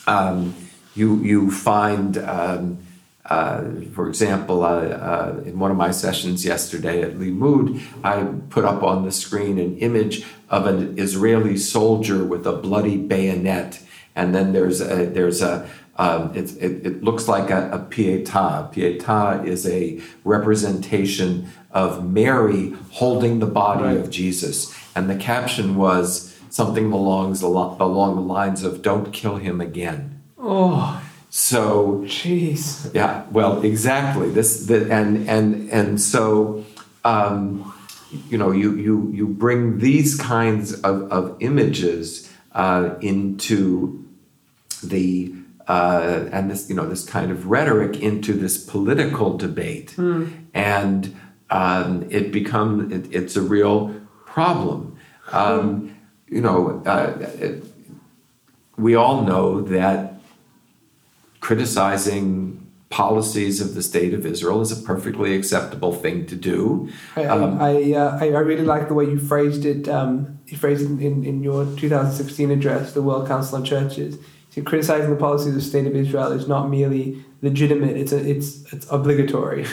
um, 0.07 0.55
you 0.95 1.17
you 1.23 1.51
find. 1.51 2.19
Um, 2.19 2.79
uh, 3.27 3.65
for 3.95 4.07
example, 4.07 4.63
uh, 4.63 4.81
uh, 4.81 5.43
in 5.47 5.59
one 5.59 5.71
of 5.71 5.79
my 5.79 5.91
sessions 5.91 6.45
yesterday 6.45 7.01
at 7.01 7.13
Limmud, 7.13 7.81
I 8.05 8.23
put 8.51 8.67
up 8.67 8.83
on 8.83 9.07
the 9.07 9.13
screen 9.13 9.59
an 9.59 9.79
image 9.79 10.27
of 10.51 10.67
an 10.67 10.99
Israeli 10.99 11.57
soldier 11.57 12.23
with 12.23 12.47
a 12.47 12.53
bloody 12.53 12.99
bayonet, 12.99 13.81
and 14.15 14.35
then 14.35 14.53
there's 14.53 14.83
a, 14.83 15.07
there's 15.07 15.41
a 15.41 15.67
um, 15.97 16.35
it, 16.35 16.57
it, 16.57 16.87
it, 16.87 17.05
looks 17.05 17.29
like 17.29 17.51
a, 17.51 17.71
a 17.71 17.79
pietà. 17.79 18.73
Pietà 18.73 19.47
is 19.47 19.67
a 19.67 20.01
representation 20.25 21.49
of 21.71 22.05
Mary 22.05 22.75
holding 22.91 23.39
the 23.39 23.47
body 23.47 23.85
right. 23.85 23.97
of 23.97 24.11
Jesus, 24.11 24.75
and 24.97 25.09
the 25.09 25.17
caption 25.17 25.77
was 25.77 26.37
something 26.51 26.91
along 26.91 27.41
along 27.43 28.17
the 28.17 28.23
lines 28.23 28.65
of 28.65 28.83
"Don't 28.83 29.13
kill 29.13 29.37
him 29.37 29.61
again." 29.61 30.23
Oh. 30.39 31.01
So, 31.31 32.03
jeez. 32.05 32.95
Yeah, 32.95 33.25
well, 33.33 33.61
exactly. 33.63 34.31
This, 34.31 34.67
the, 34.67 34.89
and 34.93 35.29
and 35.29 35.69
and 35.69 36.01
so, 36.01 36.65
um, 37.05 37.75
you 38.29 38.39
know, 38.39 38.53
you 38.53 38.77
you 38.77 39.11
you 39.13 39.27
bring 39.27 39.79
these 39.79 40.17
kinds 40.17 40.75
of 40.83 41.11
of 41.11 41.37
images 41.41 42.33
uh, 42.53 42.95
into 43.01 44.05
the 44.81 45.35
uh, 45.69 46.29
and 46.33 46.51
this 46.51 46.69
you 46.69 46.77
know 46.77 46.87
this 46.87 47.05
kind 47.05 47.31
of 47.31 47.47
rhetoric 47.47 48.01
into 48.01 48.33
this 48.33 48.59
political 48.59 49.37
debate, 49.37 49.95
mm. 49.97 50.31
and 50.53 51.15
um, 51.51 52.07
it 52.11 52.33
becomes 52.33 52.93
it, 52.93 53.15
it's 53.15 53.37
a 53.37 53.43
real 53.43 53.95
problem. 54.27 54.99
Um, 55.33 55.97
you 56.29 56.41
know, 56.41 56.83
uh, 56.87 57.17
it, 57.41 57.65
we 58.77 58.95
all 58.95 59.23
know 59.23 59.61
that 59.63 60.15
criticizing 61.41 62.61
policies 62.95 63.61
of 63.61 63.75
the 63.75 63.83
state 63.83 64.15
of 64.15 64.25
Israel 64.25 64.61
is 64.61 64.71
a 64.71 64.81
perfectly 64.83 65.35
acceptable 65.35 65.93
thing 65.93 66.27
to 66.27 66.37
do. 66.37 66.89
I, 67.17 67.25
um, 67.25 67.61
I, 67.61 67.93
uh, 67.93 68.19
I, 68.21 68.27
really 68.27 68.65
like 68.65 68.87
the 68.87 68.95
way 68.95 69.05
you 69.05 69.19
phrased 69.19 69.65
it. 69.65 69.89
Um, 69.89 70.39
you 70.47 70.57
phrased 70.57 70.83
it 70.83 71.05
in, 71.05 71.25
in 71.25 71.43
your 71.43 71.65
2016 71.77 72.53
address, 72.53 72.93
the 72.93 73.03
World 73.03 73.27
Council 73.27 73.57
on 73.57 73.65
Churches. 73.65 74.17
Criticizing 74.63 75.11
the 75.11 75.17
policies 75.17 75.49
of 75.49 75.55
the 75.55 75.61
state 75.61 75.87
of 75.87 75.97
Israel 75.97 76.33
is 76.33 76.47
not 76.47 76.69
merely 76.69 77.25
legitimate; 77.43 77.97
it's 77.97 78.13
a, 78.13 78.19
it's 78.19 78.73
it's 78.73 78.87
obligatory. 78.91 79.67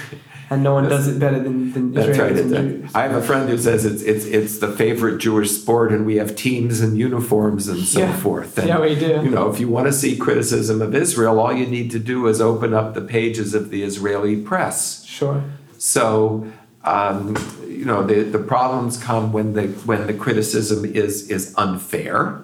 and 0.50 0.64
no 0.64 0.74
one 0.74 0.90
does 0.90 1.08
it 1.08 1.20
better 1.20 1.40
than, 1.40 1.72
than 1.72 1.94
That's 1.94 2.18
right. 2.18 2.32
and 2.38 2.54
Jews. 2.54 2.92
I 2.94 3.04
have 3.04 3.16
a 3.16 3.22
friend 3.22 3.50
who 3.50 3.58
says 3.58 3.86
it's 3.86 4.02
it's 4.02 4.26
it's 4.26 4.60
the 4.60 4.72
favorite 4.72 5.20
Jewish 5.20 5.52
sport, 5.52 5.92
and 5.92 6.06
we 6.06 6.18
have 6.18 6.36
teams 6.36 6.82
and 6.82 6.98
uniforms 6.98 7.68
and 7.68 7.80
so 7.84 8.00
yeah. 8.02 8.18
forth. 8.18 8.58
And, 8.58 8.68
yeah, 8.68 8.80
we 8.80 8.96
do. 8.96 9.22
You 9.24 9.30
know, 9.30 9.50
if 9.50 9.60
you 9.60 9.70
want 9.70 9.88
to 9.88 9.94
see 9.94 10.18
criticism 10.18 10.82
of 10.82 10.94
Israel, 10.94 11.40
all 11.40 11.54
you 11.54 11.66
need 11.68 11.90
to 11.92 12.00
do 12.00 12.28
is 12.28 12.42
open 12.42 12.74
up 12.74 12.94
the 12.94 13.02
pages 13.02 13.54
of 13.54 13.70
the 13.70 13.84
Israeli 13.84 14.42
press. 14.42 15.04
Sure. 15.06 15.44
So. 15.78 16.52
Um, 16.84 17.36
you 17.82 17.86
know 17.86 18.04
the, 18.04 18.22
the 18.22 18.38
problems 18.38 18.96
come 18.98 19.32
when 19.32 19.54
the 19.54 19.68
when 19.86 20.06
the 20.06 20.14
criticism 20.14 20.86
is 20.86 21.30
is 21.30 21.54
unfair, 21.58 22.44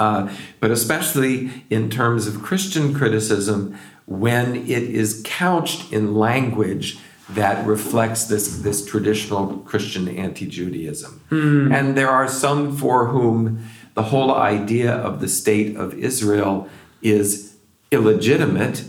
uh, 0.00 0.34
but 0.58 0.70
especially 0.70 1.64
in 1.68 1.90
terms 1.90 2.26
of 2.26 2.42
Christian 2.42 2.94
criticism, 2.94 3.78
when 4.06 4.56
it 4.56 4.82
is 4.82 5.22
couched 5.24 5.92
in 5.92 6.14
language 6.16 6.98
that 7.28 7.64
reflects 7.66 8.24
this, 8.24 8.58
this 8.58 8.84
traditional 8.84 9.58
Christian 9.58 10.08
anti 10.08 10.46
Judaism. 10.46 11.20
Mm. 11.30 11.72
And 11.72 11.96
there 11.96 12.08
are 12.08 12.26
some 12.26 12.76
for 12.76 13.06
whom 13.08 13.64
the 13.94 14.04
whole 14.04 14.34
idea 14.34 14.92
of 14.92 15.20
the 15.20 15.28
state 15.28 15.76
of 15.76 15.94
Israel 15.94 16.68
is 17.02 17.56
illegitimate, 17.90 18.84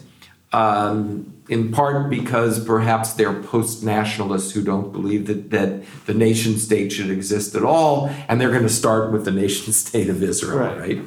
um, 0.54 1.31
in 1.52 1.70
part 1.70 2.10
because 2.10 2.64
perhaps 2.64 3.12
they're 3.12 3.44
post 3.44 3.84
nationalists 3.84 4.54
who 4.54 4.64
don't 4.64 4.94
believe 4.94 5.28
that, 5.28 5.52
that 5.52 5.84
the 6.06 6.14
nation 6.14 6.58
state 6.58 6.94
should 6.94 7.10
exist 7.10 7.54
at 7.56 7.64
all, 7.64 8.10
and 8.30 8.40
they're 8.40 8.52
going 8.52 8.64
to 8.64 8.70
start 8.70 9.12
with 9.12 9.26
the 9.26 9.32
nation 9.32 9.74
state 9.86 10.10
of 10.10 10.24
Israel, 10.24 10.60
right? 10.60 10.80
right? 10.80 11.02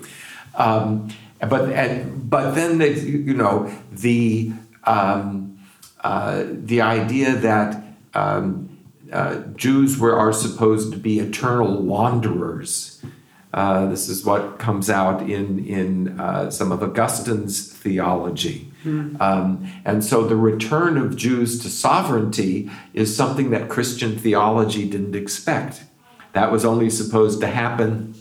Um, 0.54 1.08
but 1.40 1.72
and, 1.72 2.28
but 2.28 2.54
then 2.54 2.76
the, 2.76 2.90
you 2.90 3.32
know 3.32 3.74
the 3.90 4.52
um, 4.84 5.58
uh, 6.02 6.44
the 6.46 6.82
idea 6.82 7.34
that 7.36 7.82
um, 8.12 8.68
uh, 9.10 9.36
Jews 9.56 9.98
were 9.98 10.14
are 10.14 10.32
supposed 10.32 10.92
to 10.92 10.98
be 10.98 11.20
eternal 11.20 11.80
wanderers. 11.82 13.02
Uh, 13.54 13.86
this 13.86 14.10
is 14.10 14.26
what 14.26 14.58
comes 14.58 14.90
out 14.90 15.22
in 15.22 15.64
in 15.64 16.20
uh, 16.20 16.50
some 16.50 16.70
of 16.70 16.82
Augustine's 16.82 17.72
theology. 17.72 18.70
Mm. 18.84 19.20
Um, 19.20 19.72
and 19.84 20.04
so 20.04 20.24
the 20.26 20.36
return 20.36 20.96
of 20.96 21.16
Jews 21.16 21.60
to 21.62 21.68
sovereignty 21.68 22.70
is 22.92 23.16
something 23.16 23.50
that 23.50 23.68
Christian 23.68 24.18
theology 24.18 24.88
didn't 24.88 25.16
expect. 25.16 25.84
That 26.32 26.52
was 26.52 26.64
only 26.64 26.90
supposed 26.90 27.40
to 27.40 27.46
happen 27.46 28.14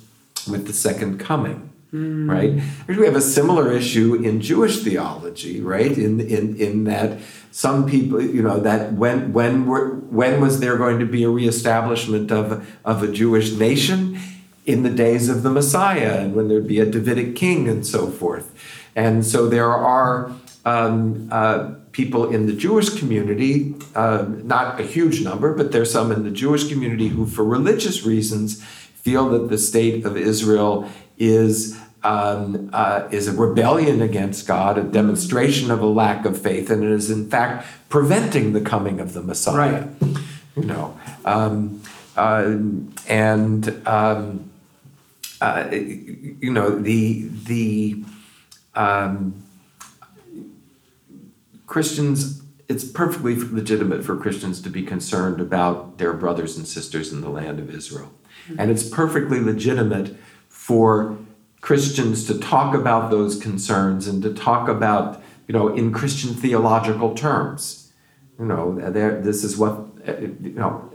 with 0.50 0.68
the 0.68 0.74
second 0.74 1.20
coming. 1.20 1.70
Mm. 1.94 2.30
Right? 2.30 2.64
We 2.88 3.06
have 3.06 3.16
a 3.16 3.22
similar 3.22 3.72
issue 3.72 4.16
in 4.16 4.42
Jewish 4.42 4.80
theology, 4.80 5.62
right? 5.62 5.96
In 5.96 6.20
in 6.20 6.56
in 6.56 6.86
that 6.86 7.20
some 7.52 7.86
people, 7.88 8.20
you 8.20 8.42
know, 8.42 8.60
that 8.62 8.94
when 8.94 9.32
when 9.32 9.68
were, 9.68 9.90
when 10.10 10.42
was 10.42 10.60
there 10.60 10.76
going 10.76 10.98
to 11.00 11.06
be 11.06 11.24
a 11.24 11.30
reestablishment 11.30 12.32
of 12.32 12.68
of 12.84 13.04
a 13.04 13.12
Jewish 13.12 13.52
nation? 13.52 14.20
In 14.66 14.84
the 14.84 14.90
days 14.90 15.28
of 15.28 15.44
the 15.44 15.50
Messiah, 15.50 16.20
and 16.22 16.34
when 16.36 16.48
there'd 16.48 16.66
be 16.66 16.80
a 16.80 16.86
Davidic 16.86 17.36
king, 17.36 17.68
and 17.68 17.86
so 17.86 18.08
forth. 18.08 18.50
And 18.96 19.26
so 19.26 19.50
there 19.50 19.74
are 19.74 20.32
um, 20.66 21.30
uh, 21.32 21.76
people 21.92 22.30
in 22.30 22.48
the 22.48 22.54
Jewish 22.54 22.90
community, 22.90 23.76
uh, 23.96 24.26
not 24.44 24.80
a 24.80 24.84
huge 24.84 25.22
number, 25.22 25.54
but 25.54 25.72
there's 25.72 25.92
some 25.92 26.12
in 26.12 26.24
the 26.24 26.32
Jewish 26.32 26.70
community 26.70 27.10
who, 27.10 27.26
for 27.26 27.44
religious 27.44 28.04
reasons, 28.04 28.64
feel 28.64 29.30
that 29.30 29.50
the 29.50 29.58
state 29.58 30.06
of 30.06 30.16
Israel 30.16 30.90
is 31.18 31.78
um, 32.04 32.70
uh, 32.74 33.08
is 33.12 33.28
a 33.28 33.34
rebellion 33.34 34.02
against 34.02 34.46
God, 34.46 34.78
a 34.78 34.84
demonstration 34.84 35.72
of 35.72 35.82
a 35.82 35.86
lack 35.86 36.26
of 36.26 36.42
faith, 36.42 36.70
and 36.70 36.84
it 36.84 36.92
is 36.92 37.10
in 37.10 37.30
fact 37.30 37.66
preventing 37.90 38.54
the 38.54 38.62
coming 38.62 39.00
of 39.00 39.14
the 39.14 39.22
Messiah. 39.22 39.88
Right. 40.02 40.18
You 40.56 40.64
know, 40.64 41.00
um, 41.26 41.82
uh, 42.16 42.58
and 43.08 43.88
um, 43.88 44.52
uh, 45.40 45.70
you 45.72 46.52
know 46.52 46.78
the 46.78 47.30
the 47.46 48.04
um, 48.76 49.43
Christians. 51.66 52.42
It's 52.70 52.86
perfectly 52.86 53.36
legitimate 53.36 54.06
for 54.06 54.16
Christians 54.16 54.62
to 54.62 54.70
be 54.70 54.84
concerned 54.84 55.42
about 55.42 55.98
their 55.98 56.14
brothers 56.14 56.58
and 56.58 56.68
sisters 56.68 57.12
in 57.12 57.22
the 57.22 57.30
land 57.30 57.60
of 57.60 57.70
Israel, 57.70 58.12
mm-hmm. 58.48 58.60
and 58.60 58.72
it's 58.72 58.88
perfectly 58.88 59.40
legitimate 59.40 60.16
for 60.48 61.18
Christians 61.60 62.26
to 62.28 62.40
talk 62.40 62.74
about 62.74 63.12
those 63.12 63.40
concerns 63.40 64.08
and 64.08 64.24
to 64.24 64.34
talk 64.34 64.68
about, 64.68 65.22
you 65.48 65.54
know, 65.54 65.70
in 65.70 65.92
Christian 65.92 66.34
theological 66.34 67.14
terms. 67.16 67.92
You 68.40 68.46
know, 68.46 68.76
this 68.90 69.44
is 69.44 69.58
what, 69.58 69.88
you 70.06 70.54
know, 70.56 70.92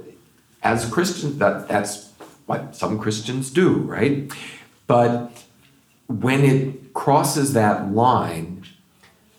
as 0.63 0.85
Christians, 0.91 1.39
that, 1.39 1.69
that's 1.69 2.13
what 2.47 2.75
some 2.75 2.99
Christians 2.99 3.51
do, 3.51 3.75
right? 3.79 4.31
But 4.87 5.45
when 6.09 6.45
it 6.45 6.93
crosses 6.95 7.53
that 7.53 7.93
line 7.93 8.65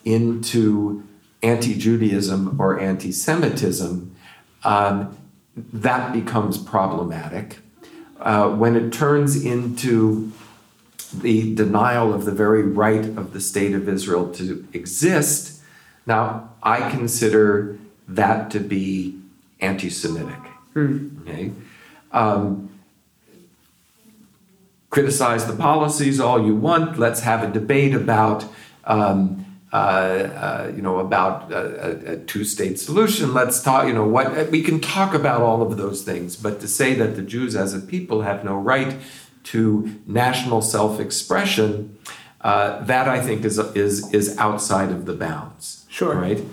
into 0.05 1.03
anti 1.41 1.75
Judaism 1.75 2.59
or 2.59 2.79
anti 2.79 3.11
Semitism, 3.11 4.15
um, 4.63 5.17
that 5.55 6.13
becomes 6.13 6.57
problematic 6.57 7.59
uh, 8.19 8.49
when 8.49 8.75
it 8.75 8.91
turns 8.91 9.43
into 9.43 10.31
the 11.13 11.55
denial 11.55 12.13
of 12.13 12.25
the 12.25 12.31
very 12.31 12.63
right 12.63 13.05
of 13.05 13.33
the 13.33 13.39
state 13.39 13.73
of 13.73 13.87
Israel 13.87 14.31
to 14.33 14.67
exist, 14.73 15.61
now 16.05 16.49
I 16.61 16.89
consider 16.89 17.79
that 18.07 18.51
to 18.51 18.59
be 18.59 19.19
anti 19.59 19.89
Semitic. 19.89 20.39
Okay? 20.75 21.51
Um, 22.11 22.69
criticize 24.89 25.45
the 25.45 25.55
policies 25.55 26.19
all 26.19 26.45
you 26.45 26.55
want. 26.55 26.99
Let's 26.99 27.21
have 27.21 27.43
a 27.43 27.51
debate 27.51 27.93
about, 27.93 28.45
um, 28.83 29.45
uh, 29.71 29.75
uh, 29.75 30.71
you 30.75 30.81
know, 30.81 30.97
about 30.99 31.51
a, 31.51 32.13
a 32.13 32.17
two-state 32.17 32.79
solution. 32.79 33.33
Let's 33.33 33.61
talk. 33.61 33.87
You 33.87 33.93
know, 33.93 34.07
what 34.07 34.49
we 34.49 34.63
can 34.63 34.79
talk 34.79 35.13
about 35.13 35.41
all 35.41 35.61
of 35.61 35.77
those 35.77 36.01
things, 36.03 36.35
but 36.35 36.59
to 36.61 36.67
say 36.67 36.95
that 36.95 37.15
the 37.15 37.21
Jews 37.21 37.55
as 37.55 37.73
a 37.73 37.79
people 37.79 38.23
have 38.23 38.43
no 38.43 38.55
right 38.55 38.95
to 39.43 40.01
national 40.05 40.61
self-expression, 40.61 41.97
uh, 42.41 42.83
that 42.85 43.07
I 43.07 43.21
think 43.21 43.45
is 43.45 43.59
is 43.75 44.11
is 44.13 44.37
outside 44.37 44.89
of 44.89 45.05
the 45.05 45.13
bounds. 45.13 45.85
Sure. 45.89 46.15
Right. 46.15 46.43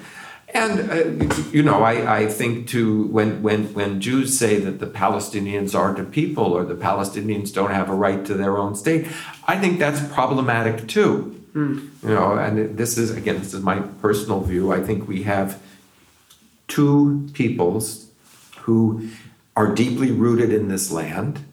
And 0.55 0.91
uh, 0.91 1.35
you 1.53 1.63
know, 1.63 1.83
I, 1.83 2.21
I 2.21 2.27
think 2.27 2.69
too 2.69 3.09
when 3.09 3.43
when 3.43 3.75
when 3.75 4.01
Jews 4.01 4.39
say 4.39 4.59
that 4.61 4.79
the 4.79 4.87
Palestinians 4.87 5.75
aren't 5.75 5.99
a 5.99 6.05
people 6.05 6.45
or 6.45 6.65
the 6.65 6.75
Palestinians 6.75 7.53
don't 7.53 7.73
have 7.73 7.91
a 7.91 7.95
right 7.95 8.25
to 8.27 8.35
their 8.35 8.57
own 8.57 8.75
state, 8.75 9.07
I 9.47 9.59
think 9.59 9.79
that's 9.79 10.01
problematic 10.13 10.87
too. 10.87 11.33
Mm. 11.57 11.89
You 12.03 12.09
know, 12.11 12.35
and 12.35 12.77
this 12.77 12.99
is 12.99 13.11
again, 13.17 13.39
this 13.39 13.55
is 13.55 13.63
my 13.63 13.81
personal 13.81 14.43
view. 14.43 14.73
I 14.73 14.83
think 14.83 15.09
we 15.09 15.23
have 15.23 15.61
two 16.69 17.31
peoples 17.33 18.11
who 18.61 19.09
are 19.57 19.75
deeply 19.75 20.11
rooted 20.11 20.53
in 20.53 20.69
this 20.69 20.91
land 20.93 21.45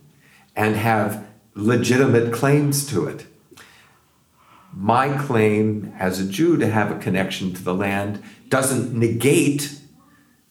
and 0.55 0.75
have 0.75 1.25
legitimate 1.55 2.33
claims 2.33 2.85
to 2.87 3.07
it. 3.07 3.25
My 4.75 5.17
claim 5.17 5.93
as 5.97 6.19
a 6.19 6.27
Jew 6.27 6.57
to 6.57 6.69
have 6.69 6.91
a 6.91 6.99
connection 6.99 7.53
to 7.53 7.63
the 7.63 7.73
land 7.73 8.21
doesn't 8.49 8.93
negate 8.93 9.79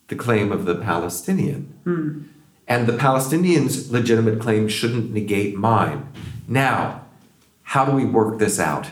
the 0.09 0.17
claim 0.17 0.51
of 0.51 0.65
the 0.65 0.77
Palestinian. 0.77 1.75
Hmm. 1.85 2.23
And 2.67 2.87
the 2.87 2.97
Palestinians' 2.97 3.91
legitimate 3.91 4.41
claim 4.41 4.69
shouldn't 4.69 5.13
negate 5.13 5.57
mine. 5.57 6.09
Now, 6.49 7.03
how 7.65 7.85
do 7.85 7.93
we 7.93 8.05
work 8.05 8.39
this 8.39 8.59
out? 8.59 8.91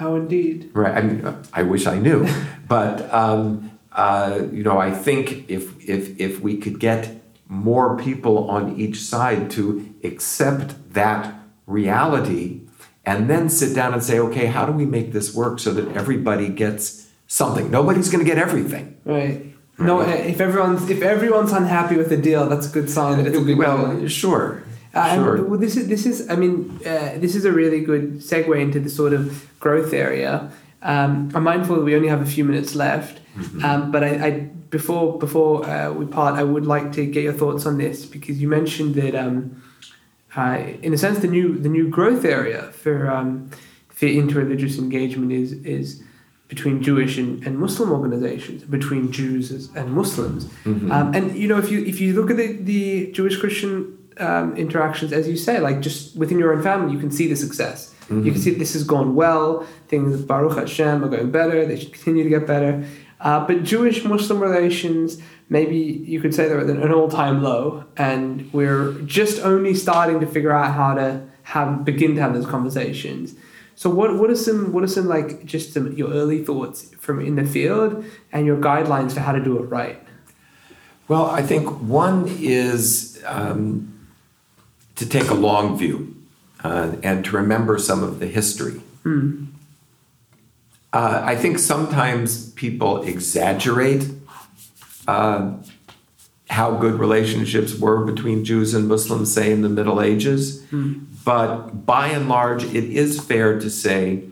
How 0.00 0.14
indeed. 0.14 0.70
Right. 0.72 0.96
I 0.96 1.02
mean, 1.02 1.36
I 1.52 1.62
wish 1.62 1.86
I 1.86 1.98
knew, 1.98 2.26
but 2.68 3.12
um, 3.12 3.70
uh, 3.92 4.40
you 4.50 4.62
know, 4.62 4.78
I 4.78 4.90
think 4.90 5.50
if 5.50 5.64
if 5.88 6.18
if 6.18 6.40
we 6.40 6.56
could 6.56 6.80
get 6.80 7.22
more 7.48 7.98
people 7.98 8.48
on 8.48 8.80
each 8.80 8.98
side 9.02 9.50
to 9.50 9.94
accept 10.02 10.94
that 10.94 11.34
reality, 11.66 12.62
and 13.04 13.28
then 13.28 13.50
sit 13.50 13.74
down 13.74 13.92
and 13.92 14.02
say, 14.02 14.18
okay, 14.18 14.46
how 14.46 14.64
do 14.64 14.72
we 14.72 14.86
make 14.86 15.12
this 15.12 15.34
work 15.34 15.58
so 15.58 15.70
that 15.74 15.94
everybody 15.94 16.48
gets 16.48 17.08
something. 17.30 17.70
Nobody's 17.70 18.08
going 18.10 18.24
to 18.24 18.28
get 18.28 18.38
everything. 18.38 18.96
Right. 19.04 19.46
No, 19.78 20.00
if 20.00 20.40
everyone's 20.40 20.90
if 20.90 21.00
everyone's 21.00 21.52
unhappy 21.52 21.96
with 21.96 22.10
the 22.10 22.16
deal, 22.16 22.46
that's 22.48 22.66
a 22.66 22.70
good 22.70 22.90
sign 22.90 23.16
that 23.18 23.26
it's 23.26 23.38
a 23.38 23.40
good 23.40 23.56
well, 23.56 23.96
deal. 23.96 24.08
sure. 24.08 24.62
Uh, 24.92 25.14
sure. 25.14 25.36
and, 25.36 25.48
well, 25.50 25.60
this 25.60 25.76
is 25.76 25.86
this 25.88 26.04
is 26.06 26.28
I 26.28 26.36
mean 26.36 26.78
uh, 26.84 27.12
this 27.18 27.34
is 27.36 27.44
a 27.44 27.52
really 27.52 27.80
good 27.80 28.14
segue 28.20 28.60
into 28.60 28.80
the 28.80 28.90
sort 28.90 29.12
of 29.12 29.48
growth 29.60 29.92
area. 29.92 30.50
Um, 30.82 31.30
I'm 31.34 31.44
mindful 31.44 31.76
that 31.76 31.84
we 31.84 31.94
only 31.94 32.08
have 32.08 32.22
a 32.22 32.26
few 32.36 32.44
minutes 32.44 32.74
left, 32.74 33.20
Mhm. 33.36 33.62
um, 33.64 33.90
but 33.92 34.02
I, 34.02 34.08
I 34.26 34.30
before 34.70 35.18
before 35.18 35.64
uh, 35.68 35.92
we 35.92 36.06
part, 36.06 36.34
I 36.34 36.42
would 36.42 36.66
like 36.66 36.92
to 36.92 37.04
get 37.06 37.22
your 37.22 37.32
thoughts 37.34 37.66
on 37.66 37.78
this 37.78 38.06
because 38.06 38.40
you 38.42 38.48
mentioned 38.48 38.94
that 38.96 39.14
um, 39.14 39.62
uh, 40.36 40.58
in 40.82 40.92
a 40.94 40.98
sense 40.98 41.18
the 41.18 41.28
new 41.28 41.58
the 41.58 41.68
new 41.68 41.88
growth 41.88 42.24
area 42.24 42.62
for 42.82 43.10
um, 43.10 43.50
for 43.88 44.06
interreligious 44.06 44.78
engagement 44.78 45.30
is 45.32 45.52
is 45.64 46.02
between 46.48 46.82
Jewish 46.82 47.16
and, 47.16 47.46
and 47.46 47.60
Muslim 47.60 47.92
organizations, 47.92 48.64
between 48.64 49.12
Jews 49.12 49.52
and 49.76 49.92
Muslims. 49.92 50.46
Mhm. 50.64 50.90
Um, 50.90 51.14
and 51.14 51.36
you 51.36 51.46
know, 51.46 51.58
if 51.58 51.70
you 51.70 51.78
if 51.84 52.00
you 52.00 52.12
look 52.18 52.28
at 52.30 52.36
the, 52.38 52.48
the 52.72 53.12
Jewish 53.12 53.36
Christian 53.38 53.98
um, 54.20 54.56
interactions, 54.56 55.12
as 55.12 55.28
you 55.28 55.36
say, 55.36 55.60
like 55.60 55.80
just 55.80 56.16
within 56.16 56.38
your 56.38 56.52
own 56.52 56.62
family, 56.62 56.92
you 56.92 56.98
can 56.98 57.10
see 57.10 57.26
the 57.26 57.36
success. 57.36 57.94
You 58.10 58.32
can 58.32 58.40
see 58.40 58.50
this 58.50 58.72
has 58.72 58.82
gone 58.82 59.14
well. 59.14 59.64
Things 59.86 60.20
Baruch 60.22 60.58
Hashem 60.58 61.04
are 61.04 61.08
going 61.08 61.30
better. 61.30 61.64
They 61.64 61.78
should 61.78 61.92
continue 61.92 62.24
to 62.24 62.28
get 62.28 62.44
better. 62.44 62.84
Uh, 63.20 63.46
but 63.46 63.62
Jewish 63.62 64.04
Muslim 64.04 64.40
relations, 64.40 65.18
maybe 65.48 65.76
you 65.76 66.20
could 66.20 66.34
say 66.34 66.48
they're 66.48 66.60
at 66.60 66.68
an 66.68 66.92
all 66.92 67.08
time 67.08 67.40
low, 67.40 67.84
and 67.96 68.52
we're 68.52 68.94
just 69.02 69.40
only 69.44 69.74
starting 69.74 70.18
to 70.20 70.26
figure 70.26 70.50
out 70.50 70.74
how 70.74 70.94
to 70.94 71.22
have 71.44 71.84
begin 71.84 72.16
to 72.16 72.20
have 72.20 72.34
those 72.34 72.46
conversations. 72.46 73.36
So 73.76 73.88
what 73.88 74.18
what 74.18 74.28
are 74.28 74.36
some 74.36 74.72
what 74.72 74.82
are 74.82 74.88
some 74.88 75.06
like 75.06 75.44
just 75.44 75.72
some 75.72 75.92
your 75.92 76.10
early 76.10 76.44
thoughts 76.44 76.92
from 76.98 77.20
in 77.20 77.36
the 77.36 77.44
field 77.44 78.04
and 78.32 78.44
your 78.44 78.56
guidelines 78.56 79.12
for 79.12 79.20
how 79.20 79.32
to 79.32 79.42
do 79.42 79.56
it 79.62 79.66
right? 79.66 80.02
Well, 81.06 81.26
I 81.26 81.42
think 81.42 81.68
one 81.80 82.26
is 82.40 83.22
um, 83.24 83.89
to 85.00 85.08
take 85.08 85.30
a 85.30 85.34
long 85.34 85.78
view 85.78 86.14
uh, 86.62 86.92
and 87.02 87.24
to 87.24 87.30
remember 87.34 87.78
some 87.78 88.02
of 88.02 88.18
the 88.18 88.26
history. 88.26 88.82
Hmm. 89.02 89.46
Uh, 90.92 91.22
I 91.24 91.36
think 91.36 91.58
sometimes 91.58 92.50
people 92.52 93.02
exaggerate 93.04 94.06
uh, 95.08 95.54
how 96.50 96.72
good 96.72 97.00
relationships 97.00 97.74
were 97.74 98.04
between 98.04 98.44
Jews 98.44 98.74
and 98.74 98.88
Muslims, 98.88 99.32
say 99.32 99.50
in 99.50 99.62
the 99.62 99.70
Middle 99.70 100.02
Ages. 100.02 100.62
But 101.24 101.86
by 101.86 102.08
and 102.08 102.28
large, 102.28 102.64
it 102.64 102.84
is 102.84 103.18
fair 103.20 103.58
to 103.58 103.70
say 103.70 104.24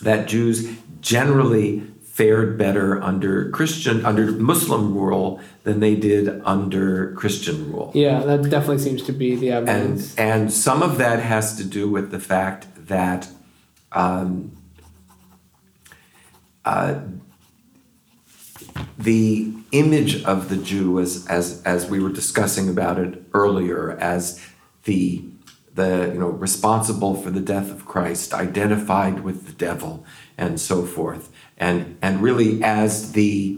that 0.00 0.26
Jews 0.26 0.74
generally 1.02 1.82
fared 2.12 2.58
better 2.58 3.02
under 3.02 3.48
Christian, 3.50 4.04
under 4.04 4.32
Muslim 4.32 4.94
rule 4.94 5.40
than 5.64 5.80
they 5.80 5.94
did 5.94 6.42
under 6.44 7.14
Christian 7.14 7.72
rule. 7.72 7.90
Yeah, 7.94 8.20
that 8.20 8.42
definitely 8.50 8.80
seems 8.80 9.02
to 9.04 9.12
be 9.12 9.34
the 9.34 9.48
And, 9.48 9.68
evidence. 9.68 10.14
and 10.18 10.52
some 10.52 10.82
of 10.82 10.98
that 10.98 11.20
has 11.20 11.56
to 11.56 11.64
do 11.64 11.90
with 11.90 12.10
the 12.10 12.20
fact 12.20 12.66
that 12.86 13.28
um, 13.92 14.52
uh, 16.66 17.00
the 18.98 19.54
image 19.72 20.22
of 20.24 20.50
the 20.50 20.58
Jew, 20.58 21.00
as, 21.00 21.26
as, 21.28 21.62
as 21.62 21.88
we 21.88 21.98
were 21.98 22.12
discussing 22.12 22.68
about 22.68 22.98
it 22.98 23.22
earlier, 23.32 23.92
as 23.92 24.38
the, 24.84 25.24
the 25.74 26.10
you 26.12 26.20
know, 26.20 26.28
responsible 26.28 27.14
for 27.14 27.30
the 27.30 27.40
death 27.40 27.70
of 27.70 27.86
Christ, 27.86 28.34
identified 28.34 29.20
with 29.20 29.46
the 29.46 29.52
devil, 29.52 30.04
and 30.36 30.60
so 30.60 30.84
forth, 30.84 31.31
and, 31.62 31.96
and 32.02 32.20
really 32.20 32.62
as 32.64 33.12
the 33.12 33.56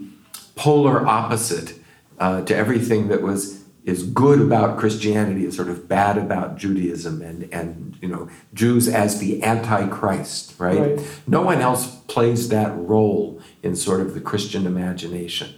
polar 0.57 1.07
opposite 1.07 1.75
uh, 2.19 2.43
to 2.43 2.55
everything 2.55 3.09
that 3.09 3.23
was 3.23 3.65
is 3.85 4.03
good 4.03 4.41
about 4.41 4.79
Christianity 4.79 5.45
is 5.45 5.57
sort 5.57 5.69
of 5.69 5.89
bad 5.89 6.17
about 6.17 6.57
Judaism 6.57 7.21
and, 7.21 7.53
and 7.53 7.99
you 8.01 8.09
know 8.09 8.29
Jews 8.53 8.89
as 8.89 9.21
the 9.21 9.43
antichrist, 9.43 10.55
right? 10.59 10.97
Right. 10.97 11.21
No 11.27 11.43
one 11.43 11.61
else 11.61 11.97
plays 12.07 12.49
that 12.51 12.75
role 12.77 13.41
in 13.63 13.75
sort 13.75 14.01
of 14.01 14.15
the 14.15 14.21
Christian 14.21 14.67
imagination. 14.67 15.55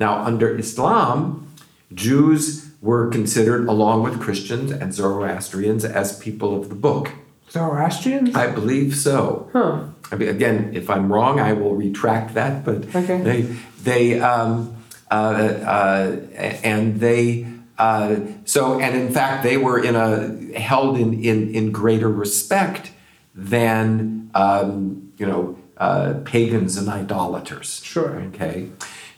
Now, 0.00 0.24
under 0.24 0.56
Islam, 0.56 1.52
Jews 1.92 2.70
were 2.80 3.08
considered, 3.08 3.66
along 3.68 4.04
with 4.04 4.20
Christians 4.20 4.70
and 4.70 4.94
Zoroastrians, 4.94 5.84
as 5.84 6.18
people 6.18 6.60
of 6.60 6.68
the 6.68 6.76
book. 6.76 7.10
Zoroastrians? 7.50 8.34
I 8.34 8.46
believe 8.50 8.94
so. 8.96 9.48
huh. 9.52 9.84
I 10.10 10.16
mean, 10.16 10.28
again, 10.28 10.70
if 10.74 10.88
I'm 10.90 11.12
wrong, 11.12 11.38
I 11.40 11.52
will 11.52 11.74
retract 11.74 12.34
that. 12.34 12.64
But 12.64 12.94
Okay. 12.94 13.20
they, 13.20 13.42
they, 13.82 14.20
um, 14.20 14.74
uh, 15.10 15.14
uh, 15.14 16.16
and 16.62 16.98
they, 17.00 17.46
uh, 17.78 18.16
so, 18.44 18.80
and 18.80 18.96
in 18.96 19.12
fact, 19.12 19.42
they 19.42 19.56
were 19.56 19.78
in 19.82 19.94
a 19.96 20.58
held 20.58 20.98
in 20.98 21.14
in, 21.22 21.54
in 21.54 21.70
greater 21.72 22.08
respect 22.10 22.90
than 23.34 24.30
um, 24.34 25.12
you 25.16 25.26
know 25.26 25.56
uh, 25.76 26.14
pagans 26.24 26.76
and 26.76 26.88
idolaters. 26.88 27.80
Sure. 27.84 28.20
Okay, 28.34 28.70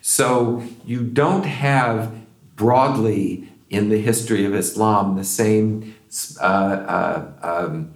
so 0.03 0.63
you 0.85 1.01
don't 1.05 1.45
have 1.47 2.13
broadly 2.57 3.49
in 3.71 3.89
the 3.89 4.01
history 4.01 4.45
of 4.45 4.55
Islam 4.55 5.17
the 5.17 5.25
same. 5.25 5.95
Uh, 6.41 6.45
uh, 6.45 7.33
um, 7.43 7.93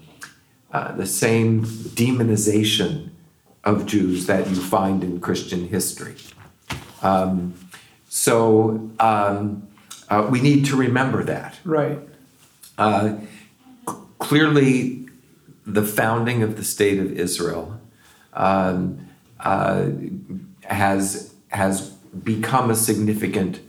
uh, 0.74 0.90
the 0.92 1.06
same 1.06 1.64
demonization 1.94 3.10
of 3.62 3.86
Jews 3.86 4.26
that 4.26 4.50
you 4.50 4.56
find 4.56 5.04
in 5.04 5.20
Christian 5.20 5.68
history. 5.68 6.16
Um, 7.00 7.54
so 8.08 8.90
um, 8.98 9.68
uh, 10.08 10.26
we 10.28 10.40
need 10.40 10.66
to 10.66 10.76
remember 10.76 11.22
that. 11.24 11.58
Right. 11.64 12.00
Uh, 12.76 13.18
c- 13.88 13.96
clearly, 14.18 15.08
the 15.64 15.82
founding 15.82 16.42
of 16.42 16.56
the 16.56 16.64
state 16.64 16.98
of 16.98 17.12
Israel 17.12 17.80
um, 18.32 19.08
uh, 19.38 19.90
has 20.62 21.34
has 21.48 21.90
become 22.24 22.68
a 22.68 22.74
significant 22.74 23.60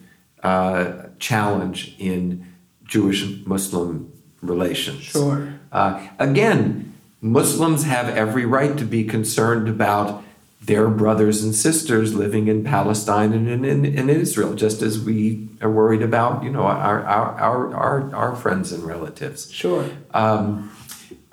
uh, 0.41 1.03
challenge 1.19 1.95
in 1.99 2.51
Jewish 2.83 3.23
Muslim 3.45 4.11
relations. 4.41 5.03
Sure. 5.03 5.53
Uh, 5.71 6.07
again, 6.17 6.84
Muslims 7.25 7.85
have 7.85 8.07
every 8.07 8.45
right 8.45 8.77
to 8.77 8.85
be 8.85 9.03
concerned 9.03 9.67
about 9.67 10.23
their 10.61 10.87
brothers 10.87 11.43
and 11.43 11.55
sisters 11.55 12.13
living 12.13 12.47
in 12.47 12.63
Palestine 12.63 13.33
and 13.33 13.47
in, 13.49 13.65
in, 13.65 13.83
in 13.83 14.09
Israel, 14.09 14.53
just 14.53 14.83
as 14.83 14.99
we 14.99 15.47
are 15.59 15.69
worried 15.69 16.03
about, 16.03 16.43
you 16.43 16.51
know, 16.51 16.61
our, 16.61 17.03
our, 17.03 17.31
our, 17.39 17.75
our, 17.75 18.15
our 18.15 18.35
friends 18.35 18.71
and 18.71 18.83
relatives. 18.83 19.51
Sure. 19.51 19.89
Um, 20.13 20.71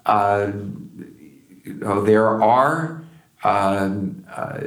uh, 0.07 0.53
you 1.63 1.75
know, 1.75 2.03
there 2.03 2.43
are, 2.43 3.05
um, 3.45 4.25
uh, 4.35 4.61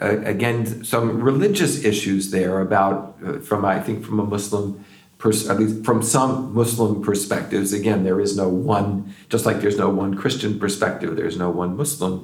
uh, 0.00 0.20
again, 0.24 0.84
some 0.84 1.22
religious 1.22 1.84
issues 1.84 2.32
there 2.32 2.60
about, 2.60 3.18
uh, 3.24 3.38
from 3.38 3.64
I 3.64 3.80
think, 3.80 4.04
from 4.04 4.18
a 4.18 4.24
Muslim 4.24 4.84
pers- 5.22 5.48
at 5.48 5.56
least 5.60 5.84
from 5.88 6.02
some 6.02 6.32
Muslim 6.60 6.92
perspectives, 7.08 7.72
again, 7.80 8.00
there 8.08 8.20
is 8.26 8.32
no 8.36 8.48
one, 8.48 8.88
just 9.32 9.44
like 9.46 9.58
there's 9.62 9.78
no 9.86 9.90
one 10.02 10.10
Christian 10.22 10.52
perspective, 10.64 11.10
there's 11.20 11.38
no 11.46 11.50
one 11.62 11.70
Muslim 11.82 12.14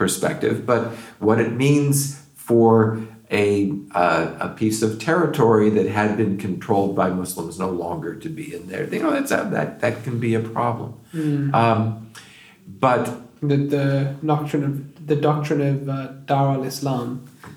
perspective. 0.00 0.54
But 0.70 0.82
what 1.26 1.38
it 1.44 1.52
means 1.66 1.94
for 2.48 3.00
a, 3.30 3.72
uh, 3.94 4.26
a 4.46 4.48
piece 4.60 4.82
of 4.86 4.90
territory 5.10 5.68
that 5.76 5.86
had 6.00 6.10
been 6.22 6.36
controlled 6.46 6.92
by 6.94 7.08
Muslims 7.22 7.58
no 7.58 7.70
longer 7.70 8.12
to 8.24 8.28
be 8.28 8.46
in 8.56 8.62
there, 8.68 8.84
you 8.92 9.02
know, 9.02 9.12
that's 9.16 9.32
a, 9.38 9.48
that, 9.56 9.80
that 9.80 10.04
can 10.04 10.16
be 10.26 10.34
a 10.34 10.40
problem. 10.40 10.90
Mm. 11.14 11.54
Um, 11.54 11.80
but 12.66 13.04
The, 13.52 13.56
the 13.76 14.14
doctrine 14.32 14.64
of 14.68 15.06
the 15.12 15.16
doctrine 15.16 15.62
of 15.70 15.88
uh, 15.88 15.94
Dar 16.30 16.46
al 16.56 16.64
Islam 16.72 17.06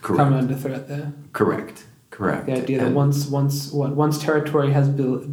Correct. 0.01 0.17
come 0.19 0.33
under 0.33 0.55
threat 0.63 0.83
there. 0.87 1.07
correct, 1.39 1.77
correct. 2.15 2.45
The 2.45 2.53
idea 2.53 2.79
that 2.83 2.93
once 2.93 3.27
once 3.27 3.71
what 3.71 3.91
once 4.03 4.17
territory 4.17 4.71
has 4.71 4.87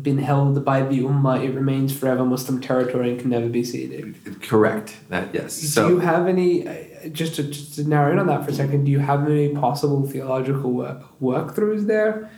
been 0.08 0.18
held 0.18 0.64
by 0.64 0.82
the 0.82 0.98
Ummah, 1.00 1.44
it 1.46 1.52
remains 1.54 1.96
forever 1.96 2.24
Muslim 2.24 2.60
territory 2.60 3.10
and 3.10 3.20
can 3.20 3.30
never 3.30 3.48
be 3.48 3.62
ceded. 3.62 4.42
correct. 4.42 4.96
That 5.08 5.32
yes. 5.32 5.60
do 5.60 5.66
So 5.66 5.88
you 5.88 6.00
have 6.00 6.26
any 6.26 6.66
uh, 6.66 7.08
just 7.12 7.36
to, 7.36 7.44
just 7.44 7.74
to 7.76 7.88
narrow 7.88 8.12
in 8.12 8.18
on 8.18 8.26
that 8.26 8.44
for 8.44 8.50
a 8.50 8.54
second? 8.54 8.84
Do 8.84 8.90
you 8.90 8.98
have 8.98 9.28
any 9.28 9.48
possible 9.50 10.06
theological 10.06 10.72
work 10.72 11.00
work 11.20 11.54
throughs 11.54 11.86
there? 11.86 12.28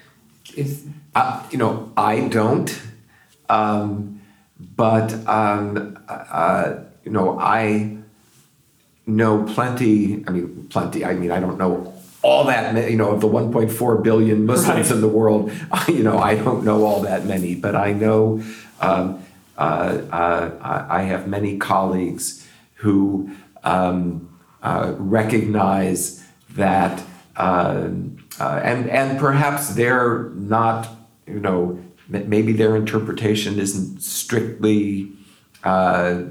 Is 0.57 0.87
Uh, 1.15 1.43
you 1.51 1.59
know, 1.59 1.93
I 1.97 2.29
don't. 2.29 2.71
Um, 3.49 4.21
but, 4.77 5.13
um, 5.29 5.99
uh, 6.09 6.77
you 7.05 7.13
know, 7.13 7.39
I 7.39 7.97
know 9.07 9.45
plenty. 9.45 10.25
I 10.27 10.31
mean, 10.31 10.67
plenty. 10.69 11.05
I 11.05 11.15
mean, 11.15 11.31
I 11.31 11.41
don't 11.41 11.59
know 11.59 11.94
all 12.25 12.45
that, 12.45 12.91
you 12.91 12.97
know, 12.97 13.11
of 13.11 13.21
the 13.21 13.29
1.4 13.29 14.03
billion 14.03 14.47
Muslims 14.47 14.87
Right. 14.89 14.95
in 14.95 15.01
the 15.03 15.09
world, 15.09 15.53
you 15.89 16.03
know, 16.03 16.19
I 16.19 16.35
don't 16.35 16.65
know 16.65 16.85
all 16.85 17.01
that 17.03 17.27
many, 17.27 17.55
but 17.55 17.77
I 17.77 17.93
know 17.93 18.43
um, 18.81 19.23
uh, 19.59 19.99
uh, 20.11 20.51
I 20.63 21.01
I 21.01 21.03
have 21.03 21.29
many 21.29 21.59
colleagues 21.59 22.47
who 22.77 23.31
um, 23.63 24.29
uh, 24.63 24.95
recognize 24.97 26.25
that, 26.57 27.03
um, 27.37 28.17
uh, 28.41 28.61
and 28.65 28.89
and 28.89 29.19
perhaps 29.19 29.75
they're 29.75 30.31
not, 30.35 30.89
you 31.27 31.41
know, 31.41 31.79
maybe 32.09 32.53
their 32.53 32.75
interpretation 32.75 33.59
isn't 33.59 34.03
strictly, 34.03 35.13
uh, 35.63 36.23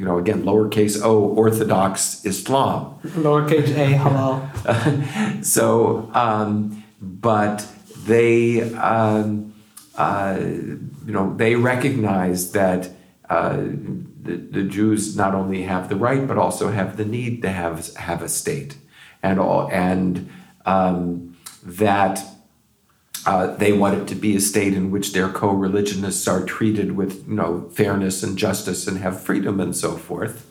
you 0.00 0.06
know, 0.06 0.16
again, 0.16 0.44
lowercase 0.44 0.98
o, 1.04 1.24
Orthodox 1.36 2.24
Islam. 2.24 2.98
lowercase 3.04 3.68
a 3.76 3.98
halal? 3.98 5.44
so, 5.44 6.10
um, 6.14 6.82
but 7.02 7.66
they, 8.06 8.62
um, 8.76 9.52
uh, 9.98 10.38
you 10.40 11.12
know, 11.12 11.36
they 11.36 11.54
recognize 11.54 12.52
that 12.52 12.92
uh, 13.28 13.58
the, 14.22 14.36
the 14.36 14.62
Jews 14.62 15.18
not 15.18 15.34
only 15.34 15.64
have 15.64 15.90
the 15.90 15.96
right 15.96 16.26
but 16.26 16.38
also 16.38 16.70
have 16.70 16.96
the 16.96 17.04
need 17.04 17.42
to 17.42 17.50
have 17.50 17.94
have 17.96 18.22
a 18.22 18.28
state, 18.30 18.78
and 19.22 19.38
all, 19.38 19.68
and 19.70 20.30
um, 20.64 21.36
that. 21.62 22.24
Uh, 23.26 23.54
they 23.56 23.72
want 23.72 23.98
it 23.98 24.08
to 24.08 24.14
be 24.14 24.34
a 24.34 24.40
state 24.40 24.72
in 24.72 24.90
which 24.90 25.12
their 25.12 25.28
co-religionists 25.28 26.26
are 26.26 26.42
treated 26.42 26.96
with, 26.96 27.28
you 27.28 27.34
know, 27.34 27.68
fairness 27.72 28.22
and 28.22 28.38
justice 28.38 28.86
and 28.86 28.98
have 28.98 29.20
freedom 29.20 29.60
and 29.60 29.76
so 29.76 29.96
forth. 29.96 30.46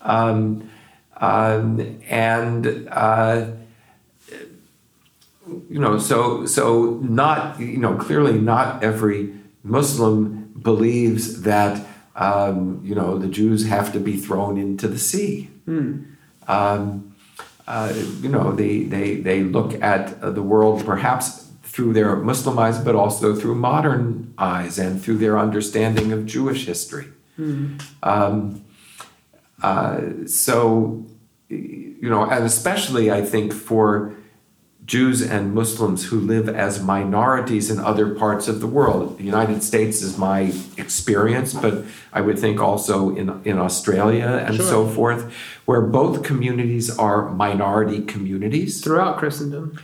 Um, 0.00 0.70
um, 1.18 2.00
and 2.08 2.88
uh, 2.90 3.50
you 5.70 5.78
know, 5.78 5.98
so 5.98 6.46
so 6.46 6.98
not 7.02 7.58
you 7.60 7.78
know 7.78 7.96
clearly 7.96 8.38
not 8.38 8.82
every 8.82 9.34
Muslim 9.62 10.52
believes 10.60 11.42
that 11.42 11.86
um, 12.16 12.80
you 12.84 12.94
know 12.94 13.18
the 13.18 13.28
Jews 13.28 13.66
have 13.66 13.92
to 13.92 14.00
be 14.00 14.16
thrown 14.16 14.58
into 14.58 14.88
the 14.88 14.98
sea. 14.98 15.48
Um, 16.48 17.14
uh, 17.66 17.92
you 18.20 18.28
know, 18.28 18.52
they 18.52 18.84
they 18.84 19.16
they 19.16 19.42
look 19.42 19.80
at 19.82 20.20
the 20.20 20.42
world 20.42 20.84
perhaps 20.84 21.45
through 21.76 21.92
their 21.92 22.16
Muslim 22.16 22.58
eyes, 22.58 22.78
but 22.78 22.94
also 22.94 23.36
through 23.36 23.54
modern 23.54 24.32
eyes 24.38 24.78
and 24.78 25.02
through 25.02 25.18
their 25.18 25.38
understanding 25.38 26.10
of 26.10 26.24
Jewish 26.24 26.64
history. 26.64 27.08
Um, 28.02 28.64
uh, 29.62 30.00
so, 30.26 31.04
you 31.50 32.08
know, 32.08 32.22
and 32.24 32.44
especially 32.46 33.12
I 33.12 33.20
think 33.20 33.52
for 33.52 34.14
Jews 34.86 35.20
and 35.20 35.52
Muslims 35.52 36.06
who 36.06 36.18
live 36.18 36.48
as 36.48 36.82
minorities 36.82 37.70
in 37.70 37.78
other 37.78 38.14
parts 38.14 38.48
of 38.48 38.60
the 38.60 38.66
world. 38.66 39.18
The 39.18 39.24
United 39.24 39.62
States 39.62 40.00
is 40.00 40.16
my 40.16 40.54
experience, 40.78 41.52
but 41.52 41.84
I 42.10 42.22
would 42.22 42.38
think 42.38 42.58
also 42.58 43.14
in, 43.14 43.42
in 43.44 43.58
Australia 43.58 44.46
and 44.46 44.56
so 44.56 44.88
forth, 44.88 45.30
where 45.66 45.82
both 45.82 46.22
communities 46.22 46.88
are 46.96 47.30
minority 47.34 48.00
communities. 48.02 48.82
Throughout 48.82 49.18
Christendom. 49.18 49.78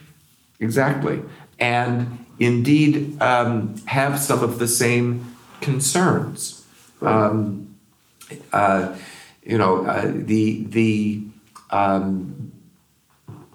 Exactly. 0.58 1.20
And 1.62 2.26
indeed 2.40 3.22
um, 3.22 3.76
have 3.86 4.18
some 4.18 4.42
of 4.42 4.58
the 4.58 4.66
same 4.66 5.36
concerns. 5.60 6.66
Um, 7.00 7.76
uh, 8.52 8.96
you 9.44 9.58
know, 9.58 9.86
uh, 9.86 10.10
the, 10.12 10.64
the, 10.64 11.22
um, 11.70 12.52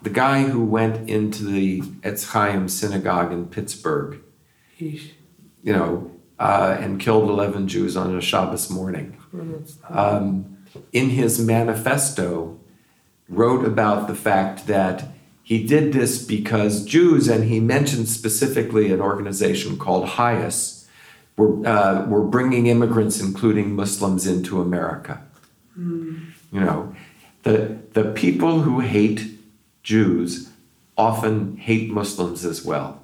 the 0.03 0.09
guy 0.09 0.43
who 0.43 0.63
went 0.63 1.09
into 1.09 1.43
the 1.43 1.81
Etz 1.81 2.31
Chaim 2.31 2.69
synagogue 2.69 3.34
in 3.34 3.47
Pittsburgh, 3.47 4.21
you 5.63 5.73
know, 5.73 6.11
uh, 6.39 6.77
and 6.79 6.99
killed 6.99 7.29
11 7.29 7.67
Jews 7.67 7.97
on 7.97 8.15
a 8.15 8.21
Shabbos 8.21 8.69
morning, 8.69 9.17
um, 9.89 10.57
in 10.93 11.09
his 11.09 11.39
manifesto, 11.39 12.57
wrote 13.27 13.65
about 13.65 14.07
the 14.07 14.15
fact 14.15 14.67
that 14.67 15.09
he 15.47 15.63
did 15.63 15.93
this 15.93 16.21
because 16.21 16.83
Jews, 16.83 17.29
and 17.29 17.45
he 17.45 17.61
mentioned 17.61 18.09
specifically 18.09 18.91
an 18.91 18.99
organization 18.99 19.77
called 19.79 20.05
HIAS, 20.05 20.85
were, 21.37 21.65
uh, 21.65 22.05
were 22.05 22.25
bringing 22.25 22.67
immigrants, 22.67 23.21
including 23.21 23.73
Muslims, 23.73 24.27
into 24.27 24.59
America. 24.59 25.21
Hmm. 25.73 26.17
You 26.51 26.59
know, 26.59 26.93
the, 27.43 27.77
the 27.93 28.11
people 28.11 28.59
who 28.59 28.81
hate 28.81 29.39
Jews 29.83 30.49
often 30.97 31.55
hate 31.55 31.91
Muslims 31.91 32.43
as 32.43 32.65
well. 32.65 32.99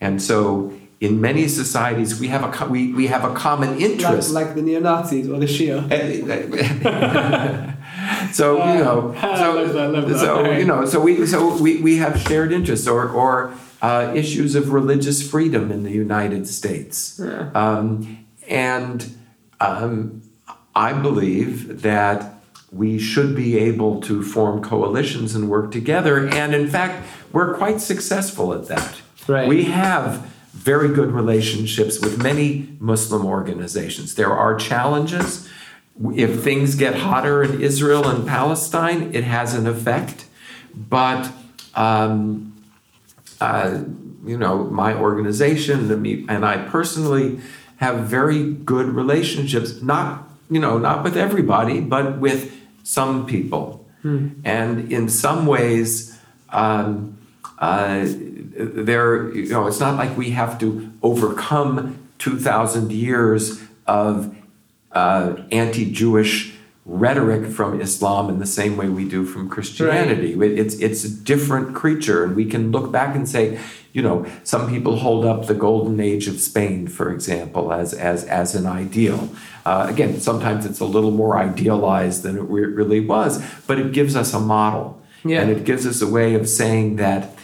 And 0.00 0.22
so 0.22 0.72
in 1.00 1.20
many 1.20 1.48
societies, 1.48 2.18
we 2.18 2.28
have 2.28 2.44
a, 2.62 2.66
we, 2.66 2.94
we 2.94 3.08
have 3.08 3.24
a 3.24 3.34
common 3.34 3.72
Like, 3.72 3.80
interest. 3.82 4.30
like 4.30 4.54
the 4.54 4.62
neo 4.62 4.80
Nazis 4.80 5.28
or 5.28 5.38
the 5.38 5.44
Shia. 5.44 5.86
Eh, 5.92 6.22
eh, 6.26 6.88
eh, 6.88 7.69
so 8.32 8.56
you 8.72 8.84
know, 8.84 9.14
so, 9.20 9.66
that, 9.66 10.06
that. 10.08 10.18
so 10.18 10.50
you 10.52 10.64
know, 10.64 10.84
so 10.84 11.00
we 11.00 11.26
so 11.26 11.56
we, 11.60 11.80
we 11.80 11.96
have 11.96 12.20
shared 12.20 12.52
interests 12.52 12.86
or 12.86 13.08
or 13.08 13.54
uh, 13.82 14.12
issues 14.14 14.54
of 14.54 14.72
religious 14.72 15.28
freedom 15.28 15.70
in 15.72 15.82
the 15.82 15.90
United 15.92 16.46
States, 16.46 17.20
Yeah. 17.22 17.50
um, 17.54 18.26
and 18.48 19.14
um, 19.60 20.22
I 20.74 20.92
believe 20.92 21.82
that 21.82 22.34
we 22.72 22.98
should 22.98 23.34
be 23.34 23.58
able 23.58 24.00
to 24.02 24.22
form 24.22 24.62
coalitions 24.62 25.34
and 25.34 25.48
work 25.48 25.72
together, 25.72 26.28
and 26.28 26.54
in 26.54 26.68
fact, 26.68 27.06
we're 27.32 27.54
quite 27.56 27.80
successful 27.80 28.52
at 28.54 28.66
that. 28.68 29.00
Right. 29.26 29.48
We 29.48 29.64
have 29.64 30.26
very 30.52 30.88
good 30.88 31.12
relationships 31.12 32.00
with 32.00 32.22
many 32.22 32.68
Muslim 32.80 33.24
organizations. 33.24 34.14
There 34.16 34.32
are 34.32 34.54
challenges. 34.56 35.48
If 36.14 36.42
things 36.42 36.74
get 36.76 36.94
hotter 36.94 37.42
in 37.42 37.60
Israel 37.60 38.08
and 38.08 38.26
Palestine, 38.26 39.14
it 39.14 39.24
has 39.24 39.54
an 39.54 39.66
effect. 39.66 40.26
But, 40.74 41.30
um, 41.74 42.54
uh, 43.40 43.82
you 44.24 44.38
know, 44.38 44.64
my 44.64 44.94
organization 44.94 45.90
and 45.90 46.30
and 46.30 46.44
I 46.44 46.58
personally 46.68 47.40
have 47.76 48.00
very 48.00 48.52
good 48.52 48.86
relationships, 48.86 49.82
not, 49.82 50.28
you 50.50 50.60
know, 50.60 50.78
not 50.78 51.02
with 51.02 51.16
everybody, 51.16 51.80
but 51.80 52.18
with 52.18 52.54
some 52.82 53.26
people. 53.26 53.86
And 54.44 54.92
in 54.92 55.08
some 55.08 55.46
ways, 55.46 56.18
um, 56.50 57.18
uh, 57.58 58.06
there, 58.06 59.34
you 59.34 59.50
know, 59.50 59.66
it's 59.66 59.80
not 59.80 59.96
like 59.96 60.16
we 60.16 60.30
have 60.30 60.58
to 60.60 60.90
overcome 61.02 61.98
2,000 62.18 62.92
years 62.92 63.62
of 63.86 64.34
uh, 64.92 65.36
anti 65.50 65.90
Jewish 65.90 66.54
rhetoric 66.86 67.50
from 67.50 67.80
Islam 67.80 68.28
in 68.28 68.38
the 68.38 68.46
same 68.46 68.76
way 68.76 68.88
we 68.88 69.08
do 69.08 69.24
from 69.24 69.48
Christianity. 69.48 70.34
Right. 70.34 70.50
It's, 70.50 70.74
it's 70.76 71.04
a 71.04 71.10
different 71.10 71.74
creature, 71.74 72.24
and 72.24 72.34
we 72.34 72.46
can 72.46 72.72
look 72.72 72.90
back 72.90 73.14
and 73.14 73.28
say, 73.28 73.60
you 73.92 74.02
know, 74.02 74.26
some 74.44 74.68
people 74.68 74.96
hold 74.98 75.24
up 75.24 75.46
the 75.46 75.54
golden 75.54 76.00
age 76.00 76.26
of 76.26 76.40
Spain, 76.40 76.88
for 76.88 77.12
example, 77.12 77.72
as, 77.72 77.92
as, 77.92 78.24
as 78.24 78.54
an 78.54 78.66
ideal. 78.66 79.28
Uh, 79.66 79.86
again, 79.88 80.20
sometimes 80.20 80.64
it's 80.64 80.80
a 80.80 80.84
little 80.84 81.10
more 81.10 81.36
idealized 81.36 82.22
than 82.22 82.36
it 82.36 82.42
really 82.42 83.00
was, 83.00 83.44
but 83.66 83.78
it 83.78 83.92
gives 83.92 84.16
us 84.16 84.32
a 84.32 84.40
model. 84.40 85.00
Yeah. 85.24 85.42
And 85.42 85.50
it 85.50 85.64
gives 85.64 85.86
us 85.86 86.00
a 86.00 86.06
way 86.06 86.34
of 86.34 86.48
saying 86.48 86.96
that 86.96 87.34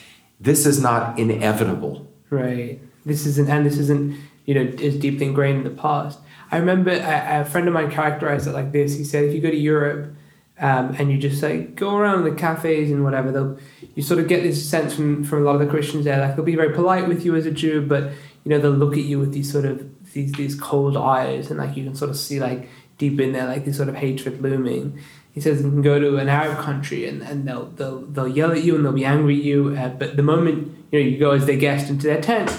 this 0.40 0.66
is 0.66 0.80
not 0.80 1.18
inevitable. 1.18 2.10
Right. 2.30 2.80
This 3.04 3.26
isn't, 3.26 3.48
and 3.48 3.66
this 3.66 3.78
isn't, 3.78 4.18
you 4.46 4.54
know, 4.54 4.62
is 4.62 4.98
deeply 4.98 5.26
ingrained 5.26 5.58
in 5.58 5.64
the 5.64 5.82
past. 5.82 6.18
I 6.50 6.58
remember 6.58 6.90
a, 6.90 7.40
a, 7.40 7.44
friend 7.44 7.66
of 7.66 7.74
mine 7.74 7.90
characterized 7.90 8.46
it 8.46 8.52
like 8.52 8.72
this. 8.72 8.96
He 8.96 9.04
said, 9.04 9.24
if 9.24 9.34
you 9.34 9.40
go 9.40 9.50
to 9.50 9.56
Europe 9.56 10.14
um, 10.60 10.94
and 10.98 11.10
you 11.10 11.18
just 11.18 11.42
like 11.42 11.74
go 11.74 11.96
around 11.96 12.24
the 12.24 12.32
cafes 12.32 12.90
and 12.90 13.02
whatever, 13.02 13.32
they'll 13.32 13.58
you 13.94 14.02
sort 14.02 14.20
of 14.20 14.28
get 14.28 14.42
this 14.42 14.68
sense 14.68 14.94
from, 14.94 15.24
from 15.24 15.42
a 15.42 15.44
lot 15.44 15.54
of 15.54 15.60
the 15.60 15.66
Christians 15.66 16.04
there, 16.04 16.20
like 16.20 16.36
they'll 16.36 16.44
be 16.44 16.54
very 16.54 16.72
polite 16.72 17.08
with 17.08 17.24
you 17.24 17.34
as 17.34 17.46
a 17.46 17.50
Jew, 17.50 17.84
but 17.86 18.12
you 18.44 18.50
know 18.50 18.58
they'll 18.58 18.70
look 18.70 18.92
at 18.92 19.04
you 19.04 19.18
with 19.18 19.32
these 19.32 19.50
sort 19.50 19.64
of 19.64 20.12
these 20.12 20.32
these 20.32 20.54
cold 20.54 20.96
eyes, 20.96 21.50
and 21.50 21.58
like 21.58 21.76
you 21.76 21.84
can 21.84 21.94
sort 21.94 22.10
of 22.10 22.16
see 22.16 22.38
like 22.38 22.68
deep 22.98 23.18
in 23.20 23.32
there 23.32 23.46
like 23.46 23.64
this 23.64 23.76
sort 23.76 23.88
of 23.88 23.96
hatred 23.96 24.40
looming. 24.40 25.00
He 25.32 25.40
says 25.40 25.62
you 25.62 25.70
can 25.70 25.82
go 25.82 25.98
to 25.98 26.16
an 26.16 26.30
Arab 26.30 26.58
country 26.58 27.06
and, 27.06 27.22
and 27.22 27.46
they'll 27.46 27.66
they'll 27.66 28.02
they'll 28.06 28.28
yell 28.28 28.52
at 28.52 28.62
you 28.62 28.76
and 28.76 28.84
they'll 28.84 28.92
be 28.92 29.04
angry 29.04 29.38
at 29.38 29.44
you, 29.44 29.76
uh, 29.76 29.88
but 29.88 30.16
the 30.16 30.22
moment 30.22 30.74
you 30.92 31.00
know 31.00 31.06
you 31.06 31.18
go 31.18 31.32
as 31.32 31.44
their 31.46 31.56
guest 31.56 31.90
into 31.90 32.06
their 32.06 32.20
tent 32.20 32.50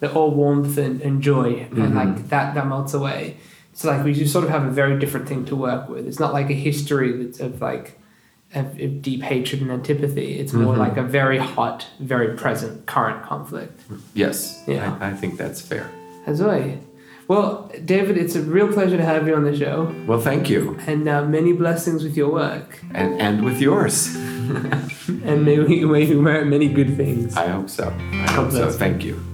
they're 0.00 0.12
all 0.12 0.30
warmth 0.30 0.76
and, 0.78 1.00
and 1.00 1.22
joy, 1.22 1.54
and 1.54 1.72
mm-hmm. 1.72 1.96
like 1.96 2.28
that 2.28 2.54
that 2.54 2.66
melts 2.66 2.94
away. 2.94 3.36
So 3.72 3.88
like 3.88 4.04
we 4.04 4.14
just 4.14 4.32
sort 4.32 4.44
of 4.44 4.50
have 4.50 4.64
a 4.64 4.70
very 4.70 4.98
different 4.98 5.28
thing 5.28 5.44
to 5.46 5.56
work 5.56 5.88
with. 5.88 6.06
It's 6.06 6.20
not 6.20 6.32
like 6.32 6.48
a 6.50 6.54
history 6.54 7.12
that's 7.12 7.40
of 7.40 7.60
like 7.60 7.98
of, 8.54 8.78
of 8.80 9.02
deep 9.02 9.22
hatred 9.22 9.62
and 9.62 9.70
antipathy. 9.70 10.38
It's 10.38 10.52
more 10.52 10.74
mm-hmm. 10.74 10.80
like 10.80 10.96
a 10.96 11.02
very 11.02 11.38
hot, 11.38 11.86
very 11.98 12.36
present 12.36 12.86
current 12.86 13.24
conflict. 13.24 13.80
Yes, 14.14 14.62
yeah, 14.66 14.96
I, 15.00 15.08
I 15.08 15.12
think 15.14 15.38
that's 15.38 15.60
fair. 15.60 15.90
As 16.26 16.40
well. 16.40 16.78
Well, 17.26 17.72
David, 17.84 18.18
it's 18.18 18.34
a 18.34 18.42
real 18.42 18.70
pleasure 18.70 18.98
to 18.98 19.04
have 19.04 19.26
you 19.26 19.34
on 19.34 19.44
the 19.44 19.56
show. 19.56 19.94
Well, 20.06 20.20
thank 20.20 20.50
you. 20.50 20.78
And 20.86 21.08
uh, 21.08 21.24
many 21.24 21.52
blessings 21.52 22.04
with 22.04 22.16
your 22.16 22.30
work. 22.30 22.80
And, 22.92 23.20
and 23.20 23.44
with 23.44 23.60
yours. 23.60 24.14
and 24.14 25.44
may 25.44 25.58
we, 25.58 25.84
may 25.86 26.06
we 26.06 26.14
merit 26.16 26.46
many 26.46 26.68
good 26.68 26.96
things. 26.96 27.34
I 27.34 27.48
hope 27.48 27.70
so. 27.70 27.88
I 27.88 28.30
hope, 28.30 28.50
hope 28.50 28.52
so. 28.52 28.70
Thank 28.70 29.04
you. 29.04 29.33